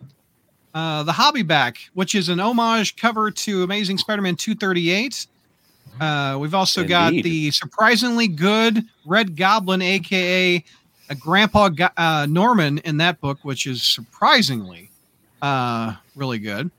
uh, 0.74 1.02
the 1.02 1.12
Hobby 1.12 1.42
Back, 1.42 1.78
which 1.94 2.14
is 2.14 2.28
an 2.28 2.40
homage 2.40 2.96
cover 2.96 3.30
to 3.30 3.62
Amazing 3.62 3.98
Spider-Man 3.98 4.36
238. 4.36 5.26
Uh, 6.00 6.38
we've 6.40 6.54
also 6.54 6.84
got 6.84 7.12
the 7.12 7.50
surprisingly 7.50 8.26
good 8.26 8.84
Red 9.04 9.36
Goblin, 9.36 9.82
aka 9.82 10.64
a 11.10 11.14
Grandpa 11.14 11.68
Go- 11.68 11.88
uh, 11.96 12.26
Norman, 12.28 12.78
in 12.78 12.96
that 12.98 13.20
book, 13.20 13.38
which 13.42 13.66
is 13.66 13.82
surprisingly 13.82 14.90
uh, 15.42 15.94
really 16.16 16.38
good. 16.38 16.70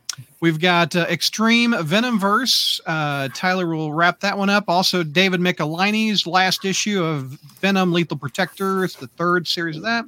We've 0.43 0.59
got 0.59 0.93
uh, 0.93 1.05
Extreme 1.09 1.71
Venomverse. 1.71 2.81
Uh, 2.85 3.29
Tyler 3.33 3.65
will 3.65 3.93
wrap 3.93 4.19
that 4.19 4.37
one 4.37 4.49
up. 4.49 4.65
Also, 4.67 5.01
David 5.01 5.39
Michelinie's 5.39 6.27
last 6.27 6.65
issue 6.65 7.01
of 7.01 7.27
Venom 7.61 7.93
Lethal 7.93 8.17
Protector. 8.17 8.83
It's 8.83 8.97
the 8.97 9.07
third 9.07 9.47
series 9.47 9.77
of 9.77 9.83
that. 9.83 10.03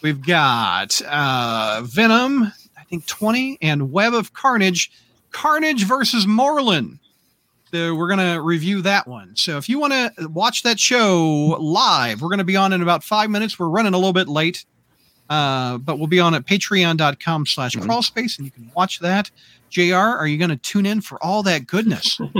We've 0.00 0.24
got 0.24 1.02
uh, 1.06 1.82
Venom, 1.84 2.50
I 2.78 2.84
think 2.84 3.04
20, 3.04 3.58
and 3.60 3.92
Web 3.92 4.14
of 4.14 4.32
Carnage. 4.32 4.90
Carnage 5.32 5.84
versus 5.84 6.26
Moreland. 6.26 6.98
So 7.70 7.94
we're 7.94 8.08
going 8.08 8.36
to 8.36 8.40
review 8.40 8.80
that 8.80 9.06
one. 9.06 9.36
So 9.36 9.58
if 9.58 9.68
you 9.68 9.78
want 9.78 9.92
to 9.92 10.28
watch 10.28 10.62
that 10.62 10.80
show 10.80 11.58
live, 11.60 12.22
we're 12.22 12.30
going 12.30 12.38
to 12.38 12.44
be 12.44 12.56
on 12.56 12.72
in 12.72 12.80
about 12.80 13.04
five 13.04 13.28
minutes. 13.28 13.58
We're 13.58 13.68
running 13.68 13.92
a 13.92 13.98
little 13.98 14.14
bit 14.14 14.28
late. 14.28 14.64
Uh, 15.28 15.76
but 15.76 15.98
we'll 15.98 16.06
be 16.06 16.20
on 16.20 16.34
at 16.34 16.46
patreon.com 16.46 17.44
slash 17.44 17.74
Mhm. 17.74 17.84
crawlspace 17.84 18.38
and 18.38 18.46
you 18.46 18.50
can 18.50 18.70
watch 18.74 19.00
that. 19.00 19.30
JR, 19.70 19.94
are 19.94 20.26
you 20.26 20.38
going 20.38 20.50
to 20.50 20.56
tune 20.56 20.86
in 20.86 21.00
for 21.00 21.22
all 21.22 21.42
that 21.44 21.66
goodness? 21.66 22.18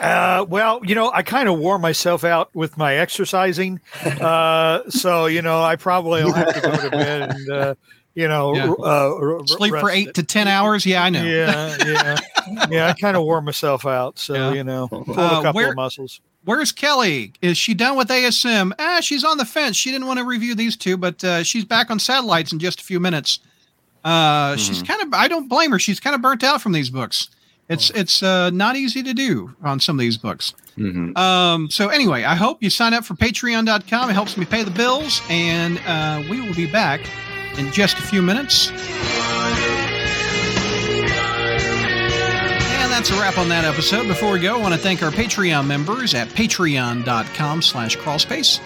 Uh, 0.00 0.44
well, 0.48 0.80
you 0.84 0.94
know, 0.94 1.10
I 1.12 1.22
kind 1.22 1.48
of 1.48 1.58
wore 1.58 1.78
myself 1.78 2.24
out 2.24 2.54
with 2.54 2.76
my 2.78 2.94
exercising, 2.96 3.80
uh, 4.04 4.80
so 4.88 5.26
you 5.26 5.42
know, 5.42 5.62
I 5.62 5.76
probably 5.76 6.24
will 6.24 6.32
have 6.32 6.54
to 6.54 6.60
go 6.60 6.76
to 6.76 6.90
bed 6.90 7.30
and 7.30 7.50
uh, 7.50 7.74
you 8.14 8.26
know, 8.28 8.54
Yeah. 8.54 8.70
uh, 8.70 9.14
r- 9.14 9.34
r- 9.40 9.46
Sleep 9.46 9.74
for 9.78 9.90
eight 9.90 10.08
it. 10.08 10.14
to 10.16 10.22
10 10.22 10.48
hours? 10.48 10.84
Yeah, 10.86 11.04
I 11.04 11.10
know. 11.10 11.22
Yeah, 11.22 11.76
yeah, 11.86 12.16
yeah. 12.70 12.88
I 12.88 12.92
kind 12.94 13.16
of 13.16 13.24
wore 13.24 13.40
myself 13.40 13.86
out, 13.86 14.18
so 14.18 14.34
Yeah. 14.34 14.52
you 14.54 14.64
know, 14.64 14.88
pulled 14.88 15.08
Uh, 15.10 15.12
a 15.12 15.42
couple 15.42 15.52
where- 15.52 15.70
of 15.70 15.76
muscles. 15.76 16.20
Where's 16.44 16.72
Kelly? 16.72 17.34
Is 17.42 17.58
she 17.58 17.74
done 17.74 17.96
with 17.96 18.08
ASM? 18.08 18.72
Ah, 18.78 19.00
she's 19.02 19.24
on 19.24 19.36
the 19.36 19.44
fence. 19.44 19.76
She 19.76 19.90
didn't 19.90 20.06
want 20.06 20.18
to 20.20 20.24
review 20.24 20.54
these 20.54 20.74
two, 20.74 20.96
but 20.96 21.22
uh, 21.22 21.42
she's 21.42 21.66
back 21.66 21.90
on 21.90 21.98
satellites 21.98 22.50
in 22.52 22.58
just 22.58 22.80
a 22.80 22.84
few 22.84 22.98
minutes. 22.98 23.40
Uh, 24.04 24.56
She's 24.56 24.82
kind 24.82 25.02
of. 25.02 25.12
I 25.12 25.28
don't 25.28 25.48
blame 25.48 25.70
her. 25.72 25.78
She's 25.78 26.00
kind 26.00 26.14
of 26.14 26.22
burnt 26.22 26.42
out 26.42 26.60
from 26.62 26.72
these 26.72 26.90
books. 26.90 27.28
It's 27.68 27.90
it's 27.90 28.22
uh, 28.22 28.50
not 28.50 28.76
easy 28.76 29.02
to 29.02 29.14
do 29.14 29.54
on 29.62 29.78
some 29.80 29.96
of 29.96 30.00
these 30.00 30.16
books. 30.16 30.54
Mhm. 30.78 31.16
Um, 31.16 31.70
so 31.70 31.88
anyway, 31.88 32.24
I 32.24 32.34
hope 32.34 32.62
you 32.62 32.70
sign 32.70 32.94
up 32.94 33.04
for 33.04 33.14
Patreon.com. 33.14 34.10
It 34.10 34.12
helps 34.14 34.36
me 34.36 34.44
pay 34.46 34.62
the 34.64 34.70
bills, 34.70 35.20
and 35.28 35.78
uh, 35.86 36.22
we 36.30 36.40
will 36.40 36.54
be 36.54 36.66
back 36.70 37.00
in 37.58 37.70
just 37.72 37.98
a 37.98 38.02
few 38.02 38.22
minutes. 38.22 38.70
And 42.82 42.90
that's 42.90 43.10
a 43.10 43.14
wrap 43.20 43.38
on 43.38 43.48
that 43.50 43.64
episode. 43.64 44.06
Before 44.08 44.32
we 44.32 44.40
go, 44.40 44.56
I 44.56 44.60
want 44.60 44.74
to 44.74 44.80
thank 44.80 45.02
our 45.02 45.10
Patreon 45.10 45.66
members 45.66 46.14
at 46.14 46.28
patreon.com 46.28 47.62
slash 47.62 47.96
crawlspace. 47.98 48.60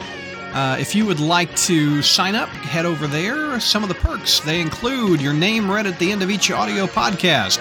Uh, 0.54 0.76
if 0.78 0.94
you 0.94 1.04
would 1.04 1.18
like 1.18 1.54
to 1.56 2.00
sign 2.00 2.36
up, 2.36 2.48
head 2.48 2.86
over 2.86 3.08
there. 3.08 3.58
Some 3.58 3.82
of 3.82 3.88
the 3.88 3.96
perks, 3.96 4.38
they 4.38 4.60
include 4.60 5.20
your 5.20 5.32
name 5.32 5.68
read 5.68 5.84
at 5.84 5.98
the 5.98 6.12
end 6.12 6.22
of 6.22 6.30
each 6.30 6.48
audio 6.52 6.86
podcast. 6.86 7.58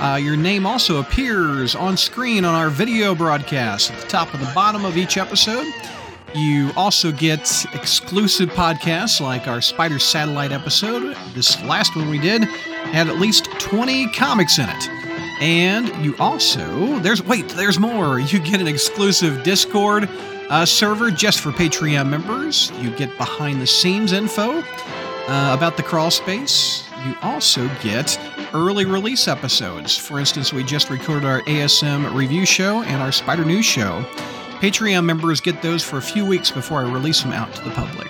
Uh, 0.00 0.16
your 0.16 0.34
name 0.34 0.64
also 0.64 0.98
appears 0.98 1.74
on 1.74 1.94
screen 1.94 2.46
on 2.46 2.54
our 2.54 2.70
video 2.70 3.14
broadcast 3.14 3.90
at 3.90 4.00
the 4.00 4.08
top 4.08 4.32
and 4.32 4.42
the 4.42 4.50
bottom 4.54 4.86
of 4.86 4.96
each 4.96 5.18
episode. 5.18 5.66
You 6.34 6.70
also 6.74 7.12
get 7.12 7.66
exclusive 7.74 8.48
podcasts 8.48 9.20
like 9.20 9.46
our 9.46 9.60
Spider 9.60 9.98
Satellite 9.98 10.52
episode. 10.52 11.14
This 11.34 11.62
last 11.64 11.94
one 11.94 12.08
we 12.08 12.18
did 12.18 12.44
had 12.44 13.08
at 13.08 13.18
least 13.18 13.44
20 13.60 14.08
comics 14.12 14.58
in 14.58 14.70
it. 14.70 14.88
And 15.42 15.94
you 16.02 16.16
also, 16.18 16.98
there's, 17.00 17.22
wait, 17.22 17.50
there's 17.50 17.78
more. 17.78 18.18
You 18.18 18.38
get 18.38 18.62
an 18.62 18.68
exclusive 18.68 19.42
Discord 19.42 20.08
uh, 20.52 20.66
server 20.66 21.10
just 21.10 21.40
for 21.40 21.50
Patreon 21.50 22.06
members. 22.10 22.70
You 22.78 22.90
get 22.90 23.16
behind 23.16 23.58
the 23.58 23.66
scenes 23.66 24.12
info 24.12 24.58
uh, 24.60 25.54
about 25.56 25.78
the 25.78 25.82
Crawlspace. 25.82 26.84
You 27.06 27.14
also 27.22 27.70
get 27.82 28.20
early 28.52 28.84
release 28.84 29.28
episodes. 29.28 29.96
For 29.96 30.18
instance, 30.18 30.52
we 30.52 30.62
just 30.62 30.90
recorded 30.90 31.24
our 31.24 31.40
ASM 31.42 32.14
review 32.14 32.44
show 32.44 32.82
and 32.82 33.00
our 33.00 33.12
Spider 33.12 33.46
News 33.46 33.64
show. 33.64 34.04
Patreon 34.60 35.06
members 35.06 35.40
get 35.40 35.62
those 35.62 35.82
for 35.82 35.96
a 35.96 36.02
few 36.02 36.26
weeks 36.26 36.50
before 36.50 36.80
I 36.80 36.92
release 36.92 37.22
them 37.22 37.32
out 37.32 37.52
to 37.54 37.64
the 37.64 37.70
public. 37.70 38.08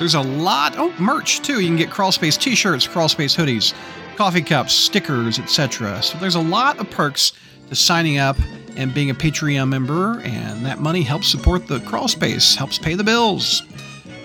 There's 0.00 0.16
a 0.16 0.20
lot, 0.20 0.74
oh, 0.76 0.92
merch 0.98 1.42
too. 1.42 1.60
You 1.60 1.68
can 1.68 1.76
get 1.76 1.90
Crawlspace 1.90 2.36
t 2.40 2.56
shirts, 2.56 2.88
Crawlspace 2.88 3.36
hoodies, 3.36 3.72
coffee 4.16 4.42
cups, 4.42 4.74
stickers, 4.74 5.38
etc. 5.38 6.02
So 6.02 6.18
there's 6.18 6.34
a 6.34 6.40
lot 6.40 6.80
of 6.80 6.90
perks 6.90 7.34
to 7.68 7.76
signing 7.76 8.18
up 8.18 8.36
and 8.76 8.94
being 8.94 9.10
a 9.10 9.14
Patreon 9.14 9.68
member, 9.68 10.20
and 10.20 10.64
that 10.66 10.80
money 10.80 11.02
helps 11.02 11.28
support 11.28 11.66
the 11.66 11.78
Crawlspace, 11.80 12.56
helps 12.56 12.78
pay 12.78 12.94
the 12.94 13.04
bills. 13.04 13.62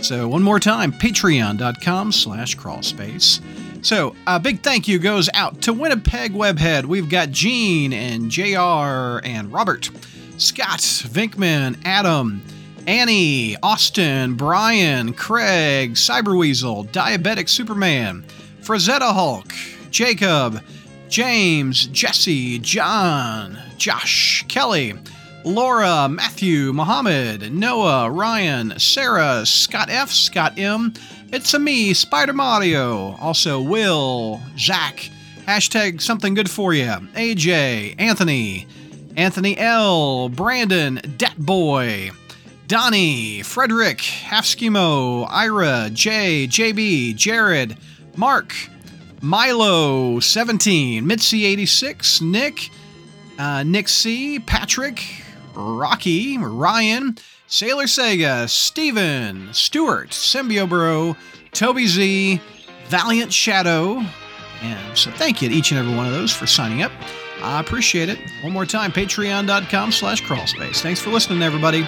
So 0.02 0.28
one 0.28 0.44
more 0.44 0.60
time, 0.60 0.94
patreon.com 0.94 2.12
slash 2.14 2.56
crawlspace. 2.56 3.42
So 3.86 4.16
a 4.28 4.40
big 4.40 4.62
thank 4.62 4.88
you 4.88 4.98
goes 5.00 5.30
out 5.34 5.62
to 5.64 5.74
Winnipeg 5.74 6.34
Webhead. 6.34 6.86
We've 6.86 7.10
got 7.10 7.32
Gene 7.32 7.94
and 7.94 8.32
JR 8.32 9.26
and 9.26 9.52
Robert, 9.52 9.90
Scott, 10.38 10.80
Vinkman, 10.80 11.78
Adam, 11.86 12.42
Annie, 12.88 13.58
Austin, 13.62 14.36
Brian, 14.36 15.14
Craig, 15.14 15.94
Cyberweasel, 15.94 16.90
Diabetic 16.92 17.50
Superman, 17.50 18.24
Frazetta 18.62 19.14
Hulk, 19.14 19.54
Jacob, 19.92 20.62
James, 21.10 21.88
Jesse, 21.88 22.60
John, 22.60 23.58
Josh, 23.80 24.44
Kelly, 24.50 24.94
Laura, 25.46 26.10
Matthew, 26.10 26.74
Mohammed, 26.74 27.54
Noah, 27.54 28.12
Ryan, 28.12 28.78
Sarah, 28.78 29.46
Scott 29.46 29.90
F, 29.90 30.12
Scott 30.12 30.60
M. 30.60 30.94
It's 31.32 31.54
a 31.54 31.60
me, 31.60 31.94
Spider 31.94 32.34
Mario. 32.34 33.16
Also, 33.22 33.62
Will, 33.62 34.42
Zach, 34.58 35.10
hashtag 35.48 36.02
something 36.02 36.34
good 36.34 36.50
for 36.50 36.74
you, 36.74 36.84
AJ, 36.84 37.96
Anthony, 37.98 38.68
Anthony 39.16 39.58
L, 39.58 40.28
Brandon, 40.28 41.00
Dat 41.18 41.38
Boy, 41.38 42.12
Donnie, 42.68 43.42
Frederick, 43.44 44.02
Half 44.02 44.44
Schemo, 44.44 45.26
Ira, 45.32 45.90
Jay, 45.94 46.48
JB, 46.48 47.16
Jared, 47.16 47.78
Mark, 48.18 48.54
Milo, 49.22 50.20
17, 50.20 51.08
Mitzi, 51.08 51.46
86, 51.46 52.22
Nick, 52.22 52.70
uh, 53.40 53.64
Nick 53.64 53.88
C, 53.90 54.38
Patrick, 54.40 55.04
Rocky, 55.56 56.38
Ryan, 56.38 57.18
Sailor 57.48 57.86
Sega, 57.86 58.48
Steven, 58.48 59.50
Stewart, 59.54 60.10
Symbiobro, 60.10 61.16
Toby 61.52 61.88
Z, 61.88 62.40
Valiant 62.88 63.34
Shadow. 63.34 64.04
And 64.62 64.98
so 64.98 65.10
thank 65.12 65.42
you 65.42 65.50
to 65.50 65.56
each 65.56 65.72
and 65.72 65.80
every 65.80 65.96
one 65.96 66.06
of 66.06 66.12
those 66.12 66.32
for 66.32 66.46
signing 66.46 66.84
up. 66.84 66.92
I 67.42 67.60
appreciate 67.60 68.10
it. 68.10 68.20
One 68.44 68.52
more 68.54 68.66
time, 68.66 68.92
patreon.com 68.92 69.94
slash 69.94 70.22
crawlspace. 70.22 70.82
Thanks 70.82 71.00
for 71.00 71.10
listening, 71.10 71.42
everybody. 71.42 71.88